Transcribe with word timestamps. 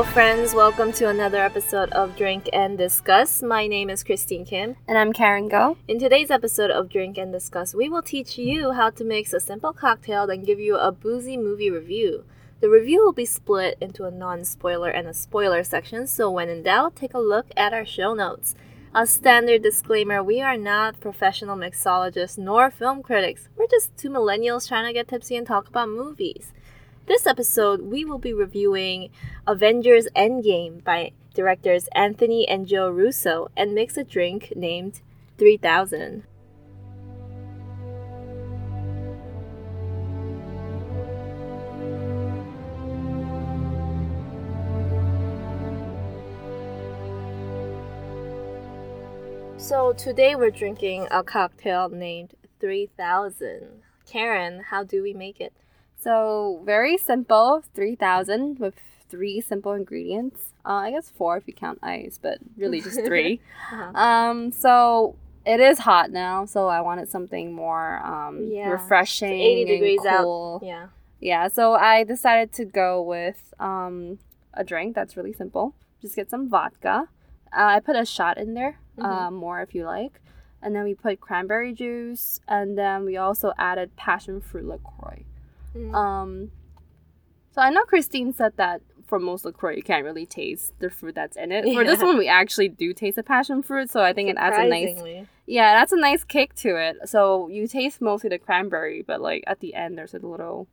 Hello, 0.00 0.12
friends. 0.12 0.54
Welcome 0.54 0.92
to 0.92 1.10
another 1.10 1.42
episode 1.42 1.90
of 1.90 2.16
Drink 2.16 2.48
and 2.54 2.78
Discuss. 2.78 3.42
My 3.42 3.66
name 3.66 3.90
is 3.90 4.02
Christine 4.02 4.46
Kim. 4.46 4.76
And 4.88 4.96
I'm 4.96 5.12
Karen 5.12 5.46
Go. 5.46 5.76
In 5.88 5.98
today's 5.98 6.30
episode 6.30 6.70
of 6.70 6.88
Drink 6.88 7.18
and 7.18 7.30
Discuss, 7.30 7.74
we 7.74 7.90
will 7.90 8.00
teach 8.00 8.38
you 8.38 8.72
how 8.72 8.88
to 8.88 9.04
mix 9.04 9.34
a 9.34 9.40
simple 9.40 9.74
cocktail 9.74 10.30
and 10.30 10.46
give 10.46 10.58
you 10.58 10.78
a 10.78 10.90
boozy 10.90 11.36
movie 11.36 11.68
review. 11.68 12.24
The 12.60 12.70
review 12.70 13.04
will 13.04 13.12
be 13.12 13.26
split 13.26 13.76
into 13.78 14.06
a 14.06 14.10
non 14.10 14.46
spoiler 14.46 14.88
and 14.88 15.06
a 15.06 15.12
spoiler 15.12 15.62
section, 15.62 16.06
so 16.06 16.30
when 16.30 16.48
in 16.48 16.62
doubt, 16.62 16.96
take 16.96 17.12
a 17.12 17.18
look 17.18 17.48
at 17.54 17.74
our 17.74 17.84
show 17.84 18.14
notes. 18.14 18.54
A 18.94 19.06
standard 19.06 19.62
disclaimer 19.62 20.22
we 20.22 20.40
are 20.40 20.56
not 20.56 20.98
professional 20.98 21.58
mixologists 21.58 22.38
nor 22.38 22.70
film 22.70 23.02
critics. 23.02 23.50
We're 23.54 23.66
just 23.66 23.94
two 23.98 24.08
millennials 24.08 24.66
trying 24.66 24.86
to 24.86 24.94
get 24.94 25.08
tipsy 25.08 25.36
and 25.36 25.46
talk 25.46 25.68
about 25.68 25.90
movies. 25.90 26.54
This 27.06 27.26
episode, 27.26 27.82
we 27.82 28.04
will 28.04 28.18
be 28.18 28.32
reviewing 28.32 29.10
Avengers 29.46 30.06
Endgame 30.14 30.84
by 30.84 31.12
directors 31.34 31.88
Anthony 31.92 32.46
and 32.48 32.66
Joe 32.66 32.90
Russo 32.90 33.48
and 33.56 33.74
mix 33.74 33.96
a 33.96 34.04
drink 34.04 34.52
named 34.54 35.00
3000. 35.38 36.24
So 49.56 49.92
today 49.92 50.34
we're 50.34 50.50
drinking 50.50 51.08
a 51.10 51.22
cocktail 51.22 51.88
named 51.88 52.34
3000. 52.60 53.82
Karen, 54.06 54.64
how 54.70 54.84
do 54.84 55.02
we 55.02 55.12
make 55.12 55.40
it? 55.40 55.52
So, 56.02 56.62
very 56.64 56.96
simple 56.96 57.62
3000 57.74 58.58
with 58.58 58.74
three 59.08 59.40
simple 59.40 59.72
ingredients. 59.72 60.52
Uh, 60.64 60.72
I 60.86 60.90
guess 60.92 61.10
four 61.10 61.36
if 61.36 61.46
you 61.46 61.52
count 61.54 61.78
ice, 61.82 62.18
but 62.20 62.38
really 62.56 62.80
just 62.80 62.96
3 63.04 63.40
Uh-huh. 63.72 63.98
Um, 64.00 64.52
so 64.52 65.16
it 65.44 65.60
is 65.60 65.80
hot 65.80 66.10
now, 66.10 66.44
so 66.44 66.68
I 66.68 66.80
wanted 66.80 67.08
something 67.08 67.52
more 67.52 67.98
um, 68.04 68.48
Yeah. 68.50 68.70
refreshing. 68.70 69.32
80 69.32 69.60
and 69.62 69.68
degrees 69.68 70.04
out. 70.06 70.24
cool. 70.24 70.60
Yeah. 70.62 70.86
Yeah, 71.20 71.48
so 71.48 71.74
I 71.74 72.04
decided 72.04 72.52
to 72.54 72.64
go 72.64 73.02
with 73.02 73.52
um, 73.60 74.18
a 74.54 74.64
drink 74.64 74.94
that's 74.94 75.16
really 75.16 75.32
simple. 75.34 75.74
Just 76.00 76.16
get 76.16 76.30
some 76.30 76.48
vodka. 76.48 77.08
Uh, 77.52 77.76
I 77.76 77.80
put 77.80 77.96
a 77.96 78.06
shot 78.06 78.38
in 78.38 78.54
there, 78.54 78.78
Mhm. 78.96 79.04
uh, 79.04 79.30
more 79.30 79.60
if 79.60 79.74
you 79.74 79.84
like. 79.84 80.20
And 80.62 80.74
then 80.74 80.84
we 80.84 80.94
put 80.94 81.20
cranberry 81.20 81.72
juice, 81.72 82.40
and 82.48 82.76
then 82.78 83.04
we 83.04 83.16
also 83.16 83.52
added 83.58 83.96
passion 83.96 84.40
fruit 84.40 84.64
LaCroix. 84.66 85.24
Mm. 85.74 85.94
Um, 85.94 86.50
so 87.52 87.60
I 87.60 87.70
know 87.70 87.84
Christine 87.84 88.32
said 88.32 88.56
that 88.56 88.82
for 89.06 89.18
most 89.18 89.44
LaCroix, 89.44 89.76
you 89.76 89.82
can't 89.82 90.04
really 90.04 90.24
taste 90.24 90.72
the 90.78 90.88
fruit 90.88 91.16
that's 91.16 91.36
in 91.36 91.50
it. 91.50 91.64
For 91.74 91.84
this 91.84 92.00
one, 92.00 92.16
we 92.16 92.28
actually 92.28 92.68
do 92.68 92.92
taste 92.92 93.16
the 93.16 93.22
passion 93.22 93.62
fruit, 93.62 93.90
so 93.90 94.00
I 94.00 94.12
think 94.12 94.30
it 94.30 94.36
adds 94.38 94.56
a 94.56 94.68
nice 94.68 95.26
yeah, 95.46 95.72
that's 95.74 95.90
a 95.90 95.96
nice 95.96 96.22
kick 96.22 96.54
to 96.56 96.76
it. 96.76 97.08
So 97.08 97.48
you 97.48 97.66
taste 97.66 98.00
mostly 98.00 98.30
the 98.30 98.38
cranberry, 98.38 99.02
but 99.02 99.20
like 99.20 99.42
at 99.48 99.58
the 99.58 99.74
end, 99.74 99.98
there's 99.98 100.14
a 100.14 100.18
little 100.18 100.68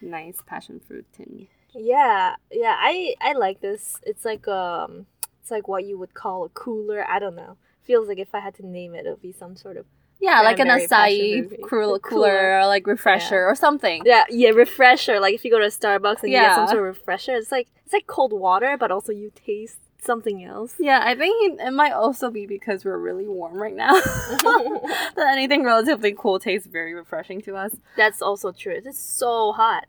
nice 0.00 0.38
passion 0.46 0.80
fruit 0.80 1.06
tinge. 1.12 1.48
Yeah, 1.74 2.36
yeah, 2.50 2.76
I 2.78 3.14
I 3.20 3.34
like 3.34 3.60
this. 3.60 4.00
It's 4.04 4.24
like 4.24 4.48
um, 4.48 5.04
it's 5.42 5.50
like 5.50 5.68
what 5.68 5.84
you 5.84 5.98
would 5.98 6.14
call 6.14 6.44
a 6.44 6.48
cooler. 6.48 7.06
I 7.06 7.18
don't 7.18 7.36
know. 7.36 7.58
Feels 7.84 8.08
like 8.08 8.18
if 8.18 8.34
I 8.34 8.40
had 8.40 8.54
to 8.54 8.66
name 8.66 8.94
it, 8.94 9.04
it 9.04 9.10
would 9.10 9.20
be 9.20 9.32
some 9.32 9.54
sort 9.54 9.76
of 9.76 9.84
Yeah, 10.20 10.40
like 10.42 10.58
an 10.58 10.68
acai 10.68 11.60
cooler, 11.68 11.98
Cooler. 11.98 12.58
or 12.58 12.66
like 12.66 12.86
refresher 12.86 13.46
or 13.46 13.54
something. 13.54 14.02
yeah, 14.04 14.24
yeah, 14.30 14.50
refresher. 14.50 15.20
Like 15.20 15.34
if 15.34 15.44
you 15.44 15.50
go 15.50 15.58
to 15.58 15.66
Starbucks 15.66 16.22
and 16.22 16.32
you 16.32 16.38
get 16.38 16.54
some 16.54 16.68
sort 16.68 16.78
of 16.78 16.84
refresher, 16.84 17.34
it's 17.34 17.52
like 17.52 17.68
it's 17.84 17.92
like 17.92 18.06
cold 18.06 18.32
water, 18.32 18.76
but 18.78 18.90
also 18.90 19.12
you 19.12 19.30
taste 19.34 19.78
something 20.06 20.44
else. 20.44 20.74
Yeah, 20.78 21.02
I 21.04 21.14
think 21.14 21.60
it 21.60 21.72
might 21.72 21.92
also 21.92 22.30
be 22.30 22.46
because 22.46 22.84
we're 22.84 22.98
really 22.98 23.26
warm 23.26 23.60
right 23.60 23.74
now. 23.74 23.92
that 24.00 25.28
anything 25.32 25.64
relatively 25.64 26.14
cool 26.16 26.38
tastes 26.38 26.66
very 26.66 26.94
refreshing 26.94 27.42
to 27.42 27.56
us. 27.56 27.76
That's 27.96 28.22
also 28.22 28.52
true. 28.52 28.80
It's 28.84 28.98
so 28.98 29.52
hot. 29.52 29.86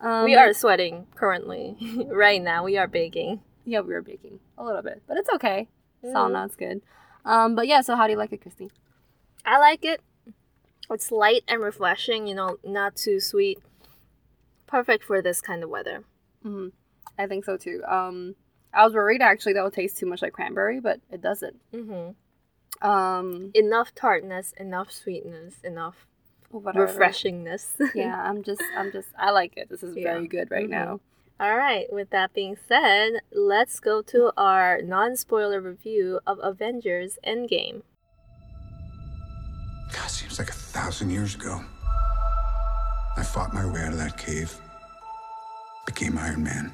Um, 0.00 0.24
we 0.24 0.36
are 0.36 0.52
sweating 0.52 1.06
currently. 1.14 1.76
right 2.08 2.40
now, 2.40 2.64
we 2.64 2.78
are 2.78 2.86
baking. 2.86 3.40
Yeah, 3.64 3.80
we 3.80 3.94
are 3.94 4.02
baking 4.02 4.38
a 4.56 4.64
little 4.64 4.82
bit, 4.82 5.02
but 5.06 5.16
it's 5.18 5.28
okay. 5.34 5.68
Mm. 6.04 6.14
Sauna's 6.14 6.56
good. 6.56 6.80
Um, 7.24 7.54
but 7.54 7.66
yeah, 7.66 7.80
so 7.82 7.96
how 7.96 8.06
do 8.06 8.12
you 8.12 8.18
like 8.18 8.32
it, 8.32 8.40
Christine? 8.40 8.70
I 9.48 9.58
like 9.58 9.84
it. 9.84 10.00
It's 10.90 11.10
light 11.10 11.42
and 11.48 11.62
refreshing. 11.62 12.26
You 12.26 12.34
know, 12.34 12.58
not 12.64 12.96
too 12.96 13.18
sweet. 13.20 13.58
Perfect 14.66 15.04
for 15.04 15.22
this 15.22 15.40
kind 15.40 15.64
of 15.64 15.70
weather. 15.70 16.04
hmm 16.42 16.68
I 17.18 17.26
think 17.26 17.44
so 17.44 17.56
too. 17.56 17.82
Um, 17.88 18.36
I 18.72 18.84
was 18.84 18.92
worried 18.94 19.22
actually 19.22 19.54
that 19.54 19.60
it 19.60 19.64
would 19.64 19.72
taste 19.72 19.96
too 19.98 20.06
much 20.06 20.22
like 20.22 20.32
cranberry, 20.34 20.78
but 20.80 21.00
it 21.10 21.20
doesn't. 21.22 21.56
Mm-hmm. 21.72 22.86
Um, 22.88 23.50
enough 23.54 23.94
tartness, 23.94 24.52
enough 24.56 24.92
sweetness, 24.92 25.54
enough 25.64 26.06
whatever. 26.50 26.86
refreshingness. 26.86 27.72
yeah, 27.94 28.22
I'm 28.22 28.42
just, 28.44 28.62
I'm 28.76 28.92
just, 28.92 29.08
I 29.18 29.30
like 29.30 29.54
it. 29.56 29.68
This 29.68 29.82
is 29.82 29.96
Yeah. 29.96 30.12
very 30.12 30.28
good 30.28 30.50
right 30.50 30.66
Mhm. 30.66 30.70
now. 30.70 31.00
All 31.40 31.56
right, 31.56 31.90
with 31.92 32.10
that 32.10 32.34
being 32.34 32.56
said, 32.68 33.20
let's 33.32 33.80
go 33.80 34.02
to 34.02 34.32
our 34.36 34.82
non 34.82 35.16
spoiler 35.16 35.60
review 35.60 36.20
of 36.26 36.38
Avengers 36.42 37.18
Endgame. 37.26 37.82
God, 39.92 40.10
seems 40.10 40.38
like 40.38 40.50
a 40.50 40.52
thousand 40.52 41.10
years 41.10 41.34
ago. 41.34 41.60
I 43.16 43.22
fought 43.22 43.52
my 43.52 43.66
way 43.66 43.82
out 43.82 43.92
of 43.92 43.98
that 43.98 44.16
cave, 44.16 44.54
became 45.86 46.18
Iron 46.18 46.42
Man. 46.44 46.72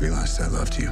Realized 0.00 0.40
I 0.40 0.48
loved 0.48 0.78
you. 0.78 0.90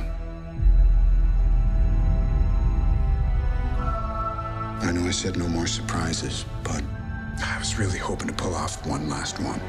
I 4.80 4.92
know 4.92 5.06
I 5.06 5.10
said 5.10 5.36
no 5.36 5.48
more 5.48 5.66
surprises, 5.66 6.44
but 6.62 6.82
I 7.42 7.58
was 7.58 7.78
really 7.78 7.98
hoping 7.98 8.28
to 8.28 8.34
pull 8.34 8.54
off 8.54 8.86
one 8.86 9.08
last 9.08 9.40
one. 9.40 9.60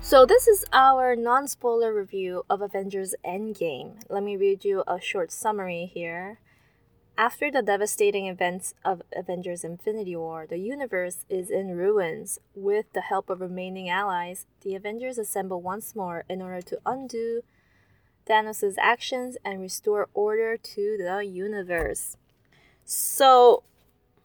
So, 0.00 0.24
this 0.26 0.46
is 0.46 0.64
our 0.72 1.16
non 1.16 1.48
spoiler 1.48 1.92
review 1.92 2.44
of 2.48 2.60
Avengers 2.60 3.14
Endgame. 3.24 4.00
Let 4.08 4.22
me 4.22 4.36
read 4.36 4.64
you 4.64 4.82
a 4.86 5.00
short 5.00 5.30
summary 5.30 5.90
here. 5.92 6.38
After 7.18 7.50
the 7.50 7.62
devastating 7.62 8.26
events 8.28 8.74
of 8.84 9.02
Avengers 9.12 9.64
Infinity 9.64 10.14
War, 10.14 10.46
the 10.48 10.58
universe 10.58 11.24
is 11.28 11.50
in 11.50 11.76
ruins. 11.76 12.38
With 12.54 12.92
the 12.92 13.00
help 13.00 13.28
of 13.28 13.40
remaining 13.40 13.90
allies, 13.90 14.46
the 14.62 14.76
Avengers 14.76 15.18
assemble 15.18 15.60
once 15.60 15.96
more 15.96 16.24
in 16.28 16.40
order 16.40 16.62
to 16.62 16.78
undo 16.86 17.42
Thanos' 18.24 18.76
actions 18.78 19.36
and 19.44 19.60
restore 19.60 20.08
order 20.14 20.56
to 20.56 20.96
the 20.96 21.26
universe. 21.26 22.16
So, 22.84 23.64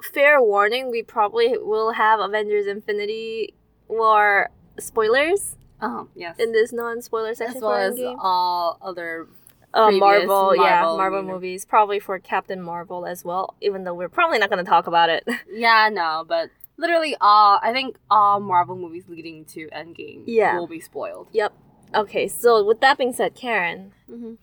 fair 0.03 0.39
warning, 0.39 0.91
we 0.91 1.01
probably 1.01 1.57
will 1.57 1.93
have 1.93 2.19
Avengers 2.19 2.67
Infinity 2.67 3.55
War 3.87 4.51
spoilers 4.77 5.55
Um, 5.81 6.09
yes. 6.13 6.37
in 6.37 6.51
this 6.51 6.71
non-spoiler 6.71 7.33
section 7.33 7.57
as 7.57 7.63
well 7.63 7.73
as 7.73 7.99
all 8.19 8.77
other. 8.83 9.29
Uh, 9.73 9.87
previous 9.87 10.01
Marvel, 10.27 10.55
yeah, 10.55 10.61
Marvel 10.81 10.97
Marvel 10.97 11.19
uni- 11.21 11.33
movies, 11.33 11.65
probably 11.65 11.99
for 11.99 12.19
Captain 12.19 12.61
Marvel 12.61 13.05
as 13.05 13.25
well. 13.25 13.55
Even 13.61 13.83
though 13.83 13.93
we're 13.93 14.09
probably 14.09 14.37
not 14.39 14.49
going 14.49 14.63
to 14.63 14.69
talk 14.69 14.87
about 14.87 15.09
it. 15.09 15.27
Yeah, 15.51 15.89
no, 15.91 16.23
but 16.27 16.49
literally 16.77 17.15
all. 17.21 17.59
I 17.63 17.71
think 17.73 17.97
all 18.11 18.39
Marvel 18.39 18.75
movies 18.75 19.05
leading 19.07 19.45
to 19.45 19.67
Endgame 19.69 20.23
Yeah. 20.27 20.57
will 20.59 20.67
be 20.67 20.79
spoiled. 20.79 21.27
yep. 21.31 21.53
Okay, 21.95 22.27
so 22.27 22.63
with 22.65 22.81
that 22.81 22.97
being 22.97 23.13
said, 23.13 23.35
Karen, 23.35 23.93
Mm-hmm. 24.09 24.33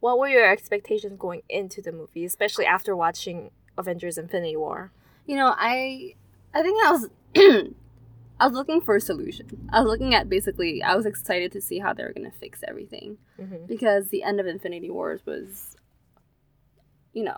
what 0.00 0.18
were 0.18 0.28
your 0.28 0.50
expectations 0.50 1.16
going 1.18 1.42
into 1.48 1.80
the 1.82 1.92
movie, 1.92 2.24
especially 2.24 2.66
after 2.66 2.94
watching 2.96 3.50
Avengers: 3.78 4.18
Infinity 4.18 4.56
War? 4.56 4.90
You 5.26 5.36
know, 5.36 5.54
I, 5.56 6.14
I 6.54 6.62
think 6.62 6.76
I 6.84 6.92
was. 6.92 7.08
I 8.42 8.46
was 8.46 8.54
looking 8.54 8.80
for 8.80 8.96
a 8.96 9.00
solution. 9.00 9.68
I 9.72 9.80
was 9.80 9.88
looking 9.88 10.14
at 10.14 10.28
basically, 10.28 10.82
I 10.82 10.96
was 10.96 11.06
excited 11.06 11.52
to 11.52 11.60
see 11.60 11.78
how 11.78 11.92
they 11.92 12.02
were 12.02 12.12
going 12.12 12.28
to 12.28 12.36
fix 12.36 12.64
everything. 12.66 13.18
Mm-hmm. 13.40 13.66
because 13.66 14.08
the 14.08 14.24
end 14.24 14.40
of 14.40 14.46
Infinity 14.46 14.90
Wars 14.90 15.20
was, 15.24 15.76
you 17.12 17.22
know, 17.22 17.36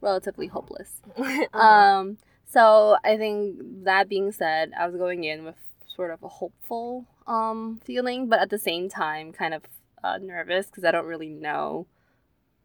relatively 0.00 0.46
hopeless. 0.46 1.02
Uh-huh. 1.18 1.58
Um, 1.58 2.18
so 2.46 2.96
I 3.04 3.18
think 3.18 3.56
that 3.84 4.08
being 4.08 4.32
said, 4.32 4.72
I 4.78 4.86
was 4.86 4.96
going 4.96 5.24
in 5.24 5.44
with 5.44 5.56
sort 5.86 6.10
of 6.10 6.22
a 6.22 6.28
hopeful 6.28 7.06
um 7.26 7.78
feeling, 7.84 8.28
but 8.30 8.40
at 8.40 8.48
the 8.48 8.58
same 8.58 8.88
time, 8.88 9.30
kind 9.32 9.52
of 9.52 9.62
uh, 10.02 10.18
nervous 10.22 10.66
because 10.66 10.84
I 10.84 10.90
don't 10.90 11.06
really 11.06 11.28
know 11.28 11.86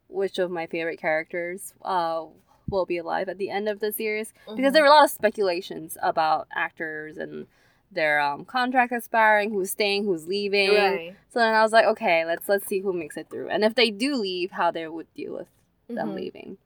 which 0.08 0.38
of 0.38 0.50
my 0.50 0.66
favorite 0.66 0.98
characters 0.98 1.74
uh 1.82 2.24
will 2.70 2.86
be 2.86 2.98
alive 2.98 3.28
at 3.28 3.38
the 3.38 3.50
end 3.50 3.68
of 3.68 3.80
the 3.80 3.92
series 3.92 4.32
because 4.54 4.72
there 4.72 4.82
were 4.82 4.88
a 4.88 4.92
lot 4.92 5.04
of 5.04 5.10
speculations 5.10 5.96
about 6.02 6.48
actors 6.54 7.16
and 7.16 7.46
their 7.90 8.20
um, 8.20 8.44
contract 8.44 8.92
expiring, 8.92 9.50
who's 9.50 9.70
staying, 9.70 10.04
who's 10.04 10.26
leaving. 10.26 10.74
right. 10.74 11.14
So 11.32 11.38
then 11.40 11.54
I 11.54 11.62
was 11.62 11.72
like, 11.72 11.86
okay, 11.86 12.24
let's 12.24 12.48
let's 12.48 12.66
see 12.66 12.80
who 12.80 12.92
makes 12.92 13.16
it 13.16 13.28
through, 13.30 13.48
and 13.48 13.64
if 13.64 13.74
they 13.74 13.90
do 13.90 14.14
leave, 14.14 14.50
how 14.52 14.70
they 14.70 14.86
would 14.88 15.12
deal 15.14 15.32
with 15.34 15.48
them 15.88 16.10
Mhm. 16.10 16.14
leaving. 16.16 16.58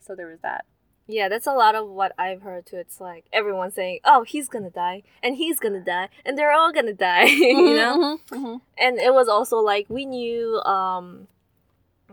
So 0.00 0.14
there 0.14 0.26
was 0.26 0.40
that. 0.40 0.64
Yeah, 1.08 1.28
that's 1.28 1.46
a 1.46 1.52
lot 1.54 1.74
of 1.76 1.88
what 1.88 2.12
I've 2.18 2.42
heard 2.42 2.66
too. 2.66 2.76
It's 2.78 3.00
like 3.00 3.24
everyone 3.32 3.70
saying, 3.70 4.00
"Oh, 4.04 4.22
he's 4.24 4.48
gonna 4.48 4.70
die, 4.70 5.02
and 5.22 5.36
he's 5.36 5.58
gonna 5.60 5.80
die, 5.80 6.08
and 6.24 6.36
they're 6.36 6.52
all 6.52 6.72
gonna 6.72 6.92
die," 6.92 7.24
you 7.24 7.74
know. 7.74 7.96
Mhm, 7.98 8.18
mhm. 8.30 8.60
And 8.76 8.98
it 8.98 9.14
was 9.14 9.28
also 9.28 9.58
like 9.58 9.86
we 9.88 10.04
knew 10.04 10.60
um, 10.66 11.28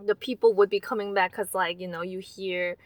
the 0.02 0.14
people 0.14 0.54
would 0.54 0.70
be 0.70 0.80
coming 0.80 1.12
back 1.14 1.32
because, 1.32 1.54
like, 1.54 1.80
you 1.80 1.88
know, 1.88 2.02
you 2.02 2.18
hear 2.20 2.76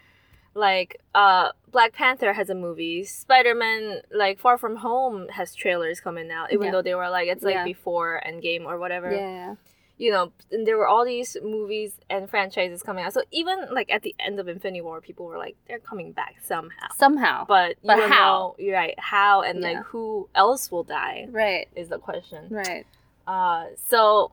like 0.54 1.00
uh 1.14 1.50
Black 1.70 1.92
Panther 1.92 2.32
has 2.32 2.48
a 2.50 2.54
movie, 2.54 3.04
Spider 3.04 3.54
Man 3.54 4.00
like 4.12 4.38
Far 4.38 4.56
From 4.58 4.76
Home 4.76 5.28
has 5.28 5.54
trailers 5.54 6.00
coming 6.00 6.30
out, 6.30 6.52
even 6.52 6.66
Yeah. 6.66 6.70
though 6.72 6.82
they 6.82 6.94
were 6.94 7.10
like 7.10 7.28
it's 7.28 7.42
like 7.44 7.54
Yeah. 7.54 7.64
before 7.64 8.20
Endgame 8.26 8.64
or 8.64 8.78
whatever 8.78 9.10
Yeah. 9.10 9.54
you 9.98 10.10
know, 10.12 10.32
and 10.52 10.66
there 10.66 10.76
were 10.78 10.86
all 10.88 11.04
these 11.04 11.36
movies 11.42 11.98
and 12.08 12.30
franchises 12.30 12.82
coming 12.82 13.04
out. 13.04 13.12
So 13.12 13.22
even 13.32 13.66
like 13.72 13.90
at 13.92 14.02
the 14.02 14.14
end 14.20 14.38
of 14.40 14.46
Infinity 14.48 14.80
War, 14.80 15.00
people 15.00 15.26
were 15.26 15.38
like, 15.38 15.56
they're 15.66 15.80
coming 15.80 16.12
back 16.12 16.36
somehow. 16.42 16.86
Somehow. 16.96 17.44
But 17.46 17.76
But 17.84 18.08
how? 18.08 18.54
know, 18.58 18.72
right? 18.72 18.94
How 18.98 19.42
and 19.42 19.60
Yeah. 19.60 19.68
like 19.72 19.84
who 19.86 20.28
else 20.34 20.70
will 20.70 20.84
die 20.84 21.26
right. 21.30 21.68
is 21.74 21.88
the 21.88 21.98
question. 21.98 22.46
Right. 22.48 22.86
Uh, 23.26 23.66
so 23.88 24.32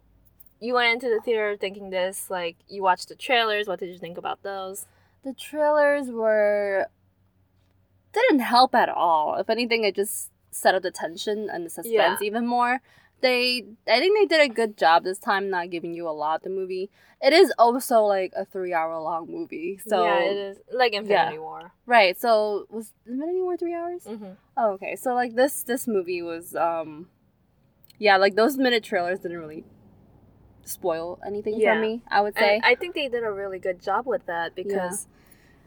you 0.61 0.73
went 0.75 0.93
into 0.93 1.09
the 1.13 1.19
theater 1.19 1.57
thinking 1.59 1.89
this, 1.89 2.29
like 2.29 2.55
you 2.69 2.81
watched 2.81 3.09
the 3.09 3.15
trailers. 3.15 3.67
What 3.67 3.79
did 3.79 3.89
you 3.89 3.97
think 3.99 4.17
about 4.17 4.41
those? 4.43 4.85
The 5.25 5.33
trailers 5.33 6.09
were 6.09 6.87
didn't 8.13 8.39
help 8.39 8.73
at 8.75 8.89
all. 8.89 9.35
If 9.35 9.49
anything, 9.49 9.83
it 9.83 9.95
just 9.95 10.31
set 10.51 10.75
up 10.75 10.83
the 10.83 10.91
tension 10.91 11.49
and 11.51 11.65
the 11.65 11.69
suspense 11.69 12.21
even 12.21 12.47
more. 12.47 12.79
They, 13.21 13.65
I 13.89 13.99
think 13.99 14.17
they 14.17 14.25
did 14.37 14.51
a 14.51 14.53
good 14.53 14.77
job 14.77 15.03
this 15.03 15.17
time, 15.17 15.49
not 15.49 15.71
giving 15.71 15.93
you 15.93 16.07
a 16.07 16.11
lot 16.11 16.37
of 16.37 16.41
the 16.43 16.49
movie. 16.49 16.91
It 17.21 17.33
is 17.33 17.51
also 17.57 18.01
like 18.03 18.33
a 18.37 18.45
three-hour-long 18.45 19.27
movie, 19.29 19.79
so 19.83 20.03
yeah, 20.03 20.19
it 20.19 20.37
is 20.37 20.57
like 20.71 20.93
Infinity 20.93 21.39
War. 21.39 21.71
right. 21.87 22.19
So 22.19 22.67
was 22.69 22.93
Infinity 23.07 23.41
War 23.41 23.57
three 23.57 23.73
hours? 23.73 24.03
Mm-hmm. 24.05 24.31
Oh, 24.57 24.71
okay. 24.73 24.95
So 24.95 25.13
like 25.15 25.35
this 25.35 25.63
this 25.63 25.87
movie 25.87 26.21
was 26.21 26.55
um 26.55 27.07
yeah, 27.97 28.17
like 28.17 28.35
those 28.35 28.57
minute 28.57 28.83
trailers 28.83 29.19
didn't 29.19 29.39
really 29.39 29.63
spoil 30.67 31.19
anything 31.25 31.59
Yeah. 31.59 31.75
for 31.75 31.81
me, 31.81 32.01
I 32.09 32.21
would 32.21 32.35
say. 32.37 32.55
And 32.55 32.65
I 32.65 32.75
think 32.75 32.95
they 32.95 33.07
did 33.07 33.23
a 33.23 33.31
really 33.31 33.59
good 33.59 33.81
job 33.81 34.05
with 34.05 34.25
that 34.25 34.55
because, 34.55 35.07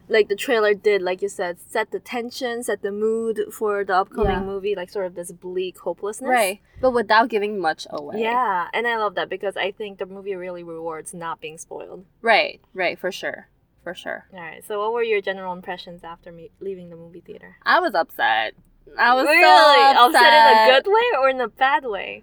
like, 0.09 0.29
the 0.29 0.37
trailer 0.37 0.75
did, 0.75 1.03
like 1.03 1.21
you 1.23 1.29
said, 1.29 1.59
set 1.61 1.91
the 1.91 2.01
tension, 2.01 2.63
set 2.63 2.83
the 2.83 2.91
mood 2.93 3.41
for 3.53 3.85
the 3.85 3.95
upcoming 3.97 4.33
Yeah. 4.33 4.43
movie, 4.43 4.75
like 4.75 4.91
sort 4.91 5.07
of 5.07 5.15
this 5.15 5.33
bleak 5.33 5.79
hopelessness. 5.79 6.29
right. 6.29 6.61
But 6.81 6.93
without 6.93 7.29
giving 7.29 7.59
much 7.59 7.87
away. 7.91 8.21
Yeah, 8.23 8.69
and 8.73 8.87
I 8.87 8.97
love 8.99 9.15
that 9.17 9.29
because 9.29 9.57
I 9.57 9.71
think 9.73 9.99
the 9.99 10.07
movie 10.07 10.35
really 10.37 10.63
rewards 10.63 11.13
not 11.15 11.41
being 11.41 11.59
spoiled. 11.59 12.05
Right, 12.23 12.61
right, 12.75 12.99
for 12.99 13.11
sure. 13.13 13.49
For 13.85 13.95
sure. 13.95 14.27
All 14.35 14.41
right. 14.41 14.63
So, 14.67 14.79
what 14.81 14.93
were 14.93 15.03
your 15.03 15.21
general 15.23 15.53
impressions 15.55 16.05
after 16.05 16.31
me 16.31 16.51
leaving 16.61 16.91
the 16.91 16.97
movie 16.97 17.21
theater? 17.21 17.57
I 17.65 17.81
was 17.81 17.95
upset. 17.95 18.55
I 18.99 19.15
was 19.15 19.25
really 19.25 19.43
so 19.43 20.07
upset. 20.07 20.23
upset 20.23 20.33
in 20.33 20.57
a 20.59 20.81
good 20.83 20.93
way 20.93 21.19
or 21.21 21.29
in 21.31 21.41
a 21.41 21.49
bad 21.49 21.85
way? 21.85 22.23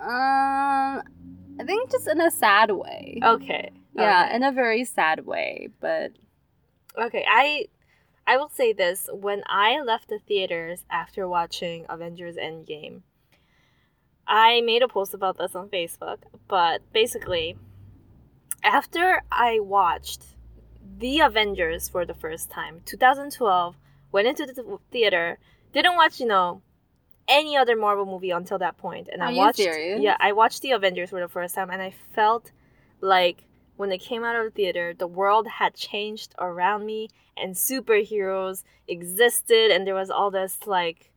Um 0.00 1.02
I 1.58 1.64
think 1.64 1.90
just 1.90 2.08
in 2.08 2.20
a 2.20 2.30
sad 2.30 2.70
way. 2.70 3.20
Okay. 3.22 3.70
Yeah, 3.96 4.24
Okay. 4.26 4.36
in 4.36 4.42
a 4.42 4.52
very 4.52 4.84
sad 4.84 5.24
way, 5.24 5.68
but 5.80 6.12
Okay, 6.96 7.24
I 7.28 7.66
I 8.26 8.36
will 8.38 8.48
say 8.48 8.72
this, 8.72 9.08
when 9.12 9.42
I 9.46 9.80
left 9.82 10.08
the 10.08 10.18
theaters 10.18 10.84
after 10.90 11.28
watching 11.28 11.84
Avengers 11.88 12.36
Endgame, 12.36 13.02
I 14.26 14.62
made 14.62 14.82
a 14.82 14.88
post 14.88 15.12
about 15.12 15.36
this 15.36 15.54
on 15.54 15.68
Facebook, 15.68 16.18
but 16.48 16.80
basically 16.92 17.56
after 18.62 19.22
I 19.30 19.60
watched 19.60 20.22
The 20.98 21.20
Avengers 21.20 21.88
for 21.88 22.06
the 22.06 22.14
first 22.14 22.50
time, 22.50 22.80
2012, 22.86 23.76
went 24.10 24.26
into 24.28 24.46
the 24.46 24.78
theater, 24.90 25.38
didn't 25.72 25.96
watch, 25.96 26.18
you 26.20 26.26
know, 26.26 26.62
any 27.28 27.56
other 27.56 27.76
Marvel 27.76 28.06
movie 28.06 28.30
until 28.30 28.58
that 28.58 28.76
point, 28.76 29.08
and 29.12 29.22
Are 29.22 29.28
I 29.28 29.34
watched 29.34 29.58
yeah, 30.02 30.16
I 30.20 30.32
watched 30.32 30.62
The 30.62 30.72
Avengers 30.72 31.10
for 31.10 31.20
the 31.20 31.28
first 31.28 31.54
time 31.54 31.70
and 31.70 31.80
I 31.82 31.90
felt 32.14 32.52
like 33.00 33.44
when 33.76 33.90
it 33.92 33.98
came 33.98 34.22
out 34.24 34.36
of 34.36 34.44
the 34.44 34.50
theater, 34.50 34.94
the 34.96 35.06
world 35.06 35.46
had 35.48 35.74
changed 35.74 36.34
around 36.38 36.86
me 36.86 37.08
and 37.36 37.54
superheroes 37.54 38.62
existed 38.86 39.70
and 39.72 39.86
there 39.86 39.94
was 39.94 40.10
all 40.10 40.30
this 40.30 40.58
like 40.66 41.10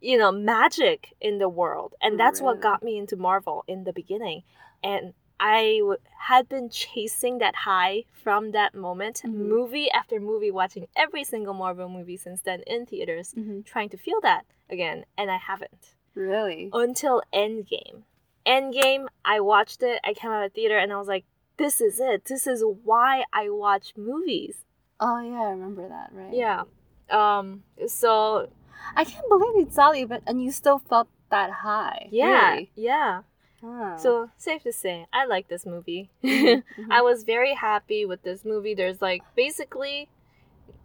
you 0.00 0.18
know, 0.18 0.30
magic 0.30 1.14
in 1.22 1.38
the 1.38 1.48
world. 1.48 1.94
And 2.02 2.20
that's 2.20 2.40
what 2.40 2.60
got 2.60 2.82
me 2.82 2.98
into 2.98 3.16
Marvel 3.16 3.64
in 3.66 3.84
the 3.84 3.94
beginning. 3.94 4.42
And 4.84 5.14
I 5.40 5.78
w- 5.80 5.98
had 6.18 6.48
been 6.50 6.68
chasing 6.68 7.38
that 7.38 7.54
high 7.56 8.04
from 8.12 8.52
that 8.52 8.74
moment, 8.74 9.22
Mhm. 9.24 9.32
movie 9.34 9.90
after 9.90 10.20
movie, 10.20 10.50
watching 10.50 10.86
every 10.96 11.24
single 11.24 11.54
Marvel 11.54 11.88
movie 11.88 12.18
since 12.18 12.42
then 12.42 12.60
in 12.66 12.84
theaters, 12.86 13.32
Mhm. 13.34 13.64
trying 13.64 13.88
to 13.88 13.96
feel 13.96 14.20
that 14.20 14.44
again, 14.70 15.04
and 15.16 15.30
I 15.30 15.36
haven't 15.38 15.94
really. 16.14 16.70
until 16.72 17.22
Endgame. 17.32 18.02
Endgame, 18.46 19.06
I 19.24 19.40
watched 19.40 19.82
it, 19.82 20.00
I 20.04 20.14
came 20.14 20.30
out 20.30 20.44
of 20.44 20.52
theater, 20.52 20.78
and 20.78 20.92
I 20.92 20.96
was 20.96 21.08
like, 21.08 21.24
this 21.56 21.80
is 21.80 21.98
it. 22.00 22.26
This 22.26 22.46
is 22.46 22.62
why 22.84 23.24
I 23.32 23.48
watch 23.50 23.94
movies. 23.96 24.64
Oh 25.00 25.20
yeah, 25.20 25.40
I 25.42 25.50
remember 25.50 25.88
that, 25.88 26.10
right? 26.12 26.32
Yeah. 26.34 26.64
Um. 27.10 27.62
So 27.86 28.48
I 28.94 29.04
can't 29.04 29.28
believe 29.28 29.72
saw 29.72 29.92
the 29.92 30.00
event 30.00 30.24
and 30.26 30.42
you 30.42 30.50
still 30.52 30.78
felt 30.78 31.08
that 31.30 31.50
high. 31.50 32.08
yeah, 32.10 32.50
Really? 32.52 32.70
yeah. 32.76 33.22
Huh. 33.62 33.96
So 33.96 34.30
safe 34.36 34.62
to 34.64 34.72
say, 34.72 35.06
I 35.12 35.24
like 35.26 35.48
this 35.48 35.64
movie. 35.66 36.10
Mhm, 36.22 36.62
I 36.90 37.00
was 37.02 37.24
very 37.24 37.54
happy 37.54 38.04
with 38.04 38.22
this 38.22 38.44
movie. 38.44 38.74
There's 38.74 39.00
like 39.00 39.22
basically 39.34 40.08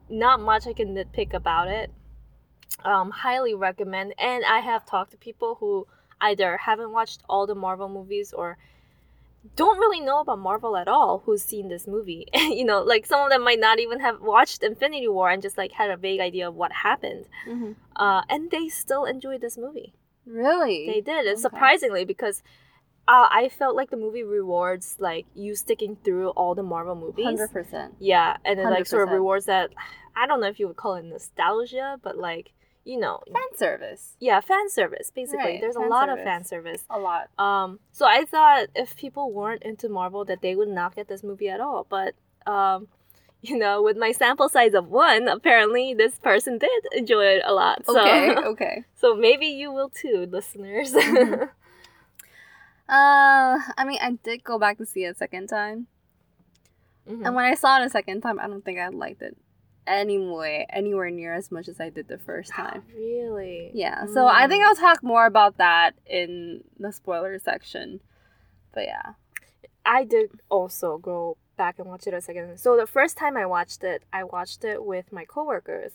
not 0.09 0.39
much 0.39 0.67
I 0.67 0.73
can 0.73 0.95
nitpick 0.95 1.33
about 1.33 1.67
it. 1.67 1.91
Um, 2.83 3.11
highly 3.11 3.53
recommend. 3.53 4.13
And 4.17 4.43
I 4.45 4.59
have 4.59 4.85
talked 4.85 5.11
to 5.11 5.17
people 5.17 5.55
who 5.59 5.87
either 6.19 6.57
haven't 6.57 6.91
watched 6.91 7.21
all 7.29 7.47
the 7.47 7.55
Marvel 7.55 7.89
movies 7.89 8.33
or 8.33 8.57
don't 9.55 9.79
really 9.79 9.99
know 9.99 10.19
about 10.21 10.37
Marvel 10.39 10.77
at 10.77 10.87
all 10.87 11.23
who's 11.25 11.43
seen 11.43 11.67
this 11.69 11.87
movie. 11.87 12.27
you 12.33 12.63
know, 12.63 12.81
like 12.81 13.05
some 13.05 13.21
of 13.23 13.29
them 13.31 13.43
might 13.43 13.59
not 13.59 13.79
even 13.79 13.99
have 13.99 14.21
watched 14.21 14.63
Infinity 14.63 15.07
War 15.07 15.29
and 15.29 15.41
just 15.41 15.57
like 15.57 15.71
had 15.71 15.89
a 15.89 15.97
vague 15.97 16.19
idea 16.19 16.47
of 16.47 16.55
what 16.55 16.71
happened. 16.71 17.25
Mhm. 17.47 17.75
Uh, 17.95 18.21
and 18.29 18.51
they 18.51 18.69
still 18.69 19.05
enjoyed 19.05 19.41
this 19.41 19.57
movie. 19.57 19.93
Really? 20.25 20.85
They 20.85 21.01
did, 21.01 21.25
and 21.25 21.29
Okay. 21.35 21.41
surprisingly, 21.41 22.05
because 22.05 22.43
uh, 23.07 23.27
I 23.31 23.49
felt 23.49 23.75
like 23.75 23.89
the 23.89 23.97
movie 23.97 24.23
rewards 24.23 24.97
like 24.99 25.25
you 25.33 25.55
sticking 25.55 25.97
through 26.03 26.29
all 26.29 26.53
the 26.53 26.63
Marvel 26.63 26.95
movies. 26.95 27.25
Hundred 27.25 27.51
percent. 27.51 27.95
Yeah, 27.99 28.37
and 28.45 28.59
it 28.59 28.63
like 28.65 28.85
sort 28.85 29.07
of 29.07 29.13
rewards 29.13 29.45
that. 29.45 29.71
I 30.15 30.27
don't 30.27 30.39
know 30.39 30.47
if 30.47 30.59
you 30.59 30.67
would 30.67 30.77
call 30.77 30.95
it 30.95 31.05
nostalgia, 31.05 31.99
but 32.03 32.17
like 32.17 32.51
you 32.83 32.99
know, 32.99 33.21
Fan 33.31 33.57
service. 33.57 34.15
yeah, 34.19 34.39
fan 34.41 34.69
service. 34.69 35.11
Basically, 35.13 35.37
Right, 35.37 35.61
there's 35.61 35.75
a 35.75 35.81
lot 35.81 36.09
of 36.09 36.17
fan 36.19 36.43
service. 36.43 36.83
A 36.89 36.97
lot. 36.99 37.29
Um, 37.37 37.79
so 37.91 38.05
I 38.05 38.25
thought 38.25 38.67
if 38.75 38.95
people 38.95 39.31
weren't 39.31 39.63
into 39.63 39.87
Marvel, 39.89 40.25
that 40.25 40.41
they 40.41 40.55
would 40.55 40.67
not 40.69 40.95
get 40.95 41.07
this 41.07 41.23
movie 41.23 41.49
at 41.49 41.61
all. 41.61 41.85
But 41.89 42.15
um, 42.47 42.87
you 43.41 43.57
know, 43.57 43.81
with 43.81 43.97
my 43.97 44.11
sample 44.11 44.49
size 44.49 44.73
of 44.73 44.87
one, 44.87 45.27
apparently 45.27 45.93
this 45.93 46.17
person 46.19 46.57
did 46.57 46.85
enjoy 46.93 47.25
it 47.25 47.43
a 47.45 47.53
lot. 47.53 47.85
So 47.85 47.99
Okay. 47.99 48.35
okay. 48.51 48.83
so 48.95 49.15
maybe 49.15 49.45
you 49.47 49.71
will 49.71 49.89
too, 49.89 50.27
listeners. 50.29 50.93
Mhm. 50.93 51.49
Uh, 52.89 53.55
I 53.77 53.85
mean, 53.85 53.99
I 54.01 54.11
did 54.21 54.43
go 54.43 54.59
back 54.59 54.77
to 54.79 54.85
see 54.85 55.05
it 55.05 55.11
a 55.11 55.15
second 55.15 55.47
time, 55.47 55.87
Mhm. 57.09 57.25
and 57.25 57.35
when 57.35 57.45
I 57.45 57.53
saw 57.55 57.79
it 57.81 57.85
a 57.85 57.89
second 57.89 58.19
time, 58.19 58.37
I 58.37 58.47
don't 58.47 58.65
think 58.65 58.79
I 58.79 58.89
liked 58.89 59.21
it 59.21 59.37
anyway, 59.87 60.65
anywhere 60.69 61.09
near 61.09 61.33
as 61.33 61.51
much 61.51 61.67
as 61.67 61.79
I 61.79 61.89
did 61.89 62.07
the 62.07 62.17
first 62.17 62.51
time. 62.51 62.83
Really? 62.95 63.71
Yeah. 63.73 64.05
So 64.05 64.27
I 64.27 64.47
think 64.47 64.63
Mm. 64.63 64.67
I'll 64.67 64.75
talk 64.75 65.03
more 65.03 65.25
about 65.25 65.57
that 65.57 65.95
in 66.05 66.63
the 66.79 66.91
spoiler 66.91 67.37
section. 67.39 67.99
But 68.73 68.85
yeah. 68.85 69.13
I 69.85 70.03
did 70.03 70.39
also 70.49 70.97
go 70.97 71.37
back 71.57 71.79
and 71.79 71.87
watch 71.87 72.05
it 72.07 72.13
a 72.13 72.21
second. 72.21 72.57
So 72.59 72.77
the 72.77 72.87
first 72.87 73.17
time 73.17 73.35
I 73.35 73.45
watched 73.45 73.83
it, 73.83 74.03
I 74.13 74.23
watched 74.23 74.63
it 74.63 74.85
with 74.85 75.11
my 75.11 75.25
coworkers 75.25 75.93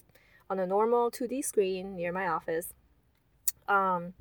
on 0.51 0.59
a 0.59 0.67
normal 0.67 1.11
2D 1.11 1.45
screen 1.45 1.97
near 1.97 2.13
my 2.13 2.27
office. 2.29 2.73
Um, 3.69 4.15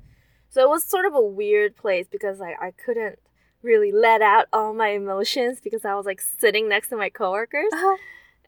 so 0.48 0.62
it 0.62 0.68
was 0.68 0.84
sort 0.84 1.04
of 1.04 1.14
a 1.14 1.20
weird 1.20 1.76
place 1.76 2.06
because 2.10 2.38
like 2.40 2.56
I 2.60 2.70
couldn't 2.70 3.18
really 3.62 3.90
let 3.92 4.22
out 4.22 4.46
all 4.52 4.72
my 4.74 4.88
emotions 4.88 5.60
because 5.60 5.84
I 5.84 5.94
was 5.94 6.06
like 6.06 6.20
sitting 6.20 6.68
next 6.68 6.88
to 6.88 6.96
my 6.96 7.10
coworkers 7.10 7.70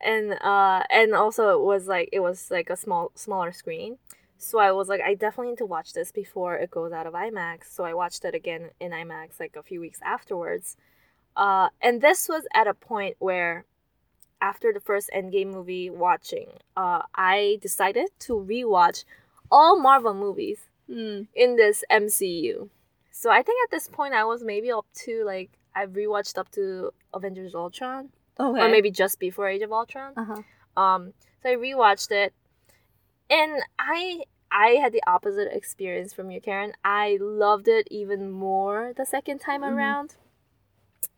and 0.00 0.32
uh 0.42 0.82
and 0.90 1.14
also 1.14 1.50
it 1.58 1.60
was 1.64 1.86
like 1.88 2.08
it 2.12 2.20
was 2.20 2.50
like 2.50 2.70
a 2.70 2.76
small 2.76 3.10
smaller 3.14 3.52
screen. 3.52 3.98
So 4.38 4.58
i 4.58 4.70
was 4.72 4.88
like 4.88 5.00
i 5.00 5.14
definitely 5.14 5.50
need 5.52 5.58
to 5.58 5.66
watch 5.66 5.92
this 5.92 6.12
before 6.12 6.54
it 6.56 6.70
goes 6.70 6.92
out 6.92 7.06
of 7.06 7.14
imax. 7.14 7.64
So 7.74 7.84
i 7.84 7.94
watched 7.94 8.24
it 8.24 8.34
again 8.34 8.70
in 8.80 8.92
imax 8.92 9.40
like 9.40 9.56
a 9.56 9.62
few 9.62 9.80
weeks 9.80 10.00
afterwards. 10.04 10.76
Uh 11.36 11.68
and 11.82 12.00
this 12.00 12.28
was 12.28 12.46
at 12.54 12.66
a 12.66 12.74
point 12.74 13.16
where 13.18 13.64
after 14.40 14.72
the 14.72 14.80
first 14.80 15.10
endgame 15.14 15.48
movie 15.52 15.90
watching 15.90 16.48
uh 16.76 17.02
i 17.14 17.58
decided 17.60 18.08
to 18.20 18.34
rewatch 18.34 19.04
all 19.50 19.78
marvel 19.78 20.14
movies 20.14 20.60
Mm. 20.90 21.26
in 21.34 21.56
this 21.56 21.84
mcu 21.92 22.70
so 23.10 23.28
i 23.30 23.42
think 23.42 23.58
at 23.66 23.70
this 23.70 23.88
point 23.88 24.14
i 24.14 24.24
was 24.24 24.42
maybe 24.42 24.72
up 24.72 24.86
to 25.04 25.22
like 25.22 25.50
i've 25.74 25.90
rewatched 25.90 26.38
up 26.38 26.50
to 26.52 26.94
avengers 27.12 27.54
ultron 27.54 28.08
Okay. 28.40 28.60
or 28.62 28.68
maybe 28.68 28.90
just 28.90 29.18
before 29.18 29.48
age 29.48 29.62
of 29.62 29.72
ultron 29.72 30.12
Uh 30.16 30.24
huh. 30.24 30.42
um, 30.82 31.12
So 31.42 31.50
I 31.50 31.54
rewatched 31.56 32.10
it, 32.10 32.32
and 33.30 33.62
I 33.78 34.22
I 34.50 34.68
had 34.80 34.92
the 34.92 35.02
opposite 35.06 35.48
experience 35.54 36.14
from 36.14 36.30
you, 36.30 36.40
Karen. 36.40 36.72
I 36.84 37.18
loved 37.20 37.68
it 37.68 37.86
even 37.90 38.30
more 38.30 38.92
the 38.96 39.04
second 39.04 39.40
time 39.40 39.62
Mhm. 39.62 39.72
around. 39.74 40.16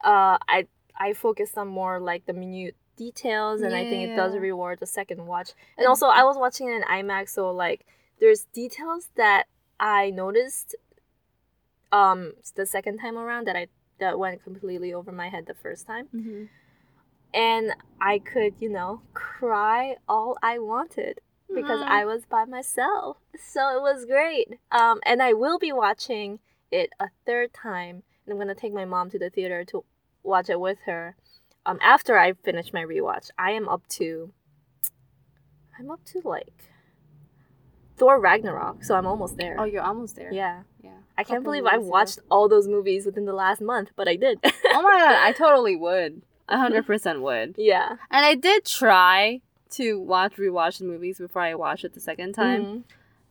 Uh, 0.02 0.38
I 0.48 0.66
I 0.98 1.12
focused 1.14 1.56
on 1.56 1.68
more 1.68 2.00
like 2.00 2.26
the 2.26 2.32
minute 2.32 2.76
details, 2.96 3.62
and 3.62 3.74
I 3.74 3.84
think 3.84 4.02
it 4.04 4.14
does 4.16 4.36
reward 4.36 4.80
the 4.80 4.86
second 4.86 5.26
watch. 5.26 5.52
And 5.78 5.86
also, 5.86 6.06
I 6.06 6.24
was 6.24 6.36
watching 6.36 6.68
it 6.68 6.74
in 6.76 6.82
IMAX, 6.82 7.30
so 7.30 7.50
like 7.50 7.86
there's 8.18 8.44
details 8.52 9.08
that 9.16 9.46
I 9.78 10.10
noticed 10.10 10.74
um 11.92 12.32
the 12.54 12.66
second 12.66 12.98
time 12.98 13.16
around 13.16 13.46
that 13.46 13.56
I 13.56 13.66
that 13.98 14.18
went 14.18 14.42
completely 14.42 14.92
over 14.94 15.12
my 15.12 15.28
head 15.28 15.46
the 15.46 15.54
first 15.54 15.86
time 15.86 16.08
Mm-hmm. 16.14 16.44
And 17.34 17.72
I 18.00 18.18
could, 18.18 18.54
you 18.60 18.68
know, 18.68 19.02
cry 19.14 19.96
all 20.08 20.36
I 20.42 20.58
wanted 20.58 21.20
because 21.54 21.80
Mhm. 21.80 21.88
I 21.88 22.04
was 22.04 22.24
by 22.26 22.44
myself. 22.44 23.18
So 23.38 23.76
it 23.76 23.82
was 23.82 24.04
great. 24.06 24.58
Um, 24.70 25.00
and 25.04 25.22
I 25.22 25.32
will 25.32 25.58
be 25.58 25.72
watching 25.72 26.40
it 26.70 26.90
a 27.00 27.08
third 27.26 27.52
time, 27.52 28.02
and 28.24 28.32
I'm 28.32 28.38
gonna 28.38 28.54
take 28.54 28.72
my 28.72 28.84
mom 28.84 29.10
to 29.10 29.18
the 29.18 29.30
theater 29.30 29.64
to 29.66 29.84
watch 30.22 30.48
it 30.50 30.60
with 30.60 30.78
her. 30.86 31.16
Um, 31.66 31.78
after 31.82 32.16
I 32.18 32.32
finish 32.32 32.72
my 32.72 32.82
rewatch, 32.84 33.30
I 33.38 33.50
am 33.52 33.68
up 33.68 33.86
to. 33.98 34.32
I'm 35.78 35.90
up 35.90 36.04
to 36.06 36.20
like. 36.24 36.64
Thor 37.96 38.18
Ragnarok, 38.18 38.82
so 38.82 38.94
I'm 38.94 39.06
almost 39.06 39.36
there. 39.36 39.56
Oh, 39.58 39.64
you're 39.64 39.82
almost 39.82 40.16
there. 40.16 40.32
yeah. 40.32 40.62
Yeah. 40.82 40.96
I 41.18 41.24
can't 41.24 41.44
believe 41.44 41.66
I 41.66 41.74
to 41.76 41.80
watched 41.82 42.18
all 42.30 42.48
those 42.48 42.66
movies 42.66 43.04
within 43.04 43.26
the 43.26 43.34
last 43.34 43.60
month, 43.60 43.90
but 43.94 44.08
I 44.08 44.16
did. 44.16 44.38
oh 44.42 44.82
my 44.82 44.98
god, 44.98 45.16
I 45.22 45.32
totally 45.36 45.76
would. 45.76 46.22
A 46.50 46.58
hundred 46.58 46.86
percent 46.86 47.20
would. 47.22 47.54
yeah. 47.56 47.96
And 48.10 48.26
I 48.26 48.34
did 48.34 48.64
try 48.64 49.40
to 49.70 50.00
watch 50.00 50.36
rewatch 50.36 50.78
the 50.78 50.84
movies 50.84 51.18
before 51.18 51.42
I 51.42 51.54
watched 51.54 51.84
it 51.84 51.94
the 51.94 52.00
second 52.00 52.32
time. 52.32 52.64
Mhm. 52.64 52.82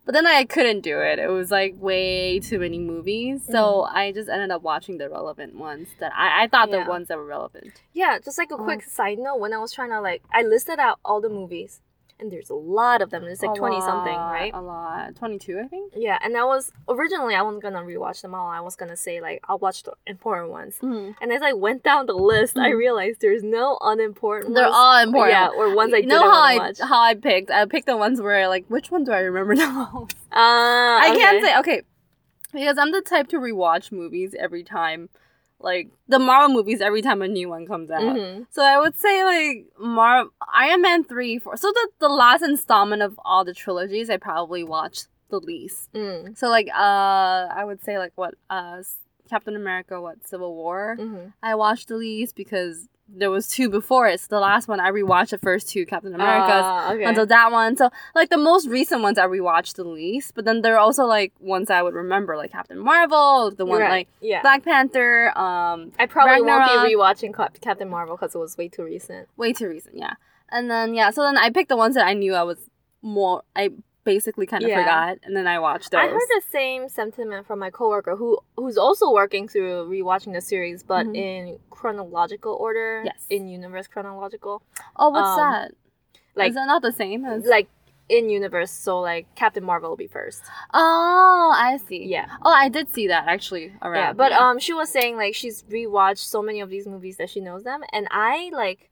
But 0.05 0.13
then 0.13 0.25
I 0.25 0.43
couldn't 0.45 0.81
do 0.81 0.97
it. 1.01 1.19
It 1.19 1.27
was 1.29 1.51
like 1.51 1.75
way 1.77 2.39
too 2.39 2.57
many 2.59 2.79
movies. 2.79 3.45
So 3.45 3.83
I 3.83 4.11
just 4.11 4.29
ended 4.29 4.49
up 4.49 4.63
watching 4.63 4.97
the 4.97 5.09
relevant 5.09 5.55
ones 5.55 5.89
that 5.99 6.11
I, 6.15 6.43
I 6.43 6.47
thought 6.47 6.69
Yeah. 6.69 6.83
the 6.85 6.89
ones 6.89 7.09
that 7.09 7.17
were 7.17 7.25
relevant. 7.25 7.73
Yeah, 7.93 8.17
just 8.17 8.38
like 8.39 8.49
a 8.51 8.55
Oh. 8.55 8.63
quick 8.63 8.81
side 8.83 9.19
note, 9.19 9.38
when 9.39 9.53
I 9.53 9.57
was 9.59 9.71
trying 9.71 9.89
to 9.91 10.01
like, 10.01 10.23
I 10.33 10.41
listed 10.41 10.79
out 10.79 10.97
all 11.05 11.21
the 11.21 11.29
movies, 11.29 11.81
and 12.19 12.31
there's 12.31 12.49
a 12.49 12.55
lot 12.55 13.01
of 13.01 13.09
them. 13.09 13.23
There's 13.23 13.41
like 13.41 13.55
A 13.55 13.59
twenty 13.59 13.79
something, 13.81 14.13
right? 14.15 14.51
A 14.53 14.61
lot. 14.61 15.15
22, 15.15 15.59
I 15.63 15.67
think. 15.67 15.93
Yeah, 15.95 16.17
and 16.21 16.35
I 16.38 16.43
was 16.43 16.71
originally 16.88 17.35
I 17.35 17.41
wasn't 17.41 17.63
gonna 17.63 17.81
rewatch 17.81 18.21
them 18.21 18.33
all. 18.35 18.49
I 18.49 18.59
was 18.59 18.75
gonna 18.75 18.97
say 18.97 19.21
like 19.21 19.39
I'll 19.47 19.57
watch 19.59 19.83
the 19.83 19.93
important 20.07 20.49
ones. 20.51 20.75
Mm. 20.81 21.15
And 21.21 21.31
as 21.31 21.41
I 21.41 21.53
went 21.53 21.83
down 21.83 22.05
the 22.05 22.13
list, 22.13 22.57
I 22.57 22.71
Mhm. 22.71 22.77
realized 22.77 23.21
there's 23.21 23.43
no 23.43 23.77
unimportant. 23.81 24.53
They're 24.55 24.65
ones. 24.65 24.75
all 24.77 24.97
important. 25.03 25.31
Yeah, 25.33 25.47
or 25.49 25.73
ones 25.75 25.93
I 25.93 25.97
you 25.97 26.03
didn't 26.03 26.19
know 26.19 26.29
how 26.31 26.41
I 26.41 26.57
watch. 26.57 26.79
how 26.79 26.99
I 27.01 27.15
picked? 27.15 27.49
I 27.51 27.65
picked 27.65 27.85
the 27.88 27.97
ones 27.97 28.21
where 28.21 28.47
like 28.47 28.65
which 28.67 28.91
one 28.91 29.03
do 29.03 29.11
I 29.11 29.19
remember 29.19 29.55
the 29.63 29.67
most? 29.67 30.15
Uh, 30.31 30.35
I 31.07 31.13
can't 31.15 31.43
say 31.43 31.57
okay 31.59 31.81
because 32.51 32.77
I'm 32.77 32.91
the 32.91 33.01
type 33.01 33.27
to 33.29 33.38
rewatch 33.38 33.91
movies 33.91 34.35
every 34.39 34.63
time, 34.63 35.09
like 35.61 35.89
the 36.07 36.19
Marvel 36.19 36.53
movies 36.55 36.81
every 36.81 37.01
time 37.01 37.21
a 37.21 37.27
new 37.27 37.49
one 37.49 37.65
comes 37.65 37.91
out. 37.91 38.01
Mhm. 38.01 38.47
So 38.49 38.63
I 38.63 38.79
would 38.79 38.95
say 38.97 39.23
like 39.23 39.65
Mar 39.79 40.25
Iron 40.53 40.81
Man 40.81 41.03
three 41.03 41.37
four. 41.39 41.57
So 41.57 41.71
the 41.71 41.89
the 41.99 42.09
last 42.09 42.41
installment 42.43 43.01
of 43.01 43.19
all 43.25 43.43
the 43.43 43.53
trilogies 43.53 44.09
I 44.09 44.17
probably 44.17 44.63
watched 44.63 45.07
the 45.29 45.39
least. 45.39 45.91
Mm. 45.93 46.37
So 46.37 46.49
like 46.49 46.67
uh 46.69 47.47
I 47.59 47.63
would 47.65 47.83
say 47.83 47.97
like 47.99 48.13
what 48.15 48.35
uh 48.49 48.81
Captain 49.29 49.55
America 49.55 50.01
what 50.01 50.25
Civil 50.27 50.55
War 50.55 50.95
Mhm. 50.99 51.33
I 51.43 51.55
watched 51.55 51.87
the 51.89 51.97
least 51.97 52.35
because 52.35 52.87
there 53.15 53.31
was 53.31 53.47
two 53.47 53.69
before 53.69 54.07
it. 54.07 54.19
So 54.19 54.27
the 54.29 54.39
last 54.39 54.67
one 54.67 54.79
I 54.79 54.89
rewatched 54.91 55.31
the 55.31 55.37
first 55.39 55.67
two 55.69 55.85
Captain 55.85 56.13
Americas 56.13 56.63
Ah, 56.63 56.93
okay. 56.93 57.03
until 57.05 57.25
that 57.25 57.51
one. 57.51 57.75
So 57.75 57.89
like 58.15 58.29
the 58.29 58.37
most 58.37 58.67
recent 58.67 59.01
ones 59.01 59.17
I 59.17 59.25
rewatched 59.25 59.75
the 59.75 59.83
least, 59.83 60.35
but 60.35 60.45
then 60.45 60.61
there 60.61 60.75
are 60.75 60.79
also 60.79 61.05
like 61.05 61.33
ones 61.39 61.69
I 61.69 61.81
would 61.81 61.93
remember 61.95 62.37
like 62.37 62.51
Captain 62.51 62.77
Marvel, 62.79 63.51
the 63.51 63.65
one 63.65 63.81
Right, 63.81 63.89
like 63.89 64.07
yeah. 64.21 64.41
Black 64.41 64.63
Panther, 64.63 65.29
um 65.37 65.91
I 65.97 66.05
probably 66.05 66.41
won't 66.41 66.65
be 66.65 66.95
rewatching 66.95 67.35
Cap- 67.35 67.57
Captain 67.61 67.89
Marvel 67.89 68.15
because 68.15 68.35
it 68.35 68.37
was 68.39 68.57
way 68.57 68.67
too 68.69 68.83
recent. 68.83 69.27
way 69.37 69.53
too 69.53 69.67
recent, 69.69 69.95
yeah. 69.97 70.13
And 70.51 70.69
then 70.69 70.93
yeah, 70.93 71.09
so 71.11 71.21
then 71.23 71.37
I 71.37 71.49
picked 71.49 71.69
the 71.69 71.77
ones 71.77 71.95
that 71.95 72.05
I 72.05 72.13
knew 72.13 72.33
I 72.35 72.43
was 72.43 72.57
more 73.01 73.43
I 73.55 73.69
basically 74.13 74.45
kind 74.51 74.63
of 74.63 74.69
Yeah. 74.69 74.79
forgot 74.79 75.13
and 75.23 75.33
then 75.37 75.47
I 75.55 75.57
watched 75.67 75.89
those. 75.91 76.01
I 76.05 76.07
heard 76.07 76.31
the 76.39 76.43
same 76.59 76.81
sentiment 76.99 77.41
from 77.47 77.57
my 77.59 77.71
coworker 77.79 78.15
who 78.21 78.29
who's 78.59 78.77
also 78.77 79.05
working 79.21 79.47
through 79.51 79.73
rewatching 79.95 80.33
the 80.37 80.43
series, 80.51 80.79
but 80.93 81.05
Mhm. 81.05 81.15
in 81.27 81.59
chronological 81.77 82.53
order. 82.65 82.89
Yes. 83.09 83.21
In 83.35 83.41
universe 83.59 83.87
chronological, 83.93 84.55
oh, 84.95 85.09
what's 85.15 85.35
um, 85.37 85.51
that? 85.51 85.67
like 86.35 86.49
Is 86.49 86.55
that 86.55 86.67
not 86.73 86.81
the 86.81 86.95
same 87.03 87.21
as 87.25 87.45
like 87.45 87.67
in 88.09 88.29
universe. 88.29 88.71
So 88.71 88.99
like 88.99 89.33
Captain 89.35 89.63
Marvel 89.63 89.89
will 89.89 89.97
be 90.07 90.07
first. 90.07 90.41
Oh, 90.73 91.53
I 91.55 91.77
see. 91.87 92.05
Yeah. 92.05 92.27
Oh, 92.41 92.51
I 92.51 92.67
did 92.67 92.91
see 92.91 93.07
that 93.07 93.27
actually 93.27 93.71
around. 93.81 93.95
Yeah, 94.03 94.13
but 94.13 94.31
um, 94.31 94.59
she 94.59 94.73
was 94.73 94.89
saying 94.89 95.15
like 95.15 95.35
she's 95.35 95.63
rewatched 95.63 96.25
so 96.35 96.41
many 96.41 96.59
of 96.59 96.69
these 96.69 96.87
movies 96.87 97.17
that 97.17 97.29
she 97.29 97.39
knows 97.39 97.63
them, 97.63 97.81
and 97.93 98.07
I 98.11 98.49
like, 98.51 98.89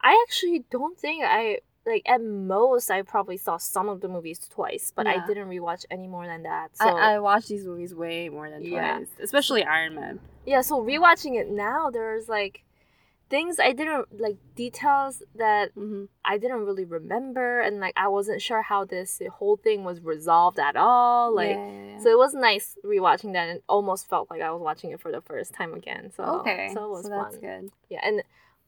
I 0.00 0.12
actually 0.26 0.64
don't 0.70 0.98
think 0.98 1.24
I 1.24 1.60
like 1.86 2.02
at 2.06 2.20
most 2.22 2.90
I 2.90 3.02
probably 3.02 3.36
saw 3.36 3.56
some 3.56 3.88
of 3.88 4.00
the 4.00 4.08
movies 4.08 4.40
twice, 4.48 4.92
but 4.94 5.06
I 5.06 5.18
didn't 5.28 5.48
rewatch 5.48 5.84
any 5.90 6.08
more 6.08 6.26
than 6.26 6.42
that. 6.42 6.76
So 6.76 6.88
I, 6.96 7.14
I 7.14 7.18
watched 7.20 7.48
these 7.48 7.64
movies 7.64 7.94
way 7.94 8.28
more 8.28 8.50
than 8.50 8.64
Yeah. 8.64 8.96
twice, 8.98 9.08
especially 9.22 9.64
Iron 9.64 9.94
Man. 9.94 10.20
yeah, 10.44 10.60
so 10.62 10.80
rewatching 10.82 11.40
it 11.40 11.48
now, 11.48 11.90
there's 11.90 12.28
like 12.28 12.64
things 13.28 13.58
I 13.58 13.72
didn't 13.72 14.20
like 14.20 14.36
details 14.54 15.22
that 15.34 15.70
hmm 15.72 16.04
I 16.24 16.38
didn't 16.38 16.64
really 16.64 16.84
remember, 16.84 17.60
and 17.60 17.80
like 17.80 17.94
I 17.96 18.08
wasn't 18.08 18.42
sure 18.42 18.62
how 18.62 18.84
this 18.84 19.22
whole 19.34 19.56
thing 19.56 19.84
was 19.84 20.00
resolved 20.00 20.58
at 20.58 20.76
all. 20.76 21.32
Like. 21.34 21.56
yeah, 21.56 21.66
yeah, 21.66 21.72
yeah. 21.72 22.02
So 22.02 22.10
it 22.10 22.18
was 22.18 22.34
nice 22.34 22.76
rewatching 22.84 23.32
that, 23.32 23.48
and 23.48 23.56
it 23.56 23.64
almost 23.70 24.06
felt 24.06 24.30
like 24.30 24.42
I 24.42 24.50
was 24.50 24.60
watching 24.60 24.90
it 24.90 25.00
for 25.00 25.10
the 25.10 25.22
first 25.22 25.54
time 25.54 25.72
again. 25.72 26.12
So 26.14 26.24
okay, 26.40 26.70
so 26.74 26.84
it 26.84 26.90
was 26.90 27.08
that's 27.08 27.36
fun. 27.36 27.40
good. 27.40 27.70
Yeah, 27.88 28.00
and 28.04 28.22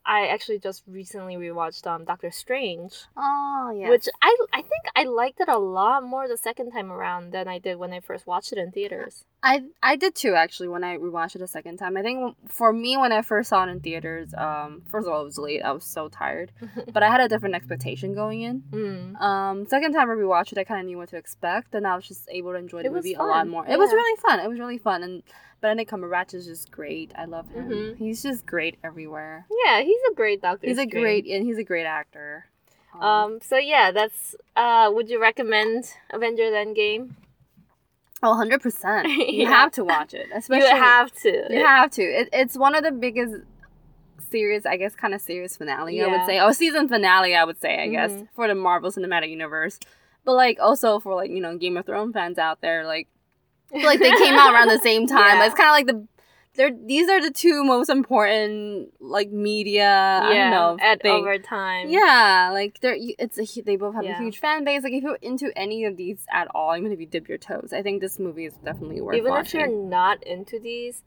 I 0.08 0.26
actually 0.28 0.58
just 0.58 0.82
recently 0.86 1.36
rewatched 1.36 1.86
um 1.86 2.04
Doctor 2.04 2.30
Strange, 2.30 2.94
Oh 3.16 3.72
yeah, 3.78 3.90
which 3.90 4.08
I 4.22 4.34
I 4.52 4.62
think 4.62 4.84
I 4.96 5.04
liked 5.04 5.40
it 5.40 5.48
a 5.48 5.58
lot 5.58 6.02
more 6.02 6.26
the 6.26 6.38
second 6.38 6.72
time 6.72 6.90
around 6.90 7.32
than 7.32 7.46
I 7.46 7.58
did 7.58 7.76
when 7.78 7.92
I 7.92 8.00
first 8.00 8.26
watched 8.26 8.50
it 8.52 8.58
in 8.58 8.72
theaters. 8.72 9.26
I 9.42 9.64
I 9.82 9.96
did 9.96 10.14
too 10.14 10.34
actually 10.34 10.68
when 10.68 10.82
I 10.82 10.96
rewatched 10.96 11.36
it 11.36 11.42
a 11.42 11.46
second 11.46 11.76
time. 11.76 11.96
I 11.98 12.02
think 12.02 12.36
for 12.48 12.72
me 12.72 12.96
when 12.96 13.12
I 13.12 13.20
first 13.20 13.50
saw 13.50 13.64
it 13.64 13.68
in 13.68 13.80
theaters, 13.80 14.32
um, 14.34 14.82
first 14.88 15.06
of 15.06 15.12
all 15.12 15.20
it 15.20 15.26
was 15.26 15.38
late. 15.38 15.62
I 15.62 15.72
was 15.72 15.84
so 15.84 16.08
tired, 16.08 16.52
but 16.92 17.02
I 17.02 17.10
had 17.10 17.20
a 17.20 17.28
different 17.28 17.54
expectation 17.54 18.14
going 18.14 18.40
in. 18.40 18.62
mm. 18.70 19.20
Um, 19.20 19.66
second 19.66 19.92
time 19.92 20.10
I 20.10 20.14
rewatched 20.14 20.52
it, 20.52 20.58
I 20.58 20.64
kind 20.64 20.80
of 20.80 20.86
knew 20.86 20.96
what 20.96 21.10
to 21.10 21.16
expect, 21.16 21.74
and 21.74 21.86
I 21.86 21.94
was 21.94 22.08
just 22.08 22.26
able 22.30 22.52
to 22.52 22.58
enjoy 22.58 22.82
the 22.82 22.88
It 22.88 22.92
movie 22.92 23.14
a 23.14 23.22
lot 23.22 23.46
more. 23.46 23.66
It 23.66 23.78
was 23.78 23.90
yeah. 23.90 23.96
really 23.96 24.16
fun. 24.20 24.40
It 24.40 24.48
was 24.48 24.58
really 24.58 24.78
fun, 24.78 25.02
and 25.02 25.22
Benedict 25.60 25.90
Cumberbatch 25.90 26.34
is 26.34 26.46
just 26.46 26.70
great. 26.70 27.12
I 27.16 27.24
love 27.24 27.48
him. 27.50 27.68
Mhm. 27.68 27.96
He's 27.98 28.22
just 28.22 28.46
great 28.46 28.76
everywhere. 28.84 29.46
Yeah, 29.64 29.82
he's 29.82 30.00
a 30.10 30.14
great 30.14 30.40
Doctor. 30.40 30.66
He's 30.66 30.78
a 30.78 30.86
great 30.86 31.26
and 31.26 31.44
he's 31.44 31.58
a 31.58 31.64
great 31.64 31.84
actor. 31.86 32.46
Um. 33.00 33.40
So 33.42 33.56
yeah, 33.56 33.90
that's. 33.90 34.34
Uh. 34.56 34.90
Would 34.92 35.08
you 35.10 35.20
recommend 35.20 35.92
Avengers 36.10 36.52
Endgame? 36.52 37.10
oh, 38.22 38.30
100 38.30 38.60
percent. 38.62 39.06
You 39.08 39.42
Yeah. 39.44 39.50
have 39.50 39.72
to 39.72 39.84
watch 39.84 40.14
it, 40.14 40.26
especially 40.34 40.68
you 40.68 40.76
have 40.76 41.12
to. 41.22 41.46
You 41.50 41.64
have 41.64 41.90
to. 41.92 42.02
It, 42.02 42.28
it's 42.32 42.56
one 42.56 42.74
of 42.74 42.82
the 42.82 42.90
biggest 42.92 43.34
serious, 44.30 44.66
I 44.66 44.76
guess, 44.76 44.94
kind 44.94 45.14
of 45.14 45.20
serious 45.20 45.56
finale. 45.56 46.02
I 46.02 46.06
would 46.08 46.26
say, 46.26 46.38
oh, 46.40 46.52
season 46.52 46.88
finale. 46.88 47.34
I 47.34 47.44
would 47.44 47.60
say, 47.60 47.80
I 47.82 47.88
guess, 47.88 48.10
Mhm. 48.12 48.28
for 48.34 48.48
the 48.48 48.54
Marvel 48.54 48.90
Cinematic 48.90 49.30
Universe, 49.30 49.78
but 50.24 50.34
like 50.34 50.58
also 50.60 50.98
for 50.98 51.14
like 51.14 51.30
you 51.30 51.40
know 51.40 51.56
Game 51.56 51.76
of 51.76 51.86
Thrones 51.86 52.14
fans 52.14 52.38
out 52.38 52.60
there, 52.60 52.84
like 52.86 53.06
like 53.72 53.98
they 54.00 54.10
came 54.12 54.34
out 54.34 54.52
around 54.52 54.68
the 54.68 54.78
same 54.80 55.06
time. 55.18 55.38
Yeah. 55.38 55.46
It's 55.46 55.54
kind 55.54 55.68
of 55.68 55.72
like 55.72 55.86
the. 55.86 56.06
They're, 56.54 56.72
these 56.72 57.08
are 57.08 57.20
the 57.22 57.30
two 57.30 57.62
most 57.62 57.88
important 57.88 58.88
like 59.00 59.30
media 59.30 60.20
I 60.24 60.34
don't 60.34 60.50
know 60.50 60.76
at 60.80 61.00
thing. 61.02 61.14
over 61.14 61.38
time. 61.38 61.88
Yeah, 61.88 62.50
like 62.52 62.80
they're 62.80 62.96
it's 62.98 63.38
a 63.38 63.62
they 63.62 63.76
both 63.76 63.94
have 63.94 64.02
Yeah. 64.02 64.18
a 64.18 64.22
huge 64.22 64.40
fan 64.40 64.64
base. 64.64 64.82
Like 64.82 64.92
if 64.92 65.04
you're 65.04 65.18
into 65.22 65.52
any 65.56 65.84
of 65.84 65.96
these 65.96 66.18
at 66.32 66.48
all, 66.56 66.76
even 66.76 66.90
if 66.90 66.98
you 66.98 67.06
dip 67.06 67.28
your 67.28 67.38
toes, 67.38 67.72
I 67.72 67.82
think 67.82 68.00
this 68.00 68.18
movie 68.18 68.44
is 68.46 68.54
definitely 68.64 69.00
worth 69.00 69.22
watching. 69.22 69.26
Even 69.28 69.38
if 69.38 69.54
you're 69.54 69.88
not 69.88 70.20
into 70.24 70.58
these, 70.58 71.04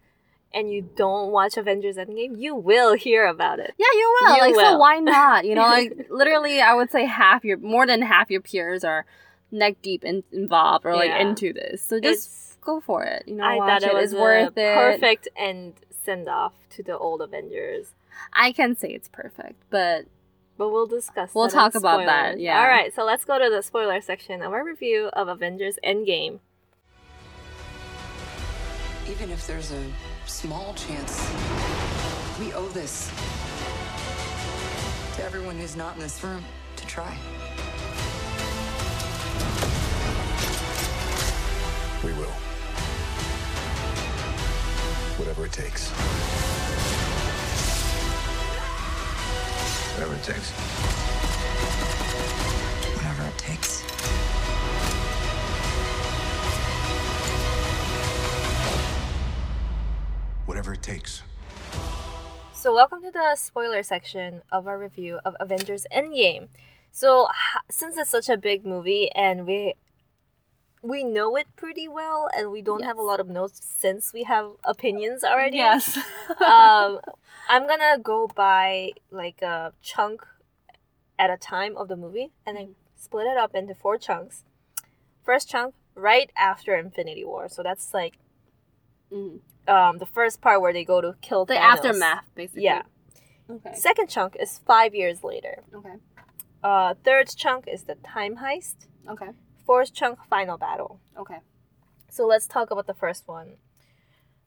and 0.54 0.72
you 0.72 0.88
don't 0.96 1.32
watch 1.32 1.58
Avengers 1.58 1.98
Endgame, 1.98 2.40
you 2.40 2.56
will 2.56 2.94
hear 2.96 3.26
about 3.26 3.60
it. 3.60 3.74
Yeah, 3.78 3.88
you 3.92 4.18
will. 4.22 4.36
You 4.36 4.42
like 4.42 4.56
so 4.56 4.78
why 4.78 5.00
not? 5.00 5.44
You 5.44 5.56
know, 5.56 5.64
like 5.64 6.08
literally 6.10 6.62
I 6.62 6.74
would 6.76 6.92
say 6.92 7.06
half 7.06 7.44
your 7.44 7.58
more 7.58 7.86
than 7.86 8.02
half 8.04 8.32
your 8.32 8.42
peers 8.42 8.86
are 8.86 9.06
neck 9.52 9.82
deep 9.82 10.06
in, 10.06 10.24
involved 10.32 10.86
or 10.86 10.96
like 10.96 11.10
Yeah. 11.10 11.20
into 11.28 11.52
this. 11.52 11.82
So 11.82 12.00
just 12.00 12.28
It's- 12.30 12.38
go 12.62 12.80
for 12.80 13.04
it. 13.04 13.24
You 13.28 13.36
know, 13.36 13.44
I 13.44 13.56
watch 13.58 13.82
thought 13.82 13.92
it 13.92 13.96
it. 13.96 14.02
was 14.02 14.14
worth 14.14 14.58
a 14.58 14.62
it. 14.62 14.76
perfect 14.76 15.28
end 15.36 15.74
send 16.04 16.28
off 16.28 16.54
to 16.72 16.84
the 16.84 16.98
old 16.98 17.22
Avengers. 17.22 17.94
I 18.34 18.52
can 18.52 18.76
say 18.76 18.90
it's 18.90 19.08
perfect, 19.08 19.62
but 19.70 20.06
But 20.58 20.70
we'll 20.70 20.88
discuss. 20.88 21.34
We'll 21.34 21.48
that 21.48 21.54
talk 21.54 21.76
about 21.76 22.06
that, 22.06 22.40
yeah. 22.40 22.60
All 22.60 22.68
right, 22.68 22.94
so 22.94 23.04
let's 23.04 23.26
go 23.26 23.40
to 23.40 23.50
the 23.50 23.62
spoiler 23.62 24.02
section 24.02 24.42
of 24.42 24.52
our 24.54 24.64
review 24.64 25.10
of 25.14 25.28
Avengers 25.28 25.78
Endgame. 25.84 26.40
Even 29.10 29.30
if 29.32 29.46
there's 29.48 29.72
a 29.72 29.84
small 30.26 30.74
chance, 30.74 31.20
we 32.40 32.54
owe 32.54 32.68
this 32.70 33.10
to 35.18 35.24
everyone 35.24 35.58
who's 35.58 35.76
not 35.76 35.96
in 35.96 36.02
this 36.02 36.24
room 36.24 36.44
to 36.78 36.86
try. 36.88 37.16
We 42.04 42.14
will. 42.14 42.32
Whatever 45.32 45.46
it 45.46 45.54
takes. 45.54 45.90
Whatever 49.96 50.16
it 50.16 50.24
takes. 50.24 50.52
Whatever 52.98 53.24
it 53.30 53.38
takes. 53.38 53.82
Whatever 60.46 60.74
it 60.74 60.82
takes. 60.84 61.24
So, 62.52 62.76
welcome 62.76 63.02
to 63.02 63.12
the 63.12 63.38
spoiler 63.38 63.84
section 63.84 64.42
of 64.52 64.68
our 64.68 64.78
review 64.78 65.22
of 65.24 65.38
Avengers 65.40 65.88
Endgame. 65.96 66.50
So, 66.92 67.30
since 67.70 67.96
it's 67.96 68.10
such 68.10 68.28
a 68.28 68.36
big 68.36 68.66
movie 68.66 69.10
and 69.12 69.48
we 69.48 69.76
we 70.82 71.04
know 71.04 71.36
it 71.36 71.48
pretty 71.56 71.88
well 71.88 72.28
and 72.36 72.52
we 72.52 72.62
don't 72.62 72.84
have 72.84 72.98
a 72.98 73.02
lot 73.02 73.20
of 73.20 73.28
notes 73.28 73.62
since 73.80 74.14
we 74.14 74.24
have 74.24 74.52
opinions 74.64 75.24
already. 75.24 75.58
Yes. 75.58 75.98
um, 76.40 77.00
I'm 77.50 77.68
gonna 77.68 77.98
go 78.02 78.28
by 78.34 78.92
like 79.12 79.42
a 79.42 79.74
chunk 79.82 80.26
at 81.20 81.30
a 81.30 81.38
time 81.38 81.78
of 81.78 81.88
the 81.88 81.96
movie 81.96 82.32
and 82.46 82.58
then 82.58 82.76
split 82.96 83.28
it 83.28 83.38
up 83.38 83.54
into 83.54 83.76
four 83.76 83.98
chunks. 83.98 84.44
First 85.24 85.50
chunk, 85.50 85.76
right 85.94 86.32
after 86.36 86.76
Infinity 86.76 87.26
War. 87.26 87.48
So 87.50 87.62
that's 87.64 87.94
like 87.94 88.18
Mhm. 89.12 89.42
um, 89.68 89.98
the 90.00 90.06
first 90.06 90.42
part 90.42 90.62
where 90.62 90.74
they 90.74 90.86
go 90.86 91.02
to 91.02 91.16
kill 91.22 91.46
The 91.46 91.56
Thanos. 91.56 91.60
aftermath, 91.74 92.26
basically. 92.34 92.64
Yeah. 92.64 92.84
Okay. 93.50 93.76
Second 93.76 94.08
chunk 94.10 94.36
is 94.40 94.60
five 94.66 94.96
years 94.96 95.24
later. 95.24 95.64
Okay. 95.76 95.96
Uh, 96.64 96.94
third 97.04 97.28
chunk 97.36 97.68
is 97.68 97.84
the 97.84 97.96
time 97.96 98.38
heist. 98.38 98.88
Okay. 99.08 99.30
Fourth 99.72 99.94
chunk, 99.94 100.20
final 100.30 100.58
battle. 100.58 101.00
Okay. 101.18 101.38
So 102.10 102.28
let's 102.28 102.46
talk 102.46 102.72
about 102.72 102.88
the 102.88 102.94
first 102.94 103.26
one. 103.26 103.52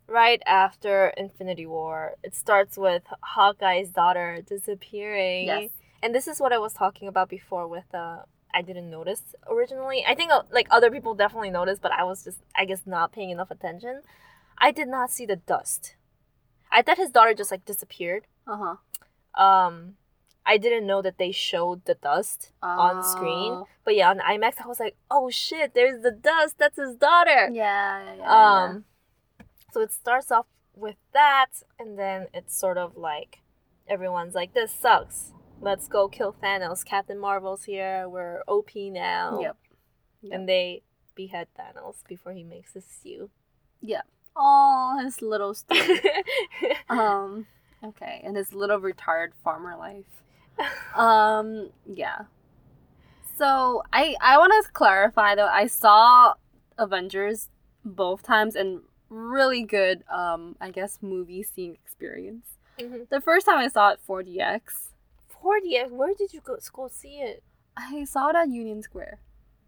Right 0.07 0.43
after 0.45 1.15
Infinity 1.17 1.65
War, 1.65 2.17
it 2.23 2.35
starts 2.35 2.77
with 2.77 3.05
Hawkeye's 3.23 3.89
daughter 3.89 4.43
disappearing. 4.47 5.47
Yes. 5.47 5.71
And 6.03 6.15
this 6.15 6.29
is 6.29 6.41
what 6.41 6.53
I 6.53 6.59
was 6.59 6.75
talking 6.75 7.09
about 7.09 7.31
before 7.31 7.67
with 7.67 7.89
uh 7.95 8.19
I 8.53 8.61
didn't 8.61 8.91
notice 8.91 9.23
originally. 9.49 10.05
I 10.07 10.15
think 10.15 10.31
uh, 10.31 10.43
like 10.53 10.69
other 10.71 10.91
people 10.91 11.15
definitely 11.15 11.49
noticed, 11.49 11.81
but 11.81 11.93
I 11.93 12.05
was 12.05 12.23
just 12.23 12.41
I 12.55 12.67
guess 12.67 12.83
not 12.85 13.11
paying 13.11 13.31
enough 13.31 13.51
attention. 13.51 14.03
I 14.59 14.73
did 14.73 14.89
not 14.89 15.11
see 15.11 15.25
the 15.25 15.37
dust. 15.37 15.97
I 16.71 16.83
thought 16.83 16.99
his 16.99 17.09
daughter 17.11 17.33
just 17.33 17.51
like 17.51 17.65
disappeared. 17.65 18.27
Uh 18.47 18.59
huh. 18.63 19.43
Um 19.43 19.95
I 20.47 20.59
didn't 20.59 20.87
know 20.87 21.01
that 21.03 21.19
they 21.19 21.33
showed 21.33 21.85
the 21.87 21.95
dust 21.95 22.53
on 22.63 23.03
screen. 23.03 23.53
Oh. 23.53 23.69
But 23.85 23.97
yeah, 23.97 24.11
on 24.11 24.19
IMAX 24.19 24.55
I 24.63 24.67
was 24.67 24.81
like, 24.81 24.97
"Oh 25.11 25.31
shit, 25.31 25.75
there's 25.75 26.03
the 26.03 26.11
dust. 26.11 26.59
That's 26.59 26.77
his 26.77 26.97
daughter." 26.97 27.49
Yeah. 27.53 28.03
yeah, 28.05 28.15
yeah, 28.17 28.63
Um, 28.65 28.85
so 29.73 29.81
it 29.81 29.93
starts 29.93 30.31
off 30.31 30.47
with 30.75 30.97
that, 31.13 31.63
and 31.79 31.99
then 31.99 32.27
it's 32.35 32.57
sort 32.59 32.79
of 32.79 32.97
like 32.97 33.41
everyone's 33.89 34.35
like, 34.35 34.53
"This 34.55 34.73
sucks. 34.73 35.33
Let's 35.61 35.89
go 35.89 36.09
kill 36.09 36.35
Thanos. 36.35 36.85
Captain 36.85 37.19
Marvel's 37.19 37.65
here. 37.65 38.09
We're 38.09 38.43
OP 38.47 38.75
now." 38.91 39.39
Yep. 39.41 39.57
Yep. 40.23 40.33
And 40.33 40.49
they 40.49 40.83
behead 41.15 41.49
Thanos 41.59 41.97
before 42.07 42.33
he 42.33 42.43
makes 42.43 42.75
his 42.75 42.85
stew. 42.85 43.31
Yeah. 43.81 44.03
Oh, 44.37 44.99
his 45.03 45.23
little 45.23 45.55
story. 45.55 46.01
um. 46.89 47.47
Okay, 47.83 48.23
and 48.25 48.35
his 48.37 48.55
little 48.55 48.79
retired 48.79 49.33
farmer 49.43 49.77
life. 49.77 50.23
Um. 50.95 51.71
Yeah. 51.87 52.23
So 53.37 53.83
I 53.93 54.15
I 54.21 54.39
want 54.39 54.53
to 54.65 54.73
clarify 54.73 55.35
though. 55.35 55.49
I 55.49 55.67
saw 55.67 56.35
Avengers 56.79 57.49
both 57.85 58.23
times 58.23 58.55
and 58.55 58.81
really 59.09 59.65
good. 59.65 60.05
Um. 60.09 60.57
I 60.61 60.71
guess 60.71 60.99
movie 61.03 61.43
seeing 61.43 61.75
experience. 61.75 62.47
Mhm. 62.79 63.09
The 63.09 63.21
first 63.21 63.47
time 63.47 63.59
I 63.59 63.69
saw 63.69 63.91
it 63.91 64.01
4DX. 64.09 64.91
40x. 65.43 65.91
Where 65.91 66.15
did 66.15 66.33
you 66.33 66.41
go, 66.41 66.57
go 66.73 66.89
see 66.89 67.17
it? 67.21 67.43
I 67.77 68.05
saw 68.05 68.31
it 68.31 68.37
at 68.37 68.49
Union 68.49 68.83
Square. 68.83 69.19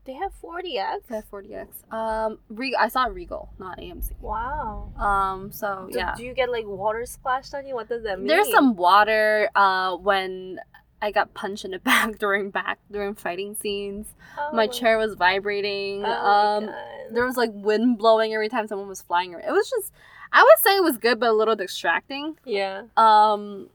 They 0.06 0.14
have 0.14 0.32
4DX. 0.42 1.10
At 1.10 1.30
4DX. 1.30 1.92
Um. 1.92 2.38
Re- 2.48 2.76
I 2.78 2.88
saw 2.88 3.04
Regal, 3.06 3.50
not 3.58 3.78
AMC. 3.78 4.12
Wow. 4.20 4.92
Um. 4.96 5.50
So 5.52 5.88
Do, 5.90 5.98
yeah. 5.98 6.14
do 6.16 6.22
you 6.24 6.32
get 6.32 6.50
like 6.50 6.64
water 6.66 7.04
splashed 7.06 7.54
on 7.54 7.66
you? 7.66 7.74
What 7.74 7.88
does 7.88 8.04
that 8.04 8.18
mean? 8.18 8.28
There's 8.28 8.50
some 8.50 8.76
water 8.76 9.50
uh, 9.54 9.96
when 9.96 10.60
I 11.02 11.10
got 11.10 11.34
punched 11.34 11.64
in 11.64 11.72
the 11.72 11.78
back 11.90 12.18
during 12.18 12.50
back 12.50 12.78
during 12.90 13.14
fighting 13.14 13.54
scenes. 13.54 14.14
Oh 14.38 14.50
My 14.52 14.66
chair 14.66 14.96
was 14.98 15.14
vibrating. 15.14 16.04
Oh 16.04 16.10
um, 16.10 16.70
there 17.12 17.24
was 17.24 17.36
like 17.36 17.50
wind 17.52 17.98
blowing 17.98 18.32
every 18.32 18.48
time 18.48 18.66
someone 18.66 18.88
was 18.88 19.02
flying. 19.02 19.32
It 19.32 19.50
was 19.50 19.68
just, 19.68 19.92
I 20.32 20.42
would 20.42 20.58
say 20.62 20.76
it 20.76 20.82
was 20.82 20.98
good, 20.98 21.20
but 21.20 21.30
a 21.30 21.32
little 21.32 21.56
distracting. 21.56 22.36
Yeah. 22.44 22.84
Um, 22.96 23.68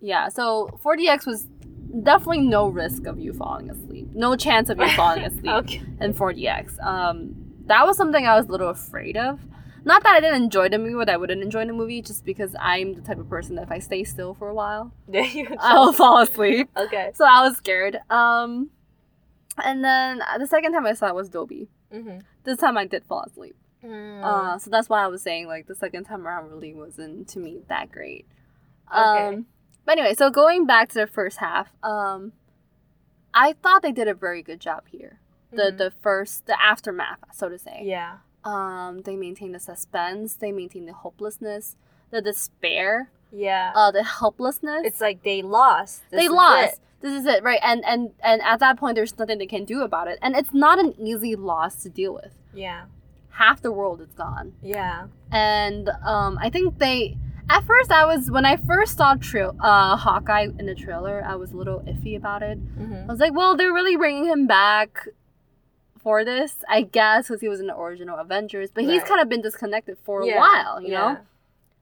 yeah. 0.00 0.28
So 0.28 0.78
4DX 0.84 1.26
was 1.26 1.48
definitely 2.02 2.40
no 2.40 2.68
risk 2.68 3.06
of 3.06 3.18
you 3.18 3.32
falling 3.32 3.70
asleep. 3.70 4.08
No 4.14 4.36
chance 4.36 4.68
of 4.70 4.78
you 4.78 4.88
falling 4.96 5.24
asleep 5.24 5.46
Okay. 5.52 5.82
in 6.00 6.14
4DX. 6.14 6.80
Um, 6.84 7.34
that 7.66 7.86
was 7.86 7.96
something 7.96 8.26
I 8.26 8.36
was 8.36 8.46
a 8.48 8.50
little 8.50 8.68
afraid 8.70 9.16
of. 9.16 9.40
Not 9.84 10.04
that 10.04 10.14
I 10.14 10.20
didn't 10.20 10.42
enjoy 10.44 10.68
the 10.68 10.78
movie, 10.78 10.94
but 10.94 11.08
I 11.10 11.16
wouldn't 11.16 11.42
enjoy 11.42 11.66
the 11.66 11.72
movie 11.72 12.02
just 12.02 12.24
because 12.24 12.54
I'm 12.60 12.94
the 12.94 13.00
type 13.00 13.18
of 13.18 13.28
person 13.28 13.56
that 13.56 13.62
if 13.62 13.72
I 13.72 13.80
stay 13.80 14.04
still 14.04 14.32
for 14.34 14.48
a 14.48 14.54
while, 14.54 14.92
There 15.08 15.24
you 15.24 15.48
go. 15.48 15.56
I'll 15.58 15.92
fall 15.92 16.20
asleep. 16.22 16.68
Okay. 16.76 17.10
So 17.14 17.24
I 17.24 17.42
was 17.46 17.56
scared. 17.56 17.98
Um, 18.08 18.70
and 19.62 19.84
then 19.84 20.22
the 20.38 20.46
second 20.46 20.72
time 20.72 20.86
I 20.86 20.92
saw 20.94 21.08
it 21.08 21.14
was 21.14 21.28
Dolby. 21.28 21.68
Mm-hmm. 21.92 22.18
This 22.44 22.58
time 22.58 22.78
I 22.78 22.86
did 22.86 23.04
fall 23.04 23.24
asleep. 23.26 23.56
Mm. 23.84 24.22
Uh, 24.22 24.58
so 24.58 24.70
that's 24.70 24.88
why 24.88 25.02
I 25.02 25.08
was 25.08 25.22
saying 25.22 25.48
like 25.48 25.66
the 25.66 25.74
second 25.74 26.04
time 26.04 26.26
around 26.26 26.48
really 26.50 26.72
wasn't 26.72 27.26
to 27.30 27.40
me 27.40 27.58
that 27.68 27.90
great. 27.90 28.26
Okay. 28.96 29.42
But 29.84 29.98
anyway, 29.98 30.14
so 30.14 30.30
going 30.30 30.66
back 30.66 30.88
to 30.90 30.94
the 30.94 31.06
first 31.06 31.38
half, 31.38 31.68
um, 31.82 32.32
I 33.34 33.54
thought 33.54 33.82
they 33.82 33.92
did 33.92 34.08
a 34.08 34.14
very 34.14 34.42
good 34.42 34.60
job 34.60 34.84
here. 34.90 35.18
The 35.50 35.64
Mhm. 35.72 35.78
the 35.78 35.90
first 35.90 36.46
the 36.46 36.60
aftermath, 36.62 37.18
so 37.32 37.48
to 37.48 37.58
say. 37.58 37.80
yeah. 37.84 38.18
Um, 38.44 39.02
they 39.02 39.14
maintain 39.16 39.52
the 39.52 39.60
suspense. 39.60 40.34
They 40.34 40.50
maintain 40.50 40.86
the 40.86 40.92
hopelessness, 40.92 41.76
the 42.10 42.20
despair, 42.20 43.10
Yeah. 43.30 43.72
uh, 43.74 43.90
the 43.92 44.02
helplessness. 44.02 44.82
it's 44.84 45.00
like 45.00 45.22
they 45.22 45.42
lost. 45.42 46.02
This 46.10 46.20
they 46.22 46.28
lost. 46.28 46.74
it. 46.74 46.78
This 47.00 47.12
is 47.20 47.26
it, 47.26 47.42
right? 47.42 47.60
And 47.62 47.84
and 47.84 48.12
and 48.22 48.40
at 48.42 48.60
that 48.60 48.76
point, 48.78 48.94
there's 48.96 49.16
nothing 49.18 49.38
they 49.38 49.46
can 49.46 49.64
do 49.64 49.82
about 49.82 50.08
it, 50.08 50.18
and 50.22 50.34
it's 50.36 50.52
not 50.54 50.78
an 50.78 50.94
easy 50.98 51.34
loss 51.36 51.82
to 51.82 51.88
deal 51.90 52.14
with. 52.14 52.32
Yeah. 52.54 52.84
Half 53.30 53.62
the 53.62 53.72
world 53.72 54.00
is 54.00 54.12
gone, 54.14 54.54
Yeah. 54.62 55.06
and 55.30 55.88
um, 56.04 56.38
I 56.40 56.50
think 56.50 56.78
they. 56.78 57.16
At 57.50 57.64
first, 57.64 57.90
I 57.90 58.06
was 58.06 58.30
when 58.30 58.46
I 58.46 58.56
first 58.56 58.96
saw 58.96 59.14
uh, 59.60 59.96
Hawkeye 59.96 60.48
in 60.58 60.66
the 60.66 60.74
trailer, 60.74 61.22
I 61.26 61.34
was 61.34 61.52
a 61.52 61.56
little 61.56 61.80
iffy 61.80 62.16
about 62.16 62.42
it. 62.42 62.58
Mm-hmm. 62.78 63.08
I 63.10 63.12
was 63.12 63.20
like, 63.20 63.34
well, 63.34 63.56
they're 63.56 63.72
really 63.72 63.96
bringing 63.96 64.24
him 64.26 64.46
back 64.46 65.06
for 66.00 66.24
this, 66.24 66.56
I 66.68 66.82
guess, 66.82 67.28
because 67.28 67.40
he 67.40 67.48
was 67.48 67.60
in 67.60 67.66
the 67.66 67.76
original 67.78 68.18
Avengers, 68.18 68.70
but 68.72 68.84
he's 68.84 69.02
kind 69.04 69.20
of 69.20 69.28
been 69.28 69.42
disconnected 69.42 69.98
for 70.02 70.24
Yeah, 70.24 70.34
a 70.36 70.38
while, 70.38 70.80
you 70.82 70.88
yeah. 70.92 70.98
know. 71.12 71.18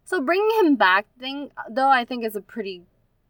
So 0.05 0.21
bringing 0.21 0.51
him 0.67 0.77
back, 0.77 1.07
thing 1.19 1.51
though, 1.69 1.89
I 1.89 2.05
think 2.05 2.25
is 2.25 2.37
a 2.37 2.41
pretty 2.41 2.83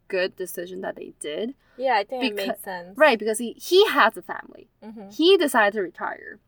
good 0.07 0.35
decision 0.35 0.81
that 0.81 0.95
they 0.95 1.13
did, 1.19 1.53
Yeah, 1.77 1.93
I 1.95 2.03
think 2.03 2.23
it 2.23 2.33
Becau- 2.33 2.47
makes 2.47 2.63
sense. 2.63 2.97
right? 2.97 3.17
Because 3.19 3.37
he 3.37 3.53
he 3.53 3.85
has 3.87 4.17
a 4.17 4.21
family. 4.21 4.67
Mm-hmm. 4.83 5.09
He 5.11 5.37
decided 5.37 5.73
to 5.73 5.81
retire, 5.81 6.39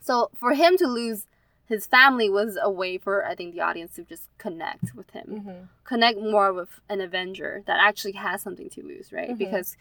so 0.00 0.30
for 0.34 0.54
him 0.54 0.76
to 0.78 0.86
lose 0.86 1.26
his 1.68 1.86
family 1.86 2.28
was 2.30 2.58
a 2.60 2.70
way 2.70 2.96
for 2.98 3.24
I 3.26 3.34
think 3.34 3.54
the 3.54 3.60
audience 3.60 3.94
to 3.96 4.02
just 4.02 4.24
connect 4.38 4.94
with 4.94 5.10
him, 5.10 5.26
Mm-hmm. 5.28 5.64
connect 5.84 6.18
more 6.18 6.52
with 6.52 6.80
an 6.88 7.00
Avenger 7.00 7.62
that 7.66 7.78
actually 7.80 8.12
has 8.12 8.42
something 8.42 8.70
to 8.70 8.82
lose, 8.82 9.12
right? 9.12 9.30
Mhm. 9.30 9.38
Because 9.38 9.76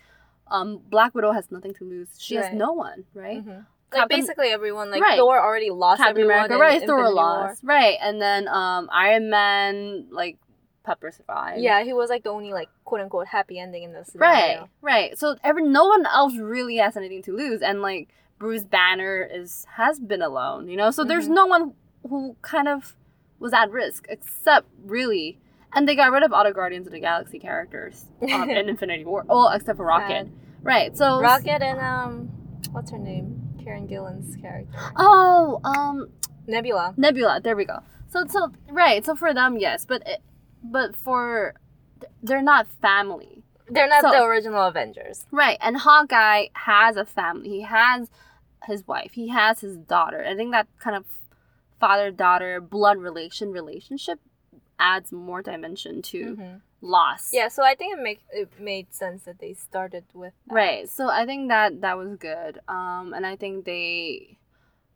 um, 0.50 0.80
Black 0.90 1.14
Widow 1.16 1.32
has 1.34 1.52
nothing 1.52 1.74
to 1.76 1.84
lose. 1.84 2.10
She 2.18 2.36
has 2.36 2.54
no 2.54 2.72
one, 2.74 3.06
right? 3.14 3.40
Mm-hmm. 3.40 3.50
Like 3.50 4.02
Captain- 4.02 4.20
basically 4.20 4.48
everyone, 4.50 4.92
like 4.92 5.02
Right. 5.02 5.18
Thor 5.18 5.40
already 5.40 5.70
lost 5.70 6.00
Captain 6.00 6.12
everyone. 6.24 6.34
America, 6.46 6.54
in 6.56 6.60
right? 6.60 6.82
Thor 6.86 7.00
Infinity 7.00 7.16
lost, 7.16 7.64
right? 7.64 7.98
And 8.02 8.22
then 8.22 8.48
um, 8.50 8.90
Iron 8.92 9.30
Man, 9.30 10.08
like 10.12 10.38
Pepper 10.84 11.12
survived. 11.12 11.62
Yeah, 11.62 11.84
he 11.84 11.94
was 11.94 12.10
like 12.10 12.24
the 12.24 12.30
only 12.30 12.52
like 12.54 12.70
quote 12.86 13.02
unquote 13.02 13.28
happy 13.28 13.60
ending 13.60 13.84
in 13.84 13.92
this. 13.94 14.12
right, 14.16 14.36
scenario. 14.56 14.70
right. 14.82 15.18
So 15.18 15.36
every 15.44 15.64
no 15.64 15.86
one 15.86 16.06
else 16.06 16.36
really 16.38 16.78
has 16.78 16.96
anything 16.98 17.24
to 17.24 17.34
lose, 17.36 17.62
and 17.62 17.82
like 17.82 18.08
Bruce 18.40 18.64
Banner 18.64 19.22
is 19.32 19.66
has 19.76 20.00
been 20.00 20.22
alone, 20.22 20.70
you 20.70 20.78
know. 20.78 20.92
So 20.92 21.04
there's 21.04 21.28
Mhm. 21.28 21.34
no 21.36 21.46
one 21.48 21.74
who 22.08 22.36
kind 22.42 22.68
of 22.68 22.96
was 23.40 23.54
at 23.54 23.72
risk 23.72 24.06
except 24.10 24.68
really. 24.86 25.40
And 25.74 25.88
they 25.88 25.96
got 25.96 26.12
rid 26.12 26.24
of 26.24 26.32
all 26.34 26.44
the 26.46 26.54
Guardians 26.54 26.88
of 26.88 26.94
the 26.94 27.00
Galaxy 27.00 27.40
characters 27.40 28.06
um, 28.22 28.50
in 28.50 28.70
Infinity 28.70 29.06
War. 29.06 29.26
Oh, 29.30 29.52
except 29.54 29.78
for 29.78 29.86
Rocket. 29.86 30.28
Right. 30.64 30.96
So 30.96 31.20
Rocket 31.22 31.62
and 31.62 31.80
um, 31.80 32.30
what's 32.72 32.92
her 32.92 32.98
name? 32.98 33.42
Karen 33.64 33.86
Gillan's 33.88 34.36
character. 34.38 34.78
Oh, 34.96 35.60
um, 35.66 36.10
Nebula. 36.48 36.94
Nebula. 36.96 37.42
There 37.44 37.56
we 37.56 37.66
go. 37.66 37.80
So 38.08 38.26
so 38.28 38.52
right. 38.70 39.04
So 39.06 39.16
for 39.16 39.34
them, 39.34 39.58
yes, 39.58 39.84
but 39.86 40.02
it, 40.08 40.22
but 40.64 40.96
for 40.96 41.56
they're 42.24 42.42
not 42.42 42.68
family. 42.82 43.44
They're 43.70 43.90
not 43.90 44.02
So- 44.04 44.12
the 44.12 44.24
original 44.24 44.64
Avengers. 44.64 45.26
Right. 45.32 45.58
And 45.60 45.76
Hawkeye 45.78 46.46
has 46.54 46.96
a 46.96 47.04
family. 47.06 47.50
He 47.50 47.62
has 47.64 48.10
his 48.66 48.88
wife. 48.88 49.12
He 49.14 49.30
has 49.30 49.62
his 49.62 49.78
daughter. 49.78 50.26
I 50.26 50.36
think 50.36 50.52
that 50.52 50.68
kind 50.80 50.96
of 50.96 51.06
father 51.80 52.12
daughter 52.12 52.60
blood 52.60 52.98
relation 52.98 53.52
relationship 53.52 54.20
adds 54.80 55.12
more 55.12 55.42
dimension 55.42 56.02
to 56.02 56.60
loss. 56.82 57.32
Yeah, 57.34 57.48
so 57.48 57.64
I 57.64 57.76
think 57.76 57.98
it 57.98 58.02
make 58.02 58.20
it 58.32 58.50
made 58.60 58.94
sense 58.94 59.24
that 59.24 59.40
they 59.40 59.54
started 59.54 60.06
with 60.14 60.34
that. 60.48 60.54
Right. 60.54 60.90
So 60.90 61.10
I 61.10 61.26
think 61.26 61.50
that 61.50 61.82
that 61.82 61.98
was 61.98 62.16
good. 62.18 62.60
Um, 62.68 63.14
and 63.16 63.26
I 63.26 63.36
think 63.36 63.66
they 63.66 64.38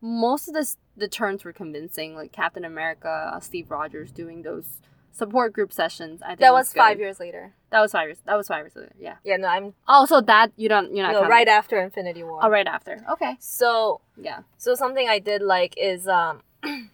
most 0.02 0.48
of 0.48 0.54
this 0.54 0.78
the 0.98 1.08
turns 1.08 1.44
were 1.44 1.54
convincing. 1.54 2.16
Like 2.16 2.32
Captain 2.32 2.66
America, 2.66 3.38
Steve 3.42 3.72
Rogers 3.72 4.12
doing 4.12 4.42
those 4.42 4.82
support 5.12 5.54
group 5.54 5.72
sessions. 5.74 6.22
I 6.22 6.30
think 6.30 6.40
That 6.40 6.54
was 6.54 6.74
five 6.74 6.98
good. 6.98 7.04
years 7.04 7.20
later. 7.20 7.54
That 7.72 7.82
was 7.82 7.92
five 7.92 8.08
years. 8.08 8.20
That 8.26 8.36
was 8.38 8.48
five 8.48 8.64
years 8.64 8.76
later. 8.76 8.94
Yeah. 9.00 9.16
Yeah, 9.24 9.38
no, 9.38 9.48
I'm 9.48 9.74
Oh, 9.88 10.06
so 10.06 10.22
that 10.22 10.52
you 10.58 10.70
don't 10.70 10.96
you're 10.96 11.06
not 11.06 11.14
no, 11.24 11.28
right 11.28 11.48
after 11.48 11.80
Infinity 11.82 12.24
War. 12.24 12.40
Oh, 12.44 12.50
right 12.50 12.68
after. 12.68 13.04
Okay. 13.12 13.36
So 13.40 14.02
Yeah. 14.18 14.40
so 14.58 14.76
something 14.76 15.08
I 15.08 15.20
did 15.20 15.42
like 15.42 15.74
is 15.78 16.08
um 16.08 16.42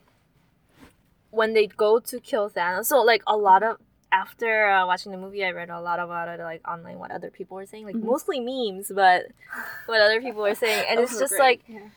when 1.32 1.54
they 1.54 1.68
go 1.68 2.00
to 2.00 2.20
kill 2.20 2.50
Thanos. 2.50 2.86
So 2.86 3.02
like 3.02 3.24
a 3.28 3.36
lot 3.38 3.64
of 3.64 3.78
after 4.12 4.70
uh, 4.70 4.86
watching 4.88 5.12
the 5.12 5.18
movie, 5.18 5.44
I 5.44 5.52
read 5.52 5.70
a 5.70 5.82
lot 5.82 6.00
about 6.00 6.30
it 6.30 6.42
like 6.42 6.66
online 6.68 6.98
what 6.98 7.12
other 7.12 7.30
people 7.30 7.56
were 7.58 7.66
saying, 7.66 7.86
like 7.86 7.96
Mhm. 7.96 8.04
mostly 8.04 8.40
memes, 8.40 8.92
but 8.94 9.26
what 9.86 10.02
other 10.02 10.22
people 10.22 10.42
were 10.42 10.56
saying, 10.56 10.86
and 10.90 11.00
it's 11.04 11.20
just 11.20 11.32
great. 11.32 11.40
like 11.42 11.62
Yeah. 11.68 11.90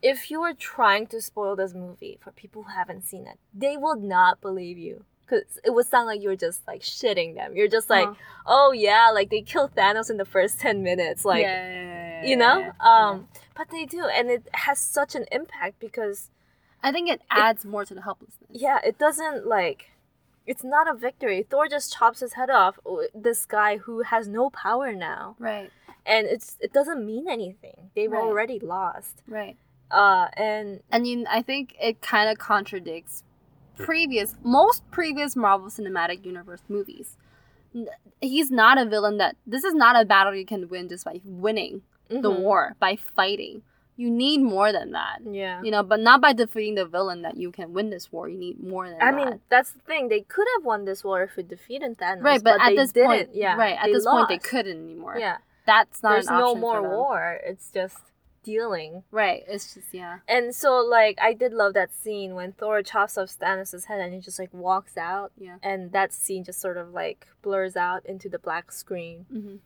if 0.00 0.30
you 0.30 0.40
are 0.42 0.54
trying 0.54 1.08
to 1.08 1.20
spoil 1.20 1.56
this 1.56 1.74
movie 1.74 2.18
for 2.22 2.30
people 2.30 2.62
who 2.62 2.70
haven't 2.70 3.02
seen 3.04 3.26
it, 3.26 3.38
they 3.52 3.76
will 3.76 3.96
not 3.96 4.40
believe 4.40 4.78
you. 4.78 5.04
Cause 5.28 5.58
it 5.64 5.70
would 5.74 5.86
sound 5.86 6.06
like 6.06 6.22
you're 6.22 6.36
just 6.36 6.66
like 6.66 6.80
shitting 6.80 7.34
them. 7.34 7.54
You're 7.54 7.68
just 7.68 7.90
like, 7.90 8.08
Uh-huh. 8.08 8.44
oh 8.46 8.72
yeah, 8.72 9.10
like 9.12 9.28
they 9.30 9.42
killed 9.42 9.74
Thanos 9.74 10.08
in 10.10 10.16
the 10.16 10.24
first 10.24 10.58
ten 10.64 10.82
minutes, 10.82 11.24
like 11.24 11.42
Yeah, 11.42 11.68
yeah, 11.68 11.82
yeah, 11.82 12.22
yeah, 12.22 12.28
you 12.28 12.36
know. 12.36 12.58
yeah, 12.58 12.72
Um, 12.80 13.28
but 13.54 13.68
they 13.70 13.84
do, 13.84 14.04
and 14.06 14.30
it 14.30 14.44
has 14.54 14.78
such 14.78 15.14
an 15.14 15.26
impact 15.30 15.80
because 15.80 16.30
I 16.82 16.92
think 16.92 17.10
it 17.10 17.20
adds 17.30 17.64
more 17.64 17.84
to 17.84 17.94
the 17.94 18.02
helplessness. 18.02 18.48
yeah, 18.50 18.78
it 18.84 18.98
doesn't 18.98 19.46
like, 19.46 19.90
it's 20.46 20.64
not 20.64 20.88
a 20.88 20.94
victory. 20.94 21.42
Thor 21.50 21.68
just 21.68 21.92
chops 21.96 22.20
his 22.20 22.32
head 22.34 22.48
off. 22.50 22.78
This 23.14 23.44
guy 23.44 23.76
who 23.78 24.02
has 24.02 24.28
no 24.28 24.48
power 24.50 24.92
now, 24.94 25.36
Right. 25.38 25.70
and 26.06 26.26
it's 26.26 26.56
it 26.60 26.72
doesn't 26.72 27.04
mean 27.04 27.28
anything. 27.28 27.90
They've 27.94 28.10
Right. 28.10 28.22
already 28.22 28.58
lost. 28.60 29.22
Right. 29.26 29.56
Uh, 29.90 30.28
and 30.34 30.80
And 30.90 31.06
you, 31.06 31.26
I 31.28 31.42
think 31.42 31.74
it 31.80 32.00
kind 32.00 32.30
of 32.30 32.38
contradicts 32.38 33.24
previous, 33.78 34.34
most 34.42 34.88
previous 34.90 35.36
Marvel 35.36 35.68
Cinematic 35.68 36.24
Universe 36.24 36.62
movies. 36.68 37.16
He's 38.20 38.50
not 38.50 38.78
a 38.78 38.84
villain 38.84 39.18
that. 39.18 39.36
This 39.46 39.64
is 39.64 39.74
not 39.74 40.00
a 40.00 40.04
battle 40.04 40.34
you 40.34 40.46
can 40.46 40.68
win 40.68 40.88
just 40.88 41.04
by 41.04 41.20
winning 41.24 41.82
the 42.08 42.30
Mhm. 42.30 42.40
war, 42.40 42.76
by 42.80 42.96
fighting. 42.96 43.62
You 43.96 44.10
need 44.10 44.38
more 44.42 44.72
than 44.72 44.92
that. 44.92 45.18
yeah. 45.24 45.60
You 45.62 45.70
know, 45.72 45.82
but 45.82 45.98
not 46.00 46.20
by 46.20 46.32
defeating 46.32 46.76
the 46.76 46.86
villain 46.86 47.22
that 47.22 47.36
you 47.36 47.50
can 47.50 47.72
win 47.72 47.90
this 47.90 48.12
war. 48.12 48.28
You 48.28 48.38
need 48.38 48.62
more 48.62 48.88
than 48.88 49.00
I 49.02 49.10
that. 49.10 49.14
mean, 49.16 49.40
that's 49.48 49.72
the 49.72 49.80
thing. 49.80 50.08
They 50.08 50.20
could 50.20 50.46
have 50.56 50.64
won 50.64 50.84
this 50.84 51.02
war 51.04 51.22
if 51.24 51.36
it 51.36 51.48
defeated 51.48 51.98
Thanos. 51.98 52.22
right, 52.22 52.42
but, 52.42 52.60
at 52.60 52.68
they 52.70 52.76
this 52.76 52.92
didn't. 52.92 53.08
point, 53.08 53.34
yeah, 53.34 53.56
right, 53.56 53.76
at 53.76 53.86
this 53.92 54.04
point 54.06 54.28
they 54.28 54.38
couldn't 54.38 54.78
anymore. 54.84 55.16
Yeah, 55.18 55.38
that's 55.66 56.00
not 56.02 56.12
there's 56.12 56.28
no 56.30 56.54
more 56.54 56.80
war. 56.80 57.40
It's 57.44 57.70
just 57.72 57.98
dealing. 58.52 59.02
Right, 59.10 59.42
it's 59.46 59.74
just 59.74 59.92
yeah. 59.92 60.18
And 60.26 60.54
so, 60.54 60.70
like, 60.98 61.16
I 61.28 61.32
did 61.42 61.52
love 61.52 61.72
that 61.74 61.92
scene 62.02 62.30
when 62.38 62.52
Thor 62.52 62.82
chops 62.82 63.18
off 63.18 63.30
Thanos' 63.42 63.84
head 63.88 64.00
and 64.00 64.14
he 64.14 64.20
just 64.20 64.38
like 64.38 64.52
walks 64.68 64.96
out, 64.96 65.30
Yeah. 65.46 65.56
and 65.62 65.92
that 65.92 66.12
scene 66.12 66.44
just 66.44 66.60
sort 66.60 66.76
of 66.82 66.86
like 67.02 67.26
blurs 67.42 67.76
out 67.76 68.02
into 68.06 68.28
the 68.28 68.38
black 68.38 68.72
screen, 68.72 69.26
hmm 69.30 69.56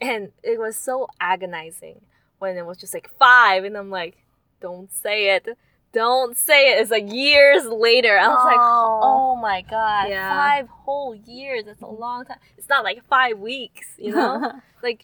and 0.00 0.30
it 0.44 0.60
was 0.60 0.76
so 0.76 1.08
agonizing 1.20 1.98
when 2.38 2.56
it 2.56 2.64
was 2.64 2.78
just 2.78 2.94
like 2.94 3.10
five, 3.18 3.64
and 3.64 3.76
I'm 3.76 3.90
like, 3.90 4.14
don't 4.60 4.92
say 4.92 5.34
it. 5.34 5.44
Don't 5.92 6.36
say 6.36 6.60
it. 6.70 6.80
It's 6.82 6.90
like 6.92 7.10
years 7.12 7.64
later. 7.66 8.14
I 8.18 8.28
was 8.28 8.44
like, 8.44 8.60
Oh. 8.60 9.00
oh 9.02 9.36
my 9.36 9.62
god, 9.62 10.08
Yeah. 10.10 10.28
five 10.36 10.68
whole 10.68 11.14
years. 11.16 11.64
That's 11.66 11.82
a 11.82 11.86
long 12.04 12.26
time. 12.26 12.38
It's 12.58 12.68
not 12.68 12.84
like 12.84 13.02
five 13.08 13.38
weeks, 13.40 13.88
you 13.98 14.12
know? 14.14 14.52
like, 14.82 15.00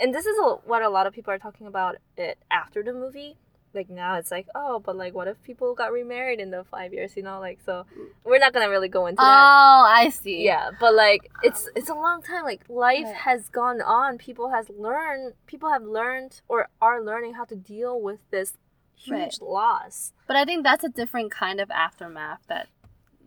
and 0.00 0.14
this 0.14 0.26
is 0.26 0.36
a, 0.38 0.54
what 0.64 0.82
a 0.82 0.88
lot 0.88 1.06
of 1.06 1.12
people 1.12 1.32
are 1.32 1.38
talking 1.38 1.66
about 1.66 1.96
it 2.16 2.38
after 2.50 2.82
the 2.82 2.92
movie. 2.92 3.36
Like 3.74 3.88
now, 3.88 4.16
it's 4.16 4.30
like, 4.30 4.48
oh, 4.54 4.80
but 4.80 4.96
like, 4.96 5.14
what 5.14 5.28
if 5.28 5.42
people 5.42 5.74
got 5.74 5.92
remarried 5.92 6.40
in 6.40 6.50
the 6.50 6.62
five 6.62 6.92
years? 6.92 7.16
You 7.16 7.22
know, 7.22 7.40
like, 7.40 7.58
so 7.64 7.86
we're 8.22 8.38
not 8.38 8.52
gonna 8.52 8.68
really 8.68 8.88
go 8.90 9.06
into 9.06 9.16
that. 9.20 9.24
oh. 9.26 9.84
I 9.88 10.10
see. 10.10 10.44
Yeah, 10.44 10.72
but 10.78 10.94
like, 10.94 11.30
it's 11.42 11.70
it's 11.74 11.88
a 11.88 11.94
long 11.94 12.20
time. 12.22 12.44
Like, 12.44 12.62
life 12.68 13.04
Right. 13.04 13.14
has 13.14 13.48
gone 13.48 13.80
on. 13.80 14.18
People 14.18 14.50
has 14.50 14.68
learned. 14.68 15.32
People 15.46 15.70
have 15.70 15.82
learned 15.84 16.42
or 16.48 16.68
are 16.82 17.02
learning 17.02 17.32
how 17.34 17.44
to 17.46 17.56
deal 17.56 17.98
with 17.98 18.20
this 18.30 18.58
huge 18.94 19.16
Right. 19.18 19.38
loss. 19.40 20.12
But 20.26 20.36
I 20.36 20.44
think 20.44 20.64
that's 20.64 20.84
a 20.84 20.90
different 20.90 21.30
kind 21.32 21.58
of 21.58 21.70
aftermath 21.70 22.40
that 22.48 22.68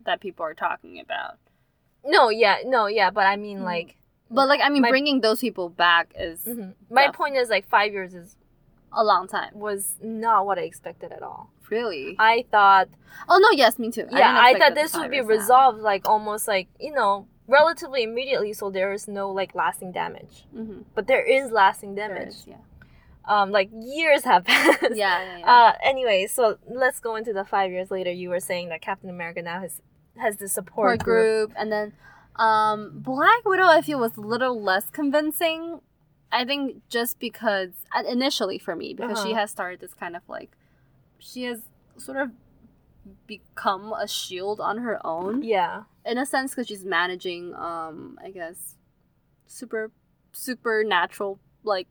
that 0.05 0.19
people 0.21 0.45
are 0.45 0.53
talking 0.53 0.99
about. 0.99 1.37
No, 2.05 2.29
yeah, 2.29 2.57
no, 2.63 2.85
yeah, 2.85 3.09
but 3.09 3.25
I 3.25 3.35
mean, 3.35 3.61
Mm. 3.61 3.63
like, 3.63 3.97
But 4.31 4.47
like 4.47 4.61
I 4.63 4.69
mean, 4.69 4.81
My- 4.81 4.89
bringing 4.89 5.21
those 5.21 5.39
people 5.39 5.69
back 5.69 6.13
is 6.17 6.41
mhm. 6.45 6.73
my 6.89 7.09
point 7.11 7.35
is 7.35 7.49
like 7.49 7.67
five 7.67 7.91
years 7.93 8.13
is 8.13 8.35
a 8.91 9.03
long 9.03 9.27
time. 9.27 9.51
was 9.53 9.95
not 10.01 10.45
what 10.45 10.57
I 10.57 10.61
expected 10.63 11.11
at 11.11 11.21
all. 11.21 11.51
Really? 11.69 12.15
I 12.19 12.45
thought 12.51 12.89
oh 13.29 13.37
no, 13.39 13.51
yes, 13.51 13.77
me 13.79 13.91
too. 13.91 14.01
yeah, 14.11 14.17
didn't 14.17 14.21
I, 14.37 14.59
thought 14.59 14.75
this 14.75 14.95
would 14.95 15.09
be 15.09 15.17
years 15.17 15.27
now. 15.27 15.33
resolved 15.35 15.79
like 15.79 16.07
almost 16.07 16.47
like 16.47 16.67
you 16.79 16.91
know 16.91 17.27
relatively 17.47 18.03
immediately, 18.03 18.53
so 18.53 18.69
there 18.71 18.91
is 18.93 19.07
no 19.07 19.31
like 19.31 19.53
lasting 19.55 19.91
damage. 19.91 20.45
Mhm. 20.55 20.85
But 20.95 21.07
there 21.07 21.23
is 21.23 21.51
lasting 21.51 21.95
damage. 21.95 22.29
is, 22.29 22.47
yeah. 22.47 22.57
Um, 23.27 23.51
like 23.51 23.69
years 23.73 24.23
have 24.23 24.45
passed. 24.45 24.81
Yeah, 24.93 25.21
yeah, 25.23 25.37
yeah. 25.39 25.45
Uh, 25.51 25.73
anyway, 25.83 26.27
so 26.27 26.57
let's 26.67 26.99
go 26.99 27.15
into 27.15 27.33
the 27.33 27.43
five 27.43 27.71
years 27.71 27.89
later. 27.91 28.11
You 28.11 28.29
were 28.29 28.39
saying 28.39 28.69
that 28.69 28.81
Captain 28.81 29.09
America 29.09 29.41
now 29.41 29.59
has 29.61 29.81
has 30.17 30.37
the 30.37 30.47
support, 30.47 30.99
support 30.99 31.03
group, 31.03 31.53
and 31.57 31.71
then 31.71 31.93
um, 32.37 32.91
Black 32.95 33.45
Widow. 33.45 33.65
I 33.65 33.81
feel 33.81 33.99
was 33.99 34.17
a 34.17 34.21
little 34.21 34.61
less 34.61 34.89
convincing. 34.89 35.81
I 36.31 36.43
think 36.43 36.81
just 36.89 37.19
because 37.19 37.69
uh, 37.95 38.03
initially 38.09 38.57
for 38.59 38.75
me 38.75 38.93
because 38.93 39.19
she 39.21 39.29
Uh-huh. 39.31 39.39
has 39.41 39.51
started 39.51 39.79
this 39.79 39.93
kind 39.93 40.15
of 40.15 40.23
like 40.27 40.51
she 41.19 41.43
has 41.43 41.61
sort 41.97 42.17
of 42.17 42.31
become 43.27 43.93
a 43.93 44.07
shield 44.07 44.59
on 44.59 44.79
her 44.79 44.99
own 45.05 45.43
Yeah. 45.43 45.83
in 46.05 46.17
a 46.17 46.25
sense 46.25 46.51
because 46.51 46.67
she's 46.67 46.83
managing 46.83 47.53
um 47.55 48.19
I 48.23 48.31
guess 48.31 48.75
super 49.47 49.91
supernatural 50.33 51.39
like 51.63 51.87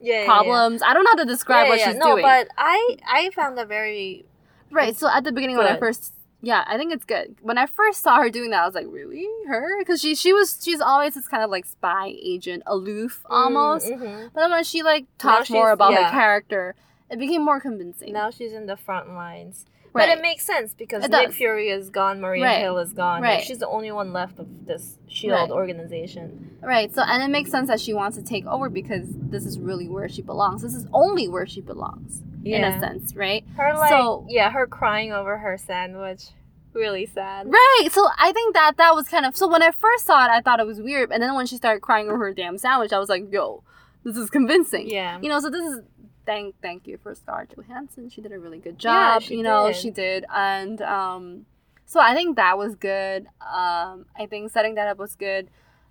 Yeah. 0.00 0.14
yeah, 0.14 0.20
yeah. 0.20 0.26
problems. 0.26 0.82
I 0.82 0.92
don't 0.94 1.04
know 1.04 1.10
how 1.10 1.16
to 1.24 1.24
describe 1.26 1.64
Yeah, 1.66 1.70
what 1.70 1.78
yeah, 1.78 1.88
she's 1.90 1.96
no, 1.96 2.10
doing. 2.12 2.22
but 2.22 2.48
I 2.58 2.96
I 3.06 3.30
found 3.30 3.56
that 3.58 3.68
very 3.68 4.24
Right. 4.70 4.96
So 4.96 5.08
at 5.08 5.22
the 5.24 5.30
beginning 5.32 5.56
when 5.56 5.66
I 5.66 5.76
first 5.78 6.14
yeah, 6.44 6.64
I 6.66 6.76
think 6.76 6.92
it's 6.92 7.04
good. 7.04 7.36
When 7.42 7.58
I 7.58 7.66
first 7.66 8.02
saw 8.02 8.18
her 8.18 8.30
doing 8.30 8.50
that, 8.50 8.62
I 8.62 8.66
was 8.66 8.74
like, 8.74 8.86
really 8.88 9.26
her? 9.48 9.78
Because 9.78 10.00
she 10.00 10.14
she 10.14 10.32
was 10.32 10.60
she's 10.62 10.80
always 10.80 11.14
this 11.14 11.26
kind 11.28 11.42
of 11.42 11.50
like 11.50 11.64
spy 11.66 12.14
agent, 12.22 12.62
aloof 12.66 13.22
almost. 13.26 13.86
Mhm. 13.90 14.30
But 14.32 14.40
then 14.40 14.50
when 14.50 14.64
she 14.64 14.82
like 14.82 15.06
talked 15.18 15.50
more 15.50 15.70
about 15.70 15.92
yeah. 15.92 16.04
her 16.04 16.10
character, 16.10 16.74
it 17.10 17.18
became 17.18 17.44
more 17.44 17.60
convincing. 17.60 18.12
Now 18.12 18.30
she's 18.30 18.52
in 18.52 18.66
the 18.66 18.76
front 18.76 19.08
lines. 19.08 19.64
right. 19.92 20.08
But 20.08 20.18
it 20.18 20.22
makes 20.22 20.44
sense 20.44 20.74
because 20.74 21.04
It 21.04 21.10
Nick 21.12 21.26
does. 21.28 21.36
Fury 21.36 21.68
is 21.68 21.88
gone, 21.88 22.20
Maria 22.20 22.42
Right. 22.44 22.58
Hill 22.60 22.78
is 22.78 22.92
gone. 22.92 23.20
Like, 23.22 23.28
Right. 23.38 23.44
she's 23.44 23.58
the 23.58 23.68
only 23.68 23.92
one 23.92 24.12
left 24.12 24.40
of 24.40 24.66
this 24.66 24.98
Shield 25.06 25.38
Right. 25.38 25.50
organization. 25.50 26.58
right. 26.60 26.92
So 26.92 27.02
and 27.02 27.22
it 27.22 27.28
makes 27.30 27.50
sense 27.50 27.68
that 27.68 27.80
she 27.80 27.94
wants 27.94 28.16
to 28.16 28.22
take 28.24 28.44
over 28.46 28.68
because 28.68 29.06
this 29.34 29.46
is 29.46 29.58
really 29.58 29.88
where 29.88 30.08
she 30.08 30.20
belongs. 30.22 30.62
This 30.62 30.74
is 30.74 30.86
only 30.92 31.28
where 31.28 31.46
she 31.46 31.60
belongs 31.60 32.22
in 32.44 32.64
a 32.64 32.78
sense, 32.80 33.14
right? 33.14 33.44
Her 33.56 33.74
like 33.74 33.90
So- 33.90 34.26
yeah, 34.28 34.50
her 34.50 34.66
crying 34.66 35.12
over 35.12 35.38
her 35.38 35.56
sandwich, 35.58 36.24
really 36.72 37.06
sad. 37.06 37.46
Right. 37.50 37.88
So 37.90 38.08
I 38.18 38.32
think 38.32 38.54
that 38.54 38.76
that 38.78 38.94
was 38.94 39.08
kind 39.08 39.24
of 39.26 39.36
so 39.36 39.48
when 39.48 39.62
I 39.62 39.70
first 39.70 40.04
saw 40.06 40.24
it, 40.24 40.30
I 40.30 40.40
thought 40.40 40.60
it 40.60 40.66
was 40.66 40.80
weird, 40.80 41.10
and 41.12 41.22
then 41.22 41.34
when 41.34 41.46
she 41.46 41.56
started 41.56 41.80
crying 41.80 42.08
over 42.08 42.18
her 42.18 42.34
damn 42.34 42.58
sandwich, 42.58 42.92
I 42.92 42.98
was 42.98 43.08
like, 43.08 43.32
"Yo, 43.32 43.62
this 44.04 44.16
is 44.16 44.30
convincing." 44.30 44.88
Yeah. 44.88 45.18
You 45.20 45.28
know, 45.28 45.40
so 45.40 45.50
this 45.50 45.64
is 45.64 45.80
thank 46.26 46.54
thank 46.62 46.86
you 46.86 46.98
for 47.02 47.14
Scarlett 47.14 47.54
Johansson. 47.56 48.08
She 48.10 48.20
did 48.20 48.32
a 48.32 48.38
really 48.38 48.58
good 48.58 48.76
Yeah, 48.82 49.14
job. 49.14 49.22
she 49.22 49.36
you 49.36 49.42
know, 49.42 49.66
did. 49.68 49.76
she 49.76 49.90
did, 49.90 50.24
and 50.34 50.80
um, 50.82 51.46
so 51.86 52.00
I 52.00 52.14
think 52.14 52.36
that 52.36 52.56
was 52.58 52.74
good. 52.74 53.26
Um, 53.40 54.06
I 54.18 54.26
think 54.28 54.50
setting 54.50 54.74
that 54.76 54.88
up 54.88 54.98
was 54.98 55.14
good. 55.16 55.48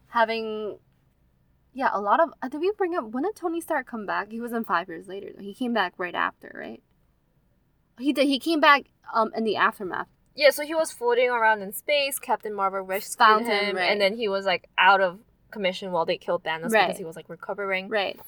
Having. 0.08 0.78
Yeah, 1.74 1.90
a 1.92 2.00
lot 2.00 2.20
of. 2.20 2.32
Uh, 2.42 2.50
did 2.50 2.62
we 2.62 2.72
bring 2.78 2.96
up 2.96 3.06
when 3.06 3.24
did 3.24 3.36
Tony 3.36 3.60
Stark 3.62 3.88
come 3.88 4.06
back? 4.06 4.32
He 4.32 4.40
wasn't 4.40 4.68
five 4.68 4.88
years 4.88 5.08
later. 5.08 5.30
Though. 5.36 5.44
He 5.44 5.54
came 5.54 5.74
back 5.74 5.94
right 5.98 6.14
after, 6.16 6.56
right? 6.58 6.82
He 8.00 8.14
did. 8.14 8.28
He 8.28 8.40
came 8.40 8.60
back 8.60 8.86
um 9.14 9.32
in 9.36 9.44
the 9.44 9.56
aftermath. 9.56 10.08
Yeah, 10.36 10.50
so 10.50 10.64
he 10.64 10.74
was 10.74 10.92
floating 10.92 11.30
around 11.30 11.62
in 11.62 11.74
space. 11.74 12.18
Captain 12.20 12.54
Marvel 12.54 12.82
rescued 12.82 13.20
Found 13.20 13.46
him, 13.46 13.76
right. 13.76 13.92
and 13.92 14.02
then 14.02 14.16
he 14.16 14.28
was 14.28 14.46
like 14.46 14.68
out 14.78 15.00
of 15.02 15.20
commission 15.52 15.92
while 15.92 16.06
they 16.06 16.18
killed 16.18 16.44
Thanos 16.44 16.72
Right. 16.72 16.88
because 16.88 16.98
he 16.98 17.06
was 17.06 17.16
like 17.16 17.30
recovering. 17.30 17.88
Right. 17.90 18.20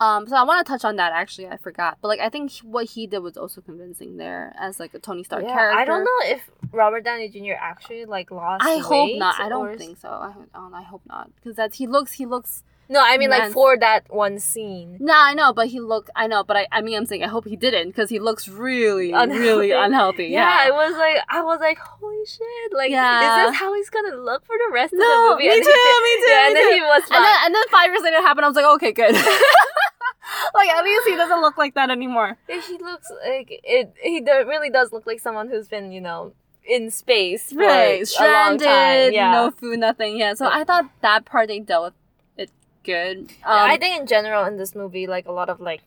Um, 0.00 0.28
so 0.28 0.36
I 0.36 0.44
want 0.44 0.64
to 0.64 0.70
touch 0.70 0.84
on 0.84 0.96
that. 0.96 1.12
Actually, 1.12 1.48
I 1.48 1.56
forgot, 1.56 1.98
but 2.02 2.08
like 2.08 2.20
I 2.20 2.28
think 2.28 2.52
what 2.62 2.84
he 2.86 3.06
did 3.06 3.18
was 3.20 3.36
also 3.36 3.60
convincing 3.62 4.16
there 4.18 4.54
as 4.58 4.78
like 4.78 4.92
a 4.94 4.98
Tony 4.98 5.24
Stark 5.24 5.42
Yeah, 5.42 5.54
character. 5.54 5.78
I 5.80 5.84
don't 5.86 6.04
know 6.04 6.34
if 6.34 6.48
Robert 6.70 7.02
Downey 7.02 7.28
Jr. 7.30 7.54
actually 7.58 8.04
like 8.04 8.30
lost. 8.30 8.64
I 8.64 8.76
hope 8.78 9.16
not. 9.16 9.40
I 9.40 9.48
don't 9.48 9.70
s- 9.72 9.78
think 9.78 9.98
so. 9.98 10.08
I, 10.08 10.32
um, 10.54 10.72
I 10.74 10.82
hope 10.82 11.02
not 11.06 11.30
because 11.36 11.56
that's 11.56 11.78
he 11.78 11.86
looks 11.86 12.12
he 12.12 12.26
looks. 12.26 12.62
No, 12.90 13.02
I 13.04 13.18
mean 13.18 13.28
like 13.28 13.52
for 13.52 13.76
that 13.78 14.06
one 14.08 14.38
scene. 14.38 14.96
No, 14.98 15.12
I 15.14 15.34
know, 15.34 15.52
but 15.52 15.66
he 15.68 15.78
looked. 15.78 16.08
I 16.16 16.26
know, 16.26 16.42
but 16.42 16.56
I. 16.56 16.66
I 16.72 16.80
mean, 16.80 16.96
I'm 16.96 17.04
saying 17.04 17.22
I 17.22 17.28
hope 17.28 17.44
he 17.46 17.54
didn't 17.54 17.88
because 17.88 18.08
he 18.08 18.18
looks 18.18 18.48
really, 18.48 19.12
really 19.14 19.72
unhealthy. 19.72 20.28
Yeah, 20.28 20.62
Yeah. 20.64 20.68
it 20.68 20.72
was 20.74 20.96
like 20.96 21.18
I 21.28 21.42
was 21.42 21.60
like, 21.60 21.76
holy 21.78 22.24
shit! 22.24 22.72
Like, 22.72 22.90
Yeah. 22.90 23.44
is 23.44 23.50
this 23.50 23.58
how 23.60 23.74
he's 23.74 23.90
gonna 23.90 24.16
look 24.16 24.46
for 24.46 24.56
the 24.56 24.72
rest 24.72 24.94
of 24.94 24.98
the 25.00 25.04
movie? 25.30 25.48
me 25.48 25.54
And 25.54 25.62
too, 25.62 25.68
did- 25.68 26.02
me 26.02 26.24
too, 26.24 26.30
Yeah, 26.30 26.40
me 26.40 26.46
and 26.46 26.56
then 26.56 26.64
too. 26.68 26.74
he 26.76 26.80
was 26.80 27.02
and 27.04 27.12
then 27.12 27.22
fine. 27.36 27.46
and 27.46 27.54
then 27.54 27.62
five 27.70 27.86
years 27.90 28.02
later 28.02 28.16
it 28.16 28.22
happened. 28.22 28.44
I 28.46 28.48
was 28.48 28.56
like, 28.56 28.74
okay, 28.76 28.92
good. 28.92 29.14
like 30.54 30.68
at 30.70 30.84
least 30.84 31.06
he 31.08 31.16
doesn't 31.16 31.40
look 31.40 31.56
like 31.58 31.74
that 31.74 31.90
anymore. 31.90 32.36
He 32.48 32.78
looks 32.78 33.10
like 33.26 33.48
it. 33.64 33.92
He 34.02 34.20
really 34.24 34.70
does 34.70 34.92
look 34.92 35.06
like 35.06 35.20
someone 35.20 35.48
who's 35.48 35.68
been, 35.68 35.92
you 35.92 36.00
know, 36.00 36.32
in 36.66 36.90
space 36.90 37.52
for 37.52 37.58
Right, 37.60 37.96
a 37.96 37.98
long 37.98 38.58
stranded, 38.58 38.66
time. 38.66 39.12
Yeah, 39.12 39.32
no 39.32 39.50
food, 39.50 39.78
nothing. 39.78 40.16
Yeah, 40.18 40.34
so 40.34 40.46
I 40.46 40.64
thought 40.64 40.86
that 41.02 41.24
part 41.24 41.48
they 41.48 41.60
dealt 41.60 41.84
with 41.84 41.92
it 41.94 41.98
good. 42.92 43.18
Um, 43.44 43.70
I 43.72 43.76
think 43.76 44.00
in 44.00 44.06
general 44.06 44.44
in 44.44 44.56
this 44.56 44.74
movie, 44.74 45.06
like 45.06 45.26
a 45.26 45.32
lot 45.32 45.48
of 45.48 45.60
like 45.60 45.82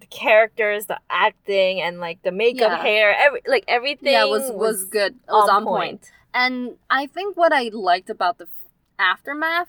the 0.00 0.06
characters, 0.06 0.86
the 0.86 0.98
acting, 1.08 1.80
and 1.80 2.00
like 2.00 2.18
the 2.22 2.32
makeup, 2.32 2.70
Yeah. 2.72 2.82
hair, 2.82 3.14
every 3.18 3.40
like 3.46 3.64
everything. 3.68 4.12
yeah 4.12 4.24
was 4.24 4.50
was 4.52 4.84
good. 4.84 5.12
It 5.28 5.32
was 5.32 5.48
on 5.48 5.64
point. 5.64 6.10
And 6.34 6.76
I 6.88 7.06
think 7.06 7.36
what 7.36 7.52
I 7.52 7.70
liked 7.72 8.08
about 8.10 8.38
the 8.38 8.44
f- 8.44 8.70
aftermath, 8.98 9.68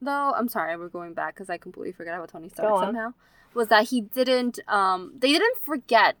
though, 0.00 0.32
I'm 0.38 0.48
sorry, 0.48 0.76
we're 0.76 0.88
going 0.88 1.14
back 1.14 1.34
because 1.34 1.50
I 1.50 1.58
completely 1.58 1.92
forgot 1.92 2.14
about 2.16 2.28
Tony 2.30 2.48
Stark 2.48 2.80
somehow, 2.84 3.12
was 3.54 3.68
that 3.68 3.84
he 3.90 4.00
didn't, 4.00 4.58
um, 4.68 5.12
they 5.18 5.32
didn't 5.32 5.58
forget 5.58 6.16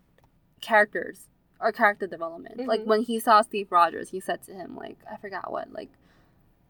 characters 0.60 1.28
or 1.60 1.72
character 1.72 2.06
development. 2.06 2.66
Like 2.66 2.80
Mhm. 2.82 2.86
when 2.86 3.02
he 3.02 3.18
saw 3.20 3.40
Steve 3.42 3.72
Rogers, 3.72 4.10
he 4.10 4.20
said 4.20 4.42
to 4.42 4.52
him, 4.52 4.76
like, 4.76 4.98
I 5.10 5.16
forgot 5.16 5.50
what, 5.50 5.72
like, 5.72 5.88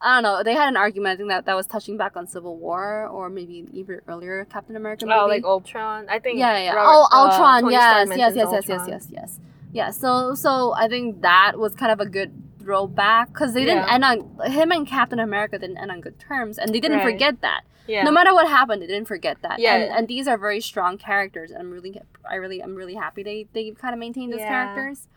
I 0.03 0.17
don't 0.17 0.23
know. 0.25 0.43
They 0.43 0.55
had 0.55 0.69
an 0.69 0.77
argument. 0.77 1.13
I 1.15 1.17
think 1.17 1.29
that 1.29 1.45
that 1.47 1.55
was 1.55 1.67
touching 1.67 1.97
back 1.97 2.17
on 2.17 2.27
Civil 2.27 2.57
War 2.57 3.07
or 3.07 3.29
maybe 3.31 3.67
even 3.73 4.01
earlier 4.09 4.45
Captain 4.47 4.77
America 4.77 5.07
movie. 5.07 5.19
Oh, 5.19 5.27
like 5.27 5.45
Ultron. 5.45 6.07
I 6.09 6.19
think. 6.19 6.39
Yeah, 6.39 6.59
yeah. 6.59 6.73
Robert- 6.75 6.89
oh, 6.91 7.09
uh, 7.13 7.17
Ultron. 7.25 7.59
Stark 7.61 7.73
yes, 7.73 8.09
yes, 8.11 8.35
yes, 8.37 8.49
yes, 8.53 8.65
yes, 8.69 8.87
yes, 8.89 9.09
yes. 9.11 9.41
Yeah. 9.73 9.91
So, 9.91 10.35
so 10.35 10.73
I 10.75 10.89
think 10.89 11.23
that 11.23 11.53
was 11.59 11.75
kind 11.75 11.93
of 11.93 12.01
a 12.01 12.07
good 12.07 12.33
throwback 12.59 13.29
because 13.29 13.55
they 13.55 13.65
didn't 13.65 13.87
Yeah. 13.87 13.95
end 13.95 14.05
on 14.05 14.51
him 14.51 14.71
and 14.73 14.87
Captain 14.87 15.19
America 15.19 15.59
didn't 15.59 15.79
end 15.79 15.91
on 15.91 16.01
good 16.01 16.19
terms, 16.19 16.59
and 16.59 16.75
they 16.75 16.81
didn't 16.81 16.99
Right. 16.99 17.13
forget 17.13 17.41
that. 17.41 17.63
Yeah. 17.89 18.05
No 18.05 18.13
matter 18.13 18.33
what 18.33 18.47
happened, 18.49 18.81
they 18.83 18.87
didn't 18.87 19.09
forget 19.09 19.39
that. 19.43 19.59
Yeah. 19.59 19.75
And, 19.77 19.93
and 19.93 20.09
these 20.09 20.29
are 20.29 20.39
very 20.39 20.61
strong 20.61 20.99
characters, 20.99 21.51
and 21.51 21.61
I'm 21.61 21.71
really, 21.71 22.01
I 22.29 22.37
really, 22.37 22.61
I'm 22.63 22.75
really 22.77 22.95
happy 22.95 23.23
they 23.23 23.47
they 23.53 23.71
kind 23.73 23.93
of 23.95 23.99
maintained 23.99 24.33
those 24.33 24.41
Yeah. 24.41 24.49
characters. 24.49 25.09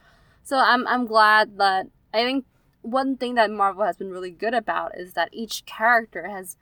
So 0.43 0.57
I'm 0.57 0.87
I'm 0.87 1.05
glad 1.05 1.57
that 1.57 1.87
I 2.13 2.23
think 2.23 2.45
one 2.85 3.17
thing 3.17 3.35
that 3.35 3.49
Marvel 3.51 3.83
has 3.85 3.97
been 3.97 4.11
really 4.11 4.31
good 4.31 4.53
about 4.53 4.97
is 4.97 5.13
that 5.13 5.29
each 5.31 5.65
character 5.65 6.27
has 6.27 6.55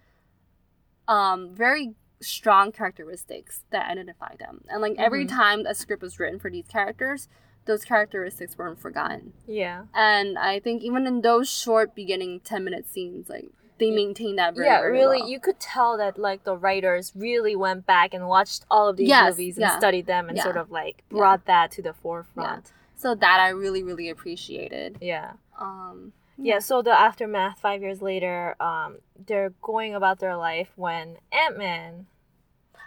um 1.07 1.53
very 1.53 1.93
strong 2.21 2.71
characteristics 2.71 3.63
that 3.71 3.89
identify 3.89 4.36
them. 4.38 4.63
And 4.69 4.81
like 4.81 4.95
every 4.97 5.25
Mhm. 5.25 5.29
time 5.29 5.65
a 5.65 5.75
script 5.75 6.01
was 6.01 6.19
written 6.19 6.39
for 6.39 6.49
these 6.49 6.67
characters, 6.67 7.27
those 7.65 7.83
characteristics 7.83 8.57
weren't 8.57 8.79
forgotten. 8.79 9.33
yeah. 9.45 9.86
And 9.93 10.38
I 10.39 10.59
think 10.59 10.81
even 10.83 11.05
in 11.05 11.21
those 11.21 11.49
short 11.49 11.93
beginning 11.95 12.39
10 12.41 12.63
minute 12.63 12.88
scenes, 12.88 13.27
like 13.29 13.49
they 13.79 13.91
maintain 13.91 14.38
that 14.38 14.55
very, 14.55 14.67
yeah, 14.67 14.79
very 14.79 14.93
really, 14.93 15.19
well. 15.19 15.29
you 15.29 15.39
could 15.41 15.59
tell 15.59 15.97
that 15.97 16.17
like 16.17 16.43
the 16.45 16.55
writers 16.55 17.12
really 17.15 17.55
went 17.55 17.86
back 17.86 18.13
and 18.13 18.27
watched 18.29 18.63
all 18.71 18.88
of 18.88 18.95
these 18.95 19.09
Yes, 19.09 19.31
movies 19.31 19.57
and 19.57 19.63
yeah. 19.63 19.77
studied 19.77 20.05
them 20.05 20.29
and 20.29 20.38
Yeah. 20.38 20.43
sort 20.43 20.55
of 20.57 20.71
like 20.71 21.03
Yeah. 21.09 21.17
brought 21.17 21.45
that 21.45 21.71
to 21.71 21.81
the 21.81 21.91
forefront. 21.93 22.71
So 22.95 23.13
that 23.15 23.39
I 23.41 23.49
really, 23.49 23.83
really 23.83 24.09
appreciated. 24.09 24.99
Yeah. 25.01 25.33
Um, 25.59 26.13
yeah. 26.37 26.59
So 26.59 26.81
the 26.81 26.91
aftermath, 26.91 27.59
five 27.59 27.81
years 27.81 28.01
later, 28.01 28.55
um, 28.61 28.97
they're 29.27 29.51
going 29.61 29.93
about 29.95 30.19
their 30.19 30.35
life 30.35 30.69
when 30.75 31.17
Ant 31.31 31.57
Man. 31.57 32.07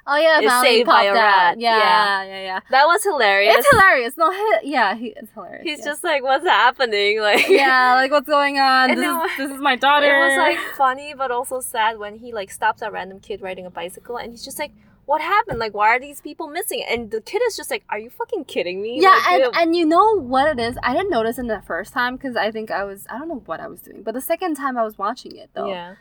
oh 0.06 0.16
yeah, 0.16 0.40
Is 0.40 0.62
saved 0.62 0.86
by 0.86 1.04
a 1.04 1.12
rat. 1.12 1.58
Yeah, 1.58 1.78
Yeah. 1.78 2.24
yeah, 2.24 2.42
yeah. 2.42 2.60
That 2.70 2.86
was 2.86 3.02
hilarious. 3.02 3.56
It's 3.58 3.70
hilarious. 3.70 4.16
No, 4.16 4.30
he, 4.30 4.70
yeah, 4.70 4.94
he, 4.94 5.06
it's 5.16 5.30
hilarious. 5.32 5.62
He's 5.64 5.78
yeah. 5.80 5.84
just 5.84 6.04
like, 6.04 6.22
what's 6.22 6.44
happening? 6.46 7.20
Like, 7.28 7.48
yeah, 7.48 7.94
like 7.94 8.10
what's 8.10 8.28
going 8.28 8.58
on? 8.58 8.88
This 8.90 8.98
then- 9.00 9.20
is, 9.30 9.36
this 9.36 9.50
is 9.52 9.60
my 9.60 9.76
daughter. 9.76 10.06
It 10.16 10.28
was 10.28 10.36
like 10.38 10.58
funny, 10.76 11.14
but 11.16 11.30
also 11.30 11.60
sad 11.60 11.98
when 11.98 12.16
he 12.18 12.32
like 12.32 12.50
stops 12.50 12.82
a 12.82 12.90
random 12.90 13.20
kid 13.20 13.40
riding 13.42 13.66
a 13.66 13.70
bicycle, 13.70 14.16
and 14.18 14.30
he's 14.32 14.44
just 14.44 14.58
like, 14.58 14.72
"What 15.06 15.20
happened? 15.22 15.58
Like, 15.58 15.72
why 15.74 15.88
are 15.96 15.98
these 16.00 16.20
people 16.20 16.46
missing?" 16.48 16.84
And 16.88 17.10
the 17.10 17.20
kid 17.20 17.40
is 17.48 17.56
just 17.56 17.70
like, 17.70 17.84
"Are 17.88 17.98
you 17.98 18.10
fucking 18.10 18.44
kidding 18.44 18.82
me?" 18.82 19.00
yeah, 19.00 19.10
Like, 19.10 19.26
and, 19.26 19.34
you 19.38 19.44
know- 19.44 19.50
and 19.60 19.76
you 19.76 19.86
know 19.86 20.20
what 20.20 20.46
it 20.48 20.60
is? 20.60 20.76
I 20.82 20.92
didn't 20.94 21.10
notice 21.10 21.38
in 21.38 21.46
the 21.46 21.62
first 21.62 21.92
time 21.92 22.16
because 22.16 22.36
I 22.36 22.50
think 22.50 22.70
I 22.70 22.84
was 22.84 23.06
I 23.08 23.18
don't 23.18 23.28
know 23.28 23.42
what 23.46 23.60
I 23.60 23.68
was 23.68 23.80
doing, 23.80 24.02
but 24.02 24.12
the 24.14 24.20
second 24.20 24.56
time 24.56 24.76
I 24.76 24.82
was 24.84 24.98
watching 24.98 25.36
it 25.36 25.50
though, 25.54 25.68
yeah, 25.68 25.94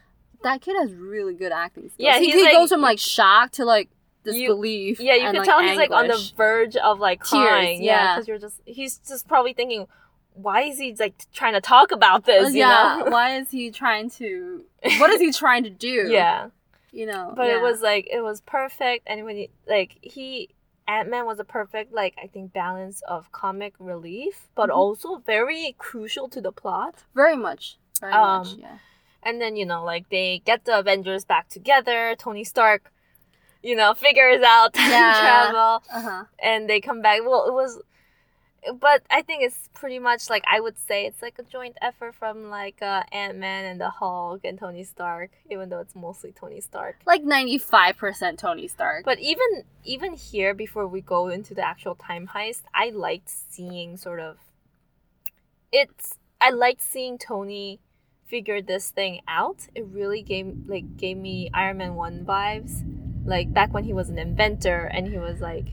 that 0.43 0.61
kid 0.61 0.75
has 0.79 0.93
really 0.93 1.33
good 1.35 1.51
acting 1.51 1.83
skills. 1.83 1.95
Yeah, 1.99 2.19
he, 2.19 2.31
he 2.31 2.43
like- 2.43 2.51
goes 2.53 2.69
from 2.69 2.81
like 2.81 2.99
shock 2.99 3.51
to 3.53 3.65
like 3.65 3.89
You- 4.25 4.31
disbelief. 4.33 4.99
yeah. 4.99 5.13
You 5.15 5.21
and, 5.27 5.35
can 5.35 5.39
like, 5.41 5.47
tell 5.49 5.61
he's 5.61 5.77
like 5.77 5.91
on 5.91 6.07
the 6.07 6.31
verge 6.35 6.75
of 6.75 6.99
like 6.99 7.19
crying. 7.21 7.83
yeah, 7.83 7.91
yeah. 8.03 8.15
because 8.15 8.27
you're 8.27 8.39
just 8.39 8.59
he's 8.65 8.97
just 9.07 9.27
probably 9.27 9.53
thinking, 9.53 9.85
"Why 10.33 10.61
is 10.63 10.79
he 10.79 10.95
like 10.99 11.13
trying 11.33 11.53
to 11.53 11.61
talk 11.61 11.91
about 11.91 12.25
this?" 12.25 12.45
Uh, 12.47 12.49
you 12.49 12.59
yeah, 12.59 13.01
know? 13.05 13.11
why 13.11 13.37
is 13.37 13.51
he 13.51 13.69
trying 13.71 14.09
to? 14.11 14.63
What 14.97 15.09
is 15.11 15.21
he 15.21 15.31
trying 15.43 15.63
to 15.63 15.69
do? 15.69 16.07
yeah. 16.09 16.49
You 16.95 17.05
know. 17.05 17.33
But 17.35 17.47
yeah. 17.47 17.55
it 17.57 17.61
was 17.61 17.81
like 17.81 18.07
it 18.11 18.21
was 18.21 18.41
perfect, 18.41 19.03
and 19.07 19.25
when 19.25 19.35
he 19.35 19.49
like 19.67 19.91
he 20.01 20.49
Ant 20.87 21.09
Man 21.09 21.25
was 21.25 21.39
a 21.39 21.43
perfect 21.57 21.93
like 21.93 22.15
I 22.23 22.27
think 22.27 22.53
balance 22.53 23.01
of 23.15 23.31
comic 23.31 23.73
relief, 23.79 24.47
but 24.55 24.69
Mhm. 24.69 24.75
also 24.81 25.17
very 25.17 25.75
crucial 25.77 26.27
to 26.29 26.39
the 26.41 26.51
plot. 26.61 26.95
very 27.13 27.35
much, 27.47 27.77
very 27.99 28.13
Um, 28.13 28.37
much. 28.39 28.47
Yeah. 28.57 28.77
And 29.27 29.41
then 29.41 29.55
you 29.59 29.65
know 29.65 29.83
like 29.83 30.05
they 30.09 30.41
get 30.45 30.65
the 30.65 30.79
Avengers 30.79 31.25
back 31.25 31.49
together. 31.49 32.15
Tony 32.17 32.43
Stark, 32.43 32.91
you 33.63 33.75
know, 33.75 33.93
figures 33.93 34.41
out 34.55 34.73
time 34.79 34.91
Yeah. 34.91 35.21
travel, 35.21 35.83
Uh 35.97 36.01
huh. 36.09 36.23
and 36.39 36.69
they 36.69 36.79
come 36.81 37.01
back. 37.01 37.21
Well, 37.27 37.45
it 37.47 37.53
was. 37.53 37.81
But 38.73 39.03
I 39.11 39.21
think 39.21 39.43
it's 39.43 39.69
pretty 39.73 39.99
much 39.99 40.29
like 40.29 40.43
I 40.51 40.59
would 40.59 40.77
say 40.77 41.05
it's 41.05 41.21
like 41.21 41.37
a 41.37 41.43
joint 41.43 41.77
effort 41.81 42.15
from 42.15 42.49
like 42.49 42.81
uh, 42.81 43.03
Ant 43.11 43.37
Man 43.37 43.65
and 43.65 43.79
the 43.79 43.89
Hulk 43.89 44.41
and 44.43 44.57
Tony 44.57 44.83
Stark, 44.83 45.31
even 45.51 45.69
though 45.69 45.79
it's 45.79 45.95
mostly 45.95 46.31
Tony 46.31 46.61
Stark. 46.61 46.97
Like 47.05 47.23
ninety 47.23 47.57
five 47.57 47.97
percent 47.97 48.39
Tony 48.39 48.67
Stark. 48.67 49.05
But 49.05 49.19
even 49.19 49.65
even 49.83 50.13
here, 50.13 50.53
before 50.53 50.87
we 50.87 51.01
go 51.01 51.27
into 51.27 51.53
the 51.53 51.65
actual 51.65 51.95
time 51.95 52.29
heist, 52.33 52.63
I 52.73 52.89
liked 52.89 53.29
seeing 53.29 53.97
sort 53.97 54.19
of. 54.19 54.37
It's 55.71 56.15
I 56.41 56.49
liked 56.49 56.81
seeing 56.81 57.17
Tony 57.17 57.79
figure 58.25 58.61
this 58.61 58.89
thing 58.89 59.21
out. 59.27 59.67
It 59.75 59.85
really 59.85 60.21
gave 60.23 60.53
like 60.67 60.97
gave 60.97 61.17
me 61.17 61.49
Iron 61.53 61.77
Man 61.77 61.95
one 61.95 62.25
vibes, 62.25 62.83
like 63.25 63.53
back 63.53 63.73
when 63.73 63.83
he 63.83 63.93
was 63.93 64.09
an 64.09 64.17
inventor 64.17 64.85
and 64.85 65.07
he 65.07 65.17
was 65.17 65.39
like, 65.39 65.67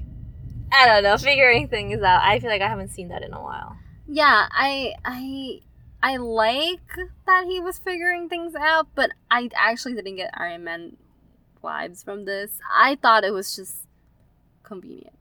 I 0.72 0.86
don't 0.86 1.02
know, 1.02 1.16
figuring 1.18 1.68
things 1.68 2.02
out. 2.02 2.22
I 2.22 2.40
feel 2.40 2.50
like 2.50 2.62
I 2.62 2.68
haven't 2.68 2.90
seen 2.90 3.08
that 3.08 3.22
in 3.22 3.32
a 3.32 3.42
while. 3.42 3.76
yeah, 4.08 4.48
I 4.50 4.94
I 5.04 5.60
I 6.02 6.16
like 6.16 6.80
that 7.26 7.44
he 7.46 7.60
was 7.60 7.78
figuring 7.78 8.28
things 8.28 8.54
out, 8.54 8.88
but 8.94 9.10
I 9.30 9.50
actually 9.54 9.94
didn't 9.94 10.16
get 10.16 10.30
Iron 10.34 10.64
Man 10.64 10.96
vibes 11.62 12.04
from 12.04 12.24
this. 12.24 12.58
I 12.74 12.96
thought 12.96 13.24
it 13.24 13.32
was 13.32 13.54
just 13.54 13.86
convenient. 14.62 15.14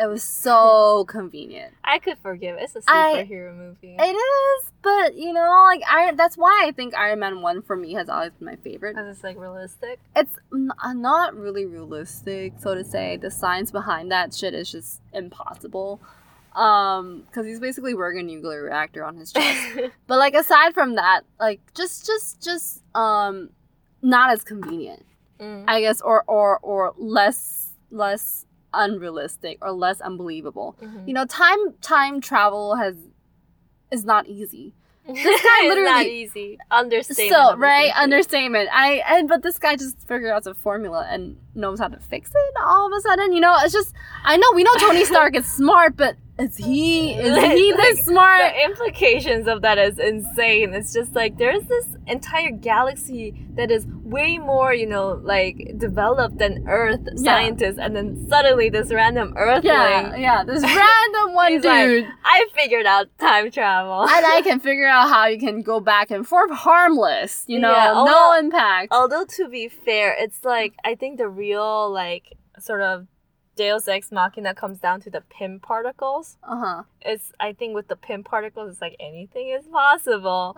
It 0.00 0.06
was 0.06 0.22
so 0.22 1.04
convenient. 1.08 1.74
I 1.84 1.98
could 1.98 2.18
forgive. 2.22 2.56
It's 2.58 2.76
a 2.76 2.80
superhero 2.80 3.56
movie. 3.56 3.96
It 3.98 4.02
is, 4.02 4.70
but 4.82 5.16
you 5.16 5.32
know, 5.32 5.64
like 5.64 5.82
Iron. 5.90 6.16
that's 6.16 6.36
why 6.36 6.64
I 6.64 6.72
think 6.72 6.94
Iron 6.94 7.18
Man 7.18 7.40
1 7.42 7.62
for 7.62 7.76
me 7.76 7.94
has 7.94 8.08
always 8.08 8.32
been 8.32 8.46
my 8.46 8.56
favorite. 8.56 8.94
Because 8.94 9.16
it's 9.16 9.24
like 9.24 9.38
realistic. 9.38 9.98
It's 10.14 10.36
n- 10.52 10.70
uh, 10.82 10.92
not 10.92 11.34
really 11.34 11.66
realistic, 11.66 12.54
so 12.58 12.74
to 12.74 12.84
say. 12.84 13.16
The 13.16 13.30
science 13.30 13.70
behind 13.70 14.12
that 14.12 14.32
shit 14.34 14.54
is 14.54 14.70
just 14.70 15.00
impossible. 15.12 16.00
Um, 16.54 17.22
because 17.26 17.46
he's 17.46 17.60
basically 17.60 17.94
working 17.94 18.20
a 18.20 18.22
nuclear 18.24 18.62
reactor 18.64 19.04
on 19.04 19.16
his 19.16 19.32
chest. 19.32 19.78
but 20.06 20.18
like 20.18 20.34
aside 20.34 20.74
from 20.74 20.94
that, 20.94 21.22
like 21.40 21.60
just 21.74 22.06
just 22.06 22.42
just 22.42 22.82
um 22.94 23.50
not 24.02 24.30
as 24.30 24.44
convenient. 24.44 25.04
Mm. 25.40 25.64
I 25.68 25.80
guess 25.80 26.00
or 26.00 26.24
or 26.26 26.58
or 26.58 26.94
less 26.96 27.72
less 27.90 28.44
unrealistic 28.74 29.58
or 29.62 29.72
less 29.72 30.00
unbelievable. 30.00 30.76
Mhm. 30.82 31.08
You 31.08 31.14
know, 31.14 31.24
time 31.26 31.74
time 31.80 32.20
travel 32.20 32.76
has 32.76 32.96
is 33.90 34.04
not 34.04 34.26
easy. 34.26 34.74
This 35.08 35.24
guy 35.24 35.30
it's 35.32 35.42
not 35.42 35.74
literally- 35.78 36.22
easy. 36.22 36.58
Understatement. 36.70 37.32
so 37.34 37.56
right 37.56 37.90
understatement. 37.96 38.68
I 38.72 39.02
and 39.08 39.26
but 39.28 39.42
this 39.42 39.58
guy 39.58 39.74
just 39.76 39.96
figured 40.06 40.30
out 40.30 40.44
the 40.44 40.52
formula 40.54 41.06
and 41.08 41.38
knows 41.54 41.78
how 41.80 41.88
to 41.88 41.98
fix 41.98 42.30
it 42.30 42.54
all 42.62 42.86
of 42.86 42.92
a 42.96 43.00
sudden. 43.00 43.32
You 43.32 43.40
know, 43.40 43.56
it's 43.62 43.72
just 43.72 43.94
I 44.24 44.36
know 44.36 44.46
we 44.54 44.64
know 44.64 44.74
Tony 44.78 45.04
Stark 45.06 45.34
is 45.34 45.46
smart, 45.46 45.96
but 45.96 46.16
Is 46.38 46.56
he 46.56 47.14
is 47.14 47.36
he 47.58 47.72
like, 47.72 47.80
this 47.96 48.06
smart? 48.06 48.40
The 48.54 48.64
implications 48.64 49.48
of 49.48 49.62
that 49.62 49.76
is 49.78 49.98
insane. 49.98 50.72
It's 50.72 50.92
just 50.92 51.14
like 51.14 51.36
there's 51.36 51.64
this 51.64 51.86
entire 52.06 52.50
galaxy 52.52 53.34
that 53.54 53.70
is 53.72 53.86
way 54.04 54.38
more, 54.38 54.72
you 54.72 54.86
know, 54.86 55.20
like 55.24 55.74
developed 55.78 56.38
than 56.38 56.64
Earth 56.68 57.00
Yeah. 57.16 57.22
scientists, 57.24 57.78
and 57.78 57.96
then 57.96 58.26
suddenly 58.28 58.70
this 58.70 58.92
random 58.92 59.34
Earthling, 59.36 59.64
Yeah, 59.64 60.14
yeah. 60.16 60.44
This 60.44 60.62
random 60.82 61.34
one 61.34 61.52
He's 61.52 61.64
like, 61.64 61.84
dude. 61.86 62.06
I 62.24 62.46
figured 62.54 62.86
out 62.86 63.06
time 63.18 63.50
travel. 63.50 64.02
and 64.08 64.24
I 64.24 64.40
can 64.42 64.60
figure 64.68 64.86
out 64.86 65.08
how 65.08 65.26
you 65.26 65.38
can 65.40 65.62
go 65.62 65.80
back 65.80 66.10
and 66.12 66.26
forth 66.26 66.52
harmless, 66.52 67.44
you 67.48 67.58
know, 67.58 67.72
Yeah, 67.72 67.86
no 67.86 67.94
although- 67.96 68.38
impact. 68.38 68.92
Although 68.92 69.24
to 69.24 69.48
be 69.48 69.68
fair, 69.68 70.14
it's 70.16 70.44
like 70.44 70.74
I 70.84 70.94
think 70.94 71.18
the 71.18 71.28
real 71.28 71.90
like 71.90 72.36
sort 72.60 72.80
of 72.82 73.06
Deus 73.58 73.88
Ex 73.88 74.10
Machina 74.12 74.54
comes 74.54 74.78
down 74.78 75.00
to 75.02 75.10
the 75.10 75.22
Pym 75.34 75.58
particles. 75.60 76.36
Uh 76.42 76.56
huh. 76.64 76.82
It's 77.02 77.32
I 77.40 77.52
think 77.52 77.74
with 77.74 77.88
the 77.88 77.96
Pym 77.96 78.22
particles, 78.24 78.70
it's 78.72 78.80
like 78.80 78.96
anything 79.00 79.48
is 79.58 79.66
possible. 79.66 80.56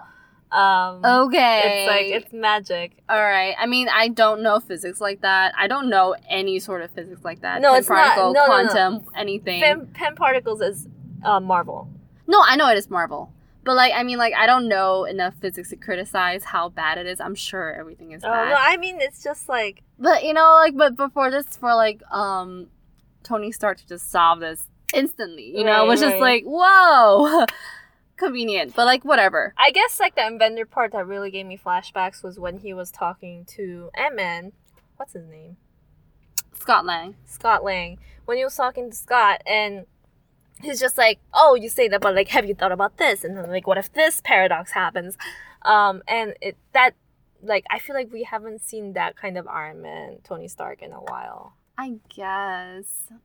Um, 0.53 1.05
Okay. 1.05 1.63
It's 1.65 1.89
like 1.89 2.07
it's 2.25 2.33
magic. 2.33 2.89
all 3.09 3.23
right. 3.23 3.55
I 3.59 3.67
mean, 3.67 3.89
I 3.89 4.09
don't 4.09 4.43
know 4.43 4.59
physics 4.61 5.01
like 5.01 5.21
that. 5.23 5.55
I 5.57 5.67
don't 5.69 5.89
know 5.89 6.17
any 6.29 6.59
sort 6.59 6.83
of 6.83 6.91
physics 6.91 7.23
like 7.25 7.41
that. 7.43 7.61
No, 7.63 7.71
Pin 7.73 7.79
it's 7.81 7.89
not. 7.89 7.97
particle, 8.17 8.33
No, 8.33 8.47
no, 8.47 8.63
no. 8.63 8.69
quantum, 8.69 9.07
anything. 9.17 9.61
Pym, 9.63 9.87
Pym 9.95 10.15
particles 10.17 10.61
is 10.61 10.89
uh, 11.25 11.39
Marvel. 11.41 11.89
No, 12.27 12.43
I 12.45 12.57
know 12.57 12.69
it 12.69 12.79
is 12.79 12.91
Marvel. 12.91 13.33
But 13.63 13.77
like, 13.77 13.93
I 13.95 14.03
mean, 14.03 14.19
like, 14.19 14.35
I 14.35 14.47
don't 14.47 14.69
know 14.69 15.05
enough 15.05 15.35
physics 15.41 15.71
to 15.71 15.77
criticize 15.77 16.43
how 16.45 16.69
bad 16.71 16.99
it 16.99 17.07
is. 17.07 17.21
I'm 17.21 17.35
sure 17.37 17.73
everything 17.73 18.11
is 18.13 18.25
Oh 18.25 18.31
bad. 18.31 18.49
no, 18.51 18.57
I 18.59 18.77
mean 18.77 18.97
it's 19.01 19.23
just 19.23 19.49
like 19.49 19.83
But 19.99 20.25
you 20.25 20.33
know, 20.35 20.51
like, 20.63 20.77
but 20.77 20.97
before 20.97 21.31
this, 21.31 21.47
for 21.57 21.75
like, 21.75 22.03
um, 22.11 22.67
Tony 23.23 23.53
Stark 23.53 23.79
to 23.79 23.87
just 23.87 24.11
solve 24.11 24.41
this 24.41 24.67
instantly, 24.95 25.57
you 25.57 25.65
know, 25.65 25.81
Right, 25.81 25.89
was 25.89 26.01
just 26.01 26.15
right. 26.15 26.21
like, 26.21 26.45
whoa, 26.45 27.47
convenient. 28.17 28.75
But 28.75 28.87
like, 28.87 29.05
whatever. 29.05 29.55
I 29.57 29.71
guess 29.71 30.01
like 30.01 30.15
the 30.15 30.27
inventor 30.27 30.67
part 30.67 30.93
that 30.93 31.07
really 31.07 31.31
gave 31.31 31.47
me 31.47 31.59
flashbacks 31.59 32.23
was 32.23 32.39
when 32.39 32.59
he 32.59 32.75
was 32.75 32.91
talking 32.91 33.45
to 33.57 33.91
Ant 33.95 34.17
Man. 34.17 34.53
What's 34.97 35.13
his 35.15 35.27
name? 35.27 35.57
Scott 36.55 36.85
Lang. 36.85 37.17
Scott 37.27 37.65
Lang. 37.65 37.99
When 38.27 38.37
he 38.37 38.45
was 38.45 38.55
talking 38.55 38.91
to 38.91 38.97
Scott 38.97 39.43
and 39.47 39.87
he's 40.61 40.79
just 40.79 40.99
like, 40.99 41.19
"Oh, 41.33 41.55
you 41.55 41.69
say 41.69 41.89
that, 41.89 42.01
but 42.01 42.15
like, 42.15 42.29
have 42.29 42.45
you 42.47 42.55
thought 42.55 42.73
about 42.73 42.99
this?" 42.99 43.25
And 43.25 43.37
then 43.37 43.49
like, 43.51 43.67
what 43.67 43.79
if 43.79 43.93
this 43.93 44.21
paradox 44.23 44.73
happens? 44.73 45.17
Um, 45.63 46.03
and 46.07 46.35
it 46.41 46.57
that 46.73 46.95
like 47.43 47.65
I 47.71 47.79
feel 47.79 47.97
like 47.97 48.13
we 48.13 48.25
haven't 48.25 48.63
seen 48.63 48.93
that 48.93 49.17
kind 49.17 49.39
of 49.39 49.49
Iron 49.49 49.81
Man, 49.81 50.19
Tony 50.23 50.49
Stark 50.49 50.83
in 50.83 50.93
a 50.93 51.01
while. 51.01 51.55
I 51.83 51.95
guess. 52.15 52.85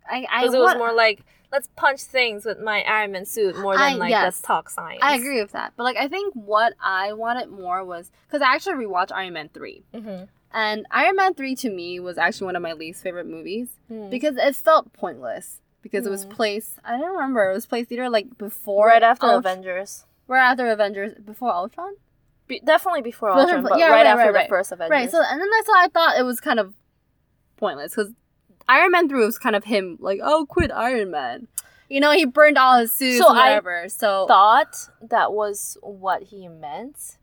I 0.09 0.25
I 0.31 0.41
Because 0.41 0.53
it 0.55 0.59
was 0.59 0.65
want- 0.67 0.77
more 0.79 0.93
like, 0.93 1.23
let's 1.51 1.67
punch 1.75 2.01
things 2.03 2.45
with 2.45 2.59
my 2.59 2.83
Iron 2.83 3.11
Man 3.11 3.25
suit 3.25 3.57
more 3.57 3.73
than 3.73 3.81
I- 3.81 3.93
like 3.95 4.09
yes. 4.11 4.23
let's 4.23 4.41
talk 4.41 4.69
science. 4.69 4.99
I 5.03 5.15
agree 5.15 5.41
with 5.41 5.51
that. 5.51 5.73
But 5.75 5.83
like, 5.83 5.97
I 5.97 6.07
think 6.07 6.33
what 6.33 6.73
I 6.81 7.11
wanted 7.13 7.49
more 7.49 7.83
was 7.83 8.11
because 8.27 8.41
I 8.41 8.53
actually 8.55 8.85
rewatched 8.85 9.11
Iron 9.11 9.33
Man 9.33 9.49
three, 9.53 9.83
Mm-hmm. 9.93 10.25
and 10.53 10.85
Iron 10.91 11.15
Man 11.17 11.33
three 11.33 11.55
to 11.55 11.69
me 11.69 11.99
was 11.99 12.17
actually 12.17 12.45
one 12.45 12.55
of 12.55 12.61
my 12.61 12.73
least 12.73 13.03
favorite 13.03 13.27
movies 13.27 13.67
Mm. 13.91 14.09
because 14.09 14.37
it 14.37 14.55
felt 14.55 14.93
pointless. 14.93 15.61
Because 15.81 16.07
it 16.07 16.09
was 16.09 16.25
Mm. 16.25 16.31
placed, 16.31 16.79
I 16.83 16.97
don't 16.97 17.11
remember. 17.15 17.51
It 17.51 17.53
was 17.53 17.67
placed 17.67 17.91
either 17.91 18.09
like 18.09 18.37
before 18.39 18.87
right 18.87 19.03
after 19.03 19.27
Ult- 19.27 19.45
Avengers. 19.45 20.05
right 20.27 20.49
after 20.51 20.65
Avengers, 20.67 21.13
before 21.23 21.51
Ultron. 21.53 21.93
Be- 22.47 22.59
definitely 22.61 23.01
before 23.01 23.29
Before- 23.29 23.41
Ultron, 23.41 23.63
but 23.63 23.77
yeah, 23.77 23.85
right, 23.89 23.97
right, 23.97 24.05
after 24.07 24.23
right, 24.23 24.27
the 24.33 24.39
right. 24.39 24.49
first 24.49 24.71
Avengers. 24.71 24.91
Right. 24.91 25.11
So 25.11 25.21
and 25.21 25.39
then 25.41 25.47
I 25.47 25.61
so 25.65 25.73
I 25.77 25.87
thought 25.89 26.17
it 26.17 26.23
was 26.23 26.39
kind 26.39 26.59
of 26.59 26.73
pointless 27.57 27.93
because 27.95 28.13
Iron 28.67 28.91
Man 28.91 29.09
three 29.09 29.23
was 29.25 29.37
kind 29.37 29.55
of 29.55 29.63
him 29.65 29.97
like, 29.99 30.19
oh, 30.23 30.45
quit 30.47 30.71
Iron 30.71 31.11
Man. 31.11 31.47
You 31.89 31.99
know, 31.99 32.11
he 32.11 32.25
burned 32.25 32.57
all 32.57 32.79
his 32.79 32.91
suits 32.91 33.19
So 33.19 33.29
and 33.29 33.37
I 33.37 33.49
whatever. 33.49 33.87
so 33.89 34.25
thought 34.27 34.89
that 35.01 35.33
was 35.33 35.77
what 35.81 36.23
he 36.23 36.47
meant. 36.47 37.17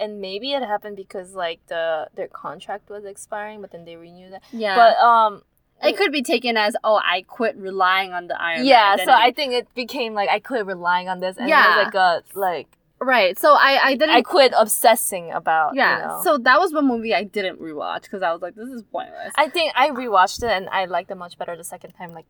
And 0.00 0.20
maybe 0.20 0.52
it 0.52 0.62
happened 0.62 0.96
because 0.96 1.34
like 1.34 1.60
the 1.68 2.08
their 2.14 2.28
contract 2.28 2.88
was 2.90 3.04
expiring, 3.04 3.60
but 3.60 3.70
then 3.72 3.84
they 3.84 3.96
renewed 3.96 4.32
it. 4.34 4.42
yeah, 4.52 4.74
But 4.76 4.96
um 4.98 5.42
it 5.80 5.96
could 5.96 6.10
be 6.10 6.22
taken 6.22 6.56
as, 6.56 6.74
oh, 6.82 6.96
I 6.96 7.22
quit 7.22 7.56
relying 7.56 8.12
on 8.12 8.26
the 8.26 8.40
Iron 8.40 8.64
yeah, 8.66 8.96
Man. 8.96 8.98
Yeah, 8.98 9.04
so 9.04 9.12
I 9.12 9.30
think 9.30 9.52
it 9.52 9.72
became 9.76 10.12
like 10.14 10.28
I 10.28 10.40
quit 10.40 10.66
relying 10.66 11.08
on 11.08 11.20
this 11.20 11.36
and 11.36 11.48
Yeah. 11.48 11.64
it 11.64 11.68
was 11.76 11.84
like 11.86 11.94
a 11.94 12.22
like 12.38 12.66
right. 13.00 13.38
So 13.38 13.54
I 13.54 13.78
I 13.82 13.94
didn't 13.94 14.14
I 14.14 14.22
quit 14.22 14.52
obsessing 14.56 15.32
about 15.32 15.74
yeah. 15.74 15.98
you 16.02 16.06
know. 16.08 16.20
So 16.24 16.38
that 16.38 16.58
was 16.58 16.72
one 16.72 16.86
movie 16.86 17.14
I 17.14 17.24
didn't 17.24 17.60
rewatch 17.60 18.02
because 18.02 18.22
I 18.22 18.32
was 18.32 18.42
like, 18.42 18.54
this 18.54 18.68
is 18.68 18.82
pointless. 18.82 19.32
I 19.36 19.48
think 19.48 19.72
I 19.76 19.90
rewatched 19.90 20.42
it 20.42 20.50
and 20.50 20.68
I 20.70 20.84
liked 20.86 21.10
it 21.10 21.16
much 21.16 21.38
better 21.38 21.56
the 21.56 21.64
second 21.64 21.92
time. 21.92 22.12
Like, 22.12 22.26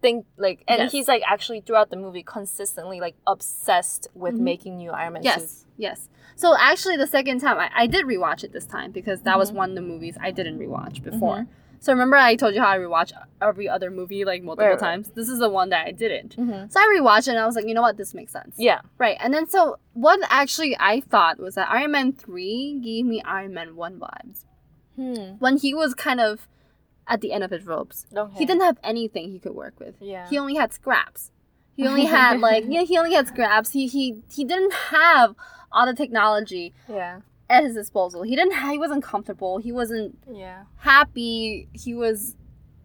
think 0.00 0.26
like, 0.36 0.62
and 0.68 0.78
Yes. 0.82 0.92
he's 0.92 1.08
like 1.08 1.22
actually 1.26 1.60
throughout 1.60 1.90
the 1.90 1.96
movie 1.96 2.22
consistently 2.22 3.00
like 3.00 3.16
obsessed 3.26 4.08
with 4.14 4.34
Mhm. 4.34 4.38
making 4.40 4.76
new 4.78 4.90
Iron 4.90 5.14
Man 5.14 5.22
yes, 5.22 5.40
suits. 5.40 5.66
yes. 5.76 6.08
So 6.36 6.54
actually, 6.56 6.96
the 6.96 7.06
second 7.08 7.40
time 7.40 7.58
I, 7.58 7.68
I 7.74 7.86
did 7.88 8.06
rewatch 8.06 8.44
it 8.44 8.52
this 8.52 8.64
time 8.66 8.92
because 8.92 9.22
that 9.22 9.36
was 9.38 9.50
Mhm. 9.50 9.54
one 9.56 9.68
of 9.70 9.74
the 9.74 9.82
movies 9.82 10.16
I 10.20 10.30
didn't 10.30 10.58
rewatch 10.60 11.02
before. 11.02 11.38
Mhm. 11.38 11.48
So 11.80 11.92
remember 11.92 12.16
I 12.16 12.34
told 12.36 12.54
you 12.54 12.60
how 12.60 12.70
I 12.70 12.78
rewatch 12.78 13.12
every 13.40 13.68
other 13.68 13.90
movie 13.90 14.24
like 14.24 14.42
multiple 14.42 14.66
Right, 14.66 14.72
right. 14.72 14.78
times. 14.80 15.10
This 15.14 15.28
is 15.28 15.38
the 15.38 15.48
one 15.48 15.68
that 15.70 15.86
I 15.86 15.92
didn't. 15.92 16.36
Mm-hmm. 16.36 16.68
So 16.70 16.80
I 16.80 16.98
rewatched 17.00 17.28
it 17.28 17.32
and 17.32 17.38
I 17.38 17.46
was 17.46 17.54
like, 17.56 17.66
you 17.68 17.74
know 17.74 17.82
what, 17.82 17.96
this 17.96 18.14
makes 18.14 18.32
sense. 18.32 18.56
Yeah. 18.58 18.80
Right. 18.98 19.16
And 19.20 19.32
then 19.32 19.48
so 19.48 19.78
what 19.92 20.18
actually 20.28 20.76
I 20.80 21.00
thought 21.00 21.38
was 21.38 21.54
that 21.54 21.68
Iron 21.70 21.92
Man 21.92 22.12
three 22.12 22.80
gave 22.82 23.04
me 23.06 23.22
Iron 23.22 23.54
Man 23.54 23.76
one 23.76 23.98
vibes 24.00 24.44
Hmm. 24.96 25.34
when 25.38 25.58
he 25.58 25.74
was 25.74 25.94
kind 25.94 26.20
of 26.20 26.48
at 27.06 27.20
the 27.20 27.32
end 27.32 27.44
of 27.44 27.50
his 27.52 27.64
ropes. 27.64 28.04
Okay. 28.14 28.36
He 28.38 28.44
didn't 28.44 28.62
have 28.62 28.78
anything 28.82 29.30
he 29.30 29.38
could 29.38 29.54
work 29.54 29.78
with. 29.78 29.94
Yeah. 30.00 30.28
He 30.28 30.36
only 30.38 30.56
had 30.56 30.72
scraps. 30.72 31.30
He 31.76 31.86
only 31.86 32.06
had 32.06 32.40
like 32.40 32.64
yeah, 32.68 32.82
he 32.82 32.98
only 32.98 33.14
had 33.14 33.28
scraps. 33.28 33.70
He 33.70 33.86
he 33.86 34.22
he 34.32 34.44
didn't 34.44 34.72
have 34.90 35.36
all 35.70 35.86
the 35.86 35.94
technology 35.94 36.74
yeah. 36.88 37.20
At 37.50 37.64
his 37.64 37.74
disposal. 37.74 38.22
He 38.22 38.36
didn't 38.36 38.52
he 38.70 38.78
wasn't 38.78 39.02
comfortable. 39.02 39.58
He 39.58 39.72
wasn't 39.72 40.18
Yeah. 40.30 40.64
happy. 40.78 41.68
He 41.72 41.94
was 41.94 42.36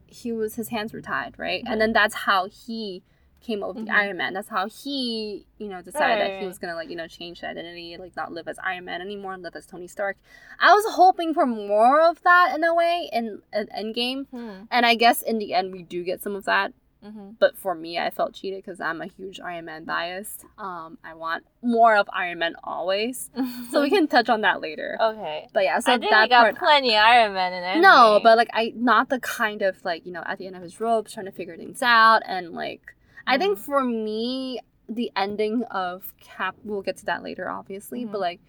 he 0.07 0.31
was 0.31 0.55
his 0.55 0.69
hands 0.69 0.93
were 0.93 1.01
tied, 1.01 1.37
right? 1.39 1.63
And 1.65 1.81
then 1.81 1.91
that's 1.93 2.13
how 2.13 2.47
he 2.47 3.01
came 3.41 3.61
up 3.61 3.69
with 3.75 3.83
Mhm. 3.83 3.87
the 3.87 3.93
Iron 3.95 4.15
Man. 4.17 4.33
That's 4.33 4.47
how 4.47 4.69
he, 4.69 5.47
you 5.57 5.67
know, 5.67 5.81
decided 5.81 6.21
that 6.21 6.29
Right. 6.35 6.39
he 6.41 6.45
was 6.47 6.57
gonna 6.59 6.75
like, 6.75 6.89
you 6.89 6.95
know, 6.95 7.07
change 7.07 7.41
the 7.41 7.49
identity, 7.49 7.97
like 7.97 8.15
not 8.15 8.31
live 8.31 8.47
as 8.47 8.57
Iron 8.63 8.85
Man 8.85 9.01
anymore 9.01 9.33
and 9.33 9.43
live 9.43 9.55
as 9.55 9.65
Tony 9.65 9.87
Stark. 9.87 10.15
I 10.59 10.73
was 10.73 10.85
hoping 10.93 11.33
for 11.33 11.45
more 11.45 11.99
of 12.01 12.21
that 12.21 12.55
in 12.55 12.63
a 12.63 12.73
way 12.73 13.09
in 13.11 13.41
an 13.51 13.67
Endgame. 13.77 14.27
Hmm. 14.29 14.63
And 14.71 14.85
I 14.85 14.95
guess 14.95 15.21
in 15.21 15.39
the 15.39 15.53
end 15.53 15.73
we 15.73 15.83
do 15.83 16.03
get 16.03 16.21
some 16.21 16.35
of 16.35 16.45
that 16.45 16.71
Mm-hmm. 17.03 17.31
but 17.39 17.57
for 17.57 17.75
me 17.75 17.99
i 17.99 18.09
felt 18.09 18.33
cheated 18.33 18.63
because 18.63 18.79
i'm 18.79 19.01
a 19.01 19.07
huge 19.07 19.39
iron 19.41 19.65
man 19.65 19.83
biased 19.83 20.45
um 20.57 20.97
i 21.03 21.13
want 21.13 21.43
more 21.61 21.95
of 21.97 22.07
iron 22.13 22.39
man 22.39 22.55
always 22.63 23.29
so 23.71 23.81
we 23.81 23.89
can 23.89 24.07
touch 24.07 24.29
on 24.29 24.41
that 24.41 24.61
later 24.61 24.97
Okay. 25.01 25.47
but 25.53 25.63
yeah 25.65 25.79
so 25.79 25.91
I 25.93 25.97
think 25.97 26.11
that 26.11 26.23
we 26.23 26.29
got 26.29 26.41
part 26.43 26.57
plenty 26.59 26.95
of 26.95 27.03
Iron 27.03 27.33
Man 27.33 27.51
in 27.53 27.63
it. 27.63 27.81
no 27.81 28.21
but 28.23 28.37
like 28.37 28.49
i 28.53 28.71
not 28.75 29.09
the 29.09 29.19
kind 29.19 29.61
of 29.61 29.83
like 29.83 30.05
you 30.05 30.13
know 30.13 30.23
at 30.25 30.37
the 30.37 30.47
end 30.47 30.55
of 30.55 30.61
his 30.61 30.79
ropes 30.79 31.11
trying 31.13 31.25
to 31.25 31.31
figure 31.33 31.57
things 31.57 31.81
out 31.81 32.21
and 32.25 32.51
like 32.53 32.95
i 33.27 33.37
think 33.37 33.57
Mm-hmm. 33.57 33.65
for 33.65 33.83
me 33.83 34.59
the 34.87 35.11
ending 35.15 35.63
of 35.71 36.13
cap 36.21 36.55
we'll 36.63 36.81
get 36.81 36.97
to 36.97 37.05
that 37.05 37.21
later 37.23 37.49
obviously 37.49 38.05
but 38.05 38.17
Mhm. 38.17 38.21
like 38.21 38.39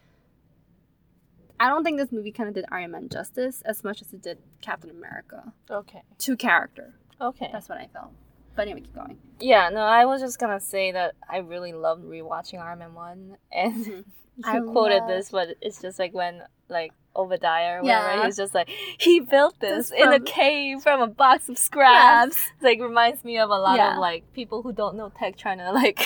i 1.61 1.69
don't 1.69 1.85
think 1.85 1.99
this 1.99 2.11
movie 2.13 2.33
kind 2.33 2.49
of 2.49 2.55
did 2.55 2.65
iron 2.71 2.91
man 2.93 3.09
justice 3.09 3.63
as 3.63 3.85
much 3.85 4.01
as 4.01 4.13
it 4.13 4.23
did 4.23 4.39
captain 4.61 4.91
america 4.91 5.53
Okay. 5.71 6.03
to 6.19 6.37
character 6.37 6.95
Okay. 7.21 7.49
that's 7.53 7.69
what 7.69 7.79
i 7.79 7.89
felt 7.93 8.11
but 8.55 8.63
anyway 8.63 8.81
keep 8.81 8.95
going 8.95 9.19
Yeah, 9.41 9.69
no, 9.71 9.81
I 9.81 10.05
was 10.05 10.21
just 10.21 10.39
gonna 10.39 10.61
say 10.61 10.93
that 10.93 11.15
I 11.29 11.39
really 11.39 11.73
loved 11.73 12.05
rewatching 12.05 12.61
Iron 12.61 12.79
Man 12.81 12.95
one, 12.95 13.37
and 13.53 13.85
Mhm. 13.85 14.05
you 14.37 14.45
I 14.45 14.61
quoted 14.61 15.01
love- 15.01 15.09
this, 15.09 15.31
but 15.31 15.49
it's 15.61 15.81
just 15.83 15.99
like 15.99 16.13
when 16.15 16.43
like 16.69 16.93
Obadiah 17.17 17.75
or 17.79 17.83
whatever, 17.83 18.09
Yeah. 18.17 18.25
he's 18.25 18.37
just 18.37 18.55
like 18.55 18.69
he 18.99 19.21
built 19.21 19.61
this 19.61 19.91
This 19.91 20.01
in 20.01 20.13
a 20.13 20.19
cave 20.19 20.83
from 20.83 21.01
a 21.03 21.07
box 21.07 21.49
of 21.49 21.57
scraps. 21.59 22.37
It's, 22.37 22.63
like 22.63 22.81
reminds 22.81 23.23
me 23.25 23.39
of 23.39 23.51
a 23.51 23.57
lot 23.59 23.77
Yeah. 23.77 23.93
of 23.93 23.99
like 23.99 24.33
people 24.33 24.63
who 24.63 24.73
don't 24.73 24.97
know 24.97 25.11
tech 25.17 25.37
trying 25.37 25.59
to 25.59 25.71
like 25.73 25.99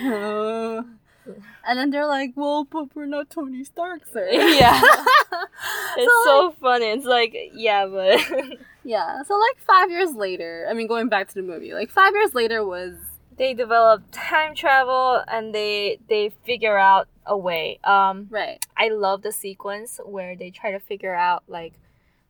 and 1.66 1.78
then 1.78 1.90
they're 1.90 2.06
like, 2.06 2.32
"Well, 2.36 2.64
but 2.64 2.94
we're 2.94 3.06
not 3.06 3.30
Tony 3.30 3.64
Stark, 3.64 4.02
sir." 4.12 4.28
Yeah. 4.32 4.80
It's 5.98 6.12
So, 6.24 6.24
so 6.24 6.54
funny. 6.60 6.86
It's 6.86 7.04
like 7.06 7.34
yeah, 7.54 7.86
but 7.86 8.20
yeah. 8.84 9.22
So 9.22 9.34
like 9.34 9.58
five 9.66 9.90
years 9.90 10.14
later, 10.14 10.66
I 10.68 10.74
mean, 10.74 10.86
going 10.86 11.08
back 11.08 11.28
to 11.28 11.34
the 11.34 11.42
movie, 11.42 11.72
like 11.74 11.90
five 11.90 12.12
years 12.14 12.34
later 12.34 12.64
was 12.64 12.94
they 13.36 13.54
develop 13.54 14.02
time 14.12 14.54
travel 14.54 15.22
and 15.28 15.54
they 15.54 15.98
they 16.08 16.30
figure 16.44 16.76
out 16.78 17.08
a 17.24 17.36
way. 17.36 17.78
Um 17.84 18.26
right. 18.30 18.64
I 18.76 18.88
love 18.88 19.22
the 19.22 19.32
sequence 19.32 19.98
where 20.04 20.36
they 20.36 20.50
try 20.50 20.70
to 20.70 20.80
figure 20.80 21.14
out 21.14 21.44
like 21.48 21.74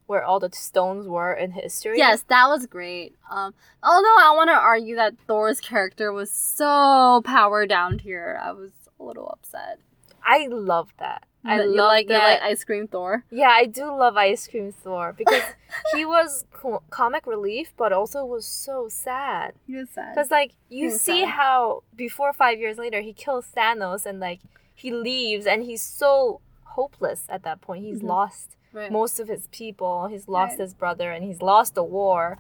where 0.07 0.23
all 0.25 0.39
the 0.39 0.51
stones 0.53 1.09
were 1.09 1.33
in 1.35 1.51
history. 1.51 1.99
Yes, 1.99 2.23
that 2.29 2.47
was 2.47 2.67
great. 2.67 3.17
Um, 3.29 3.53
although 3.83 4.17
I 4.21 4.33
want 4.37 4.49
to 4.51 4.55
argue 4.55 4.95
that 4.95 5.15
Thor's 5.27 5.61
character 5.61 6.13
was 6.13 6.31
so 6.31 7.23
power 7.25 7.67
down 7.67 7.99
here, 7.99 8.41
I 8.41 8.53
was 8.53 8.71
a 8.99 9.03
little 9.05 9.29
upset. 9.29 9.79
I 10.25 10.47
love 10.49 10.93
that. 10.99 11.25
I 11.45 11.63
You 11.63 11.77
love 11.77 11.89
like, 11.89 12.09
that. 12.09 12.41
like 12.43 12.51
ice 12.51 12.65
cream 12.65 12.89
Thor. 12.89 13.25
Yeah, 13.31 13.51
I 13.51 13.67
do 13.67 13.85
love 13.97 14.17
Ice 14.17 14.49
Cream 14.49 14.73
Thor 14.73 15.15
because 15.17 15.45
he 15.95 16.05
was 16.05 16.45
co- 16.53 16.83
comic 16.91 17.25
relief, 17.25 17.73
but 17.77 17.93
also 17.93 18.25
was 18.25 18.45
so 18.45 18.89
sad. 18.89 19.53
He 19.65 19.75
is 19.75 19.91
sad. 19.91 20.15
Because 20.15 20.33
like 20.33 20.53
you 20.69 20.91
see 20.91 21.21
sad. 21.23 21.29
how 21.31 21.85
before 21.95 22.33
five 22.33 22.59
years 22.59 22.79
later 22.79 23.01
he 23.01 23.13
kills 23.13 23.47
Thanos 23.57 24.05
and 24.07 24.19
like 24.19 24.41
he 24.75 24.91
leaves 24.91 25.47
and 25.47 25.63
he's 25.63 25.83
so 25.83 26.41
hopeless 26.65 27.27
at 27.29 27.45
that 27.45 27.61
point. 27.61 27.85
He's 27.85 28.01
Mhm. 28.01 28.09
lost 28.09 28.57
Right. 28.73 28.91
most 28.91 29.21
of 29.21 29.29
his 29.29 29.47
people. 29.53 30.09
He's 30.09 30.27
lost 30.27 30.53
Right. 30.53 30.61
his 30.65 30.75
brother 30.75 31.13
and 31.13 31.25
he's 31.25 31.41
lost 31.41 31.77
the 31.77 31.85
war, 31.85 32.39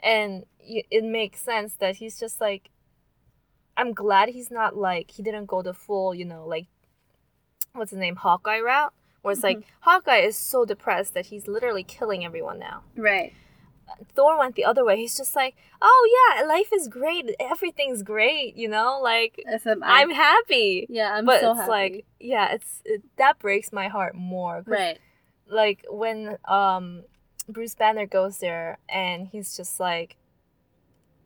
and 0.00 0.46
y- 0.60 0.84
it 0.92 1.02
makes 1.02 1.40
sense 1.40 1.74
that 1.76 1.96
he's 1.96 2.20
just 2.20 2.40
like. 2.40 2.70
I'm 3.76 3.92
glad 3.92 4.28
he's 4.30 4.50
not 4.50 4.76
like 4.76 5.10
he 5.12 5.22
didn't 5.22 5.46
go 5.46 5.62
the 5.62 5.74
full 5.74 6.14
you 6.14 6.24
know 6.24 6.46
like, 6.46 6.66
what's 7.72 7.90
his 7.90 8.00
name 8.00 8.16
Hawkeye 8.16 8.60
route. 8.60 8.92
Where 9.22 9.32
it's 9.32 9.42
like 9.42 9.58
Mm-hmm. 9.58 9.68
Hawkeye 9.80 10.18
is 10.18 10.36
so 10.36 10.64
depressed 10.64 11.14
that 11.14 11.26
he's 11.26 11.48
literally 11.48 11.82
killing 11.82 12.24
everyone 12.24 12.58
now. 12.58 12.82
right. 12.96 13.32
Thor 14.14 14.38
went 14.38 14.54
the 14.56 14.64
other 14.64 14.82
way. 14.84 14.96
He's 14.96 15.16
just 15.16 15.36
like, 15.36 15.54
oh 15.82 16.08
yeah, 16.38 16.44
life 16.46 16.70
is 16.72 16.88
great. 16.88 17.30
Everything's 17.38 18.02
great, 18.02 18.56
you 18.56 18.66
know. 18.68 18.98
Like 19.02 19.42
Except 19.46 19.80
I'm 19.84 20.10
happy. 20.10 20.86
yeah, 20.88 21.14
I'm 21.14 21.26
but 21.26 21.40
so 21.40 21.50
it's 21.50 21.60
happy. 21.60 21.70
like, 21.70 22.06
yeah, 22.18 22.52
it's 22.54 22.80
it, 22.86 23.02
that 23.18 23.38
breaks 23.38 23.72
my 23.72 23.88
heart 23.88 24.14
more. 24.14 24.62
right. 24.66 24.98
Like 25.48 25.84
when 25.90 26.38
um 26.46 27.02
Bruce 27.48 27.74
Banner 27.74 28.06
goes 28.06 28.38
there 28.38 28.78
and 28.88 29.28
he's 29.28 29.56
just 29.56 29.78
like. 29.80 30.16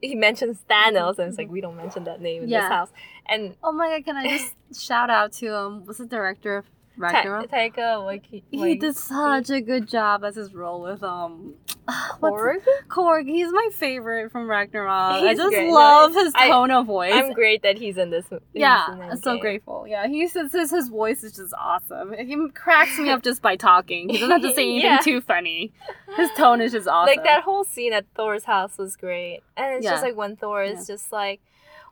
He 0.01 0.15
mentions 0.15 0.61
Thanos, 0.71 1.19
and 1.19 1.29
it's 1.29 1.39
like 1.39 1.51
we 1.51 1.61
don't 1.61 1.77
mention 1.77 2.05
that 2.05 2.21
name 2.21 2.45
in 2.45 2.49
Yeah. 2.49 2.61
this 2.61 2.69
house. 2.69 2.93
And 3.29 3.57
Oh 3.63 3.73
my 3.73 3.89
god, 3.91 4.05
can 4.05 4.17
I 4.17 4.27
just 4.27 4.55
shout 4.87 5.11
out 5.11 5.33
to 5.35 5.57
um 5.57 5.85
what's 5.85 5.99
the 5.99 6.07
director 6.07 6.57
of 6.59 6.67
Ta- 6.99 7.07
Ragnarok? 7.07 7.51
Taika 7.51 7.75
Waititi. 8.03 8.43
he 8.51 8.75
did 8.77 8.97
such 8.97 9.51
a 9.51 9.61
good 9.61 9.87
job 9.89 10.25
as 10.25 10.37
his 10.37 10.55
role 10.55 10.83
with 10.83 11.03
um 11.03 11.55
Korg? 11.89 12.59
Korg. 12.89 13.27
He's 13.27 13.51
my 13.53 13.69
favorite 13.73 14.31
from 14.31 14.49
Ragnarok. 14.49 15.23
I 15.23 15.35
just 15.35 15.51
great. 15.55 15.71
Love 15.71 16.13
his 16.15 16.33
I- 16.37 16.49
tone 16.49 16.71
of 16.71 16.87
voice. 16.87 17.13
I'm 17.15 17.33
great 17.33 17.63
that 17.63 17.79
he's 17.79 17.97
in 17.97 18.11
this. 18.11 18.25
he's 18.29 18.33
in 18.33 18.41
yeah, 18.61 19.09
this 19.11 19.23
so 19.23 19.33
game. 19.35 19.41
grateful. 19.41 19.87
Yeah, 19.89 20.07
he 20.07 20.27
says 20.29 20.53
his, 20.53 20.71
his 20.71 20.89
voice 20.89 21.25
is 21.25 21.35
just 21.37 21.55
awesome. 21.59 22.13
He 22.13 22.37
cracks 22.55 22.99
me 22.99 23.11
up 23.11 23.23
just 23.23 23.41
by 23.41 23.57
talking. 23.57 24.09
He 24.09 24.19
doesn't 24.19 24.31
have 24.31 24.43
to 24.43 24.53
say 24.55 24.65
anything 24.65 24.83
Yeah. 24.91 24.99
too 24.99 25.21
funny. 25.21 25.73
His 26.17 26.29
tone 26.37 26.61
is 26.61 26.73
just 26.73 26.89
awesome. 26.89 27.15
Like 27.17 27.25
that 27.25 27.43
whole 27.43 27.65
scene 27.65 27.93
at 27.93 28.05
Thor's 28.15 28.45
house 28.45 28.77
was 28.79 28.97
great. 28.97 29.41
And 29.57 29.77
it's 29.77 29.87
just 29.87 30.03
like 30.03 30.17
when 30.17 30.37
Thor 30.37 30.63
is 30.63 30.89
Yeah. 30.89 30.95
just 30.95 31.11
like, 31.13 31.41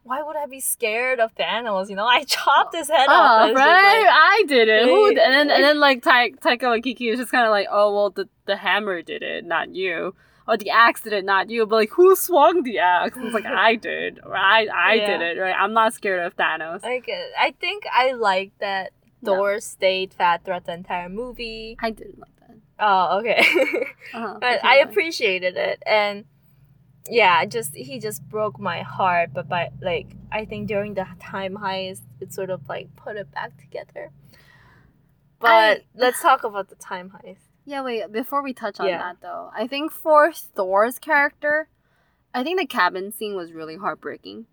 why 0.06 0.22
would 0.22 0.36
I 0.36 0.46
be 0.46 0.60
scared 0.60 1.20
of 1.20 1.34
Thanos? 1.34 1.90
You 1.90 1.96
know, 1.96 2.06
I 2.06 2.24
chopped 2.34 2.74
his 2.74 2.88
head 2.88 3.06
Oh, 3.08 3.12
off. 3.12 3.54
Right! 3.54 4.02
like- 4.02 4.12
I 4.12 4.44
did 4.46 4.68
it. 4.68 4.84
Who? 4.88 5.08
And 5.08 5.16
then, 5.18 5.50
and 5.50 5.62
then, 5.64 5.80
like 5.80 6.02
Ta- 6.02 6.28
Taika 6.40 6.62
Waititi 6.62 7.12
is 7.12 7.18
just 7.18 7.30
kind 7.32 7.44
of 7.44 7.50
like, 7.50 7.66
oh 7.70 7.94
well, 7.94 8.10
the 8.10 8.28
the 8.46 8.56
hammer 8.56 9.02
did 9.02 9.22
it, 9.22 9.44
not 9.44 9.74
you. 9.74 10.14
Or 10.48 10.56
the 10.56 10.70
axe 10.70 11.00
did 11.00 11.12
it, 11.12 11.24
not 11.24 11.50
you. 11.50 11.66
But 11.66 11.74
like, 11.76 11.90
who 11.90 12.14
swung 12.14 12.62
the 12.62 12.78
axe? 12.78 13.18
It's 13.20 13.34
like 13.34 13.46
I 13.46 13.74
did, 13.74 14.20
or 14.24 14.36
I 14.54 14.66
I 14.72 14.94
Yeah. 14.94 15.06
did 15.18 15.20
it. 15.36 15.40
Right? 15.40 15.54
I'm 15.58 15.72
not 15.72 15.92
scared 15.92 16.24
of 16.24 16.36
Thanos. 16.36 16.82
like, 16.84 17.08
uh, 17.08 17.42
I 17.46 17.50
think 17.60 17.84
I 17.92 18.12
like 18.12 18.52
that 18.60 18.92
No. 19.22 19.34
Thor 19.34 19.58
stayed 19.60 20.14
fat 20.14 20.44
throughout 20.44 20.66
the 20.66 20.74
entire 20.74 21.08
movie. 21.08 21.76
I 21.80 21.90
didn't 21.90 22.20
like 22.20 22.36
that. 22.40 22.56
Oh, 22.78 23.18
okay. 23.18 23.42
Uh-huh. 24.14 24.38
but 24.40 24.64
I 24.64 24.76
appreciated 24.78 25.56
it. 25.56 25.82
And 25.84 26.26
yeah, 27.10 27.44
just 27.44 27.74
he 27.74 27.98
just 27.98 28.22
broke 28.28 28.58
my 28.58 28.82
heart. 28.82 29.30
But 29.32 29.48
by 29.48 29.70
like, 29.80 30.08
I 30.32 30.44
think 30.44 30.68
during 30.68 30.94
the 30.94 31.06
time 31.20 31.54
heist, 31.56 32.02
it 32.20 32.32
sort 32.32 32.50
of 32.50 32.68
like 32.68 32.94
put 32.96 33.16
it 33.16 33.30
back 33.32 33.56
together. 33.58 34.10
But 35.38 35.48
I- 35.50 35.84
let's 35.94 36.20
talk 36.22 36.44
about 36.44 36.68
the 36.68 36.74
time 36.76 37.10
heist. 37.10 37.38
Yeah, 37.64 37.82
wait. 37.82 38.10
Before 38.12 38.42
we 38.42 38.52
touch 38.52 38.78
on 38.78 38.86
Yeah. 38.86 38.98
that, 38.98 39.16
though, 39.20 39.50
I 39.54 39.66
think 39.66 39.90
for 39.90 40.32
Thor's 40.32 40.98
character, 41.00 41.68
I 42.32 42.44
think 42.44 42.60
the 42.60 42.66
cabin 42.66 43.10
scene 43.12 43.34
was 43.34 43.52
really 43.52 43.76
heartbreaking. 43.76 44.46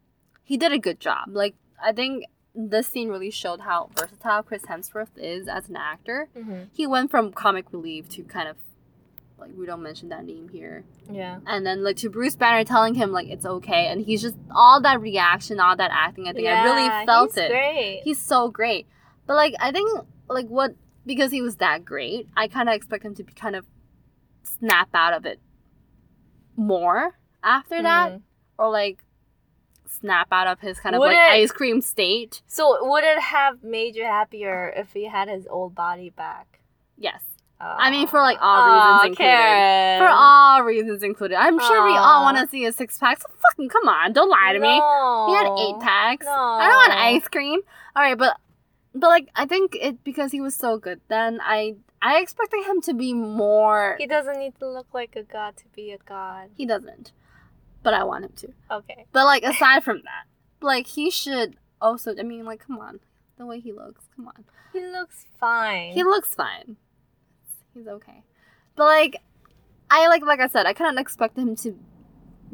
He 0.44 0.58
did 0.58 0.72
a 0.72 0.80
good 0.80 1.00
job. 1.00 1.26
Like, 1.30 1.56
I 1.82 1.92
think 1.92 2.26
this 2.56 2.88
scene 2.88 3.10
really 3.10 3.30
showed 3.32 3.62
how 3.62 3.90
versatile 3.98 4.42
Chris 4.44 4.64
Hemsworth 4.64 5.16
is 5.18 5.48
as 5.48 5.70
an 5.70 5.76
actor. 5.76 6.28
Mm-hmm. 6.36 6.64
He 6.74 6.88
went 6.88 7.12
from 7.12 7.32
comic 7.32 7.72
relief 7.72 8.10
to 8.10 8.24
kind 8.24 8.48
of 8.48 8.58
like 9.44 9.58
we 9.58 9.66
don't 9.66 9.82
mention 9.84 10.10
that 10.10 10.24
name 10.26 10.50
here, 10.50 10.84
Yeah. 11.12 11.40
and 11.46 11.66
then 11.66 11.84
like 11.84 11.98
to 11.98 12.10
Bruce 12.10 12.36
Banner 12.36 12.64
telling 12.64 12.96
him 12.96 13.12
like 13.12 13.28
it's 13.28 13.46
okay, 13.46 13.88
and 13.88 14.02
he's 14.06 14.22
just 14.22 14.36
all 14.52 14.82
that 14.82 15.02
reaction, 15.02 15.60
all 15.60 15.76
that 15.76 15.92
acting. 15.94 16.28
I 16.28 16.34
think 16.34 16.48
I 16.48 16.64
really 16.64 17.06
felt 17.06 17.32
he's 17.32 17.38
it. 17.38 17.50
Great. 17.52 18.02
He's 18.04 18.20
so 18.20 18.50
great. 18.50 18.88
But 19.28 19.36
like 19.36 19.54
I 19.60 19.72
think 19.72 19.90
like 20.30 20.48
what 20.48 20.76
because 21.06 21.32
he 21.32 21.42
was 21.42 21.58
that 21.58 21.84
great, 21.84 22.28
I 22.38 22.48
kind 22.48 22.70
of 22.70 22.76
expect 22.76 23.04
him 23.04 23.16
to 23.16 23.24
be 23.24 23.34
kind 23.34 23.56
of 23.56 23.66
snap 24.44 24.90
out 24.94 25.14
of 25.14 25.26
it 25.26 25.40
more 26.56 27.18
after 27.44 27.82
that 27.82 28.12
Mhm. 28.14 28.22
or 28.58 28.70
like 28.72 29.04
snap 29.88 30.28
out 30.32 30.48
of 30.48 30.60
his 30.60 30.80
kind 30.80 30.96
of 30.96 31.00
Would 31.00 31.08
like 31.08 31.16
it- 31.16 31.42
ice 31.44 31.52
cream 31.52 31.82
state. 31.82 32.42
So 32.48 32.78
would 32.90 33.04
it 33.04 33.20
have 33.20 33.64
made 33.64 33.96
you 33.96 34.04
happier 34.04 34.70
if 34.76 34.94
he 34.94 35.06
had 35.06 35.28
his 35.28 35.48
old 35.48 35.76
body 35.76 36.10
back? 36.10 36.60
Yes. 36.98 37.22
I 37.60 37.92
mean, 37.92 38.08
for, 38.08 38.20
like, 38.20 38.38
all 38.42 38.68
reasons 39.00 39.12
included. 39.12 39.32
Karen. 39.32 40.00
For 40.02 40.10
all 40.14 40.64
reasons 40.64 41.04
included. 41.04 41.36
I'm 41.38 41.60
sure 41.60 41.86
we 41.86 41.96
all 41.96 42.24
want 42.24 42.38
to 42.38 42.48
see 42.48 42.66
a 42.66 42.74
six 42.74 42.98
pack. 42.98 43.22
So 43.22 43.28
fucking 43.52 43.70
come 43.70 43.88
on, 43.88 44.12
don't 44.12 44.30
lie 44.30 44.52
to 44.54 44.60
me. 44.60 44.68
He 44.68 45.34
had 45.38 45.48
eight 45.60 45.80
packs. 45.82 46.26
I 46.28 46.68
don't 46.68 46.76
want 46.76 46.92
ice 46.94 47.28
cream. 47.30 47.62
All 47.96 48.04
right, 48.04 48.18
but 48.18 48.38
but 48.94 49.08
like 49.08 49.30
I 49.36 49.46
think 49.46 49.78
it 49.80 50.04
because 50.04 50.32
he 50.32 50.42
was 50.42 50.56
so 50.56 50.78
good. 50.78 51.00
Then 51.08 51.40
I 51.42 51.76
I 52.02 52.20
expected 52.20 52.66
him 52.66 52.82
to 52.82 52.94
be 52.94 53.14
more. 53.14 53.96
He 53.98 54.08
doesn't 54.08 54.38
need 54.40 54.56
to 54.60 54.70
look 54.70 54.88
like 54.94 55.16
a 55.16 55.24
god 55.24 55.56
to 55.58 55.64
be 55.74 55.92
a 55.92 55.98
god. 56.00 56.50
He 56.58 56.66
doesn't, 56.66 57.12
but 57.82 57.94
I 57.94 58.04
want 58.04 58.26
him 58.26 58.34
to. 58.38 58.48
Okay. 58.72 59.06
But 59.14 59.24
like 59.26 59.44
aside 59.44 59.84
from 59.86 60.02
that, 60.04 60.26
like 60.62 60.88
he 60.88 61.10
should 61.10 61.56
also. 61.82 62.14
I 62.20 62.24
mean, 62.24 62.44
like 62.46 62.66
come 62.68 62.78
on, 62.80 63.00
the 63.38 63.46
way 63.46 63.60
he 63.62 63.72
looks. 63.72 64.04
Come 64.16 64.28
on, 64.28 64.44
He 64.74 64.82
looks 64.82 65.26
fine. 65.40 65.94
he 65.94 66.04
looks 66.04 66.36
fine. 66.36 66.76
He's 67.74 67.88
okay, 67.88 68.24
but 68.76 68.86
like 68.86 69.18
I 69.90 70.08
like 70.08 70.24
like 70.24 70.40
I 70.40 70.48
said, 70.48 70.66
I 70.66 70.74
kind 70.74 70.98
of 70.98 71.02
expected 71.02 71.42
him 71.42 71.56
to 71.58 71.78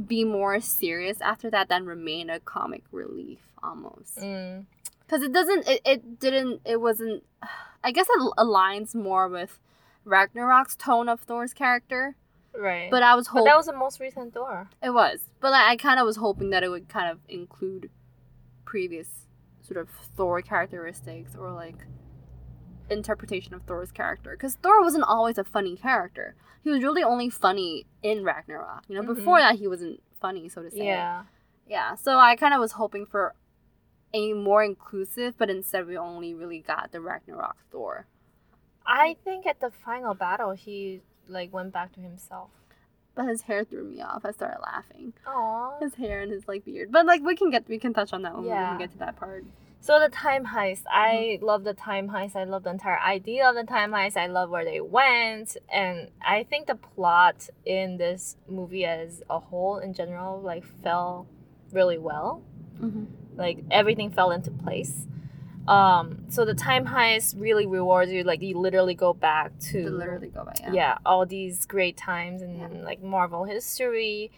be 0.07 0.23
more 0.23 0.59
serious 0.61 1.19
after 1.21 1.49
that 1.51 1.67
than 1.69 1.85
remain 1.85 2.29
a 2.29 2.39
comic 2.39 2.83
relief 2.91 3.39
almost. 3.61 4.17
Mm. 4.17 4.65
because 5.05 5.21
it 5.21 5.33
doesn't 5.33 5.67
it, 5.67 5.81
it 5.85 6.19
didn't 6.19 6.61
it 6.65 6.79
wasn't 6.79 7.21
i 7.83 7.91
guess 7.91 8.07
it 8.09 8.33
aligns 8.37 8.95
more 8.95 9.27
with 9.27 9.59
ragnarok's 10.05 10.77
tone 10.77 11.09
of 11.09 11.19
thor's 11.19 11.53
character 11.53 12.15
Right. 12.57 12.89
but 12.89 13.03
i 13.03 13.13
was 13.13 13.27
But 13.27 13.31
hoping 13.33 13.45
that 13.45 13.57
was 13.57 13.65
the 13.65 13.73
most 13.73 13.99
recent 13.99 14.33
Thor. 14.33 14.69
it 14.81 14.91
was 14.91 15.19
but 15.41 15.51
like, 15.51 15.67
i 15.67 15.75
kind 15.75 15.99
of 15.99 16.05
was 16.05 16.15
hoping 16.15 16.49
that 16.51 16.63
it 16.63 16.69
would 16.69 16.87
kind 16.87 17.11
of 17.11 17.19
include 17.27 17.89
previous 18.63 19.09
sort 19.61 19.77
of 19.81 19.89
thor 20.15 20.41
characteristics 20.41 21.35
or 21.37 21.51
like 21.51 21.75
interpretation 22.91 23.53
of 23.53 23.61
thor's 23.63 23.91
character 23.91 24.31
because 24.31 24.55
thor 24.55 24.81
wasn't 24.81 25.03
always 25.03 25.37
a 25.37 25.43
funny 25.43 25.75
character 25.75 26.35
he 26.63 26.69
was 26.69 26.81
really 26.83 27.03
only 27.03 27.29
funny 27.29 27.85
in 28.03 28.23
ragnarok 28.23 28.83
you 28.87 28.95
know 28.95 29.01
Mhm. 29.01 29.15
before 29.15 29.39
that 29.39 29.55
he 29.55 29.67
wasn't 29.67 30.01
funny 30.21 30.49
so 30.49 30.61
to 30.63 30.69
say 30.71 30.85
Yeah. 30.85 31.23
yeah, 31.67 31.95
so 31.95 32.17
I 32.17 32.35
kind 32.35 32.53
of 32.53 32.59
was 32.59 32.73
hoping 32.73 33.05
for 33.05 33.35
a 34.11 34.33
more 34.33 34.63
inclusive, 34.63 35.35
but 35.37 35.51
instead 35.51 35.85
we 35.85 35.95
only 35.95 36.33
really 36.33 36.59
got 36.61 36.91
the 36.91 36.99
Ragnarok 36.99 37.57
Thor. 37.71 38.07
I 38.85 39.17
think 39.23 39.45
at 39.45 39.59
the 39.59 39.69
final 39.69 40.15
battle 40.15 40.53
he 40.53 41.01
like 41.27 41.53
went 41.53 41.71
back 41.71 41.93
to 41.93 41.99
himself. 41.99 42.49
But 43.13 43.25
his 43.27 43.43
hair 43.43 43.63
threw 43.63 43.83
me 43.83 44.01
off. 44.01 44.25
I 44.25 44.31
started 44.31 44.61
laughing. 44.63 45.13
Aww. 45.27 45.79
His 45.79 45.93
hair 45.95 46.21
and 46.21 46.31
his 46.31 46.47
like 46.47 46.65
beard. 46.65 46.91
But 46.91 47.05
like 47.05 47.21
we 47.21 47.35
can 47.35 47.51
get 47.51 47.67
we 47.69 47.77
can 47.77 47.93
touch 47.93 48.11
on 48.11 48.23
that 48.23 48.35
when 48.35 48.45
Yeah. 48.45 48.73
we 48.73 48.79
get 48.79 48.91
to 48.93 48.97
that 48.97 49.15
part. 49.15 49.43
So 49.81 49.99
the 49.99 50.09
time 50.09 50.45
heist, 50.47 50.81
I 50.91 51.37
Mm-hmm. 51.37 51.45
love 51.45 51.63
the 51.63 51.73
time 51.73 52.09
heist. 52.09 52.35
I 52.35 52.43
love 52.43 52.63
the 52.63 52.69
entire 52.71 52.99
idea 52.99 53.49
of 53.49 53.55
the 53.55 53.63
time 53.63 53.91
heist. 53.91 54.17
I 54.17 54.27
love 54.27 54.49
where 54.49 54.65
they 54.65 54.81
went, 54.81 55.55
and 55.71 56.09
I 56.21 56.43
think 56.43 56.67
the 56.67 56.75
plot 56.75 57.49
in 57.65 57.97
this 57.97 58.35
movie 58.47 58.85
as 58.85 59.23
a 59.29 59.39
whole, 59.39 59.77
in 59.77 59.93
general, 59.93 60.41
like 60.41 60.63
fell 60.83 61.27
really 61.71 61.97
well. 61.97 62.41
Mm-hmm. 62.81 63.05
Like 63.37 63.59
everything 63.71 64.11
fell 64.11 64.31
into 64.31 64.51
place. 64.51 65.05
Um, 65.67 66.25
so 66.29 66.45
the 66.45 66.55
time 66.55 66.85
heist 66.87 67.39
really 67.39 67.65
rewards 67.65 68.11
you. 68.11 68.23
Like 68.23 68.41
you 68.41 68.57
literally 68.57 68.95
go 68.95 69.13
back 69.13 69.57
to 69.71 69.83
To 69.83 69.89
literally 69.91 70.29
go 70.29 70.43
back. 70.43 70.59
Yeah. 70.61 70.73
yeah. 70.73 70.97
all 71.05 71.25
these 71.25 71.65
great 71.65 71.95
times 71.95 72.41
in 72.41 72.57
Yeah. 72.59 72.67
like 72.83 73.01
Marvel 73.03 73.43
history. 73.45 74.31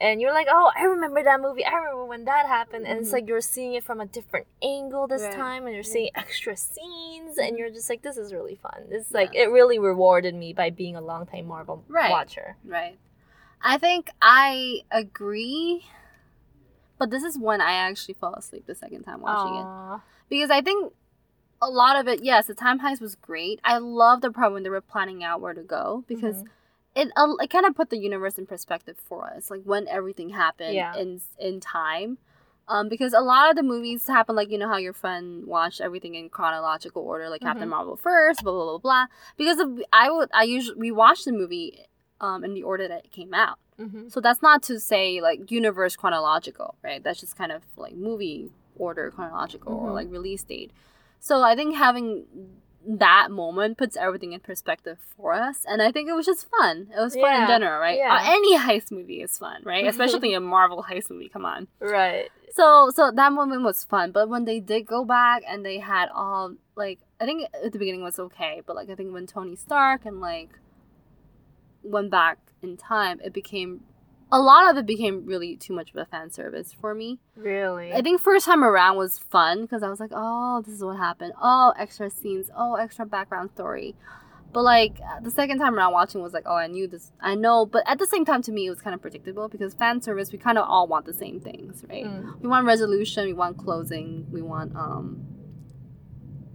And 0.00 0.20
you're 0.20 0.32
like, 0.32 0.46
oh, 0.50 0.70
I 0.74 0.84
remember 0.84 1.22
that 1.22 1.40
movie. 1.42 1.64
I 1.64 1.74
remember 1.74 2.06
when 2.06 2.24
that 2.24 2.46
happened. 2.46 2.86
And 2.86 2.98
it's 3.00 3.10
Mhm. 3.10 3.12
like 3.12 3.28
you're 3.28 3.42
seeing 3.42 3.74
it 3.74 3.84
from 3.84 4.00
a 4.00 4.06
different 4.06 4.46
angle 4.62 5.06
this 5.06 5.22
Right. 5.22 5.32
time, 5.34 5.66
and 5.66 5.74
you're 5.74 5.82
seeing 5.84 6.08
extra 6.14 6.56
scenes, 6.56 7.36
and 7.36 7.58
you're 7.58 7.68
just 7.70 7.90
like, 7.90 8.00
this 8.00 8.16
is 8.16 8.32
really 8.32 8.54
fun. 8.54 8.86
It's 8.90 9.10
Yeah. 9.10 9.18
like 9.18 9.34
it 9.34 9.50
really 9.50 9.78
rewarded 9.78 10.34
me 10.34 10.54
by 10.54 10.70
being 10.70 10.96
a 10.96 11.00
longtime 11.02 11.46
Marvel 11.46 11.84
Right. 11.88 12.10
watcher. 12.10 12.56
Right. 12.64 12.98
I 13.62 13.76
think 13.76 14.10
I 14.22 14.84
agree. 14.90 15.84
But 16.98 17.10
this 17.10 17.22
is 17.22 17.38
when 17.38 17.60
I 17.60 17.72
actually 17.72 18.14
fell 18.14 18.34
asleep 18.34 18.66
the 18.66 18.74
second 18.74 19.04
time 19.04 19.20
watching 19.20 19.56
it. 19.56 19.66
Because 20.28 20.50
I 20.50 20.60
think 20.62 20.92
a 21.62 21.68
lot 21.68 21.96
of 21.96 22.08
it, 22.08 22.22
yes, 22.22 22.46
the 22.46 22.54
time 22.54 22.80
heist 22.80 23.00
was 23.02 23.14
great. 23.16 23.60
I 23.64 23.76
love 23.78 24.22
the 24.22 24.30
part 24.30 24.52
when 24.52 24.62
they 24.62 24.70
were 24.70 24.80
planning 24.80 25.22
out 25.22 25.40
where 25.42 25.52
to 25.54 25.62
go 25.62 26.04
because 26.08 26.42
Mhm. 26.44 26.48
It 26.96 27.08
it 27.16 27.50
kind 27.50 27.66
of 27.66 27.74
put 27.74 27.90
the 27.90 27.98
universe 27.98 28.38
in 28.38 28.46
perspective 28.46 28.96
for 29.04 29.26
us, 29.32 29.50
like 29.50 29.62
when 29.64 29.86
everything 29.88 30.30
happened 30.30 30.74
Yeah. 30.74 30.94
in 30.96 31.20
in 31.38 31.60
time. 31.60 32.18
Um, 32.68 32.88
because 32.88 33.12
a 33.12 33.20
lot 33.20 33.50
of 33.50 33.56
the 33.56 33.64
movies 33.64 34.06
happen 34.06 34.36
like 34.36 34.50
you 34.50 34.58
know 34.58 34.68
how 34.68 34.76
your 34.76 34.92
friend 34.92 35.44
watched 35.46 35.80
everything 35.80 36.14
in 36.14 36.28
chronological 36.28 37.02
order, 37.02 37.28
like 37.28 37.40
Captain 37.40 37.66
Mhm. 37.66 37.70
Marvel 37.70 37.96
first, 37.96 38.42
blah 38.44 38.52
blah 38.52 38.64
blah 38.64 38.78
blah. 38.78 39.06
Because 39.36 39.58
of, 39.58 39.80
I 39.92 40.10
would 40.10 40.30
I 40.32 40.44
usually 40.44 40.78
we 40.78 40.90
watched 40.92 41.24
the 41.24 41.32
movie 41.32 41.86
um 42.20 42.44
in 42.44 42.54
the 42.54 42.62
order 42.62 42.86
that 42.86 43.04
it 43.06 43.10
came 43.12 43.34
out. 43.34 43.58
Mm-hmm. 43.78 44.08
So 44.08 44.20
that's 44.20 44.42
not 44.42 44.62
to 44.64 44.78
say 44.78 45.20
like 45.20 45.50
universe 45.50 45.96
chronological, 45.96 46.76
right? 46.84 47.02
That's 47.02 47.18
just 47.18 47.36
kind 47.36 47.50
of 47.50 47.62
like 47.76 47.94
movie 47.94 48.50
order 48.76 49.10
chronological 49.10 49.72
or 49.74 49.88
Mhm. 49.90 49.94
like 49.94 50.10
release 50.10 50.44
date. 50.44 50.70
So 51.18 51.42
I 51.42 51.54
think 51.56 51.74
having 51.76 52.26
that 52.86 53.30
moment 53.30 53.76
puts 53.76 53.96
everything 53.96 54.32
in 54.32 54.40
perspective 54.40 54.98
for 55.16 55.32
us, 55.34 55.64
and 55.66 55.82
I 55.82 55.92
think 55.92 56.08
it 56.08 56.14
was 56.14 56.26
just 56.26 56.48
fun. 56.58 56.88
It 56.96 57.00
was 57.00 57.14
fun 57.14 57.42
in 57.42 57.46
general, 57.46 57.78
right? 57.78 57.98
yeah. 57.98 58.14
Uh, 58.14 58.32
any 58.32 58.56
heist 58.56 58.90
movie 58.90 59.22
is 59.22 59.36
fun, 59.36 59.62
right? 59.64 59.86
Especially 59.88 60.34
a 60.34 60.40
Marvel 60.40 60.84
heist 60.88 61.10
movie. 61.10 61.28
Come 61.28 61.44
on. 61.44 61.68
Right. 61.78 62.30
So 62.52 62.90
so 62.94 63.12
that 63.14 63.32
moment 63.32 63.62
was 63.62 63.84
fun, 63.84 64.12
but 64.12 64.28
when 64.28 64.44
they 64.44 64.60
did 64.60 64.86
go 64.86 65.04
back 65.04 65.42
and 65.48 65.64
they 65.64 65.78
had 65.78 66.08
all 66.14 66.54
like 66.74 67.00
I 67.20 67.26
think 67.26 67.48
at 67.64 67.72
the 67.72 67.78
beginning 67.78 68.02
was 68.02 68.18
okay, 68.18 68.62
but 68.66 68.74
like 68.74 68.90
I 68.90 68.94
think 68.94 69.12
when 69.12 69.26
Tony 69.26 69.56
Stark 69.56 70.06
and 70.06 70.20
like 70.20 70.50
went 71.82 72.10
back 72.10 72.38
in 72.62 72.76
time, 72.76 73.20
it 73.22 73.32
became 73.32 73.82
a 74.32 74.40
lot 74.40 74.70
of 74.70 74.76
it 74.76 74.86
became 74.86 75.26
really 75.26 75.56
too 75.56 75.72
much 75.72 75.90
of 75.90 75.96
a 75.96 76.04
fan 76.04 76.30
service 76.30 76.72
for 76.72 76.94
me. 76.94 77.18
Really. 77.36 77.92
I 77.92 78.00
think 78.00 78.20
first 78.20 78.46
time 78.46 78.62
around 78.62 78.96
was 78.96 79.18
fun 79.18 79.62
because 79.62 79.82
I 79.82 79.88
was 79.88 80.00
like, 80.00 80.12
oh, 80.14 80.62
this 80.62 80.74
is 80.74 80.84
what 80.84 80.96
happened. 80.96 81.32
Oh, 81.40 81.72
extra 81.78 82.10
scenes. 82.10 82.50
Oh, 82.56 82.74
extra 82.74 83.06
background 83.06 83.50
story. 83.50 83.94
But 84.52 84.62
like 84.62 84.98
the 85.22 85.30
second 85.30 85.58
time 85.58 85.76
around 85.76 85.92
watching 85.92 86.22
was 86.22 86.32
like, 86.32 86.44
oh, 86.46 86.56
I 86.56 86.66
knew 86.66 86.88
this. 86.88 87.12
I 87.20 87.34
know, 87.34 87.66
but 87.66 87.84
at 87.86 87.98
the 87.98 88.06
same 88.06 88.24
time, 88.24 88.42
to 88.42 88.52
me, 88.52 88.66
it 88.66 88.70
was 88.70 88.80
kind 88.80 88.94
of 88.94 89.00
predictable 89.00 89.48
because 89.48 89.74
fan 89.74 90.02
service, 90.02 90.32
we 90.32 90.38
kind 90.38 90.58
of 90.58 90.68
all 90.68 90.88
want 90.88 91.06
the 91.06 91.14
same 91.14 91.40
things, 91.40 91.84
right? 91.88 92.04
Mm. 92.04 92.40
We 92.40 92.48
want 92.48 92.66
resolution. 92.66 93.26
We 93.26 93.32
want 93.32 93.58
closing. 93.58 94.26
We 94.30 94.42
want 94.42 94.74
um. 94.74 95.26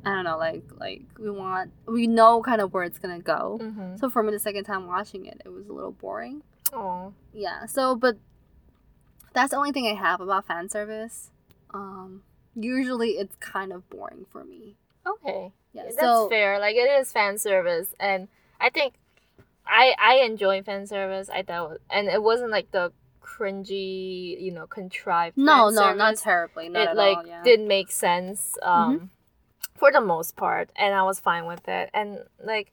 I 0.06 0.10
don't 0.10 0.24
know, 0.26 0.38
like 0.38 0.64
like 0.78 1.02
we 1.18 1.32
want 1.32 1.72
we 1.88 2.06
know 2.06 2.44
kind 2.44 2.62
of 2.62 2.74
where 2.74 2.84
it's 2.84 3.00
gonna 3.00 3.20
go. 3.20 3.60
Mm-hmm. 3.62 3.98
So 3.98 4.10
for 4.10 4.22
me, 4.22 4.32
the 4.32 4.40
second 4.40 4.66
time 4.66 4.86
watching 4.88 5.26
it, 5.26 5.42
it 5.44 5.50
was 5.50 5.68
a 5.68 5.74
little 5.74 5.94
boring. 5.94 6.44
Oh. 6.74 7.14
Yeah. 7.34 7.66
So, 7.66 7.96
but 7.96 8.18
that's 9.34 9.52
the 9.52 9.58
only 9.58 9.72
thing 9.72 9.88
I 9.88 9.94
have 10.00 10.22
about 10.22 10.48
fan 10.48 10.70
service. 10.70 11.32
Um, 11.74 12.24
usually 12.56 13.12
it's 13.12 13.36
kind 13.38 13.72
of 13.74 13.90
boring 13.90 14.26
for 14.30 14.44
me. 14.44 14.76
Okay. 15.06 15.52
Yeah. 15.74 15.84
That's 15.84 16.00
so 16.00 16.30
fair. 16.30 16.60
Like 16.60 16.76
it 16.76 16.90
is 17.00 17.12
fan 17.12 17.38
service, 17.38 17.94
and 18.00 18.28
I 18.60 18.70
think 18.70 18.94
I 19.68 19.94
I 20.00 20.16
enjoy 20.26 20.64
fan 20.64 20.88
service. 20.88 21.30
I 21.30 21.44
thought, 21.44 21.78
and 21.90 22.08
it 22.08 22.24
wasn't 22.24 22.52
like 22.52 22.72
the 22.72 22.92
cringy, 23.22 24.40
you 24.42 24.52
know, 24.52 24.66
contrived. 24.68 25.38
no, 25.38 25.70
no, 25.70 25.94
not 25.94 26.18
terribly. 26.18 26.70
Not 26.70 26.90
it 26.92 26.96
like 26.96 27.18
all. 27.18 27.28
Yeah. 27.28 27.36
Mm-hmm. 27.36 27.44
did 27.44 27.60
make 27.62 27.92
sense 27.92 28.58
um 28.64 29.10
for 29.76 29.92
the 29.92 30.00
most 30.00 30.38
part 30.38 30.70
and 30.78 30.96
i 30.96 31.04
was 31.04 31.20
fine 31.20 31.46
with 31.46 31.68
it 31.68 31.90
and 31.94 32.20
like 32.42 32.72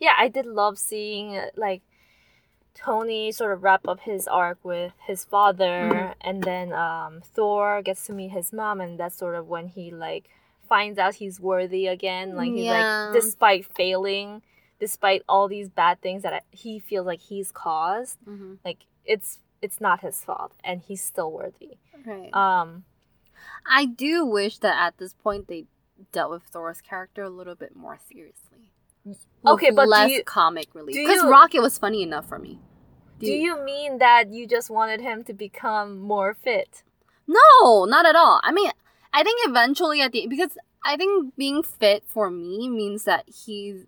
yeah 0.00 0.14
i 0.18 0.28
did 0.28 0.46
love 0.46 0.78
seeing 0.78 1.38
like 1.56 1.82
tony 2.74 3.32
sort 3.32 3.52
of 3.52 3.62
wrap 3.62 3.86
up 3.88 4.00
his 4.00 4.28
arc 4.28 4.58
with 4.64 4.92
his 5.06 5.24
father 5.24 5.64
Mm-hmm. 5.92 6.12
and 6.20 6.42
then 6.44 6.72
um 6.72 7.20
thor 7.22 7.82
gets 7.82 8.06
to 8.06 8.12
meet 8.12 8.28
his 8.30 8.52
mom 8.52 8.80
and 8.80 8.98
that's 8.98 9.16
sort 9.16 9.34
of 9.34 9.48
when 9.48 9.66
he 9.68 9.90
like 9.90 10.28
finds 10.68 10.98
out 10.98 11.14
he's 11.14 11.40
worthy 11.40 11.86
again 11.86 12.36
like 12.36 12.50
he's 12.52 12.64
Yeah. 12.66 13.10
like 13.10 13.14
despite 13.22 13.66
failing 13.74 14.42
despite 14.78 15.22
all 15.28 15.48
these 15.48 15.68
bad 15.68 16.00
things 16.00 16.22
that 16.22 16.44
he 16.50 16.78
feels 16.78 17.06
like 17.06 17.20
he's 17.20 17.50
caused 17.50 18.18
Mhm. 18.26 18.58
like 18.64 18.78
it's 19.04 19.40
it's 19.60 19.80
not 19.80 20.00
his 20.00 20.22
fault 20.22 20.52
and 20.62 20.80
he's 20.82 21.02
still 21.02 21.32
worthy 21.32 21.78
Right. 22.06 22.32
um 22.34 22.84
I 23.70 23.86
do 23.86 24.24
wish 24.24 24.58
that 24.58 24.76
at 24.78 24.98
this 24.98 25.14
point 25.14 25.48
they 25.48 25.66
dealt 26.12 26.30
with 26.30 26.42
Thor's 26.44 26.80
character 26.80 27.22
a 27.22 27.28
little 27.30 27.54
bit 27.54 27.74
more 27.76 27.98
seriously. 28.10 28.47
Okay, 29.46 29.70
but 29.70 29.84
do 29.84 29.90
less 29.90 30.10
you- 30.10 30.24
comic 30.24 30.68
relief. 30.74 30.96
Because 30.96 31.24
Rocket 31.24 31.60
was 31.60 31.78
funny 31.78 32.02
enough 32.02 32.28
for 32.28 32.38
me. 32.38 32.58
Do 33.20 33.32
you 33.32 33.62
mean 33.64 33.98
that 33.98 34.32
you 34.32 34.46
just 34.46 34.70
wanted 34.70 35.00
him 35.00 35.24
to 35.24 35.32
become 35.32 35.98
more 35.98 36.34
fit? 36.34 36.84
No, 37.26 37.84
not 37.84 38.06
at 38.06 38.14
all. 38.14 38.40
I 38.44 38.52
mean, 38.52 38.70
I 39.12 39.22
think 39.24 39.40
eventually 39.48 40.00
at 40.00 40.12
the 40.12 40.26
because 40.28 40.56
I 40.84 40.96
think 40.96 41.34
being 41.36 41.62
fit 41.62 42.04
for 42.06 42.30
me 42.30 42.68
means 42.68 43.04
that 43.04 43.24
he's 43.28 43.86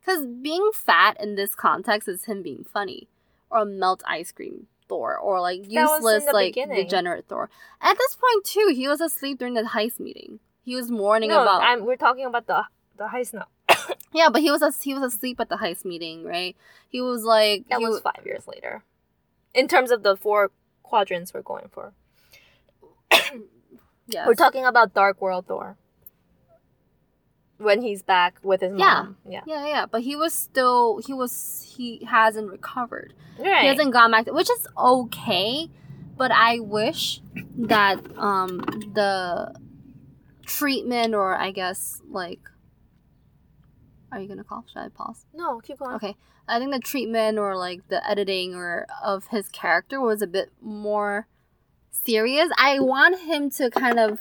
because 0.00 0.24
being 0.26 0.70
fat 0.74 1.16
in 1.20 1.34
this 1.34 1.54
context 1.54 2.08
is 2.08 2.24
him 2.24 2.42
being 2.42 2.64
funny 2.64 3.08
or 3.50 3.64
melt 3.66 4.02
ice 4.06 4.32
cream 4.32 4.66
Thor 4.88 5.16
or 5.16 5.40
like 5.40 5.68
That 5.68 5.84
was 5.84 5.98
in 5.98 6.04
useless 6.04 6.32
like 6.32 6.54
beginning. 6.54 6.76
degenerate 6.76 7.26
Thor. 7.28 7.50
At 7.82 7.98
this 7.98 8.16
point 8.16 8.44
too, 8.44 8.72
he 8.74 8.88
was 8.88 9.00
asleep 9.00 9.38
during 9.38 9.54
the 9.54 9.62
heist 9.62 10.00
meeting. 10.00 10.40
He 10.62 10.74
was 10.74 10.90
mourning 10.90 11.30
No, 11.30 11.42
about 11.42 11.62
I'm, 11.62 11.84
we're 11.84 11.96
talking 11.96 12.24
about 12.24 12.46
the 12.46 12.64
the 12.96 13.04
heist 13.08 13.34
now. 13.34 13.46
Yeah, 14.12 14.28
but 14.30 14.40
he 14.42 14.50
was 14.50 14.62
as 14.62 14.82
he 14.82 14.94
was 14.94 15.14
asleep 15.14 15.40
at 15.40 15.48
the 15.48 15.56
heist 15.56 15.84
meeting, 15.84 16.24
right? 16.24 16.56
He 16.88 17.00
was 17.00 17.22
like 17.24 17.68
That 17.68 17.80
was 17.80 18.02
wa- 18.02 18.12
five 18.12 18.24
years 18.26 18.46
later. 18.46 18.82
In 19.54 19.68
terms 19.68 19.90
of 19.90 20.02
the 20.02 20.16
four 20.16 20.50
quadrants 20.82 21.32
we're 21.34 21.42
going 21.42 21.68
for, 21.70 21.92
yeah, 24.06 24.26
we're 24.26 24.34
talking 24.34 24.64
about 24.64 24.94
Dark 24.94 25.20
World 25.20 25.46
Thor. 25.46 25.76
When 27.58 27.82
he's 27.82 28.02
back 28.02 28.34
with 28.42 28.60
his 28.62 28.72
Yeah. 28.76 28.84
mom, 28.84 29.16
yeah, 29.28 29.42
yeah, 29.46 29.66
yeah, 29.66 29.86
but 29.86 30.02
he 30.02 30.16
was 30.16 30.34
still 30.34 30.98
he 31.06 31.12
was 31.12 31.64
he 31.76 32.04
hasn't 32.04 32.50
recovered. 32.50 33.14
right. 33.38 33.62
he 33.62 33.66
hasn't 33.68 33.92
gone 33.92 34.10
back 34.10 34.24
to, 34.26 34.32
which 34.32 34.50
is 34.50 34.66
okay 34.78 35.68
but 36.16 36.30
i 36.30 36.60
wish 36.60 37.20
that 37.58 37.98
um 38.16 38.58
the 38.94 39.52
treatment 40.46 41.12
or 41.16 41.34
i 41.34 41.50
guess 41.50 42.00
like 42.08 42.38
are 44.14 44.20
you 44.20 44.28
gonna 44.28 44.44
call 44.44 44.64
should 44.68 44.78
i 44.78 44.88
pause? 44.88 45.26
No, 45.34 45.60
keep 45.60 45.78
going. 45.78 45.96
okay. 45.96 46.16
I 46.46 46.58
think 46.58 46.72
the 46.72 46.78
treatment 46.78 47.38
or 47.38 47.56
like 47.56 47.88
the 47.88 48.08
editing 48.08 48.54
or 48.54 48.86
of 49.02 49.28
his 49.28 49.48
character 49.48 50.00
was 50.00 50.22
a 50.22 50.26
bit 50.26 50.52
more 50.60 51.26
serious. 51.90 52.50
I 52.58 52.80
want 52.80 53.20
him 53.20 53.50
to 53.50 53.70
kind 53.70 53.98
of 53.98 54.20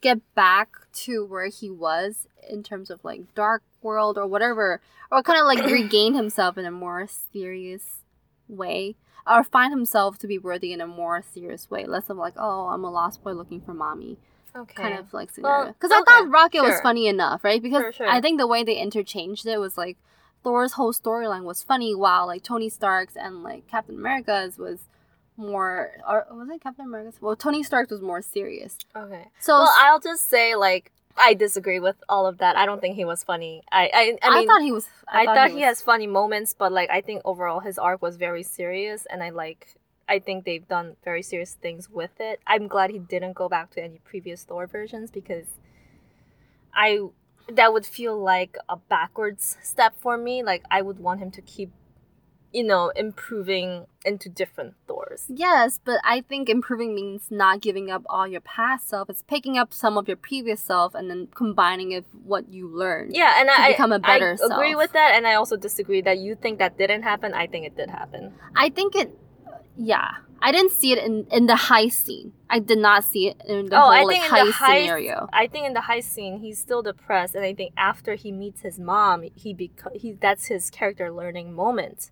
get 0.00 0.18
back 0.34 0.68
to 0.92 1.24
where 1.24 1.48
he 1.48 1.70
was 1.70 2.26
in 2.48 2.62
terms 2.62 2.90
of 2.90 3.04
like 3.04 3.34
dark 3.34 3.62
world 3.82 4.16
or 4.16 4.26
whatever 4.26 4.80
or 5.10 5.22
kind 5.22 5.40
of 5.40 5.46
like 5.46 5.70
regain 5.70 6.14
himself 6.14 6.56
in 6.56 6.64
a 6.64 6.70
more 6.70 7.06
serious 7.32 8.02
way 8.48 8.96
or 9.26 9.44
find 9.44 9.72
himself 9.72 10.18
to 10.18 10.26
be 10.26 10.38
worthy 10.38 10.72
in 10.72 10.80
a 10.80 10.86
more 10.86 11.22
serious 11.22 11.70
way. 11.70 11.84
Less 11.84 12.08
of 12.08 12.16
like 12.16 12.34
oh 12.36 12.68
i'm 12.68 12.84
a 12.84 12.90
lost 12.90 13.22
boy 13.22 13.32
looking 13.32 13.60
for 13.60 13.74
mommy 13.74 14.18
Okay. 14.56 14.82
kind 14.82 14.94
of 14.98 15.12
like 15.14 15.28
Well, 15.28 15.34
scenario 15.34 15.72
because 15.72 15.90
i 15.92 16.00
okay, 16.00 16.04
thought 16.04 16.28
rocket 16.30 16.62
was 16.62 16.80
funny 16.80 17.06
enough 17.06 17.44
right 17.44 17.62
because 17.62 17.82
Sure, 17.82 17.92
sure. 17.92 18.08
i 18.10 18.20
think 18.20 18.38
the 18.38 18.46
way 18.46 18.64
they 18.64 18.76
interchanged 18.76 19.46
it 19.46 19.58
was 19.58 19.78
like 19.78 19.96
thor's 20.42 20.72
whole 20.72 20.92
storyline 20.92 21.44
was 21.44 21.62
funny 21.62 21.94
while 21.94 22.26
like 22.26 22.42
tony 22.42 22.68
stark's 22.68 23.16
and 23.16 23.42
like 23.42 23.66
captain 23.68 23.96
america's 23.96 24.58
was 24.58 24.80
more 25.36 25.90
or 26.08 26.26
was 26.32 26.48
it 26.50 26.60
captain 26.60 26.86
america's 26.86 27.20
well 27.20 27.36
tony 27.36 27.62
stark's 27.62 27.90
was 27.90 28.02
more 28.02 28.22
serious 28.22 28.76
Okay. 28.96 29.28
so 29.38 29.58
Well, 29.58 29.72
I'll 29.78 30.00
just 30.00 30.26
say 30.26 30.54
like 30.56 30.90
I 31.16 31.34
disagree 31.34 31.80
with 31.80 31.96
all 32.08 32.24
of 32.26 32.38
that. 32.38 32.56
I 32.56 32.64
don't 32.66 32.80
think 32.80 32.94
he 32.94 33.04
was 33.04 33.24
funny. 33.24 33.62
I 33.70 33.90
I, 33.92 34.18
I 34.22 34.38
mean 34.38 34.46
thought 34.48 34.62
he 34.62 34.72
was 34.72 34.86
I, 35.08 35.24
thought, 35.26 35.48
he, 35.48 35.56
was- 35.56 35.64
has 35.64 35.82
funny 35.82 36.06
moments, 36.06 36.54
but 36.56 36.70
like 36.72 36.88
I 36.88 37.00
think 37.00 37.20
overall 37.24 37.60
his 37.60 37.78
arc 37.78 38.00
was 38.00 38.16
very 38.16 38.42
serious, 38.44 39.06
and 39.10 39.22
I 39.22 39.30
like. 39.30 39.74
I 40.10 40.18
think 40.18 40.44
they've 40.44 40.66
done 40.66 40.96
very 41.04 41.22
serious 41.22 41.54
things 41.54 41.88
with 41.88 42.10
it. 42.18 42.40
I'm 42.44 42.66
glad 42.66 42.90
he 42.90 42.98
didn't 42.98 43.34
go 43.34 43.48
back 43.48 43.70
to 43.72 43.82
any 43.82 44.00
previous 44.04 44.42
Thor 44.42 44.66
versions 44.66 45.10
because 45.10 45.46
I 46.74 46.98
that 47.48 47.72
would 47.72 47.86
feel 47.86 48.20
like 48.20 48.56
a 48.68 48.76
backwards 48.76 49.56
step 49.62 49.94
for 49.96 50.16
me. 50.18 50.42
Like 50.42 50.64
I 50.68 50.82
would 50.82 50.98
want 50.98 51.20
him 51.20 51.30
to 51.32 51.40
keep, 51.40 51.70
you 52.52 52.64
know, 52.64 52.90
improving 52.96 53.86
into 54.04 54.28
different 54.28 54.74
Thors. 54.88 55.26
Yes, 55.28 55.78
but 55.84 56.00
I 56.02 56.22
think 56.22 56.48
improving 56.48 56.92
means 56.92 57.28
not 57.30 57.60
giving 57.60 57.88
up 57.88 58.02
all 58.08 58.26
your 58.26 58.40
past 58.40 58.88
self. 58.88 59.08
It's 59.10 59.22
picking 59.22 59.56
up 59.56 59.72
some 59.72 59.96
of 59.96 60.08
your 60.08 60.16
previous 60.16 60.60
self 60.60 60.92
and 60.94 61.08
then 61.08 61.28
combining 61.34 61.92
it 61.92 62.04
with 62.12 62.22
what 62.24 62.48
you 62.48 62.66
learned. 62.66 63.14
Yeah, 63.14 63.34
and 63.38 63.48
To 63.48 63.60
I 63.60 63.70
become 63.72 63.92
a 63.92 64.00
better 64.00 64.36
I 64.42 64.54
agree 64.54 64.74
with 64.74 64.92
that, 64.92 65.14
and 65.14 65.24
I 65.24 65.34
also 65.34 65.56
disagree 65.56 66.00
that 66.02 66.18
you 66.18 66.34
think 66.34 66.58
that 66.58 66.76
didn't 66.78 67.02
happen. 67.02 67.32
I 67.32 67.46
think 67.46 67.66
it 67.66 67.76
did 67.76 67.90
happen. 67.90 68.34
I 68.56 68.70
think 68.70 68.96
it. 68.96 69.16
Yeah, 69.76 70.16
I 70.42 70.52
didn't 70.52 70.72
see 70.72 70.92
it 70.92 70.98
in 70.98 71.26
in 71.30 71.46
the 71.46 71.56
high 71.56 71.88
scene. 71.88 72.32
I 72.48 72.58
did 72.58 72.78
not 72.78 73.04
see 73.04 73.28
it 73.28 73.40
in 73.46 73.66
the 73.66 73.76
oh, 73.76 73.80
whole 73.80 73.90
I 73.90 74.04
think 74.04 74.24
heist, 74.24 74.40
in 74.40 74.46
the 74.46 74.52
heist 74.52 74.80
scenario. 74.82 75.28
I 75.32 75.46
think 75.46 75.66
in 75.66 75.74
the 75.74 75.80
heist 75.80 76.04
scene, 76.04 76.38
he's 76.40 76.58
still 76.58 76.82
depressed, 76.82 77.34
and 77.34 77.44
I 77.44 77.54
think 77.54 77.72
after 77.76 78.14
he 78.14 78.32
meets 78.32 78.62
his 78.62 78.78
mom, 78.78 79.24
he 79.34 79.54
beco- 79.54 79.96
he 79.96 80.12
that's 80.12 80.46
his 80.46 80.70
character 80.70 81.10
learning 81.12 81.54
moment. 81.54 82.10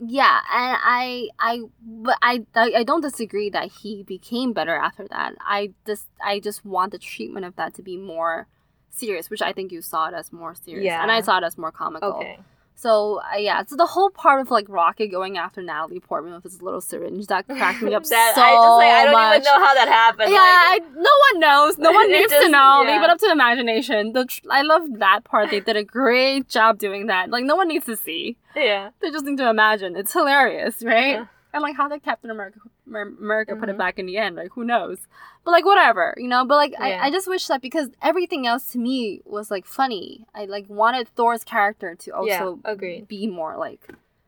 Yeah, 0.00 0.40
and 0.52 0.76
I 0.82 1.28
I 1.38 1.62
but 1.82 2.18
I, 2.22 2.46
I 2.54 2.72
I 2.78 2.82
don't 2.84 3.00
disagree 3.00 3.50
that 3.50 3.70
he 3.82 4.04
became 4.04 4.52
better 4.52 4.76
after 4.76 5.08
that. 5.08 5.34
I 5.40 5.72
just 5.86 6.06
I 6.24 6.38
just 6.40 6.64
want 6.64 6.92
the 6.92 6.98
treatment 6.98 7.46
of 7.46 7.56
that 7.56 7.74
to 7.74 7.82
be 7.82 7.96
more 7.96 8.46
serious, 8.90 9.30
which 9.30 9.42
I 9.42 9.52
think 9.52 9.72
you 9.72 9.82
saw 9.82 10.08
it 10.08 10.14
as 10.14 10.32
more 10.32 10.54
serious, 10.54 10.84
Yeah. 10.84 11.02
and 11.02 11.10
I 11.10 11.20
saw 11.20 11.38
it 11.38 11.44
as 11.44 11.56
more 11.58 11.72
comical. 11.72 12.10
Okay. 12.14 12.38
So 12.80 13.20
uh, 13.34 13.36
yeah, 13.38 13.64
so 13.66 13.74
the 13.74 13.86
whole 13.86 14.08
part 14.08 14.40
of 14.40 14.52
like 14.52 14.68
Rocket 14.68 15.08
going 15.08 15.36
after 15.36 15.60
Natalie 15.60 15.98
Portman 15.98 16.32
with 16.34 16.44
his 16.44 16.62
little 16.62 16.80
syringe 16.80 17.26
that 17.26 17.44
cracked 17.48 17.82
me 17.82 17.92
up 17.92 18.04
that 18.08 18.32
so 18.36 18.40
I 18.40 18.54
just 18.54 18.76
like 18.78 18.92
I 18.92 19.04
don't 19.04 19.12
much. 19.14 19.32
even 19.40 19.44
know 19.44 19.66
how 19.66 19.74
that 19.74 19.88
happened. 19.88 20.30
yeah, 20.30 20.36
like- 20.36 20.82
I, 20.82 20.88
no 20.94 21.10
one 21.32 21.40
knows. 21.40 21.76
No 21.78 21.90
one 22.00 22.10
needs 22.12 22.32
to 22.32 22.48
know. 22.48 22.82
yeah. 22.86 22.92
Leave 22.92 23.02
it 23.02 23.10
up 23.10 23.18
to 23.18 23.30
imagination. 23.32 24.12
The 24.12 24.26
tr- 24.26 24.42
I 24.48 24.62
love 24.62 24.82
that 25.00 25.24
part. 25.24 25.50
They 25.50 25.58
did 25.58 25.76
a 25.76 25.82
great 25.82 26.48
job 26.48 26.78
doing 26.78 27.06
that. 27.08 27.30
Like 27.30 27.44
no 27.44 27.56
one 27.56 27.66
needs 27.66 27.86
to 27.86 27.96
see. 27.96 28.36
yeah. 28.54 28.90
They 29.02 29.10
just 29.10 29.24
need 29.24 29.38
to 29.38 29.50
imagine. 29.50 29.96
It's 29.96 30.12
hilarious, 30.12 30.80
right? 30.84 31.14
Yeah. 31.14 31.26
And 31.52 31.62
like 31.62 31.76
how 31.76 31.88
did 31.88 32.04
Captain 32.04 32.30
America 32.30 32.60
Mer- 32.88 33.14
America 33.20 33.54
put 33.56 33.68
Mhm. 33.68 33.72
it 33.72 33.78
back 33.78 33.98
in 33.98 34.06
the 34.06 34.16
end? 34.16 34.36
Like 34.36 34.52
who 34.52 34.64
knows? 34.64 34.98
But 35.44 35.50
like 35.52 35.64
whatever, 35.64 36.14
you 36.16 36.28
know. 36.28 36.44
But 36.44 36.56
like 36.56 36.72
Yeah. 36.72 36.84
I, 37.02 37.06
I 37.06 37.10
just 37.10 37.28
wish 37.28 37.46
that 37.46 37.60
because 37.62 37.88
everything 38.02 38.46
else 38.46 38.70
to 38.72 38.78
me 38.78 39.20
was 39.24 39.50
like 39.50 39.66
funny. 39.66 40.26
I 40.34 40.44
like 40.46 40.66
wanted 40.68 41.08
Thor's 41.08 41.44
character 41.44 41.94
to 41.94 42.10
also 42.12 42.28
Yeah, 42.64 42.70
agreed. 42.72 43.08
be 43.08 43.26
more 43.26 43.56
like 43.56 43.86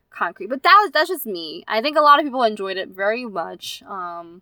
concrete. 0.09 0.47
But 0.47 0.63
that 0.63 0.77
was 0.81 0.91
that's 0.91 1.09
just 1.09 1.25
me. 1.25 1.63
I 1.67 1.81
think 1.81 1.97
a 1.97 2.01
lot 2.01 2.19
of 2.19 2.25
people 2.25 2.43
enjoyed 2.43 2.77
it 2.77 2.89
very 2.89 3.25
much. 3.25 3.81
Um, 3.87 4.41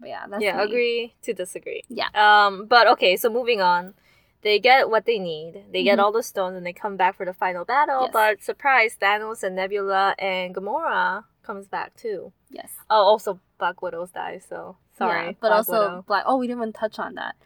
but 0.00 0.08
yeah, 0.08 0.26
that's 0.28 0.42
yeah, 0.42 0.56
me. 0.56 0.62
agree 0.64 1.14
to 1.22 1.32
disagree. 1.32 1.82
Yeah. 1.88 2.08
Um, 2.14 2.66
but 2.66 2.86
okay, 2.88 3.16
so 3.16 3.30
moving 3.30 3.60
on. 3.60 3.94
They 4.42 4.58
get 4.58 4.90
what 4.90 5.04
they 5.06 5.20
need. 5.20 5.66
They 5.72 5.84
get 5.84 5.98
Mhm. 6.00 6.02
all 6.02 6.10
the 6.10 6.22
stones 6.24 6.56
and 6.56 6.66
they 6.66 6.72
come 6.72 6.96
back 6.96 7.14
for 7.14 7.24
the 7.24 7.32
final 7.32 7.64
battle. 7.64 8.02
Yes. 8.02 8.10
But 8.12 8.42
surprise, 8.42 8.96
Thanos 9.00 9.44
and 9.44 9.54
Nebula 9.54 10.16
and 10.18 10.52
Gamora 10.52 11.24
comes 11.44 11.68
back 11.68 11.94
too. 11.94 12.32
Yes. 12.50 12.72
Oh, 12.90 13.04
also 13.04 13.38
Black 13.62 13.80
Widow's 13.80 14.10
die. 14.10 14.40
So 14.48 14.76
sorry, 14.98 15.26
Yeah, 15.26 15.32
but 15.40 15.48
Black 15.48 15.52
also 15.58 15.72
Widow. 15.72 16.04
Black. 16.08 16.24
Oh, 16.26 16.36
we 16.36 16.48
didn't 16.48 16.58
even 16.62 16.72
touch 16.72 16.98
on 16.98 17.14
that. 17.14 17.36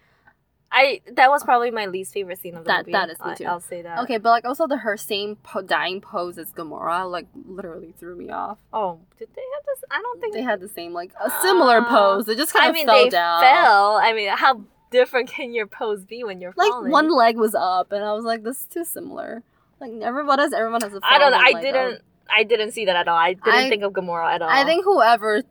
I 0.72 1.00
that 1.12 1.28
was 1.30 1.44
probably 1.44 1.70
my 1.70 1.84
least 1.86 2.14
favorite 2.14 2.38
scene 2.38 2.54
of 2.56 2.64
the 2.64 2.68
That- 2.68 2.80
movie. 2.86 2.92
that 2.92 3.10
is 3.10 3.20
me 3.20 3.32
I- 3.32 3.34
too. 3.34 3.44
I'll 3.44 3.60
say 3.60 3.82
that. 3.82 3.98
Okay, 4.00 4.16
but 4.16 4.30
like 4.30 4.44
also 4.46 4.66
the 4.66 4.78
her 4.78 4.96
same 4.96 5.36
po- 5.36 5.60
dying 5.60 6.00
pose 6.00 6.38
as 6.38 6.52
Gamora 6.54 7.08
like 7.10 7.26
literally 7.46 7.92
threw 7.98 8.16
me 8.16 8.30
off. 8.30 8.56
Oh, 8.72 8.98
did 9.18 9.28
they 9.36 9.42
have 9.56 9.64
this? 9.66 9.84
I 9.90 10.00
don't 10.00 10.20
think 10.22 10.32
They 10.32 10.42
had 10.42 10.60
the 10.60 10.68
same 10.68 10.94
like 10.94 11.12
a 11.22 11.30
similar 11.42 11.78
Uh, 11.78 11.88
pose. 11.88 12.24
They 12.24 12.34
just 12.34 12.52
kind 12.54 12.64
of 12.66 12.70
I 12.70 12.72
mean, 12.72 12.86
fell 12.86 13.04
they 13.04 13.10
down. 13.10 13.42
fell. 13.42 13.96
I 13.96 14.12
mean, 14.14 14.30
how 14.30 14.62
different 14.90 15.28
can 15.28 15.52
your 15.52 15.66
pose 15.66 16.04
be 16.06 16.24
when 16.24 16.40
you're 16.40 16.54
Like 16.56 16.70
falling? 16.70 16.90
one 16.90 17.10
leg 17.10 17.36
was 17.36 17.54
up, 17.54 17.92
and 17.92 18.02
I 18.02 18.12
was 18.14 18.24
like, 18.24 18.42
"This 18.42 18.60
is 18.60 18.66
too 18.66 18.84
similar." 18.84 19.42
Like 19.80 19.92
everyone 20.00 20.38
has, 20.38 20.52
everyone 20.54 20.80
has 20.80 20.94
a. 20.94 21.00
I 21.04 21.18
don't 21.18 21.30
know. 21.32 21.38
I 21.38 21.52
didn't. 21.60 21.94
up. 21.96 22.00
I 22.28 22.42
didn't 22.42 22.72
see 22.72 22.86
that 22.86 22.96
at 22.96 23.06
all. 23.06 23.16
I 23.16 23.34
didn't 23.34 23.48
I- 23.54 23.68
think 23.68 23.84
of 23.84 23.92
Gamora 23.92 24.34
at 24.34 24.42
all. 24.42 24.48
I 24.50 24.64
think 24.64 24.84
whoever. 24.84 25.42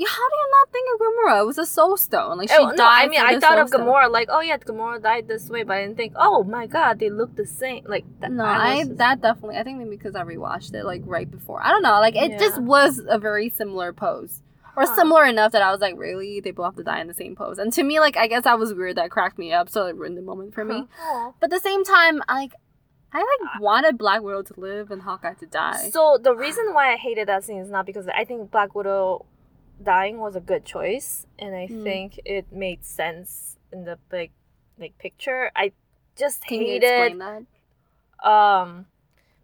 Yeah, 0.00 0.08
how 0.08 0.28
do 0.32 0.36
you 0.42 0.48
not 0.58 0.66
think 0.72 0.86
of 0.94 1.00
Gamora? 1.02 1.42
It 1.42 1.46
was 1.46 1.58
a 1.58 1.66
soul 1.66 1.96
stone. 1.98 2.38
Like 2.38 2.48
she 2.48 2.56
Oh, 2.58 2.68
died. 2.68 2.76
no, 2.78 2.84
I 2.86 3.06
mean, 3.08 3.20
I 3.20 3.38
thought 3.38 3.52
Soul 3.52 3.60
of 3.62 3.68
Stone. 3.68 3.80
Gamora 3.86 4.10
like, 4.10 4.28
oh 4.30 4.40
yeah, 4.40 4.56
Gamora 4.56 5.02
died 5.02 5.28
this 5.28 5.50
way, 5.50 5.62
but 5.62 5.76
I 5.76 5.82
didn't 5.82 5.96
think, 5.98 6.14
oh 6.16 6.42
my 6.42 6.66
god, 6.66 6.98
they 7.00 7.10
look 7.10 7.36
the 7.36 7.44
same. 7.46 7.84
Like, 7.86 8.04
that, 8.20 8.32
No, 8.32 8.44
was 8.44 8.56
I 8.58 8.78
just- 8.84 8.96
that 8.96 9.20
definitely. 9.20 9.58
I 9.58 9.62
think 9.62 9.76
maybe 9.78 9.90
because 9.90 10.14
I 10.16 10.22
rewatched 10.24 10.72
it 10.74 10.84
like 10.84 11.02
right 11.04 11.30
before. 11.30 11.60
I 11.62 11.68
don't 11.70 11.82
know. 11.82 12.00
Like 12.00 12.16
it 12.16 12.38
just 12.38 12.58
was 12.62 13.00
a 13.08 13.18
very 13.18 13.50
similar 13.50 13.92
pose, 13.92 14.42
or 14.76 14.86
Huh. 14.86 14.96
similar 14.96 15.24
enough 15.26 15.52
that 15.52 15.60
I 15.62 15.70
was 15.70 15.80
like, 15.82 15.96
really, 15.98 16.40
they 16.40 16.50
both 16.52 16.64
have 16.68 16.76
to 16.76 16.82
die 16.84 17.00
in 17.02 17.06
the 17.08 17.14
same 17.22 17.36
pose. 17.36 17.58
And 17.58 17.70
to 17.74 17.82
me, 17.82 18.00
like 18.00 18.16
I 18.16 18.26
guess 18.26 18.44
that 18.44 18.58
was 18.58 18.72
weird. 18.72 18.96
That 18.96 19.10
cracked 19.10 19.38
me 19.38 19.52
up. 19.52 19.68
So 19.68 19.84
it 19.86 19.96
ruined 19.96 20.16
the 20.16 20.22
moment 20.22 20.54
for 20.54 20.64
me. 20.64 20.86
Huh. 20.98 21.32
But 21.40 21.52
at 21.52 21.56
the 21.56 21.60
same 21.68 21.84
time, 21.84 22.22
like, 22.26 22.54
I 23.12 23.18
like 23.18 23.60
wanted 23.60 23.98
Black 23.98 24.22
Widow 24.22 24.42
to 24.42 24.54
live 24.58 24.90
and 24.92 25.02
Hawkeye 25.02 25.34
to 25.34 25.46
die. 25.46 25.90
So 25.92 26.16
the 26.22 26.34
reason 26.34 26.72
why 26.72 26.92
I 26.92 26.96
hated 26.96 27.28
that 27.28 27.44
scene 27.44 27.58
is 27.58 27.68
not 27.68 27.84
because 27.84 28.06
I 28.08 28.24
think 28.24 28.50
Black 28.50 28.74
Widow 28.74 29.26
dying 29.82 30.18
was 30.18 30.36
a 30.36 30.40
good 30.40 30.64
choice, 30.64 31.26
and 31.38 31.54
I 31.54 31.66
Mm. 31.68 31.84
think 31.84 32.20
it 32.24 32.52
made 32.52 32.84
sense 32.84 33.58
in 33.72 33.84
the 33.84 33.98
big, 34.10 34.30
like 34.78 34.98
picture. 34.98 35.50
I 35.56 35.72
just 36.16 36.44
Can 36.44 36.60
hated 36.62 37.16
um 38.22 38.86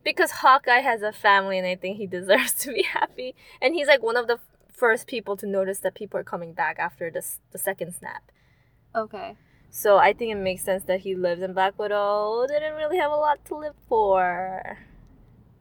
because 0.05 0.31
Hawkeye 0.31 0.81
has 0.81 1.03
a 1.03 1.13
family 1.13 1.59
and 1.59 1.67
I 1.67 1.75
think 1.75 1.97
he 1.97 2.07
deserves 2.19 2.53
to 2.55 2.73
be 2.73 2.83
happy 2.83 3.35
and 3.61 3.75
he's 3.75 3.87
like 3.87 4.03
one 4.03 4.17
of 4.17 4.27
the 4.27 4.39
first 4.71 5.07
people 5.07 5.37
to 5.39 5.47
notice 5.47 5.81
that 5.81 5.95
people 5.95 6.21
are 6.21 6.25
coming 6.25 6.53
back 6.53 6.79
after 6.79 7.11
this 7.11 7.41
the 7.53 7.59
second 7.59 7.95
snap. 7.95 8.31
Okay. 8.95 9.37
So 9.71 9.99
I 9.99 10.13
think 10.13 10.33
it 10.33 10.37
makes 10.37 10.63
sense 10.63 10.85
that 10.85 11.01
he 11.01 11.15
lives 11.15 11.43
in 11.43 11.53
Black 11.53 11.79
Widow 11.79 12.47
didn't 12.47 12.75
really 12.75 12.99
have 12.99 13.11
a 13.11 13.17
lot 13.17 13.45
to 13.47 13.57
live 13.57 13.75
for. 13.89 14.79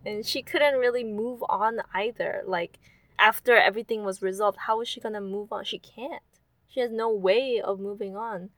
And 0.05 0.25
she 0.25 0.41
couldn't 0.41 0.75
really 0.79 1.03
move 1.03 1.43
on 1.49 1.79
either. 1.93 2.43
Like 2.45 2.79
after 3.19 3.55
everything 3.55 4.03
was 4.03 4.21
resolved, 4.21 4.57
how 4.67 4.81
is 4.81 4.87
she 4.87 4.99
gonna 4.99 5.21
move 5.21 5.51
on? 5.51 5.63
She 5.65 5.79
can't. 5.79 6.21
She 6.67 6.79
has 6.79 6.91
no 6.91 7.09
way 7.09 7.61
of 7.61 7.79
moving 7.79 8.15
on. 8.15 8.49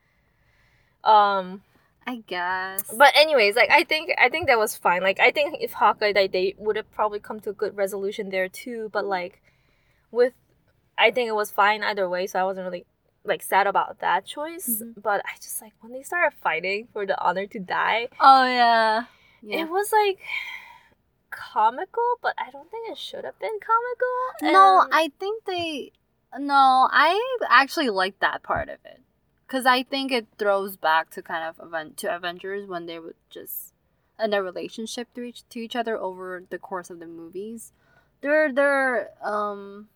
Um 1.04 1.62
I 2.06 2.24
guess. 2.26 2.84
but 2.98 3.12
anyways, 3.18 3.56
like 3.56 3.70
I 3.70 3.84
think 3.84 4.12
I 4.18 4.30
think 4.30 4.48
that 4.48 4.58
was 4.58 4.76
fine. 4.76 5.02
Like 5.04 5.20
I 5.20 5.32
think 5.32 5.58
if 5.60 5.74
Hawkeye 5.74 6.14
died, 6.14 6.32
they 6.32 6.56
would 6.58 6.78
have 6.78 6.90
probably 6.92 7.20
come 7.20 7.40
to 7.42 7.50
a 7.50 7.54
good 7.54 7.76
resolution 7.76 8.30
there 8.30 8.48
too. 8.48 8.90
But 8.94 9.06
like 9.06 9.42
with, 10.10 10.34
I 10.98 11.12
think 11.12 11.28
it 11.28 11.36
was 11.36 11.52
fine 11.52 11.84
either 11.84 12.08
way. 12.08 12.26
So 12.28 12.40
I 12.40 12.44
wasn't 12.46 12.66
really 12.66 12.86
like 13.26 13.42
sad 13.44 13.68
about 13.68 14.00
that 14.00 14.26
choice. 14.26 14.82
Mhm. 14.82 15.02
But 15.04 15.22
I 15.26 15.36
just 15.36 15.62
like 15.62 15.74
when 15.82 15.92
they 15.92 16.02
started 16.02 16.36
fighting 16.42 16.88
for 16.94 17.06
the 17.06 17.20
honor 17.22 17.46
to 17.48 17.60
die, 17.60 18.08
oh 18.22 18.46
yeah. 18.46 19.04
Yeah. 19.44 19.62
it 19.64 19.70
was 19.70 19.92
like 19.92 20.20
comical. 21.38 22.04
But 22.22 22.34
I 22.38 22.50
don't 22.52 22.70
think 22.70 22.90
it 22.90 22.98
should 22.98 23.24
have 23.24 23.40
been 23.40 23.60
comical. 23.60 24.54
No, 24.54 24.82
And- 24.82 24.94
I 24.94 25.12
think 25.20 25.46
they. 25.46 25.92
No, 26.38 26.90
I 26.92 27.38
actually 27.50 27.90
like 27.90 28.20
that 28.20 28.44
part 28.44 28.68
of 28.70 28.80
it, 28.84 29.02
because 29.48 29.66
I 29.66 29.84
think 29.84 30.12
it 30.12 30.28
throws 30.38 30.76
back 30.76 31.10
to 31.12 31.22
kind 31.22 31.48
of 31.48 31.66
event 31.66 31.96
to 31.98 32.14
Avengers 32.14 32.68
when 32.68 32.86
they 32.86 33.00
would 33.00 33.16
just 33.30 33.74
and 34.20 34.34
their 34.34 34.44
relationship 34.44 35.14
to 35.14 35.22
each 35.22 35.48
to 35.50 35.60
each 35.60 35.76
other 35.76 35.98
over 35.98 36.44
the 36.50 36.60
course 36.60 36.90
of 36.90 37.00
the 37.00 37.08
movies. 37.08 37.72
They're 38.22 38.52
they're 38.52 39.12
um, 39.24 39.88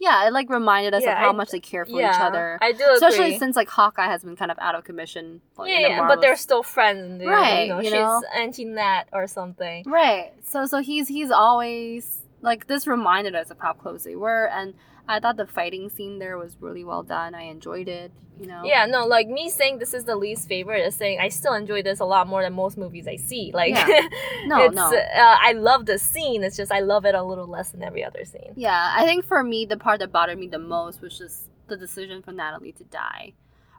yeah, 0.00 0.26
it 0.26 0.32
like 0.32 0.48
reminded 0.50 0.94
us 0.94 1.02
Yeah, 1.04 1.12
of 1.12 1.18
how 1.18 1.28
I- 1.28 1.32
much 1.32 1.50
they 1.50 1.60
care 1.60 1.84
for 1.84 2.00
yeah, 2.00 2.14
each 2.16 2.20
other, 2.20 2.58
I 2.60 2.72
do 2.72 2.84
especially 2.94 3.26
agree. 3.26 3.38
since 3.38 3.54
like 3.54 3.68
Hawkeye 3.68 4.06
has 4.06 4.24
been 4.24 4.34
kind 4.34 4.50
of 4.50 4.58
out 4.58 4.74
of 4.74 4.82
commission. 4.84 5.40
Like, 5.56 5.70
yeah, 5.70 5.78
yeah, 5.88 6.08
but 6.08 6.20
they're 6.20 6.36
still 6.36 6.62
friends. 6.62 7.00
and 7.00 7.20
they're, 7.20 7.28
Right, 7.28 7.62
You 7.64 7.68
know, 7.68 7.78
you 7.78 7.84
she's 7.84 7.92
know? 7.92 8.22
auntie 8.34 8.64
Nat 8.64 9.04
or 9.12 9.26
something. 9.28 9.84
Right. 9.86 10.32
So 10.42 10.66
so 10.66 10.78
he's 10.80 11.06
he's 11.06 11.30
always 11.30 12.22
like 12.40 12.66
this 12.66 12.86
reminded 12.86 13.34
us 13.34 13.50
of 13.50 13.58
how 13.60 13.74
close 13.74 14.02
they 14.04 14.16
were 14.16 14.48
and 14.48 14.72
I 15.10 15.18
thought 15.20 15.36
the 15.36 15.46
fighting 15.46 15.90
scene 15.90 16.18
there 16.18 16.38
was 16.38 16.56
really 16.60 16.84
well 16.84 17.02
done. 17.02 17.34
I 17.34 17.42
enjoyed 17.42 17.88
it, 17.88 18.12
you 18.38 18.46
know. 18.46 18.62
Yeah, 18.64 18.86
no, 18.86 19.06
like 19.06 19.26
me 19.28 19.50
saying 19.50 19.78
this 19.80 19.92
is 19.92 20.04
the 20.04 20.14
least 20.14 20.48
favorite 20.48 20.86
is 20.86 20.94
saying 20.94 21.18
I 21.20 21.28
still 21.30 21.54
enjoy 21.54 21.82
this 21.82 21.98
a 21.98 22.04
lot 22.04 22.28
more 22.28 22.42
than 22.42 22.52
most 22.52 22.78
movies 22.78 23.08
I 23.08 23.16
see. 23.16 23.50
Like, 23.52 23.74
Yeah. 23.74 23.86
No, 24.46 24.64
it's, 24.64 24.74
no. 24.76 24.84
Uh, 24.96 25.36
I 25.40 25.52
love 25.52 25.86
the 25.86 25.98
scene. 25.98 26.44
It's 26.44 26.56
just 26.56 26.70
I 26.72 26.80
love 26.80 27.04
it 27.04 27.14
a 27.14 27.22
little 27.22 27.46
less 27.46 27.70
than 27.72 27.82
every 27.82 28.04
other 28.04 28.24
scene. 28.24 28.52
Yeah, 28.56 28.94
I 28.96 29.04
think 29.04 29.24
for 29.24 29.42
me 29.42 29.66
the 29.66 29.76
part 29.76 29.98
that 29.98 30.12
bothered 30.12 30.38
me 30.38 30.46
the 30.46 30.58
most 30.58 31.02
was 31.02 31.18
just 31.18 31.48
the 31.66 31.76
decision 31.76 32.22
for 32.22 32.32
Natalie 32.32 32.72
to 32.72 32.84
die. 32.84 33.34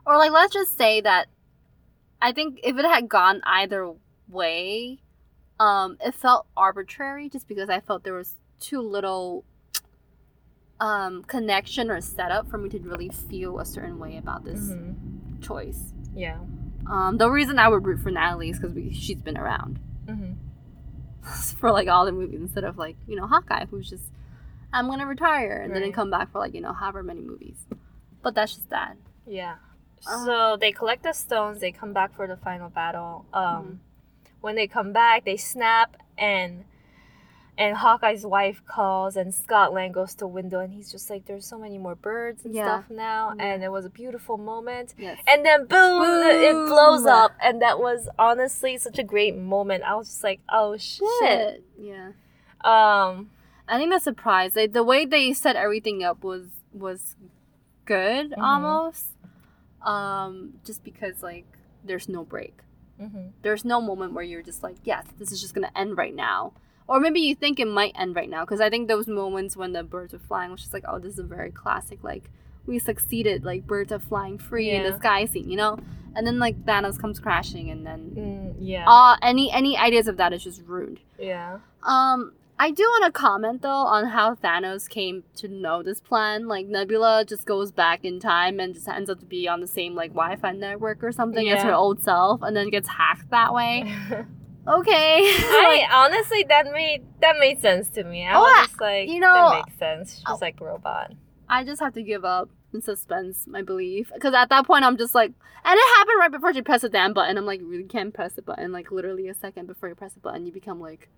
Or 0.06 0.18
like 0.18 0.32
let's 0.32 0.52
just 0.52 0.76
say 0.76 1.00
that 1.00 1.28
I 2.20 2.32
think 2.32 2.60
if 2.62 2.76
it 2.76 2.84
had 2.84 3.08
gone 3.08 3.40
either 3.44 3.92
way, 4.28 4.98
um 5.58 5.96
it 6.00 6.14
felt 6.14 6.46
arbitrary 6.56 7.28
just 7.28 7.48
because 7.48 7.68
I 7.70 7.80
felt 7.80 8.04
there 8.04 8.14
was 8.14 8.36
too 8.60 8.80
little 8.80 9.44
um 10.82 11.22
connection 11.24 11.90
or 11.90 12.00
setup 12.00 12.48
for 12.50 12.58
me 12.58 12.68
to 12.68 12.78
really 12.80 13.08
feel 13.08 13.58
a 13.60 13.64
certain 13.64 13.98
way 13.98 14.16
about 14.16 14.44
this 14.44 14.58
hmm 14.58 14.92
choice. 15.40 15.92
Yeah. 16.14 16.38
Um, 16.86 17.16
the 17.18 17.30
reason 17.30 17.58
I 17.58 17.68
would 17.68 17.84
root 17.86 18.00
for 18.00 18.10
Natalie 18.10 18.50
is 18.50 18.58
because 18.58 18.76
she's 18.96 19.20
been 19.20 19.38
around 19.38 19.78
hmm 20.06 20.32
for 21.60 21.70
like 21.70 21.88
all 21.88 22.04
the 22.04 22.12
movies 22.12 22.40
instead 22.40 22.64
of 22.64 22.76
like 22.78 22.96
you 23.06 23.16
know 23.16 23.26
Hawkeye, 23.26 23.66
who's 23.70 23.88
just 23.88 24.04
I'm 24.72 24.88
gonna 24.88 25.06
retire 25.06 25.60
and 25.62 25.72
Right. 25.72 25.80
then 25.82 25.92
come 25.92 26.10
back 26.10 26.30
for 26.32 26.38
like 26.38 26.54
you 26.54 26.60
know 26.60 26.72
however 26.72 27.02
many 27.02 27.20
movies. 27.20 27.66
But 28.22 28.34
that's 28.34 28.54
just 28.56 28.70
that. 28.70 28.96
Yeah. 29.26 29.56
Uh. 30.06 30.24
So 30.24 30.56
they 30.60 30.72
collect 30.72 31.02
the 31.04 31.12
stones. 31.12 31.60
They 31.60 31.70
come 31.72 31.92
back 31.92 32.14
for 32.14 32.26
the 32.26 32.36
final 32.36 32.70
battle. 32.70 33.24
Um, 33.32 33.42
Mm-hmm. 33.44 33.72
when 34.40 34.54
they 34.56 34.66
come 34.66 34.92
back, 34.92 35.24
they 35.24 35.36
snap 35.36 35.96
and 36.18 36.64
and 37.58 37.76
Hawkeye's 37.76 38.24
wife 38.24 38.62
calls 38.66 39.14
and 39.16 39.34
Scott 39.34 39.72
Lang 39.74 39.92
goes 39.92 40.14
to 40.16 40.26
window 40.26 40.58
and 40.60 40.72
he's 40.72 40.90
just 40.90 41.10
like, 41.10 41.26
"There's 41.26 41.46
so 41.46 41.58
many 41.58 41.76
more 41.78 41.94
birds 41.94 42.44
and 42.44 42.54
Yeah. 42.54 42.64
stuff 42.80 42.90
now," 42.90 43.34
Yeah. 43.36 43.44
and 43.44 43.62
it 43.62 43.68
was 43.70 43.84
a 43.84 43.90
beautiful 43.90 44.38
moment. 44.38 44.94
Yes. 44.96 45.18
And 45.26 45.44
then 45.44 45.66
boom, 45.66 46.02
it 46.02 46.52
blows 46.68 47.04
up, 47.06 47.32
and 47.42 47.60
that 47.60 47.78
was 47.78 48.08
honestly 48.18 48.78
such 48.78 48.98
a 48.98 49.02
great 49.04 49.36
moment. 49.36 49.84
I 49.84 49.94
was 49.96 50.08
just 50.08 50.24
like, 50.24 50.40
"Oh 50.50 50.76
shit!" 50.76 51.06
Shit. 51.20 51.64
Yeah. 51.78 52.12
Um, 52.64 53.30
I 53.68 53.78
think 53.78 53.90
the 53.92 53.98
surprise, 54.00 54.54
they, 54.54 54.66
the 54.66 54.82
way 54.84 55.04
they 55.04 55.32
set 55.32 55.56
everything 55.56 56.02
up 56.02 56.24
was 56.24 56.46
was 56.72 57.16
good 57.84 58.30
Mhm. 58.32 58.42
almost. 58.42 59.08
Um, 59.82 60.54
just 60.64 60.84
because 60.84 61.22
like 61.22 61.44
there's 61.84 62.08
no 62.08 62.24
break. 62.24 62.58
mhm. 63.00 63.32
there's 63.42 63.64
no 63.64 63.80
moment 63.80 64.12
where 64.12 64.22
you're 64.22 64.42
just 64.42 64.62
like, 64.62 64.76
yes, 64.84 65.04
this 65.18 65.32
is 65.32 65.40
just 65.40 65.54
gonna 65.54 65.72
end 65.74 65.96
right 65.96 66.14
now. 66.14 66.52
Or 66.88 67.00
maybe 67.00 67.20
you 67.20 67.34
think 67.34 67.58
it 67.60 67.68
might 67.68 67.92
end 67.98 68.16
right 68.16 68.28
now, 68.28 68.44
because 68.44 68.60
I 68.60 68.68
think 68.70 68.88
those 68.88 69.06
moments 69.08 69.56
when 69.56 69.72
the 69.72 69.82
birds 69.82 70.12
were 70.12 70.18
flying 70.18 70.50
was 70.50 70.60
just 70.60 70.72
like, 70.74 70.84
oh, 70.88 70.98
this 70.98 71.14
is 71.14 71.18
a 71.20 71.24
very 71.24 71.50
classic, 71.50 72.02
like 72.02 72.24
we 72.66 72.78
succeeded, 72.78 73.44
like 73.44 73.66
birds 73.66 73.92
are 73.92 73.98
flying 73.98 74.38
free 74.38 74.70
in 74.70 74.82
the 74.84 74.96
sky 74.98 75.24
scene, 75.24 75.48
you 75.50 75.56
know. 75.56 75.78
and 76.14 76.26
then 76.26 76.38
like 76.38 76.56
Thanos 76.66 77.00
comes 77.00 77.18
crashing, 77.18 77.70
and 77.70 77.86
then 77.86 78.00
Mm, 78.14 78.54
yeah. 78.60 78.84
uh 78.86 79.16
any 79.22 79.50
any 79.50 79.78
ideas 79.78 80.06
of 80.08 80.16
that 80.18 80.32
is 80.32 80.44
just 80.44 80.62
ruined. 80.66 81.00
yeah. 81.18 81.58
Um, 81.82 82.32
I 82.58 82.70
do 82.70 82.82
want 82.84 83.06
to 83.06 83.12
comment 83.12 83.62
though 83.62 83.70
on 83.96 84.06
how 84.08 84.34
Thanos 84.36 84.88
came 84.88 85.24
to 85.36 85.48
know 85.48 85.82
this 85.82 86.00
plan. 86.00 86.46
Like 86.46 86.66
Nebula 86.66 87.24
just 87.26 87.46
goes 87.46 87.72
back 87.72 88.04
in 88.04 88.20
time 88.20 88.60
and 88.60 88.74
just 88.74 88.86
ends 88.88 89.08
up 89.10 89.18
to 89.20 89.24
be 89.26 89.48
on 89.48 89.60
the 89.60 89.66
same 89.66 89.94
like 89.96 90.10
Wi-Fi 90.12 90.52
network 90.52 91.02
or 91.02 91.10
something 91.12 91.48
as 91.48 91.62
her 91.62 91.74
old 91.74 92.00
self, 92.02 92.42
and 92.42 92.54
then 92.54 92.68
gets 92.70 92.88
hacked 92.88 93.30
that 93.30 93.52
way. 93.54 93.90
Okay. 94.66 95.18
I 95.38 95.86
honestly 95.92 96.44
that 96.48 96.66
made 96.72 97.02
that 97.20 97.36
made 97.40 97.60
sense 97.60 97.88
to 97.90 98.04
me. 98.04 98.26
I 98.26 98.34
Oh, 98.36 98.40
was 98.40 98.68
just 98.68 98.80
like, 98.80 99.08
you 99.08 99.20
know- 99.20 99.32
that 99.50 99.64
makes 99.66 99.78
sense. 99.78 100.14
She's 100.16 100.24
Oh. 100.28 100.38
like 100.40 100.60
robot. 100.60 101.12
I 101.48 101.64
just 101.64 101.80
have 101.80 101.94
to 101.94 102.02
give 102.02 102.24
up 102.24 102.48
and 102.72 102.82
suspense 102.82 103.46
my 103.46 103.60
belief 103.62 104.10
because 104.14 104.32
at 104.34 104.48
that 104.48 104.66
point 104.66 104.84
I'm 104.84 104.96
just 104.96 105.14
like, 105.14 105.32
and 105.64 105.78
it 105.78 105.96
happened 105.96 106.18
right 106.18 106.32
before 106.32 106.54
she 106.54 106.62
pressed 106.62 106.82
the 106.82 106.88
damn 106.88 107.12
button. 107.12 107.36
I'm 107.36 107.44
like, 107.44 107.60
you 107.60 107.68
really 107.68 107.84
can't 107.84 108.14
press 108.14 108.32
the 108.34 108.42
button. 108.42 108.72
Like 108.72 108.90
literally 108.90 109.28
a 109.28 109.34
second 109.34 109.66
before 109.66 109.88
you 109.88 109.94
press 109.94 110.14
the 110.14 110.20
button, 110.20 110.46
you 110.46 110.52
become 110.52 110.80
like, 110.80 111.08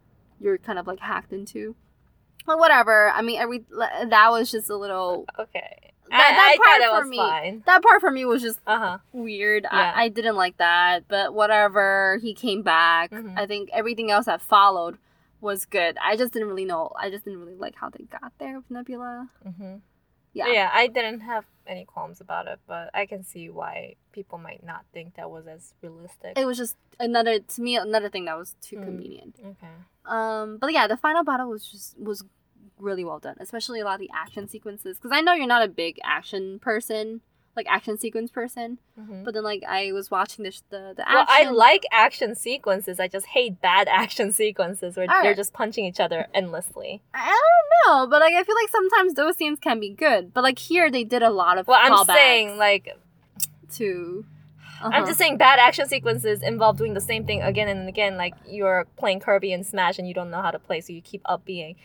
you're 0.41 0.59
kind 0.59 0.79
of 0.79 0.87
like 0.87 1.01
hacked 1.01 1.33
into. 1.33 1.77
But 2.47 2.59
whatever. 2.59 3.11
I 3.11 3.23
mean, 3.23 3.39
every 3.41 3.65
that 3.71 4.31
was 4.31 4.51
just 4.51 4.69
a 4.71 4.77
little. 4.77 5.25
Okay. 5.39 5.93
That- 6.11 6.21
I, 6.21 6.57
that 6.57 6.59
part 6.59 6.83
for 6.93 7.01
was 7.03 7.09
me- 7.11 7.17
fine. 7.17 7.63
That 7.67 7.83
part 7.83 8.01
for 8.01 8.11
me 8.11 8.25
was 8.25 8.43
just 8.43 8.61
Uh 8.67 8.79
huh. 8.79 8.99
weird. 9.13 9.65
Yeah. 9.65 9.93
I, 9.97 10.05
I 10.05 10.09
didn't 10.09 10.37
like 10.37 10.57
that, 10.59 11.09
but 11.09 11.35
whatever. 11.35 12.19
He 12.23 12.35
came 12.35 12.63
back. 12.63 13.11
Mhm. 13.11 13.39
I 13.39 13.47
think 13.47 13.71
everything 13.73 14.11
else 14.11 14.27
that 14.27 14.41
followed 14.41 14.99
was 15.41 15.65
good. 15.67 15.97
I 16.03 16.17
just 16.17 16.33
didn't 16.33 16.49
really 16.49 16.65
know. 16.65 16.91
I 16.99 17.11
just 17.11 17.25
didn't 17.25 17.41
really 17.41 17.55
like 17.57 17.75
how 17.77 17.91
they 17.91 18.05
got 18.05 18.33
there 18.39 18.57
with 18.57 18.71
Nebula. 18.71 19.29
Mm-hmm. 19.47 19.77
Yeah. 20.33 20.49
Yeah, 20.49 20.71
I 20.73 20.89
didn't 20.89 21.21
have 21.21 21.45
any 21.67 21.85
qualms 21.85 22.21
about 22.21 22.49
it, 22.49 22.59
but 22.67 22.91
I 22.93 23.07
can 23.07 23.23
see 23.23 23.49
why 23.51 23.95
people 24.13 24.37
might 24.37 24.65
not 24.65 24.85
think 24.93 25.15
that 25.15 25.31
was 25.31 25.47
as 25.47 25.75
realistic. 25.81 26.37
It 26.37 26.45
was 26.45 26.59
just 26.59 26.77
another 26.99 27.39
to 27.39 27.63
me 27.63 27.77
another 27.77 28.09
thing 28.11 28.25
that 28.25 28.37
was 28.37 28.57
too 28.61 28.77
Mm. 28.77 28.85
convenient. 28.85 29.37
okay. 29.41 29.73
Um, 30.07 30.59
but 30.59 30.73
yeah, 30.73 30.87
the 30.87 30.97
final 30.97 31.25
battle 31.25 31.49
was 31.49 31.67
just 31.71 31.99
was 31.99 32.25
really 32.85 33.05
well 33.05 33.19
done, 33.19 33.37
especially 33.41 33.81
a 33.81 33.85
lot 33.85 33.95
of 33.95 34.01
the 34.01 34.11
action 34.15 34.49
sequences. 34.49 34.97
Because 34.99 35.11
I 35.13 35.21
know 35.23 35.33
you're 35.33 35.47
not 35.47 35.65
a 35.65 35.69
big 35.69 35.99
action 36.05 36.59
person, 36.61 37.21
like 37.57 37.67
action 37.69 37.99
sequence 37.99 38.31
person, 38.31 38.79
Mm-hmm. 39.01 39.25
but 39.25 39.35
then 39.35 39.43
like 39.43 39.63
I 39.69 39.91
was 39.93 40.11
watching 40.11 40.45
the 40.45 40.51
the, 40.71 40.95
the 40.97 41.05
Well, 41.09 41.25
I 41.29 41.51
like 41.51 41.83
action 41.91 42.35
sequences. 42.37 43.01
I 43.01 43.09
just 43.09 43.27
hate 43.27 43.61
bad 43.61 43.89
action 44.03 44.31
sequences 44.33 44.97
where 44.97 45.09
they're 45.09 45.35
just 45.35 45.53
punching 45.53 45.85
each 45.85 45.99
other 46.01 46.27
endlessly. 46.33 47.03
I 47.13 47.27
don't 47.27 47.71
know, 48.05 48.07
but 48.09 48.21
like 48.21 48.35
I 48.35 48.45
feel 48.45 48.55
like 48.55 48.69
sometimes 48.71 49.15
those 49.15 49.37
scenes 49.37 49.59
can 49.61 49.81
be 49.81 49.91
good. 49.91 50.33
But 50.35 50.43
like 50.45 50.59
here, 50.61 50.91
they 50.91 51.03
did 51.05 51.23
a 51.23 51.31
lot 51.31 51.59
of 51.59 51.67
Well, 51.67 51.81
I'm 51.81 52.05
saying 52.07 52.57
like 52.59 52.97
to. 53.77 54.25
I'm 54.83 54.93
Uh-huh. 54.93 55.07
just 55.07 55.19
saying 55.19 55.39
bad 55.39 55.59
action 55.59 55.89
sequences 55.89 56.43
involve 56.43 56.77
doing 56.77 56.93
the 56.95 57.01
same 57.01 57.25
thing 57.25 57.41
again 57.43 57.69
and 57.69 57.89
again. 57.89 58.17
Like 58.17 58.35
you're 58.47 58.87
playing 58.97 59.21
Kirby 59.21 59.53
and 59.53 59.65
Smash 59.65 59.99
and 59.99 60.07
you 60.07 60.13
don't 60.15 60.31
know 60.31 60.43
how 60.43 60.51
to 60.51 60.59
play, 60.59 60.81
so 60.81 60.93
you 60.93 61.01
keep 61.01 61.23
up 61.25 61.45
being. 61.45 61.77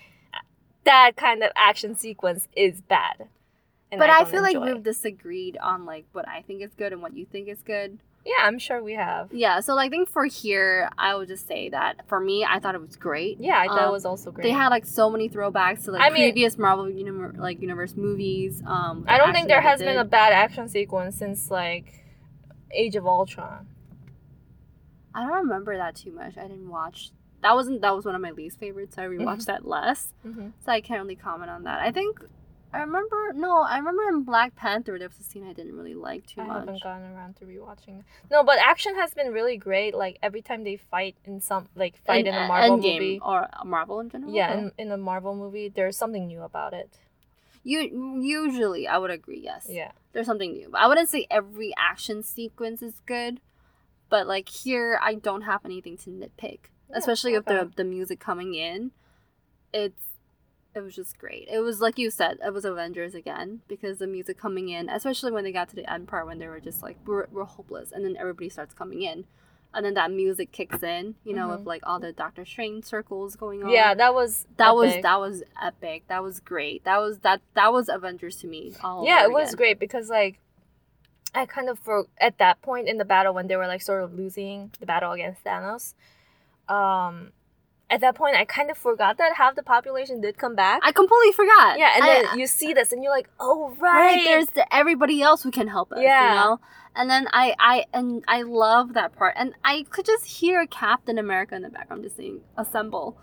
That 0.86 1.12
kind 1.16 1.44
of 1.44 1.52
action 1.56 1.96
sequence 1.96 2.48
is 2.56 2.82
bad. 2.82 3.28
But 3.92 4.10
I, 4.10 4.20
don't 4.20 4.30
feel 4.30 4.42
like 4.44 4.60
we've 4.60 4.84
disagreed 4.84 5.58
on 5.58 5.86
like 5.86 6.06
what 6.12 6.28
I 6.28 6.42
think 6.44 6.62
is 6.62 6.72
good 6.78 6.94
and 6.94 7.02
what 7.02 7.14
you 7.16 7.26
think 7.26 7.48
is 7.48 7.62
good. 7.64 7.98
yeah, 8.24 8.46
I'm 8.46 8.60
sure 8.60 8.84
we 8.84 8.94
have. 8.94 9.34
Yeah, 9.34 9.62
so 9.62 9.74
like, 9.74 9.88
I 9.88 9.90
think 9.90 10.10
for 10.10 10.26
here, 10.26 10.90
I 10.98 11.16
would 11.16 11.28
just 11.28 11.48
say 11.48 11.70
that 11.70 12.08
for 12.08 12.20
me, 12.20 12.46
I 12.48 12.60
thought 12.60 12.76
it 12.76 12.82
was 12.82 12.96
great. 12.96 13.40
Yeah, 13.40 13.58
I 13.60 13.66
thought 13.68 13.80
Um, 13.82 13.90
it 13.90 13.92
was 13.92 14.06
also 14.06 14.30
great. 14.32 14.44
They 14.44 14.52
had 14.52 14.70
like 14.70 14.86
so 14.86 15.10
many 15.10 15.28
throwbacks 15.28 15.86
to 15.86 15.92
like 15.92 16.02
I 16.02 16.10
mean- 16.10 16.32
previous 16.32 16.58
Marvel 16.60 16.88
universe, 16.90 17.36
like 17.38 17.62
universe 17.62 17.96
movies. 17.96 18.62
Um, 18.66 19.06
I 19.08 19.18
don't 19.18 19.34
think 19.34 19.48
there 19.48 19.62
has 19.62 19.80
been 19.80 19.98
a 19.98 20.06
bad 20.06 20.34
action 20.34 20.68
sequence 20.70 21.16
since 21.18 21.50
like 21.50 22.06
Age 22.72 22.96
of 22.96 23.08
Ultron. 23.08 23.66
I 25.16 25.22
don't 25.26 25.38
remember 25.38 25.76
that 25.78 25.96
too 25.96 26.12
much. 26.12 26.38
I 26.38 26.44
didn't 26.44 26.70
watch. 26.70 27.10
That 27.42 27.56
wasn't. 27.56 27.82
That 27.82 27.96
was 27.96 28.06
one 28.06 28.16
of 28.16 28.22
my 28.22 28.32
least 28.32 28.60
favorites. 28.60 28.96
So 28.96 29.04
I 29.04 29.06
Mm-hmm. 29.06 29.28
rewatched 29.28 29.46
that 29.46 29.66
less. 29.66 30.14
Mhm. 30.26 30.54
So 30.66 30.72
I 30.72 30.82
can't 30.82 31.02
really 31.02 31.16
comment 31.16 31.50
on 31.50 31.64
that. 31.64 31.80
I 31.80 31.92
think. 31.92 32.20
I 32.72 32.82
remember. 32.82 33.34
No, 33.34 33.62
I 33.62 33.78
remember 33.80 34.04
in 34.10 34.22
Black 34.24 34.56
Panther 34.56 35.00
there 35.00 35.08
was 35.08 35.18
a 35.20 35.24
scene 35.24 35.44
I 35.48 35.54
didn't 35.54 35.76
really 35.76 35.96
like 35.96 36.28
too 36.28 36.42
I 36.42 36.46
much. 36.46 36.60
haven't 36.60 36.84
gotten 36.84 37.12
around 37.16 37.36
to 37.38 37.46
rewatching. 37.46 38.00
it. 38.00 38.06
No, 38.30 38.44
but 38.44 38.60
action 38.60 38.94
has 38.96 39.12
been 39.16 39.32
really 39.34 39.58
great. 39.58 39.96
Like 39.96 40.20
every 40.22 40.44
time 40.44 40.64
they 40.64 40.76
fight 40.78 41.16
in 41.26 41.42
some 41.42 41.68
like 41.76 41.98
fight 42.06 42.28
in, 42.28 42.36
a 42.36 42.48
Marvel 42.48 42.78
Endgame 42.78 42.94
movie. 43.00 43.20
or 43.26 43.48
a 43.60 43.66
Marvel 43.66 44.00
in 44.02 44.10
general. 44.12 44.32
Yeah, 44.32 44.54
in, 44.56 44.72
in 44.78 44.92
a 44.92 44.98
Marvel 44.98 45.36
movie, 45.36 45.70
there's 45.70 45.98
something 45.98 46.28
new 46.28 46.44
about 46.44 46.74
it. 46.74 47.00
You 47.64 47.80
usually 48.22 48.88
I 48.88 49.00
would 49.00 49.12
agree. 49.12 49.40
Yes. 49.44 49.66
Yeah. 49.70 49.92
there's 50.14 50.28
something 50.28 50.54
new. 50.54 50.70
But 50.72 50.82
I 50.82 50.88
wouldn't 50.88 51.10
say 51.10 51.26
every 51.32 51.74
action 51.76 52.22
sequence 52.22 52.84
is 52.84 53.00
good, 53.08 53.42
but 54.10 54.28
like 54.28 54.48
here, 54.48 55.00
I 55.02 55.16
don't 55.16 55.42
have 55.42 55.66
anything 55.66 55.98
to 55.98 56.12
nitpick, 56.12 56.60
Yeah, 56.90 56.98
especially 56.98 57.34
with 57.34 57.46
the 57.46 57.72
the 57.76 57.84
music 57.84 58.20
coming 58.20 58.56
in. 58.56 58.92
It's 59.74 60.02
it 60.76 60.82
was 60.82 60.96
just 60.96 61.18
great. 61.18 61.48
It 61.52 61.60
was 61.60 61.82
like 61.82 61.98
you 61.98 62.10
said, 62.12 62.38
it 62.46 62.54
was 62.54 62.66
Avengers 62.66 63.16
again 63.16 63.62
because 63.68 63.98
the 64.00 64.08
music 64.08 64.38
coming 64.38 64.70
in, 64.70 64.88
especially 64.90 65.32
when 65.32 65.44
they 65.44 65.52
got 65.52 65.70
to 65.70 65.76
the 65.76 65.92
end 65.92 66.08
part 66.08 66.26
when 66.28 66.40
they 66.40 66.48
were 66.48 66.60
just 66.60 66.82
like 66.84 66.98
we're 67.06 67.28
we're 67.32 67.44
hopeless, 67.46 67.92
and 67.92 68.06
then 68.06 68.16
everybody 68.18 68.50
starts 68.50 68.74
coming 68.74 69.02
in. 69.02 69.26
And 69.72 69.86
then 69.86 69.94
that 69.94 70.10
music 70.10 70.52
kicks 70.52 70.82
in, 70.82 71.14
you 71.24 71.36
know, 71.36 71.50
with 71.50 71.60
Mhm. 71.60 71.66
like 71.68 71.84
all 71.86 72.00
the 72.00 72.12
Doctor 72.12 72.44
Strange 72.44 72.86
circles 72.86 73.36
going 73.36 73.64
on. 73.64 73.70
Yeah, 73.70 73.94
that 73.94 74.16
was 74.16 74.48
that 74.58 74.76
was 74.76 74.96
that 75.04 75.20
was 75.20 75.44
epic. 75.62 76.06
That 76.08 76.24
was 76.24 76.40
great. 76.40 76.84
That 76.86 76.98
was 76.98 77.20
that 77.20 77.42
that 77.54 77.72
was 77.72 77.88
Avengers 77.88 78.38
to 78.38 78.48
me. 78.48 78.74
All 78.84 79.06
yeah, 79.06 79.24
it 79.24 79.32
was 79.32 79.50
again. 79.50 79.58
great 79.58 79.80
because 79.80 80.10
like 80.10 80.40
I 81.36 81.46
kind 81.46 81.70
of 81.70 81.78
for 81.78 82.06
at 82.20 82.40
that 82.40 82.60
point 82.64 82.88
in 82.88 82.98
the 82.98 83.06
battle 83.06 83.32
when 83.36 83.46
they 83.46 83.56
were 83.58 83.68
like 83.68 83.84
sort 83.84 84.04
of 84.04 84.16
losing 84.16 84.72
the 84.80 84.88
battle 84.88 85.12
against 85.12 85.44
Thanos. 85.44 85.94
Um, 86.70 87.32
at 87.92 88.02
that 88.02 88.14
point, 88.14 88.36
I 88.36 88.46
kind 88.46 88.70
of 88.70 88.78
forgot 88.78 89.18
that 89.18 89.34
half 89.36 89.56
the 89.56 89.64
population 89.64 90.22
did 90.22 90.38
come 90.38 90.56
back. 90.56 90.80
I 90.84 90.92
completely 90.92 91.32
forgot. 91.32 91.80
yeah, 91.80 91.94
and 91.96 92.04
I- 92.04 92.08
then 92.30 92.40
you 92.40 92.46
see 92.46 92.72
this, 92.74 92.92
and 92.92 93.02
you're 93.04 93.12
like, 93.12 93.30
"Oh 93.40 93.76
right, 93.80 94.16
right, 94.16 94.24
there's 94.24 94.48
the, 94.48 94.72
everybody 94.74 95.22
else 95.24 95.42
who 95.42 95.50
can 95.52 95.68
help 95.68 95.92
us. 95.92 96.00
Yeah. 96.02 96.30
You 96.30 96.36
know. 96.40 96.60
And 96.96 97.10
then 97.10 97.28
I, 97.32 97.56
I, 97.60 97.86
and 97.94 98.24
I 98.28 98.42
love 98.42 98.94
that 98.94 99.16
part, 99.16 99.36
and 99.38 99.54
I 99.64 99.86
could 99.90 100.06
just 100.06 100.26
hear 100.26 100.66
Captain 100.68 101.18
America 101.18 101.56
in 101.56 101.62
the 101.64 101.70
background 101.70 102.04
just 102.04 102.18
saying 102.18 102.42
"assemble," 102.58 103.18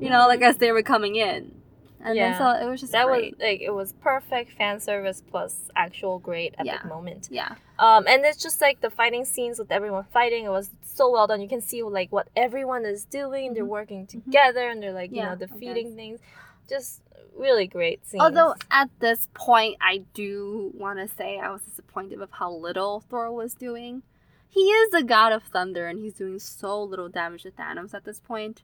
you 0.00 0.08
know, 0.10 0.26
like 0.28 0.42
as 0.42 0.56
they 0.58 0.70
were 0.70 0.82
coming 0.82 1.16
in, 1.16 1.55
and 2.00 2.16
Yeah. 2.16 2.30
then 2.30 2.38
so 2.38 2.66
it 2.66 2.70
was 2.70 2.80
just 2.80 2.92
that 2.92 3.06
great. 3.06 3.32
was 3.32 3.40
like 3.40 3.60
it 3.60 3.70
was 3.70 3.92
perfect 3.94 4.52
fan 4.52 4.80
service 4.80 5.22
plus 5.30 5.68
actual 5.74 6.18
great 6.18 6.54
epic 6.58 6.66
Yeah. 6.66 6.88
moment." 6.88 7.28
yeah, 7.30 7.54
Um, 7.78 8.06
and 8.08 8.24
it's 8.24 8.42
just 8.42 8.60
like 8.60 8.80
the 8.80 8.90
fighting 8.90 9.24
scenes 9.24 9.58
with 9.58 9.70
everyone 9.72 10.04
fighting. 10.04 10.44
It 10.44 10.50
was 10.50 10.70
so 10.82 11.10
well 11.10 11.26
done. 11.26 11.40
You 11.42 11.48
can 11.48 11.60
see 11.60 11.82
like 11.82 12.10
what 12.12 12.28
everyone 12.36 12.84
is 12.84 13.04
doing. 13.04 13.54
They're 13.54 13.64
Mhm. 13.64 13.68
working 13.68 14.06
together, 14.06 14.68
and 14.70 14.82
they're 14.82 14.92
like 14.92 15.10
you 15.10 15.18
Yeah, 15.18 15.30
know 15.30 15.36
defeating 15.36 15.88
guess. 15.88 15.96
things. 15.96 16.20
Just 16.68 17.02
really 17.36 17.66
great 17.66 18.06
scenes. 18.06 18.22
Although 18.22 18.54
at 18.70 18.88
this 19.00 19.28
point, 19.34 19.76
I 19.80 19.98
do 20.14 20.72
want 20.74 20.98
to 20.98 21.06
say 21.08 21.38
I 21.38 21.50
was 21.50 21.62
disappointed 21.62 22.18
with 22.18 22.30
how 22.32 22.50
little 22.50 23.00
Thor 23.00 23.30
was 23.30 23.54
doing. 23.54 24.02
He 24.48 24.70
is 24.70 24.90
the 24.90 25.02
god 25.02 25.32
of 25.32 25.42
thunder, 25.42 25.86
and 25.86 25.98
he's 25.98 26.14
doing 26.14 26.38
so 26.38 26.82
little 26.82 27.10
damage 27.10 27.42
to 27.42 27.50
Thanos 27.50 27.92
at 27.92 28.04
this 28.04 28.20
point. 28.20 28.62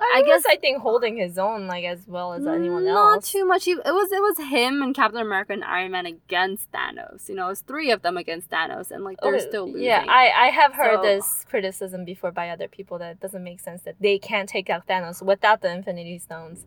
I, 0.00 0.22
guess 0.26 0.44
I 0.48 0.56
think 0.56 0.80
holding 0.82 1.16
his 1.16 1.38
own 1.38 1.66
like 1.66 1.84
as 1.84 2.06
well 2.08 2.32
as 2.32 2.46
anyone 2.46 2.84
Not 2.84 2.90
else. 3.14 3.14
Not 3.16 3.24
too 3.24 3.44
much. 3.46 3.64
He, 3.64 3.72
it 3.72 3.78
was 3.84 4.10
it 4.12 4.20
was 4.20 4.48
him 4.50 4.82
and 4.82 4.94
Captain 4.94 5.20
America 5.20 5.52
and 5.52 5.62
Iron 5.64 5.92
Man 5.92 6.06
against 6.06 6.70
Thanos. 6.72 7.28
You 7.28 7.34
know, 7.34 7.46
it 7.46 7.50
was 7.50 7.60
three 7.60 7.90
of 7.90 8.02
them 8.02 8.16
against 8.16 8.50
Thanos, 8.50 8.90
and 8.90 9.04
like 9.04 9.18
they're 9.20 9.34
Okay, 9.36 9.46
still 9.48 9.66
losing. 9.66 9.82
Yeah, 9.82 10.04
I, 10.08 10.30
I 10.30 10.46
have 10.48 10.72
heard 10.74 10.96
So- 10.98 11.02
this 11.02 11.44
criticism 11.48 12.04
before 12.04 12.32
by 12.32 12.48
other 12.50 12.68
people 12.68 12.98
that 12.98 13.12
it 13.12 13.20
doesn't 13.20 13.44
make 13.44 13.60
sense 13.60 13.82
that 13.82 13.96
they 14.00 14.18
can't 14.18 14.48
take 14.48 14.70
out 14.70 14.86
Thanos 14.86 15.22
without 15.22 15.60
the 15.62 15.70
Infinity 15.72 16.18
Stones. 16.18 16.64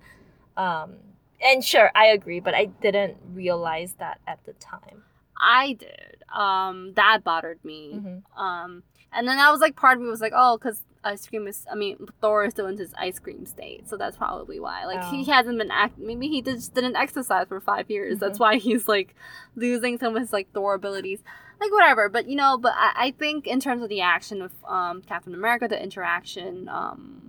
Um, 0.56 0.96
and 1.42 1.64
sure, 1.64 1.92
I 1.96 2.06
agree, 2.08 2.40
but 2.40 2.54
I 2.54 2.66
didn't 2.66 3.18
realize 3.34 3.96
that 4.00 4.20
at 4.28 4.40
the 4.46 4.54
time. 4.54 5.04
I 5.40 5.74
did. 5.74 6.24
Um, 6.34 6.94
that 6.96 7.24
bothered 7.24 7.64
me. 7.66 7.94
Mhm. 7.96 8.40
Um, 8.40 8.84
and 9.12 9.28
then 9.28 9.40
I 9.40 9.52
was 9.52 9.60
like, 9.60 9.76
part 9.76 9.98
of 9.98 10.04
me 10.04 10.10
was 10.10 10.22
like, 10.22 10.32
oh, 10.36 10.58
because 10.58 10.84
ice 11.04 11.28
cream 11.28 11.48
is. 11.48 11.66
I 11.72 11.76
mean, 11.76 12.08
Thor 12.22 12.46
is 12.46 12.52
still 12.54 12.68
in 12.68 12.78
his 12.78 12.94
ice 12.98 13.20
cream 13.20 13.46
state, 13.46 13.88
so 13.90 13.98
that's 13.98 14.18
probably 14.18 14.60
why. 14.60 14.86
Like 14.86 15.04
he 15.06 15.22
Oh. 15.28 15.34
hasn't 15.34 15.58
been 15.58 15.72
act. 15.72 15.98
Maybe 15.98 16.28
he 16.28 16.42
just 16.42 16.74
didn't 16.74 16.96
exercise 16.96 17.48
for 17.48 17.60
five 17.60 17.90
years. 17.90 18.20
That's 18.20 18.34
Mm-hmm. 18.40 18.44
why 18.44 18.58
he's 18.58 18.88
like 18.88 19.16
losing 19.56 19.98
some 19.98 20.16
of 20.16 20.22
his 20.22 20.34
like 20.34 20.52
Thor 20.54 20.76
abilities. 20.76 21.24
Like 21.62 21.72
whatever, 21.72 22.10
but 22.10 22.28
you 22.28 22.36
know, 22.36 22.58
but 22.58 22.74
I, 22.76 22.92
I 23.08 23.12
think 23.12 23.48
in 23.48 23.60
terms 23.62 23.84
of 23.84 23.90
the 23.90 24.02
action 24.02 24.42
of 24.42 24.52
um 24.68 25.02
Captain 25.02 25.34
America, 25.34 25.68
the 25.68 25.82
interaction, 25.82 26.68
um, 26.68 27.22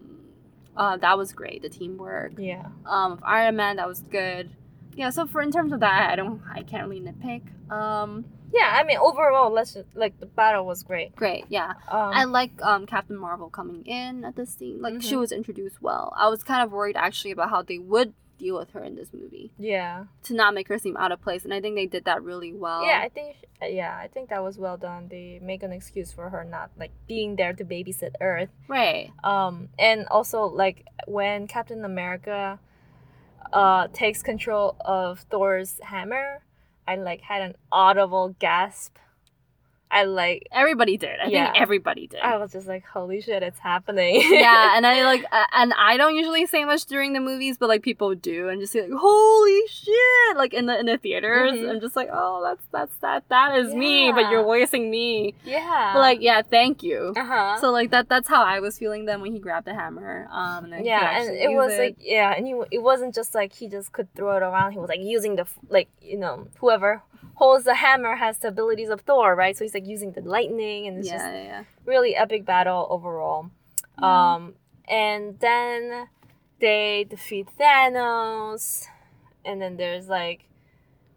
uh, 0.76 0.96
that 0.96 1.16
was 1.16 1.32
great. 1.32 1.62
The 1.62 1.68
teamwork, 1.68 2.32
Yeah. 2.38 2.66
um, 2.86 3.12
with 3.12 3.20
Iron 3.24 3.56
Man, 3.56 3.76
that 3.76 3.86
was 3.86 4.00
good. 4.00 4.50
Yeah, 4.96 5.10
so 5.10 5.26
for 5.26 5.40
in 5.40 5.52
terms 5.52 5.72
of 5.72 5.80
that, 5.80 6.10
I 6.10 6.16
don't, 6.16 6.40
I 6.52 6.62
can't 6.62 6.88
really 6.88 7.00
nitpick. 7.02 7.42
Um, 7.70 8.24
Yeah, 8.54 8.70
I 8.78 8.84
mean, 8.84 8.98
overall, 8.98 9.50
let's 9.50 9.74
just, 9.74 9.94
like 9.96 10.18
the 10.20 10.26
battle 10.26 10.64
was 10.64 10.82
great. 10.84 11.16
great, 11.16 11.44
yeah. 11.48 11.70
Um, 11.88 12.10
I 12.14 12.24
like 12.24 12.52
um 12.62 12.86
Captain 12.86 13.16
Marvel 13.18 13.50
coming 13.50 13.84
in 13.84 14.24
at 14.24 14.36
this 14.36 14.54
scene. 14.54 14.80
Like 14.80 15.02
she 15.02 15.14
Mhm. 15.16 15.20
was 15.20 15.32
introduced 15.32 15.82
well. 15.82 16.12
I 16.16 16.28
was 16.28 16.42
kind 16.44 16.62
of 16.62 16.70
worried 16.70 16.96
actually 16.96 17.32
about 17.32 17.50
how 17.50 17.62
they 17.62 17.78
would 17.78 18.14
deal 18.38 18.56
with 18.58 18.70
her 18.72 18.82
in 18.82 18.94
this 18.96 19.12
movie 19.12 19.52
Yeah. 19.58 20.04
to 20.24 20.34
not 20.34 20.54
make 20.54 20.68
her 20.68 20.78
seem 20.78 20.96
out 20.96 21.12
of 21.12 21.20
place, 21.20 21.44
and 21.44 21.52
I 21.54 21.60
think 21.60 21.74
they 21.76 21.86
did 21.86 22.04
that 22.04 22.22
really 22.22 22.52
well. 22.52 22.84
Yeah, 22.84 23.00
I 23.02 23.08
think 23.08 23.36
yeah, 23.62 23.96
I 23.96 24.08
think 24.08 24.28
that 24.28 24.42
was 24.42 24.58
well 24.58 24.76
done. 24.76 25.08
They 25.08 25.38
make 25.42 25.62
an 25.62 25.72
excuse 25.72 26.12
for 26.12 26.28
her 26.30 26.44
not 26.44 26.70
like 26.76 26.90
being 27.08 27.36
there 27.36 27.54
to 27.54 27.64
babysit 27.64 28.14
Earth. 28.20 28.50
right. 28.68 29.10
Um, 29.24 29.68
and 29.78 30.06
also 30.08 30.44
like 30.44 30.84
when 31.06 31.46
Captain 31.48 31.84
America, 31.84 32.58
uh, 33.52 33.88
takes 33.92 34.22
control 34.22 34.76
of 34.80 35.20
Thor's 35.30 35.80
hammer, 35.82 36.42
I 36.86 36.96
like 36.96 37.22
had 37.22 37.42
an 37.42 37.56
audible 37.72 38.36
gasp. 38.38 38.96
I 39.94 40.02
like 40.04 40.48
Everybody 40.52 40.96
did. 40.96 41.20
I 41.20 41.28
Yeah. 41.28 41.52
think 41.52 41.62
everybody 41.62 42.06
did. 42.08 42.20
I 42.20 42.36
was 42.36 42.52
just 42.52 42.66
like, 42.66 42.84
holy 42.84 43.20
shit, 43.20 43.42
it's 43.42 43.58
happening. 43.60 44.20
yeah, 44.30 44.76
and 44.76 44.84
I 44.86 45.04
like, 45.04 45.24
uh, 45.30 45.44
and 45.52 45.72
I 45.78 45.96
don't 45.96 46.16
usually 46.16 46.46
say 46.46 46.64
much 46.64 46.84
during 46.86 47.12
the 47.12 47.20
movies, 47.20 47.56
but 47.58 47.68
like 47.68 47.82
people 47.82 48.14
do, 48.14 48.48
and 48.48 48.60
just 48.60 48.72
say 48.72 48.82
like, 48.82 48.98
"Holy 49.08 49.60
shit!" 49.68 50.36
Like 50.36 50.52
in 50.52 50.66
the 50.66 50.78
in 50.80 50.86
the 50.86 50.98
theaters, 50.98 51.52
Mhm. 51.52 51.70
I'm 51.70 51.80
just 51.80 51.96
like, 51.96 52.08
"Oh, 52.12 52.42
that's 52.42 52.64
that's 52.72 52.96
that 52.98 53.28
that 53.28 53.56
is 53.60 53.74
me," 53.74 54.10
but 54.12 54.30
you're 54.30 54.42
voicing 54.42 54.90
me. 54.90 55.34
yeah. 55.44 55.92
But 55.94 56.00
like, 56.00 56.20
yeah, 56.20 56.42
thank 56.42 56.82
you. 56.82 57.12
uh 57.16 57.24
huh. 57.24 57.58
So 57.60 57.70
like 57.70 57.90
that 57.92 58.08
that's 58.08 58.28
how 58.28 58.42
I 58.42 58.58
was 58.60 58.78
feeling 58.78 59.04
then 59.04 59.20
when 59.22 59.32
he 59.32 59.38
grabbed 59.38 59.66
the 59.66 59.74
hammer. 59.74 60.26
Um, 60.30 60.72
and 60.72 60.84
yeah, 60.84 61.20
and 61.20 61.34
it 61.36 61.50
was 61.54 61.72
like 61.78 61.96
yeah, 62.00 62.34
and 62.36 62.46
he, 62.46 62.54
it 62.70 62.82
wasn't 62.82 63.14
just 63.14 63.34
like 63.34 63.52
he 63.52 63.68
just 63.68 63.92
could 63.92 64.12
throw 64.16 64.36
it 64.36 64.42
around. 64.42 64.72
He 64.72 64.78
was 64.78 64.88
like 64.88 65.00
using 65.00 65.36
the 65.36 65.46
like 65.68 65.88
you 66.02 66.18
know 66.18 66.48
whoever 66.58 67.02
holds 67.34 67.64
the 67.64 67.74
hammer 67.74 68.16
has 68.16 68.38
the 68.38 68.48
abilities 68.48 68.88
of 68.88 69.02
Thor, 69.02 69.34
right? 69.34 69.56
So 69.56 69.64
he's 69.64 69.74
like 69.74 69.86
using 69.86 70.12
the 70.12 70.20
lightning, 70.22 70.86
and 70.86 70.98
it's 70.98 71.08
yeah, 71.08 71.12
just 71.12 71.24
yeah, 71.26 71.64
really 71.84 72.16
epic 72.16 72.44
battle 72.44 72.86
overall. 72.90 73.50
Yeah. 74.00 74.34
Um, 74.34 74.54
and 74.88 75.38
then 75.40 76.08
they 76.60 77.06
defeat 77.08 77.48
Thanos, 77.58 78.86
and 79.44 79.60
then 79.60 79.76
there's 79.76 80.08
like 80.08 80.44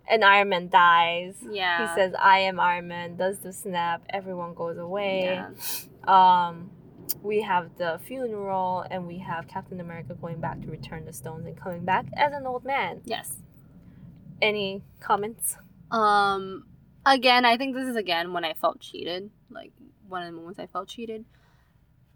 an 0.10 0.24
Iron 0.24 0.50
Man 0.50 0.70
dies. 0.70 1.36
Yeah. 1.50 1.88
He 1.88 1.96
says, 1.96 2.14
"I 2.20 2.40
am 2.40 2.60
Iron 2.60 2.88
Man." 2.88 3.18
Does 3.18 3.40
the 3.40 3.54
snap? 3.54 4.04
Everyone 4.10 4.54
goes 4.54 4.78
away. 4.78 5.26
Yeah. 5.26 5.50
Um, 6.08 6.72
we 7.22 7.42
have 7.42 7.78
the 7.78 8.00
funeral, 8.06 8.86
and 8.90 9.08
we 9.08 9.20
have 9.20 9.48
Captain 9.48 9.80
America 9.80 10.16
going 10.20 10.40
back 10.40 10.62
to 10.62 10.68
return 10.68 11.06
the 11.06 11.14
stones 11.14 11.46
and 11.46 11.58
coming 11.58 11.86
back 11.86 12.06
as 12.16 12.34
an 12.34 12.46
old 12.46 12.66
man. 12.66 13.02
Yes. 13.06 13.38
Any 14.42 14.84
comments? 15.00 15.58
Um, 15.92 16.66
again, 17.06 17.46
I 17.46 17.58
think 17.58 17.76
this 17.76 17.88
is 17.88 17.96
again 17.96 18.34
when 18.34 18.46
I 18.46 18.54
felt 18.54 18.80
cheated. 18.80 19.30
Like 19.50 19.72
one 20.08 20.24
of 20.24 20.28
the 20.28 20.38
moments 20.38 20.60
I 20.60 20.68
felt 20.68 20.88
cheated. 20.88 21.26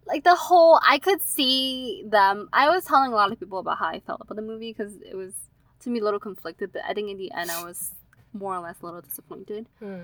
Like 0.06 0.24
the 0.24 0.34
whole, 0.34 0.80
I 0.86 0.98
could 0.98 1.22
see 1.22 2.02
them. 2.06 2.48
I 2.52 2.68
was 2.70 2.84
telling 2.84 3.12
a 3.12 3.16
lot 3.16 3.30
of 3.30 3.38
people 3.38 3.58
about 3.58 3.78
how 3.78 3.86
I 3.86 4.00
felt 4.00 4.20
about 4.20 4.34
the 4.34 4.42
movie 4.42 4.72
because 4.72 4.96
it 4.96 5.16
was 5.16 5.32
to 5.80 5.90
me 5.90 6.00
a 6.00 6.04
little 6.04 6.20
conflicted. 6.20 6.72
But 6.72 6.82
I 6.88 6.92
think 6.92 7.10
in 7.10 7.18
the 7.18 7.30
end, 7.32 7.50
I 7.50 7.64
was 7.64 7.92
more 8.32 8.54
or 8.54 8.60
less 8.60 8.80
a 8.82 8.84
little 8.84 9.00
disappointed. 9.00 9.66
Hmm. 9.78 10.00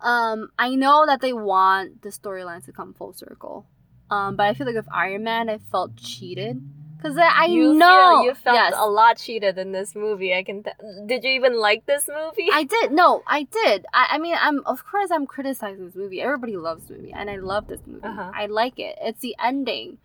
Um, 0.00 0.50
I 0.58 0.74
know 0.74 1.06
that 1.06 1.20
they 1.20 1.32
want 1.32 2.02
the 2.02 2.10
storylines 2.10 2.64
to 2.66 2.72
come 2.72 2.92
full 2.92 3.12
circle. 3.12 3.66
Um, 4.10 4.36
but 4.36 4.46
I 4.46 4.54
feel 4.54 4.66
like 4.66 4.76
with 4.76 4.88
Iron 4.92 5.24
Man, 5.24 5.48
I 5.48 5.58
felt 5.58 5.96
cheated 5.96 6.60
because 7.02 7.16
I 7.16 7.46
you 7.46 7.74
know 7.74 8.18
feel 8.20 8.24
you 8.24 8.34
felt 8.34 8.54
yes. 8.54 8.74
a 8.76 8.88
lot 8.88 9.18
cheated 9.18 9.58
in 9.58 9.72
this 9.72 9.94
movie. 9.94 10.34
I 10.34 10.42
can. 10.42 10.62
T- 10.62 10.70
did 11.06 11.24
you 11.24 11.30
even 11.30 11.58
like 11.58 11.86
this 11.86 12.08
movie? 12.08 12.48
I 12.52 12.64
did. 12.64 12.92
No, 12.92 13.22
I 13.26 13.44
did. 13.44 13.86
I, 13.92 14.06
I 14.12 14.18
mean, 14.18 14.36
I'm 14.40 14.64
of 14.66 14.84
course 14.86 15.10
I'm 15.10 15.26
criticizing 15.26 15.84
this 15.86 15.94
movie. 15.96 16.20
Everybody 16.20 16.56
loves 16.56 16.84
this 16.84 16.96
movie, 16.98 17.12
and 17.12 17.28
I 17.28 17.36
love 17.36 17.66
this 17.66 17.80
movie. 17.86 18.04
Uh-huh. 18.04 18.30
I 18.34 18.46
like 18.46 18.78
it. 18.78 18.98
It's 19.00 19.20
the 19.20 19.34
ending 19.42 19.98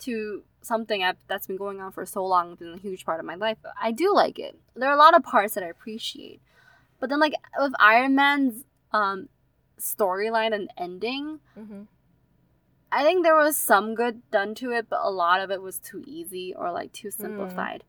to 0.00 0.42
something 0.62 1.02
I've, 1.02 1.16
that's 1.28 1.46
been 1.46 1.56
going 1.56 1.80
on 1.80 1.92
for 1.92 2.06
so 2.06 2.24
long. 2.24 2.52
It's 2.52 2.60
been 2.60 2.74
a 2.74 2.78
huge 2.78 3.04
part 3.04 3.20
of 3.20 3.26
my 3.26 3.34
life. 3.34 3.58
I 3.80 3.90
do 3.92 4.14
like 4.14 4.38
it. 4.38 4.56
There 4.74 4.88
are 4.88 4.94
a 4.94 4.98
lot 4.98 5.16
of 5.16 5.22
parts 5.22 5.54
that 5.54 5.64
I 5.64 5.68
appreciate, 5.68 6.40
but 7.00 7.10
then 7.10 7.20
like 7.20 7.34
with 7.58 7.72
Iron 7.78 8.14
Man's 8.14 8.64
um 8.92 9.28
storyline 9.78 10.54
and 10.54 10.70
ending, 10.78 11.40
Mhm. 11.58 11.86
I 12.92 13.02
think 13.02 13.24
there 13.24 13.34
was 13.34 13.56
some 13.56 13.94
good 13.94 14.20
done 14.30 14.54
to 14.56 14.70
it, 14.72 14.86
but 14.90 15.00
a 15.02 15.10
lot 15.10 15.40
of 15.40 15.50
it 15.50 15.62
was 15.62 15.78
too 15.78 16.04
easy 16.06 16.54
or 16.54 16.70
like 16.70 16.92
too 16.92 17.10
simplified. 17.10 17.84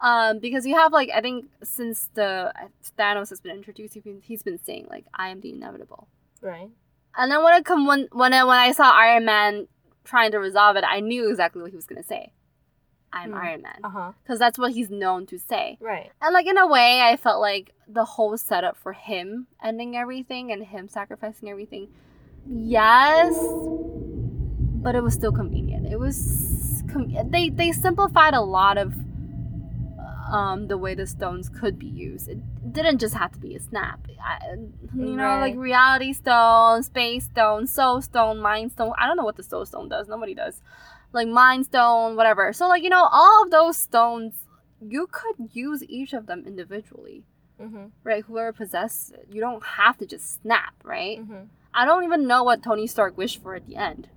Um, 0.00 0.38
because 0.38 0.64
you 0.66 0.76
have 0.76 0.92
like 0.92 1.10
I 1.14 1.20
think 1.20 1.46
since 1.62 2.08
the 2.14 2.52
Thanos 2.98 3.30
has 3.30 3.40
been 3.40 3.56
introduced, 3.56 3.94
he's 3.94 4.02
been, 4.04 4.20
he's 4.22 4.42
been 4.42 4.58
saying 4.62 4.86
like 4.88 5.06
I 5.14 5.28
am 5.28 5.40
the 5.40 5.50
inevitable. 5.50 6.06
Right. 6.40 6.70
And 7.16 7.30
then 7.32 7.42
when 7.42 7.54
it 7.54 7.64
come 7.64 7.86
when 7.86 8.08
when 8.12 8.32
I, 8.32 8.44
when 8.44 8.58
I 8.58 8.72
saw 8.72 8.90
Iron 8.92 9.24
Man 9.24 9.66
trying 10.04 10.30
to 10.32 10.38
resolve 10.38 10.76
it, 10.76 10.84
I 10.86 11.00
knew 11.00 11.28
exactly 11.30 11.60
what 11.62 11.70
he 11.70 11.76
was 11.76 11.86
gonna 11.86 12.02
say. 12.04 12.32
I'm 13.12 13.30
Hmm. 13.30 13.36
Iron 13.38 13.62
Man 13.62 13.80
Uh 13.82 14.12
because 14.22 14.38
that's 14.38 14.58
what 14.58 14.72
he's 14.72 14.90
known 14.90 15.26
to 15.26 15.38
say. 15.38 15.78
Right. 15.80 16.10
And 16.20 16.32
like 16.34 16.46
in 16.46 16.58
a 16.58 16.66
way, 16.66 17.00
I 17.00 17.16
felt 17.16 17.40
like 17.40 17.72
the 17.88 18.04
whole 18.04 18.36
setup 18.36 18.76
for 18.76 18.92
him 18.92 19.46
ending 19.62 19.96
everything 19.96 20.52
and 20.52 20.64
him 20.64 20.88
sacrificing 20.88 21.48
everything, 21.48 21.88
yes, 22.46 23.34
but 24.84 24.94
it 24.94 25.02
was 25.02 25.14
still 25.14 25.32
convenient. 25.32 25.86
It 25.94 25.98
was 25.98 26.82
com- 26.92 27.12
they 27.30 27.48
they 27.50 27.72
simplified 27.72 28.34
a 28.34 28.40
lot 28.42 28.76
of 28.78 28.94
um 30.30 30.68
the 30.68 30.78
way 30.78 30.94
the 30.94 31.06
stones 31.06 31.48
could 31.48 31.78
be 31.78 31.86
used. 31.86 32.28
It 32.28 32.38
didn't 32.72 32.98
just 32.98 33.14
have 33.14 33.32
to 33.32 33.38
be 33.38 33.54
a 33.54 33.60
snap. 33.60 34.00
I, 34.22 34.54
you 34.94 35.16
know, 35.16 35.38
like 35.38 35.54
reality 35.56 36.12
stone, 36.12 36.82
space 36.82 37.24
stone, 37.26 37.66
soul 37.66 38.00
stone, 38.00 38.38
mind 38.40 38.72
stone. 38.72 38.92
I 38.98 39.06
don't 39.06 39.16
know 39.16 39.24
what 39.24 39.36
the 39.36 39.42
soul 39.42 39.66
stone 39.66 39.88
does. 39.88 40.08
Nobody 40.08 40.34
does. 40.34 40.62
Like 41.12 41.28
mind 41.28 41.66
stone, 41.66 42.16
whatever. 42.16 42.52
So 42.52 42.68
like 42.68 42.82
you 42.82 42.90
know, 42.90 43.06
all 43.10 43.42
of 43.44 43.50
those 43.50 43.76
stones 43.76 44.34
you 44.80 45.06
could 45.10 45.36
use 45.52 45.82
each 45.84 46.12
of 46.12 46.26
them 46.26 46.44
individually, 46.46 47.24
Mm-hmm. 47.60 47.84
right? 48.02 48.24
Whoever 48.24 48.52
possesses 48.52 49.12
it, 49.12 49.28
you 49.30 49.40
don't 49.40 49.62
have 49.64 49.96
to 49.98 50.06
just 50.06 50.42
snap, 50.42 50.74
right? 50.82 51.20
Mm-hmm. 51.20 51.44
I 51.72 51.84
don't 51.84 52.02
even 52.04 52.26
know 52.26 52.42
what 52.42 52.62
Tony 52.64 52.86
Stark 52.88 53.16
wished 53.16 53.40
for 53.42 53.54
at 53.54 53.66
the 53.68 53.76
end. 53.76 54.08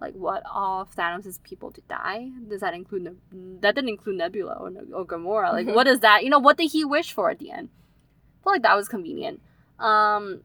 Like 0.00 0.14
what 0.14 0.42
all 0.52 0.82
of 0.82 0.94
Thanos' 0.94 1.42
people 1.42 1.70
to 1.72 1.80
die? 1.88 2.30
Does 2.48 2.60
that 2.60 2.74
include 2.74 3.04
Neb- 3.04 3.60
that 3.62 3.74
didn't 3.74 3.88
include 3.90 4.16
Nebula 4.16 4.54
or, 4.54 4.70
or 4.92 5.06
Gamora? 5.06 5.52
Like 5.52 5.68
what 5.68 5.86
is 5.86 6.00
that? 6.00 6.24
You 6.24 6.30
know 6.30 6.38
what 6.38 6.58
did 6.58 6.70
he 6.70 6.84
wish 6.84 7.12
for 7.12 7.30
at 7.30 7.38
the 7.38 7.50
end? 7.50 7.70
I 7.70 8.44
feel 8.44 8.52
like 8.52 8.62
that 8.62 8.76
was 8.76 8.88
convenient. 8.88 9.40
Um, 9.78 10.42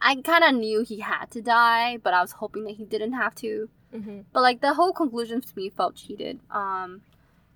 I 0.00 0.16
kind 0.16 0.42
of 0.42 0.54
knew 0.54 0.82
he 0.82 1.00
had 1.00 1.26
to 1.30 1.42
die, 1.42 1.98
but 2.02 2.14
I 2.14 2.20
was 2.20 2.32
hoping 2.32 2.64
that 2.64 2.76
he 2.76 2.84
didn't 2.84 3.12
have 3.12 3.34
to. 3.36 3.68
Mm-hmm. 3.94 4.20
But 4.32 4.40
like 4.40 4.60
the 4.60 4.74
whole 4.74 4.92
conclusion 4.92 5.40
to 5.40 5.48
me 5.54 5.70
felt 5.70 5.94
cheated. 5.94 6.40
Um, 6.50 7.02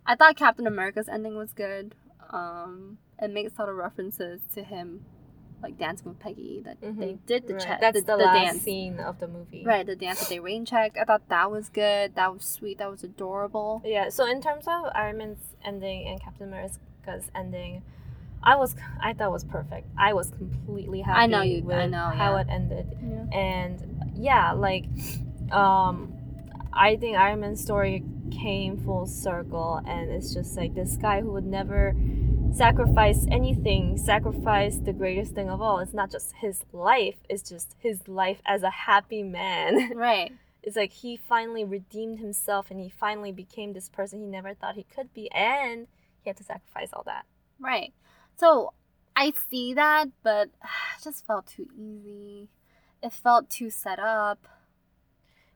I 0.07 0.15
thought 0.15 0.37
Captain 0.37 0.67
America's 0.67 1.09
ending 1.09 1.37
was 1.37 1.53
good. 1.53 1.95
Um, 2.31 2.99
it 3.21 3.31
makes 3.31 3.57
a 3.57 3.63
lot 3.63 3.69
of 3.69 3.77
references 3.77 4.41
to 4.55 4.63
him, 4.63 5.05
like 5.63 5.79
Dance 5.79 6.05
with 6.05 6.19
Peggy. 6.19 6.61
That 6.65 6.81
they 6.81 6.89
Mhm. 6.89 7.19
did 7.27 7.47
the 7.47 7.55
right. 7.55 7.63
chat. 7.63 7.81
That's 7.81 8.03
the, 8.03 8.17
last 8.17 8.45
dance. 8.53 8.63
scene 8.63 8.99
of 9.01 9.19
the 9.19 9.27
movie. 9.29 9.65
Right, 9.65 9.87
the 9.87 9.97
dance 9.97 10.21
that 10.21 10.29
they 10.29 10.39
rain 10.41 10.65
checked. 10.65 10.97
I 10.99 11.05
thought 11.05 11.29
that 11.29 11.51
was 11.51 11.69
good. 11.69 12.15
That 12.15 12.33
was 12.33 12.45
sweet. 12.45 12.79
That 12.79 12.91
was 12.91 13.03
adorable. 13.03 13.83
Yeah. 13.85 14.09
So 14.11 14.27
in 14.27 14.41
terms 14.41 14.67
of 14.69 14.85
Iron 14.95 15.19
Man's 15.19 15.55
ending 15.65 16.07
and 16.07 16.21
Captain 16.21 16.49
America's 16.49 17.31
ending, 17.35 17.83
I 18.43 18.55
was 18.57 18.77
I 19.01 19.13
thought 19.15 19.33
was 19.33 19.45
perfect. 19.45 19.89
I 19.99 20.13
was 20.13 20.31
completely 20.31 21.01
happy. 21.01 21.21
I 21.21 21.27
know 21.27 21.43
you- 21.43 21.63
With 21.65 21.77
I 21.77 21.87
know, 21.87 22.11
how 22.15 22.35
yeah. 22.37 22.41
it 22.43 22.47
ended. 22.51 22.87
Yeah. 23.03 23.39
and 23.39 24.03
yeah 24.15 24.53
like 24.53 24.85
um 25.53 26.13
i 26.73 26.97
think 26.97 27.17
iron 27.17 27.41
man's 27.41 27.61
story 27.63 28.03
came 28.31 28.77
full 28.79 29.07
circle 29.07 29.81
and 29.87 30.11
it's 30.11 30.33
just 30.35 30.57
like 30.57 30.75
this 30.75 30.97
guy 30.97 31.21
who 31.21 31.33
would 31.33 31.45
never 31.47 31.95
sacrifice 32.55 33.27
anything 33.31 33.97
sacrifice 33.99 34.79
the 34.79 34.93
greatest 34.93 35.35
thing 35.35 35.51
of 35.51 35.61
all 35.61 35.79
it's 35.79 35.93
not 35.93 36.11
just 36.11 36.33
his 36.37 36.65
life 36.73 37.17
it's 37.29 37.49
just 37.49 37.75
his 37.79 38.09
life 38.09 38.41
as 38.47 38.63
a 38.63 38.71
happy 38.71 39.23
man 39.23 39.93
Right. 39.95 40.33
it's 40.63 40.77
like 40.77 40.93
he 40.93 41.17
finally 41.17 41.65
redeemed 41.65 42.19
himself 42.19 42.71
and 42.71 42.81
he 42.81 42.89
finally 42.89 43.33
became 43.33 43.73
this 43.73 43.89
person 43.89 44.21
he 44.21 44.27
never 44.27 44.55
thought 44.55 44.75
he 44.75 44.85
could 44.85 45.13
be 45.13 45.31
and 45.33 45.87
he 46.23 46.31
had 46.31 46.37
to 46.39 46.45
sacrifice 46.45 46.91
all 46.93 47.03
that 47.05 47.27
Right. 47.59 47.93
So 48.37 48.73
I 49.15 49.33
see 49.49 49.75
that, 49.75 50.09
but 50.23 50.49
it 50.99 51.03
just 51.05 51.27
felt 51.27 51.47
too 51.47 51.69
easy. 51.77 52.49
It 53.03 53.13
felt 53.13 53.51
too 53.51 53.71
set 53.71 53.99
up. 53.99 54.47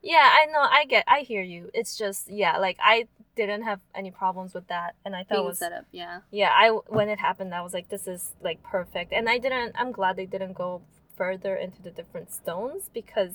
Yeah, 0.01 0.29
I 0.33 0.45
know. 0.47 0.61
I 0.61 0.85
get. 0.85 1.03
I 1.07 1.19
hear 1.21 1.43
you. 1.43 1.69
It's 1.73 1.97
just 1.97 2.31
yeah, 2.31 2.57
like 2.57 2.77
I 2.81 3.07
didn't 3.35 3.63
have 3.63 3.79
any 3.95 4.11
problems 4.11 4.53
with 4.53 4.67
that, 4.67 4.95
and 5.05 5.15
I 5.15 5.23
thought 5.23 5.39
it 5.39 5.45
was 5.45 5.59
set 5.59 5.71
up, 5.73 5.85
yeah. 5.91 6.19
yeah. 6.31 6.51
I 6.53 6.69
when 6.69 7.09
it 7.09 7.19
happened, 7.19 7.53
I 7.53 7.61
was 7.61 7.73
like, 7.73 7.89
this 7.89 8.07
is 8.07 8.33
like 8.41 8.61
perfect, 8.63 9.13
and 9.13 9.29
I 9.29 9.37
didn't. 9.37 9.73
I'm 9.77 9.91
glad 9.91 10.15
they 10.15 10.25
didn't 10.25 10.53
go 10.53 10.81
further 11.15 11.55
into 11.55 11.81
the 11.81 11.91
different 11.91 12.33
stones 12.33 12.89
because 12.93 13.33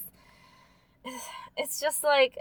it's 1.57 1.81
just 1.81 2.03
like 2.05 2.39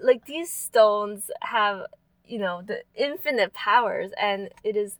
like 0.00 0.26
these 0.26 0.52
stones 0.52 1.30
have 1.42 1.86
you 2.24 2.38
know 2.38 2.62
the 2.64 2.82
infinite 2.94 3.52
powers, 3.52 4.10
and 4.20 4.50
it 4.62 4.76
is. 4.76 4.98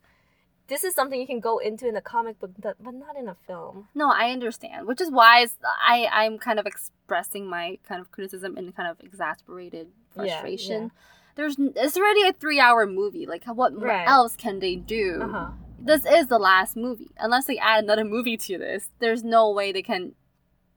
This 0.67 0.83
is 0.83 0.93
something 0.93 1.17
you 1.17 1.25
can 1.27 1.39
go 1.39 1.59
into 1.59 1.87
in 1.87 1.95
a 1.95 2.01
comic 2.01 2.39
book, 2.41 2.51
but 2.59 2.75
but 2.83 2.93
not 2.93 3.15
in 3.15 3.29
a 3.29 3.37
film. 3.47 3.87
No, 3.95 4.11
I 4.11 4.31
understand, 4.31 4.85
which 4.85 4.99
is 4.99 5.09
why 5.09 5.47
I 5.81 6.07
I'm 6.11 6.37
kind 6.37 6.59
of 6.59 6.65
expressing 6.65 7.47
my 7.47 7.79
kind 7.87 8.01
of 8.01 8.11
criticism 8.11 8.57
in 8.57 8.73
kind 8.73 8.89
of 8.89 8.99
exasperated 8.99 9.87
Yeah, 10.17 10.41
frustration. 10.41 10.91
There's 11.37 11.55
it's 11.57 11.95
already 11.95 12.23
a 12.23 12.33
three 12.33 12.59
hour 12.59 12.85
movie. 12.85 13.25
Like 13.25 13.45
what 13.45 13.79
Right. 13.79 14.05
else 14.07 14.35
can 14.35 14.59
they 14.59 14.75
do? 14.75 15.21
Uh-huh. 15.23 15.51
This 15.79 16.05
is 16.05 16.27
the 16.27 16.39
last 16.39 16.75
movie. 16.75 17.11
Unless 17.17 17.45
they 17.45 17.57
add 17.57 17.83
another 17.85 18.03
movie 18.03 18.35
to 18.37 18.57
this, 18.57 18.89
there's 18.99 19.23
no 19.23 19.49
way 19.51 19.71
they 19.71 19.81
can 19.83 20.13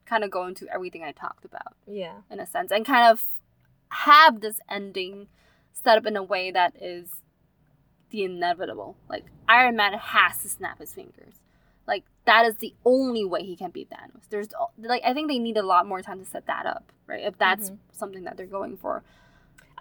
kind 0.06 0.22
of 0.22 0.30
go 0.30 0.46
into 0.46 0.68
everything 0.72 1.02
I 1.02 1.10
talked 1.12 1.44
about 1.44 1.74
Yeah. 1.86 2.18
in 2.30 2.38
a 2.38 2.46
sense 2.46 2.70
and 2.70 2.84
kind 2.86 3.10
of 3.10 3.24
have 3.88 4.40
this 4.40 4.60
ending 4.68 5.26
set 5.72 5.98
up 5.98 6.06
in 6.06 6.16
a 6.16 6.22
way 6.22 6.50
that 6.52 6.74
is 6.80 7.22
the 8.10 8.24
inevitable. 8.24 8.96
Like 9.08 9.24
Iron 9.48 9.76
Man 9.76 9.94
has 9.94 10.42
to 10.42 10.48
snap 10.48 10.78
his 10.78 10.92
fingers. 10.94 11.34
Like 11.86 12.04
that 12.26 12.44
is 12.46 12.56
the 12.58 12.74
only 12.84 13.24
way 13.24 13.42
he 13.44 13.56
can 13.56 13.70
beat 13.70 13.88
Thanos. 13.90 14.28
There's 14.28 14.48
like 14.78 15.02
I 15.04 15.14
think 15.14 15.28
they 15.28 15.38
need 15.38 15.56
a 15.56 15.62
lot 15.62 15.86
more 15.86 16.02
time 16.02 16.18
to 16.18 16.24
set 16.26 16.46
that 16.46 16.66
up, 16.66 16.92
right? 17.06 17.24
If 17.24 17.38
that's 17.38 17.72
something 17.92 18.24
that 18.24 18.36
they're 18.36 18.46
going 18.46 18.76
for. 18.76 19.02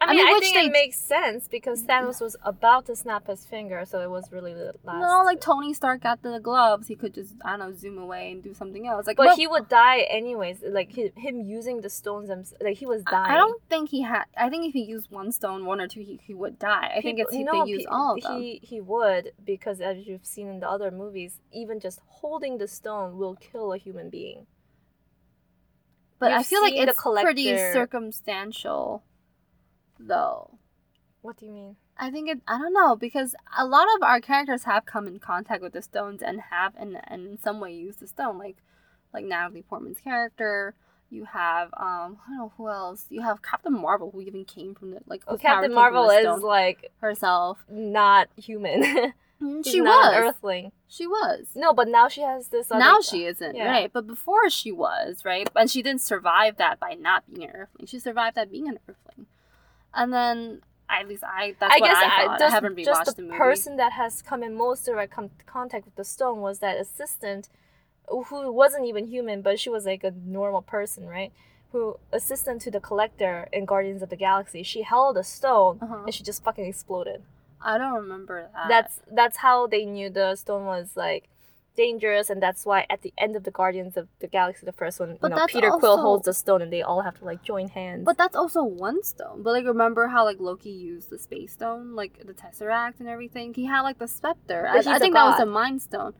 I 0.01 0.05
I 0.05 0.13
mean, 0.13 0.19
I, 0.21 0.23
mean, 0.23 0.33
which 0.35 0.43
think 0.43 0.55
they- 0.55 0.65
it 0.67 0.71
makes 0.71 0.97
sense 0.97 1.47
because 1.47 1.83
Thanos 1.83 2.21
was 2.21 2.35
about 2.43 2.85
to 2.85 2.95
snap 2.95 3.27
his 3.27 3.45
finger, 3.45 3.83
so 3.85 3.99
it 4.01 4.09
was 4.09 4.31
really 4.31 4.53
the 4.53 4.73
last. 4.83 5.01
No, 5.01 5.23
like 5.25 5.41
Tony 5.41 5.73
Stark 5.73 6.01
got 6.03 6.21
the 6.21 6.39
gloves, 6.39 6.87
he 6.87 6.95
could 6.95 7.13
just 7.13 7.33
I 7.43 7.57
don't 7.57 7.59
know 7.59 7.73
zoom 7.73 7.97
away 7.97 8.31
and 8.31 8.41
do 8.41 8.53
something 8.53 8.87
else. 8.87 9.07
Like, 9.07 9.17
but 9.17 9.25
well, 9.27 9.35
he 9.35 9.47
would 9.47 9.67
die 9.67 10.01
anyways. 10.09 10.63
Like 10.65 10.95
hi- 10.95 11.11
him 11.15 11.41
using 11.41 11.81
the 11.81 11.89
stones, 11.89 12.53
like 12.61 12.77
he 12.77 12.85
was 12.85 13.03
dying. 13.03 13.31
I 13.31 13.35
don't 13.37 13.61
think 13.69 13.89
he 13.89 14.01
had. 14.03 14.23
I 14.37 14.49
think 14.49 14.65
if 14.65 14.73
he 14.73 14.83
used 14.83 15.11
one 15.11 15.31
stone, 15.31 15.65
one 15.65 15.81
or 15.81 15.87
two, 15.87 16.01
he, 16.01 16.19
he 16.23 16.33
would 16.33 16.57
die. 16.59 16.93
I 16.95 17.01
think 17.01 17.19
it's 17.19 17.33
if 17.33 17.45
they 17.51 17.69
use 17.69 17.85
all 17.89 18.15
of 18.15 18.21
them. 18.23 18.41
He 18.41 18.59
he 18.63 18.79
would 18.79 19.33
because 19.43 19.81
as 19.81 20.07
you've 20.07 20.25
seen 20.25 20.47
in 20.47 20.59
the 20.61 20.69
other 20.69 20.91
movies, 20.91 21.39
even 21.51 21.79
just 21.79 21.99
holding 22.07 22.57
the 22.57 22.67
stone 22.67 23.17
will 23.17 23.35
kill 23.35 23.73
a 23.73 23.77
human 23.77 24.09
being. 24.09 24.47
But 26.19 26.33
I 26.33 26.37
You've 26.39 26.47
feel 26.47 26.61
like 26.61 26.73
it's 26.75 27.01
pretty 27.01 27.47
circumstantial, 27.73 29.03
though. 29.99 30.57
What 31.21 31.37
do 31.37 31.45
you 31.45 31.51
mean? 31.51 31.75
I 31.97 32.09
think 32.11 32.29
it. 32.29 32.39
I 32.47 32.57
don't 32.57 32.73
know 32.73 32.95
because 32.95 33.35
a 33.57 33.65
lot 33.65 33.87
of 33.95 34.03
our 34.03 34.21
characters 34.21 34.63
have 34.63 34.85
come 34.85 35.07
in 35.07 35.19
contact 35.19 35.61
with 35.61 35.73
the 35.73 35.81
stones 35.81 36.21
and 36.21 36.39
have 36.49 36.73
and, 36.77 36.97
and 37.05 37.27
in 37.27 37.37
some 37.37 37.59
way 37.59 37.73
used 37.73 37.99
the 37.99 38.07
stone, 38.07 38.37
like 38.37 38.57
like 39.13 39.25
Natalie 39.25 39.63
Portman's 39.63 39.99
character. 39.99 40.75
You 41.09 41.25
have 41.25 41.69
um 41.73 42.19
I 42.25 42.29
don't 42.29 42.37
know 42.37 42.53
who 42.55 42.69
else. 42.69 43.05
You 43.09 43.21
have 43.21 43.41
Captain 43.41 43.73
Marvel 43.73 44.11
who 44.11 44.21
even 44.21 44.45
came 44.45 44.75
from 44.75 44.91
the 44.91 44.99
like 45.07 45.23
Oh, 45.27 45.37
Captain 45.37 45.73
Marvel 45.73 46.09
is 46.09 46.41
like 46.41 46.91
herself. 47.01 47.57
not 47.69 48.29
human. 48.37 49.13
Mm, 49.41 49.63
She's 49.63 49.73
she 49.73 49.81
was. 49.81 50.13
an 50.13 50.23
Earthling. 50.23 50.71
She 50.87 51.05
was. 51.05 51.47
No, 51.55 51.73
but 51.73 51.87
now 51.87 52.07
she 52.07 52.21
has 52.21 52.47
this. 52.49 52.69
Now 52.69 53.01
she 53.01 53.25
isn't 53.25 53.55
yeah. 53.55 53.69
right 53.69 53.91
but 53.91 54.07
before 54.07 54.49
she 54.49 54.71
was 54.71 55.25
right 55.25 55.49
and 55.55 55.69
she 55.69 55.81
didn't 55.81 56.01
survive 56.01 56.57
that 56.57 56.79
by 56.79 56.93
not 56.93 57.23
being 57.27 57.49
an 57.49 57.55
earthling 57.55 57.87
she 57.87 57.99
survived 57.99 58.35
that 58.35 58.51
being 58.51 58.69
an 58.69 58.79
earthling 58.87 59.25
and 59.93 60.13
then 60.13 60.61
at 60.89 61.07
least 61.07 61.23
i 61.23 61.55
that's 61.59 61.75
I 61.75 61.79
what 61.79 61.87
guess 61.87 61.97
i 61.97 62.05
I, 62.05 62.25
thought 62.25 62.35
i, 62.35 62.39
just, 62.39 62.53
haven't 62.53 62.75
rewatched 62.75 62.85
just 62.85 63.15
the 63.17 63.21
the 63.23 63.33
person 63.33 63.77
that 63.77 63.91
has 63.93 64.21
come 64.21 64.41
in 64.43 64.55
most 64.55 64.85
direct 64.85 65.13
com- 65.13 65.29
contact 65.45 65.85
with 65.85 65.95
the 65.95 66.03
stone 66.05 66.39
was 66.41 66.59
that 66.59 66.77
assistant, 66.77 67.49
who 68.07 68.51
wasn't 68.51 68.85
even 68.85 69.05
human, 69.07 69.41
but 69.43 69.59
she 69.59 69.69
was 69.69 69.85
like 69.85 70.03
a 70.03 70.11
normal 70.25 70.63
person, 70.63 71.05
right? 71.07 71.31
Who 71.71 71.99
assistant 72.11 72.61
to 72.63 72.71
the 72.71 72.79
collector 72.79 73.47
in 73.53 73.65
Guardians 73.65 74.01
of 74.01 74.09
the 74.09 74.15
Galaxy. 74.15 74.63
She 74.63 74.81
held 74.81 75.15
a 75.17 75.23
stone 75.23 75.77
Uh-huh. 75.81 76.03
and 76.05 76.13
she 76.15 76.23
just 76.23 76.43
fucking 76.43 76.65
exploded. 76.65 77.21
i 77.61 77.77
don't 77.77 77.93
remember 77.93 78.37
that 78.53 78.67
that's 78.73 78.99
that's 79.19 79.37
how 79.45 79.67
they 79.67 79.83
knew 79.85 80.09
the 80.09 80.35
stone 80.35 80.65
was 80.65 80.87
like 80.95 81.23
dangerous, 81.83 82.25
and 82.31 82.39
that's 82.45 82.61
why 82.69 82.79
at 82.93 82.99
the 83.05 83.13
end 83.25 83.33
of 83.39 83.43
the 83.47 83.51
Guardians 83.59 83.95
of 84.01 84.05
the 84.23 84.27
Galaxy, 84.37 84.65
the 84.65 84.77
first 84.81 84.99
one, 84.99 85.11
you 85.23 85.29
know, 85.29 85.45
Peter 85.53 85.71
Quill 85.81 85.97
holds 86.07 86.25
the 86.29 86.33
stone, 86.43 86.61
and 86.63 86.71
they 86.75 86.83
all 86.89 87.01
have 87.07 87.15
to 87.19 87.25
like 87.31 87.41
join 87.51 87.65
hands. 87.79 88.03
but 88.09 88.17
that's 88.21 88.35
also 88.41 88.61
one 88.63 88.99
stone 89.13 89.37
but 89.43 89.51
like 89.57 89.65
remember 89.75 90.03
how 90.13 90.21
like 90.29 90.39
loki 90.47 90.73
used 90.91 91.07
the 91.13 91.19
space 91.27 91.51
stone 91.57 91.83
like 92.01 92.13
the 92.29 92.35
tesseract 92.43 92.95
and 93.01 93.07
everything 93.15 93.47
he 93.61 93.65
had 93.73 93.81
like 93.89 93.97
the 94.03 94.07
scepter 94.17 94.59
But 94.73 94.85
i, 94.87 94.95
I 94.95 94.99
think 94.99 95.13
that 95.19 95.27
was 95.31 95.39
a 95.39 95.45
mind 95.61 95.79
stone 95.87 96.13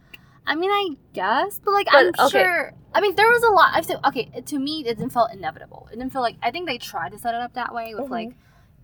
I 0.51 0.55
mean, 0.61 0.71
I 0.71 0.85
guess, 1.19 1.51
but 1.63 1.71
like, 1.79 1.87
But, 1.91 2.05
I'm 2.05 2.25
okay. 2.27 2.41
sure. 2.43 2.61
I 2.95 3.01
mean, 3.03 3.13
there 3.19 3.27
was 3.35 3.43
a 3.43 3.53
lot. 3.59 3.69
I 3.77 3.81
feel 3.87 3.99
okay. 4.09 4.25
To 4.51 4.57
me, 4.67 4.73
it 4.89 4.97
didn't 4.97 5.11
feel 5.17 5.27
inevitable. 5.37 5.81
It 5.91 5.97
didn't 5.99 6.11
feel 6.15 6.23
like. 6.27 6.37
I 6.41 6.49
think 6.53 6.63
they 6.71 6.79
tried 6.79 7.11
to 7.15 7.19
set 7.23 7.35
it 7.37 7.41
up 7.45 7.53
that 7.53 7.71
way 7.77 7.87
with 7.93 8.05
Mhm. 8.07 8.17
like 8.19 8.31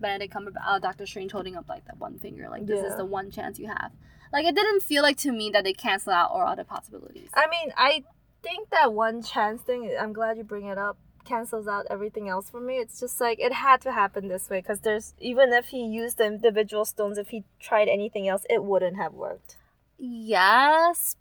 Benedict 0.00 0.32
Cumberbatch, 0.32 0.66
uh, 0.66 0.78
Doctor 0.78 1.06
Strange 1.06 1.32
holding 1.32 1.56
up 1.56 1.68
like 1.68 1.84
that 1.86 1.98
one 1.98 2.18
finger, 2.18 2.48
like 2.48 2.66
this 2.66 2.84
is 2.84 2.96
the 2.96 3.04
one 3.04 3.30
chance 3.30 3.58
you 3.58 3.68
have. 3.68 3.92
Like, 4.32 4.44
it 4.44 4.54
didn't 4.54 4.82
feel 4.82 5.02
like 5.02 5.16
to 5.18 5.32
me 5.32 5.50
that 5.50 5.64
they 5.64 5.72
cancel 5.72 6.12
out 6.12 6.30
all 6.30 6.46
other 6.46 6.64
possibilities. 6.64 7.28
I 7.34 7.46
mean, 7.48 7.72
I 7.76 8.02
think 8.42 8.70
that 8.70 8.92
one 8.92 9.22
chance 9.22 9.62
thing, 9.62 9.96
I'm 9.98 10.12
glad 10.12 10.36
you 10.36 10.44
bring 10.44 10.66
it 10.66 10.78
up, 10.78 10.98
cancels 11.24 11.66
out 11.66 11.86
everything 11.90 12.28
else 12.28 12.48
for 12.50 12.60
me. 12.60 12.76
It's 12.78 13.00
just 13.00 13.20
like 13.20 13.38
it 13.40 13.52
had 13.52 13.80
to 13.82 13.92
happen 13.92 14.28
this 14.28 14.48
way 14.48 14.60
because 14.60 14.80
there's 14.80 15.14
even 15.18 15.52
if 15.52 15.66
he 15.66 15.84
used 15.84 16.18
the 16.18 16.26
individual 16.26 16.84
stones, 16.84 17.18
if 17.18 17.28
he 17.28 17.44
tried 17.60 17.88
anything 17.88 18.28
else, 18.28 18.44
it 18.48 18.62
wouldn't 18.64 18.96
have 18.96 19.12
worked. 19.12 19.56
yes, 19.98 21.16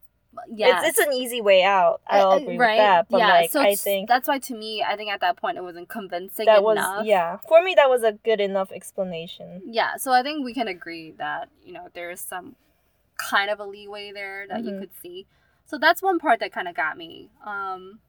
yes. 0.53 0.83
It's, 0.87 0.97
it's 0.99 1.07
an 1.07 1.13
easy 1.13 1.41
way 1.41 1.63
out. 1.63 2.01
I'll 2.07 2.31
Uh, 2.31 2.35
agree 2.37 2.57
right? 2.57 2.71
with 2.71 2.77
that. 2.77 3.09
But 3.09 3.17
yeah, 3.19 3.27
like, 3.29 3.51
so 3.51 3.61
I 3.61 3.75
think 3.75 4.07
that's 4.09 4.27
why 4.27 4.39
to 4.39 4.55
me, 4.55 4.83
I 4.83 4.95
think 4.95 5.11
at 5.11 5.21
that 5.21 5.37
point 5.37 5.57
it 5.57 5.61
wasn't 5.61 5.89
convincing 5.89 6.45
that 6.45 6.63
was, 6.63 6.77
enough. 6.77 7.05
yeah. 7.05 7.37
For 7.47 7.61
me, 7.63 7.73
that 7.75 7.89
was 7.89 8.03
a 8.03 8.11
good 8.13 8.39
enough 8.39 8.71
explanation. 8.71 9.61
Yeah, 9.65 9.97
so 9.97 10.11
I 10.11 10.23
think 10.23 10.43
we 10.45 10.53
can 10.53 10.67
agree 10.67 11.11
that, 11.17 11.49
you 11.65 11.73
know, 11.73 11.87
there 11.93 12.11
is 12.11 12.19
some 12.21 12.55
kind 13.17 13.49
of 13.49 13.59
a 13.59 13.65
leeway 13.65 14.11
there 14.11 14.45
that 14.49 14.63
you 14.63 14.71
Mhm. 14.71 14.79
could 14.79 14.91
see. 15.01 15.25
So 15.65 15.77
that's 15.77 16.01
one 16.01 16.19
part 16.19 16.39
that 16.41 16.51
kind 16.51 16.67
of 16.67 16.75
got 16.75 16.97
me. 16.97 17.29
Um 17.45 17.99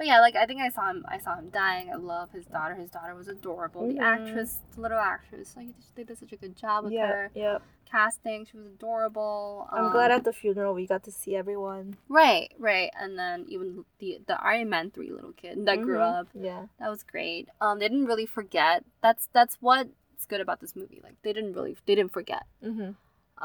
but 0.00 0.06
yeah, 0.06 0.20
like 0.20 0.34
I 0.34 0.46
think 0.46 0.62
I 0.62 0.70
saw 0.70 0.88
him 0.88 1.04
I 1.06 1.18
saw 1.18 1.34
him 1.36 1.50
dying. 1.50 1.90
I 1.92 1.96
love 1.96 2.30
his 2.32 2.46
daughter. 2.46 2.74
His 2.74 2.88
daughter 2.88 3.14
was 3.14 3.28
adorable. 3.28 3.82
Mhm. 3.82 3.94
The 3.96 4.00
actress, 4.02 4.62
the 4.74 4.80
little 4.80 4.98
actress, 4.98 5.54
like 5.58 5.68
they 5.94 6.04
did 6.04 6.16
such 6.16 6.32
a 6.32 6.36
good 6.36 6.56
job 6.56 6.84
with 6.84 6.94
Yeah, 6.94 7.06
her 7.08 7.30
yeah. 7.34 7.58
casting. 7.84 8.46
She 8.46 8.56
was 8.56 8.64
adorable. 8.66 9.68
I'm 9.70 9.92
glad 9.92 10.10
Um, 10.10 10.16
at 10.18 10.24
the 10.24 10.32
funeral 10.32 10.72
we 10.72 10.86
got 10.86 11.02
to 11.04 11.12
see 11.12 11.36
everyone 11.36 11.96
Right, 12.08 12.48
right. 12.58 12.90
And 12.98 13.18
then 13.18 13.44
even 13.48 13.84
the 13.98 14.22
the 14.26 14.42
Iron 14.42 14.70
Man 14.70 14.90
3 14.90 15.10
little 15.12 15.32
kid 15.34 15.66
that 15.66 15.82
grew 15.82 15.98
Mhm. 15.98 16.14
up. 16.20 16.28
Yeah. 16.32 16.62
That 16.78 16.88
was 16.88 17.02
great. 17.02 17.50
Um, 17.60 17.78
they 17.78 17.88
didn't 17.88 18.06
really 18.06 18.26
forget. 18.38 18.84
That's 19.02 19.28
that's 19.34 19.58
what's 19.60 20.24
good 20.28 20.40
about 20.40 20.60
this 20.60 20.74
movie. 20.74 21.00
Like 21.04 21.16
they 21.20 21.34
didn't 21.34 21.52
really 21.52 21.76
they 21.84 21.94
didn't 21.94 22.12
forget. 22.12 22.44
Mm-hmm. 22.64 22.92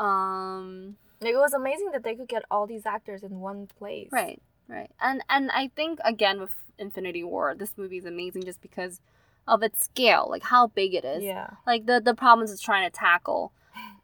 Um, 0.01 0.97
Like, 1.21 1.33
it 1.33 1.37
was 1.37 1.53
amazing 1.53 1.91
that 1.91 2.03
they 2.03 2.15
could 2.15 2.27
get 2.27 2.43
all 2.51 2.67
these 2.67 2.85
actors 2.85 3.23
in 3.23 3.39
one 3.39 3.67
place. 3.67 4.09
right, 4.11 4.41
right. 4.67 4.89
And 4.99 5.23
and 5.29 5.51
I 5.51 5.69
think 5.75 5.99
again 6.03 6.39
with 6.39 6.51
Infinity 6.77 7.23
War, 7.23 7.55
this 7.57 7.77
movie 7.77 7.97
is 7.97 8.05
amazing 8.05 8.43
just 8.43 8.61
because 8.61 9.01
of 9.47 9.61
its 9.63 9.83
scale, 9.85 10.27
like 10.29 10.43
how 10.43 10.67
big 10.67 10.93
it 10.93 11.05
is. 11.05 11.23
Yeah. 11.23 11.51
Like 11.65 11.85
the 11.85 12.01
the 12.01 12.15
problems 12.15 12.51
it's 12.51 12.61
trying 12.61 12.89
to 12.89 12.95
tackle. 12.95 13.51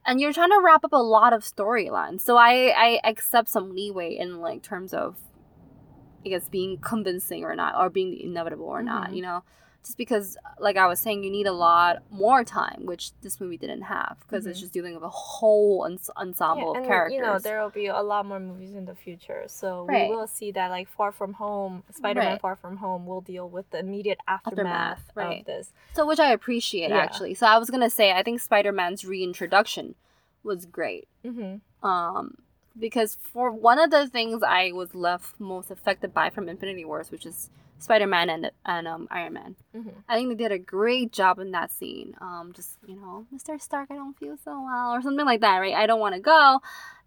And 0.06 0.20
you're 0.20 0.34
trying 0.34 0.50
to 0.50 0.60
wrap 0.64 0.84
up 0.84 0.94
a 0.94 0.98
lot 0.98 1.32
of 1.34 1.44
storylines. 1.44 2.22
So 2.22 2.38
I 2.38 2.74
I 2.76 3.00
accept 3.04 3.50
some 3.50 3.76
leeway 3.76 4.16
in 4.16 4.40
like 4.42 4.62
terms 4.64 4.94
of 4.94 5.18
I 6.26 6.30
guess 6.30 6.50
being 6.50 6.78
convincing 6.78 7.44
or 7.44 7.56
not 7.56 7.76
or 7.76 7.90
being 7.90 8.20
inevitable 8.20 8.66
or 8.66 8.84
not, 8.84 9.10
Mhm. 9.10 9.16
you 9.16 9.22
know. 9.22 9.44
Just 9.84 9.98
because 9.98 10.38
like 10.60 10.78
I 10.78 10.86
was 10.86 11.00
saying 11.00 11.24
you 11.24 11.32
need 11.32 11.48
a 11.48 11.52
lot 11.52 12.04
more 12.12 12.44
time, 12.44 12.86
which 12.86 13.14
this 13.22 13.42
movie 13.42 13.58
didn't 13.58 13.82
have 13.82 14.18
because 14.22 14.46
it's 14.46 14.60
Mhm. 14.60 14.62
just 14.62 14.74
dealing 14.74 14.94
with 14.94 15.04
a 15.04 15.10
whole 15.10 15.86
ens- 15.88 16.10
ensemble 16.16 16.64
Yeah, 16.66 16.70
of 16.70 16.76
and, 16.78 16.86
characters. 16.86 17.16
You 17.16 17.22
know, 17.24 17.40
there 17.40 17.64
will 17.64 17.72
be 17.72 17.88
a 17.88 18.02
lot 18.02 18.28
more 18.28 18.40
movies 18.40 18.76
in 18.76 18.86
the 18.86 18.94
future, 18.94 19.44
so 19.48 19.86
Right. 19.86 20.08
we 20.10 20.16
will 20.16 20.28
see 20.28 20.52
that. 20.52 20.70
Like 20.70 20.88
Far 20.88 21.12
From 21.12 21.34
Home, 21.34 21.84
Spider-Man 21.92 22.34
Right. 22.34 22.42
Far 22.42 22.56
From 22.56 22.78
Home 22.78 23.08
will 23.08 23.22
deal 23.22 23.50
with 23.50 23.70
the 23.72 23.80
immediate 23.80 24.20
aftermath, 24.28 25.00
Aftermath, 25.00 25.16
right. 25.16 25.40
of 25.40 25.46
this. 25.48 25.74
So 25.94 26.06
which 26.06 26.20
I 26.20 26.32
appreciate 26.32 26.92
Yeah. 26.92 26.98
actually. 26.98 27.34
So 27.34 27.48
I 27.48 27.58
was 27.58 27.72
gonna 27.72 27.90
say 27.90 28.12
I 28.12 28.22
think 28.22 28.40
Spider 28.40 28.72
Man's 28.72 29.04
reintroduction 29.04 29.96
was 30.44 30.66
great. 30.68 31.08
Mm-hmm. 31.26 31.86
Um 31.88 32.38
because 32.78 33.16
for 33.16 33.52
one 33.52 33.80
of 33.80 33.90
the 33.90 34.08
things 34.08 34.42
I 34.44 34.72
was 34.74 34.94
left 34.96 35.40
most 35.40 35.72
affected 35.72 36.14
by 36.14 36.30
from 36.30 36.48
Infinity 36.48 36.86
Wars, 36.86 37.10
which 37.12 37.26
is 37.26 37.50
Spider 37.82 38.08
Man 38.08 38.30
and 38.30 38.52
and 38.66 38.88
um 38.88 39.08
Iron 39.12 39.34
Man. 39.34 39.56
Mm-hmm. 39.76 39.90
I 40.08 40.16
think 40.16 40.30
they 40.30 40.36
did 40.36 40.52
a 40.52 40.60
great 40.60 41.12
job 41.12 41.40
in 41.40 41.52
that 41.52 41.72
scene. 41.72 42.16
Um 42.22 42.52
just, 42.56 42.78
you 42.86 42.96
know, 42.96 43.26
Mr. 43.34 43.60
Stark, 43.60 43.90
I 43.92 43.96
don't 43.96 44.18
feel 44.18 44.38
so 44.38 44.62
well 44.64 44.92
or 44.94 45.02
something 45.02 45.26
like 45.26 45.42
that, 45.42 45.58
right? 45.58 45.74
I 45.74 45.86
don't 45.88 46.00
wanna 46.00 46.20
go. 46.20 46.60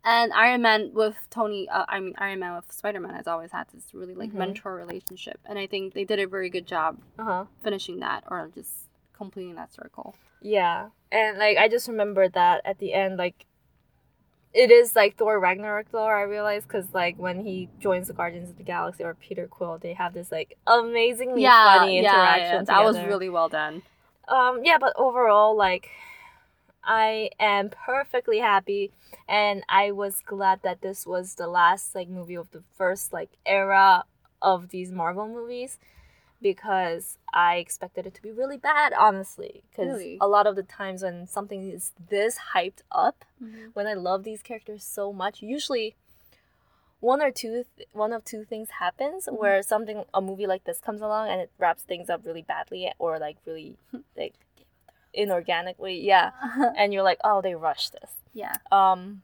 And 0.06 0.32
Iron 0.34 0.60
Man 0.62 0.90
with 0.92 1.16
Tony, 1.30 1.68
uh, 1.68 1.84
I 1.88 1.98
mean 2.00 2.14
Iron 2.18 2.40
Man 2.40 2.54
with 2.56 2.70
Spider 2.72 3.00
Man 3.00 3.14
has 3.14 3.26
always 3.26 3.52
had 3.52 3.66
this 3.72 3.94
really 3.94 4.14
like 4.14 4.30
Mhm. 4.32 4.34
mentor 4.34 4.74
relationship, 4.74 5.38
and 5.46 5.58
I 5.58 5.66
think 5.66 5.94
they 5.94 6.04
did 6.04 6.18
a 6.18 6.26
very 6.26 6.50
good 6.50 6.66
job 6.66 6.98
Uh 7.18 7.24
huh. 7.24 7.44
finishing 7.62 8.00
that 8.00 8.24
or 8.30 8.50
just 8.54 8.88
completing 9.16 9.54
that 9.54 9.72
circle. 9.72 10.14
Yeah, 10.42 10.88
and 11.10 11.38
like 11.38 11.56
I 11.56 11.68
just 11.68 11.88
remember 11.88 12.28
that 12.28 12.60
at 12.66 12.78
the 12.80 12.92
end, 12.92 13.16
like 13.16 13.46
it 14.54 14.70
is 14.70 14.94
like 14.96 15.16
Thor 15.16 15.38
Ragnarok 15.40 15.86
though. 15.90 16.04
I 16.06 16.22
realized 16.22 16.68
because 16.68 16.86
like 16.94 17.16
when 17.18 17.44
he 17.44 17.68
joins 17.80 18.06
the 18.06 18.14
Guardians 18.14 18.50
of 18.50 18.56
the 18.56 18.62
Galaxy 18.62 19.02
or 19.04 19.14
Peter 19.14 19.46
Quill, 19.48 19.78
they 19.78 19.92
have 19.94 20.14
this 20.14 20.30
like 20.32 20.56
amazingly 20.66 21.42
funny 21.78 21.98
interaction. 21.98 22.64
that 22.66 22.84
was 22.84 22.96
really 23.08 23.28
well 23.28 23.48
done. 23.48 23.82
um 24.28 24.60
yeah 24.64 24.78
but 24.80 24.94
overall 24.96 25.54
like 25.54 25.90
i 26.82 27.28
am 27.38 27.68
perfectly 27.70 28.38
happy 28.38 28.90
and 29.28 29.62
i 29.68 29.90
was 29.90 30.20
glad 30.24 30.60
that 30.62 30.80
this 30.80 31.06
was 31.06 31.34
the 31.34 31.46
last 31.46 31.94
like 31.94 32.08
movie 32.08 32.34
of 32.36 32.50
the 32.50 32.62
first 32.78 33.12
like 33.12 33.30
era 33.44 34.04
of 34.40 34.68
these 34.70 34.90
marvel 34.92 35.28
movies 35.28 35.78
because 36.44 37.16
I 37.32 37.56
expected 37.56 38.06
it 38.06 38.14
to 38.16 38.22
be 38.22 38.30
really 38.30 38.58
bad, 38.58 38.92
honestly. 38.92 39.62
Because 39.70 39.88
Really? 39.96 40.18
a 40.20 40.28
lot 40.28 40.46
of 40.46 40.54
the 40.56 40.62
times 40.62 41.02
when 41.02 41.26
something 41.26 41.60
is 41.76 41.92
this 42.10 42.34
hyped 42.54 42.82
up, 42.92 43.24
Mm-hmm. 43.42 43.68
when 43.72 43.86
I 43.86 43.94
love 43.94 44.22
these 44.24 44.42
characters 44.42 44.84
so 44.84 45.12
much, 45.12 45.42
usually 45.42 45.96
one 47.00 47.20
or 47.22 47.30
two, 47.30 47.64
th- 47.76 47.88
one 47.92 48.12
of 48.12 48.24
two 48.24 48.44
things 48.44 48.68
happens 48.84 49.24
Mm-hmm. 49.26 49.40
where 49.40 49.62
something, 49.62 50.04
a 50.12 50.20
movie 50.20 50.46
like 50.46 50.64
this 50.64 50.80
comes 50.80 51.00
along 51.00 51.28
and 51.30 51.40
it 51.40 51.50
wraps 51.58 51.82
things 51.82 52.08
up 52.10 52.20
really 52.26 52.42
badly 52.54 52.92
or 52.98 53.18
like 53.18 53.38
really 53.46 53.76
like 54.16 54.34
inorganically, 55.16 55.96
yeah. 56.04 56.30
And 56.76 56.92
you're 56.92 57.02
like, 57.10 57.20
oh, 57.24 57.40
they 57.40 57.54
rushed 57.54 57.92
this. 57.92 58.10
yeah. 58.32 58.56
Um, 58.70 59.22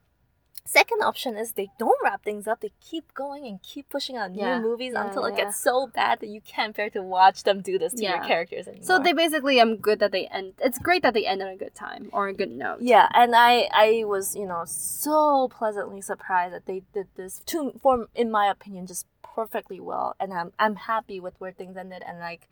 second 0.64 1.02
option 1.02 1.36
is 1.36 1.52
they 1.52 1.68
don't 1.78 1.98
wrap 2.02 2.22
things 2.22 2.46
up. 2.46 2.60
They 2.60 2.70
keep 2.80 3.12
going 3.14 3.44
and 3.46 3.60
keep 3.62 3.88
pushing 3.88 4.16
out 4.16 4.34
Yeah. 4.34 4.58
new 4.58 4.68
movies 4.68 4.92
Yeah, 4.94 5.06
until 5.06 5.24
it 5.24 5.30
yeah. 5.32 5.44
gets 5.44 5.60
so 5.60 5.88
bad 5.88 6.20
that 6.20 6.28
you 6.28 6.40
can't 6.40 6.76
bear 6.76 6.90
to 6.90 7.02
watch 7.02 7.42
them 7.42 7.60
do 7.60 7.78
this 7.78 7.92
to 7.94 8.02
your 8.04 8.20
characters 8.22 8.68
anymore. 8.68 8.84
So 8.86 8.98
they 8.98 9.12
basically, 9.12 9.60
I'm 9.60 9.76
good 9.76 9.98
that 9.98 10.12
they 10.12 10.26
end. 10.28 10.54
It's 10.60 10.78
great 10.78 11.02
that 11.02 11.14
they 11.14 11.26
end 11.26 11.42
on 11.42 11.48
a 11.48 11.56
good 11.56 11.74
time 11.74 12.08
or 12.12 12.28
a 12.28 12.32
good 12.34 12.50
note. 12.50 12.78
yeah, 12.82 13.08
and 13.14 13.34
I 13.34 13.68
I 13.72 14.04
was 14.04 14.36
you 14.36 14.46
know 14.46 14.62
so 14.66 15.48
pleasantly 15.48 16.00
surprised 16.00 16.54
that 16.54 16.66
they 16.66 16.82
did 16.92 17.08
this 17.16 17.40
to 17.46 17.72
for 17.82 18.06
in 18.14 18.30
my 18.30 18.46
opinion 18.48 18.86
just 18.86 19.06
perfectly 19.22 19.80
well, 19.80 20.14
and 20.20 20.32
I'm 20.32 20.52
I'm 20.58 20.76
happy 20.76 21.18
with 21.20 21.34
where 21.40 21.52
things 21.52 21.76
ended, 21.76 22.02
and 22.06 22.18
like 22.20 22.48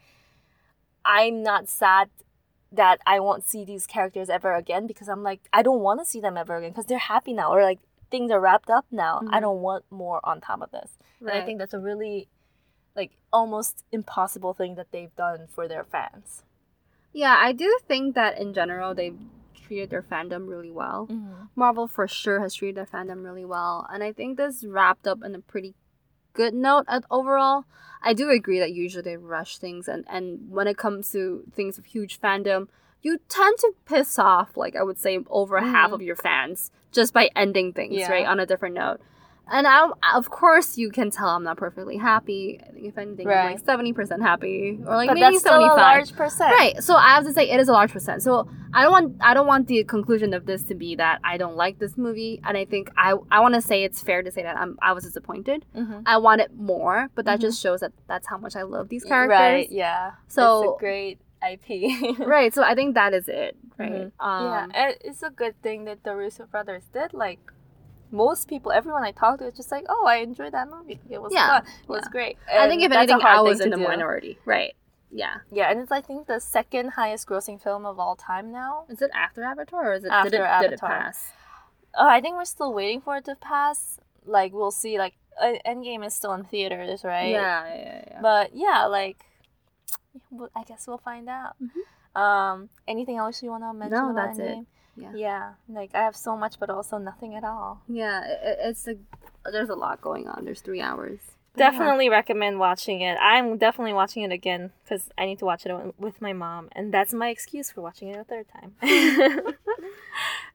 I'm 1.05 1.43
not 1.43 1.69
sad 1.69 2.11
that 2.71 3.01
I 3.07 3.19
won't 3.21 3.45
see 3.45 3.65
these 3.65 3.87
characters 3.87 4.29
ever 4.29 4.55
again 4.55 4.87
because 4.87 5.09
I'm 5.09 5.23
like 5.23 5.41
I 5.53 5.63
don't 5.63 5.81
want 5.81 6.01
to 6.01 6.05
see 6.07 6.21
them 6.21 6.37
ever 6.37 6.57
again 6.57 6.71
because 6.71 6.87
they're 6.87 6.99
happy 6.99 7.33
now 7.33 7.51
or 7.53 7.63
like 7.63 7.79
things 8.11 8.31
are 8.31 8.41
wrapped 8.41 8.71
up 8.71 8.87
now. 8.91 9.21
I 9.31 9.39
Mhm. 9.39 9.41
don't 9.43 9.61
want 9.61 9.85
more 9.91 10.21
on 10.25 10.41
top 10.41 10.63
of 10.63 10.71
this. 10.71 10.99
And 11.21 11.31
I 11.31 11.45
think 11.45 11.59
that's 11.59 11.75
a 11.75 11.79
really 11.81 12.29
like 12.97 13.13
almost 13.33 13.85
impossible 13.93 14.55
thing 14.55 14.75
that 14.75 14.91
they've 14.91 15.15
done 15.15 15.47
for 15.49 15.69
their 15.69 15.85
fans. 15.85 16.45
Yeah, 17.13 17.37
I 17.39 17.53
do 17.53 17.79
think 17.87 18.15
that 18.15 18.39
in 18.39 18.53
general 18.53 18.95
they've 18.95 19.19
treated 19.55 19.91
their 19.91 20.03
fandom 20.03 20.49
really 20.49 20.71
well. 20.71 21.07
Mm-hmm. 21.07 21.45
Marvel 21.55 21.87
for 21.87 22.09
sure 22.09 22.41
has 22.41 22.55
treated 22.55 22.77
their 22.77 22.87
fandom 22.87 23.23
really 23.25 23.45
well, 23.45 23.87
and 23.93 24.03
I 24.03 24.13
think 24.13 24.37
this 24.37 24.65
wrapped 24.65 25.07
up 25.07 25.23
in 25.23 25.35
a 25.35 25.41
pretty 25.41 25.75
good 26.33 26.55
note 26.55 26.87
at 26.89 27.05
overall. 27.11 27.65
I 28.03 28.15
do 28.15 28.31
agree 28.31 28.59
that 28.61 28.73
usually 28.73 29.03
they 29.03 29.17
rush 29.17 29.59
things, 29.59 29.87
and 29.89 30.05
and 30.09 30.51
when 30.51 30.67
it 30.67 30.77
comes 30.77 31.11
to 31.13 31.45
things 31.55 31.79
of 31.79 31.85
huge 31.87 32.21
fandom, 32.21 32.69
you 33.03 33.19
tend 33.29 33.59
to 33.59 33.75
piss 33.85 34.19
off 34.19 34.57
like 34.57 34.75
I 34.75 34.83
would 34.83 34.99
say 34.99 35.19
over 35.31 35.61
half 35.61 35.91
Mhm. 35.91 35.95
of 35.95 36.03
your 36.03 36.17
fans 36.17 36.71
just 36.93 37.13
by 37.13 37.31
ending 37.37 37.73
things 37.73 37.95
Yeah. 37.97 38.11
right 38.11 38.27
on 38.27 38.41
a 38.41 38.47
different 38.47 38.75
note. 38.75 39.01
And 39.51 39.67
I, 39.67 39.89
of 40.15 40.29
course, 40.31 40.77
you 40.77 40.91
can 40.91 41.11
tell 41.11 41.29
I'm 41.29 41.43
not 41.43 41.57
perfectly 41.57 41.97
happy. 41.97 42.61
I 42.63 42.71
think 42.71 42.85
if 42.85 42.99
anything, 42.99 43.27
I'm 43.27 43.53
like 43.53 43.65
seventy 43.65 43.95
percent 43.95 44.21
happy, 44.21 44.79
or 44.87 44.95
like 44.95 45.09
but 45.09 45.15
maybe 45.15 45.39
seventy 45.39 45.65
a 45.65 45.69
five. 45.69 45.79
large 45.79 46.13
percent. 46.13 46.53
Right. 46.53 46.83
So 46.83 46.95
I 46.97 47.15
have 47.15 47.25
to 47.25 47.33
say 47.33 47.49
it 47.49 47.59
is 47.59 47.67
a 47.71 47.73
large 47.73 47.91
percent. 47.91 48.23
So 48.23 48.47
I 48.75 48.83
don't 48.83 48.93
want 48.93 49.17
I 49.23 49.33
don't 49.33 49.47
want 49.47 49.67
the 49.67 49.85
conclusion 49.85 50.35
of 50.35 50.45
this 50.45 50.65
to 50.65 50.75
be 50.75 50.97
that 50.97 51.21
I 51.25 51.39
don't 51.39 51.57
like 51.57 51.79
this 51.79 51.97
movie, 51.97 52.43
and 52.45 52.59
I 52.59 52.67
think 52.67 52.91
I 52.99 53.15
I 53.31 53.41
want 53.41 53.55
to 53.55 53.63
say 53.63 53.85
it's 53.85 54.03
fair 54.03 54.23
to 54.23 54.31
say 54.31 54.43
that 54.43 54.59
I'm 54.59 54.77
I 54.83 54.93
was 54.93 55.05
disappointed. 55.05 55.65
Mm-hmm. 55.75 56.01
I 56.05 56.19
wanted 56.19 56.53
more, 56.55 57.09
but 57.15 57.25
that 57.25 57.39
Mhm. 57.39 57.43
just 57.43 57.63
shows 57.63 57.81
that 57.81 57.93
that's 58.07 58.27
how 58.29 58.37
much 58.37 58.55
I 58.55 58.65
love 58.65 58.91
these 58.91 59.05
characters. 59.05 59.31
Right, 59.39 59.71
yeah. 59.71 60.11
So- 60.27 60.63
it's 60.75 60.77
a 60.77 60.79
great 60.79 61.21
IP. 61.43 62.19
Right. 62.19 62.53
So 62.55 62.63
I 62.63 62.75
think 62.75 62.95
that 62.95 63.15
is 63.15 63.29
it. 63.29 63.57
Right. 63.79 63.93
Mhm. 63.93 64.13
Um, 64.21 64.71
yeah, 64.75 64.93
it's 65.01 65.23
a 65.23 65.31
good 65.31 65.61
thing 65.63 65.85
that 65.85 66.03
the 66.05 66.15
Russo 66.17 66.47
brothers 66.47 66.85
did. 66.93 67.15
Like 67.15 67.39
most 68.11 68.49
people, 68.49 68.73
everyone 68.73 69.05
I 69.05 69.13
talked 69.13 69.41
to 69.41 69.45
was 69.47 69.55
just 69.55 69.71
like, 69.71 69.85
"Oh, 69.89 70.07
I 70.07 70.17
enjoyed 70.17 70.53
that 70.53 70.69
movie. 70.71 70.99
It 71.11 71.21
was 71.21 71.33
Yeah, 71.33 71.61
fun. 71.61 71.67
It 71.83 71.89
was 71.89 72.03
yeah. 72.05 72.11
great." 72.11 72.39
I 72.51 72.69
think 72.69 72.83
if 72.83 72.91
anything, 72.93 73.21
I 73.23 73.41
was 73.41 73.61
in 73.61 73.71
the 73.71 73.77
do. 73.77 73.83
minority. 73.85 74.39
Right. 74.45 74.75
Yeah. 75.11 75.37
Yeah, 75.53 75.71
and 75.71 75.81
it's 75.81 75.93
I 75.93 76.01
think 76.01 76.27
the 76.27 76.41
second 76.41 76.91
highest 76.91 77.27
grossing 77.27 77.61
film 77.63 77.87
of 77.87 77.99
all 77.99 78.17
time 78.17 78.51
now. 78.53 78.85
Is 78.89 79.01
it 79.03 79.11
after 79.15 79.43
Avatar 79.45 79.93
or 79.93 79.95
is 79.95 80.05
it 80.05 80.11
After 80.11 80.31
did 80.31 80.41
it, 80.41 80.61
did 80.61 80.73
it 80.73 80.83
Avatar. 80.83 80.89
pass? 80.91 81.33
Oh, 81.95 82.09
I 82.09 82.21
think 82.21 82.37
we're 82.37 82.45
still 82.45 82.73
waiting 82.75 83.01
for 83.01 83.17
it 83.17 83.25
to 83.27 83.35
pass. 83.37 83.99
Like 84.27 84.53
we'll 84.53 84.71
see. 84.71 84.99
Like 84.99 85.15
uh, 85.41 85.53
Endgame 85.67 86.05
is 86.05 86.15
still 86.15 86.33
in 86.35 86.45
theaters, 86.45 87.05
right? 87.05 87.31
Yeah. 87.31 87.75
Yeah. 87.75 88.05
yeah. 88.11 88.19
But 88.21 88.55
yeah, 88.55 88.85
like 88.87 89.19
well, 90.31 90.51
I 90.55 90.65
guess 90.65 90.87
we'll 90.87 90.99
find 90.99 91.29
out. 91.29 91.57
Mhm. 91.63 92.21
Um, 92.21 92.69
anything 92.87 93.17
else 93.17 93.43
you 93.43 93.51
want 93.51 93.63
to 93.65 93.73
mention? 93.73 93.99
No, 93.99 94.11
about 94.11 94.37
that's 94.37 94.39
it. 94.39 94.59
Yeah. 94.97 95.13
Yeah, 95.15 95.53
like 95.69 95.95
I 95.95 95.99
have 96.03 96.17
so 96.17 96.37
much, 96.37 96.59
but 96.59 96.71
also 96.71 96.99
nothing 96.99 97.35
at 97.37 97.45
all. 97.45 97.83
Yeah. 97.89 98.25
It, 98.27 98.59
it's 98.65 98.89
a 98.89 98.97
there's 99.51 99.69
a 99.69 99.75
lot 99.77 100.01
going 100.01 100.27
on. 100.29 100.45
There's 100.45 100.61
three 100.61 100.81
hours. 100.81 101.21
But 101.55 101.61
yeah. 101.61 101.71
Definitely 101.71 102.09
recommend 102.09 102.59
watching 102.59 103.01
it. 103.01 103.17
I'm 103.21 103.57
definitely 103.59 103.93
watching 103.93 104.23
it 104.25 104.33
again 104.33 104.73
because 104.85 105.09
I 105.17 105.27
need 105.27 105.39
to 105.39 105.45
watch 105.45 105.65
it 105.67 105.95
with 105.99 106.21
my 106.21 106.33
mom, 106.33 106.69
and 106.73 106.93
that's 106.93 107.13
my 107.15 107.29
excuse 107.29 107.71
for 107.71 107.81
watching 107.81 108.09
it 108.09 108.17
a 108.19 108.25
third 108.25 108.47
time. 108.49 108.75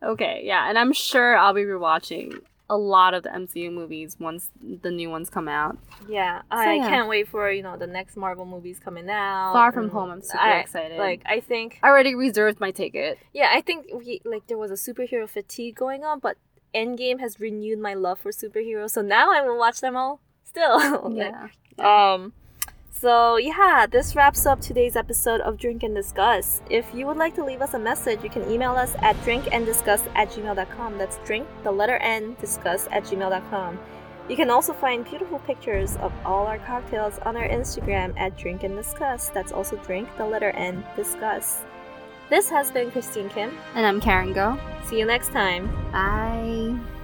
Okay, 0.02 0.42
yeah, 0.44 0.68
and 0.70 0.78
I'm 0.78 0.92
sure 0.92 1.38
I'll 1.38 1.54
be 1.54 1.62
rewatching 1.64 2.42
a 2.70 2.78
lot 2.78 3.14
of 3.14 3.24
the 3.24 3.30
MCU 3.30 3.72
movies 3.72 4.16
once 4.20 4.50
the 4.82 4.90
new 4.90 5.10
ones 5.10 5.30
come 5.30 5.48
out. 5.48 5.78
yeah, 6.08 6.42
I 6.50 6.76
yeah. 6.76 6.90
can't 6.90 7.10
wait 7.10 7.28
for 7.28 7.52
you 7.52 7.62
know 7.62 7.78
the 7.78 7.88
next 7.88 8.16
Marvel 8.16 8.46
movies 8.46 8.80
coming 8.80 9.10
out. 9.10 9.54
Far 9.54 9.72
From 9.72 9.90
Home, 9.90 10.10
I'm 10.10 10.22
super 10.22 10.40
I- 10.40 10.60
excited. 10.60 10.98
Like 10.98 11.22
I 11.26 11.40
think, 11.40 11.80
I 11.84 11.90
already 11.90 12.16
reserved 12.16 12.60
my 12.60 12.72
ticket. 12.72 13.20
yeah, 13.34 13.50
I 13.52 13.62
think 13.62 13.88
we 13.94 14.22
like 14.26 14.48
there 14.48 14.58
was 14.58 14.72
a 14.72 14.76
superhero 14.76 15.28
fatigue 15.30 15.76
going 15.76 16.04
on, 16.04 16.20
but 16.20 16.38
Endgame 16.74 17.20
has 17.20 17.40
renewed 17.40 17.80
my 17.80 17.94
love 17.94 18.20
for 18.20 18.32
superheroes. 18.32 18.92
So 18.92 19.02
now 19.02 19.32
I 19.32 19.42
will 19.42 19.58
watch 19.58 19.82
them 19.82 19.96
all 19.96 20.22
still. 20.44 21.12
Yeah. 21.16 21.48
Um, 21.80 22.34
so 23.04 23.36
yeah, 23.36 23.86
this 23.86 24.16
wraps 24.16 24.46
up 24.46 24.62
today's 24.62 24.96
episode 24.96 25.42
of 25.42 25.58
Drink 25.58 25.84
and 25.84 25.94
Discuss. 25.94 26.62
If 26.70 26.86
you 26.96 27.06
would 27.06 27.18
like 27.18 27.36
to 27.36 27.44
leave 27.44 27.62
us 27.62 27.74
a 27.74 27.80
message, 27.80 28.24
you 28.24 28.30
can 28.30 28.50
email 28.50 28.72
us 28.72 28.96
at 29.00 29.18
drinkanddiscuss 29.26 30.08
at 30.16 30.30
gmail.com. 30.30 30.98
That's 30.98 31.18
drink, 31.26 31.46
the 31.64 31.72
letter 31.72 31.98
N, 31.98 32.38
discuss 32.40 32.88
at 32.92 33.04
gmail.com. 33.04 33.78
You 34.30 34.38
can 34.38 34.50
also 34.50 34.72
find 34.72 35.04
beautiful 35.04 35.40
pictures 35.40 35.98
of 35.98 36.14
all 36.24 36.48
our 36.48 36.60
cocktails 36.60 37.20
on 37.26 37.36
our 37.36 37.46
Instagram 37.46 38.18
at 38.18 38.38
drink 38.38 38.64
and 38.64 38.74
discuss. 38.74 39.28
That's 39.28 39.52
also 39.52 39.76
drink, 39.86 40.08
the 40.18 40.26
letter 40.26 40.52
N, 40.52 40.82
discuss. 40.96 41.62
This 42.30 42.48
has 42.52 42.72
been 42.72 42.90
Christine 42.90 43.28
Kim. 43.28 43.52
And 43.76 43.86
I'm 43.86 44.00
Karen 44.00 44.32
Go. 44.32 44.58
See 44.86 44.98
you 44.98 45.06
next 45.06 45.34
time. 45.34 45.68
Bye. 45.92 47.03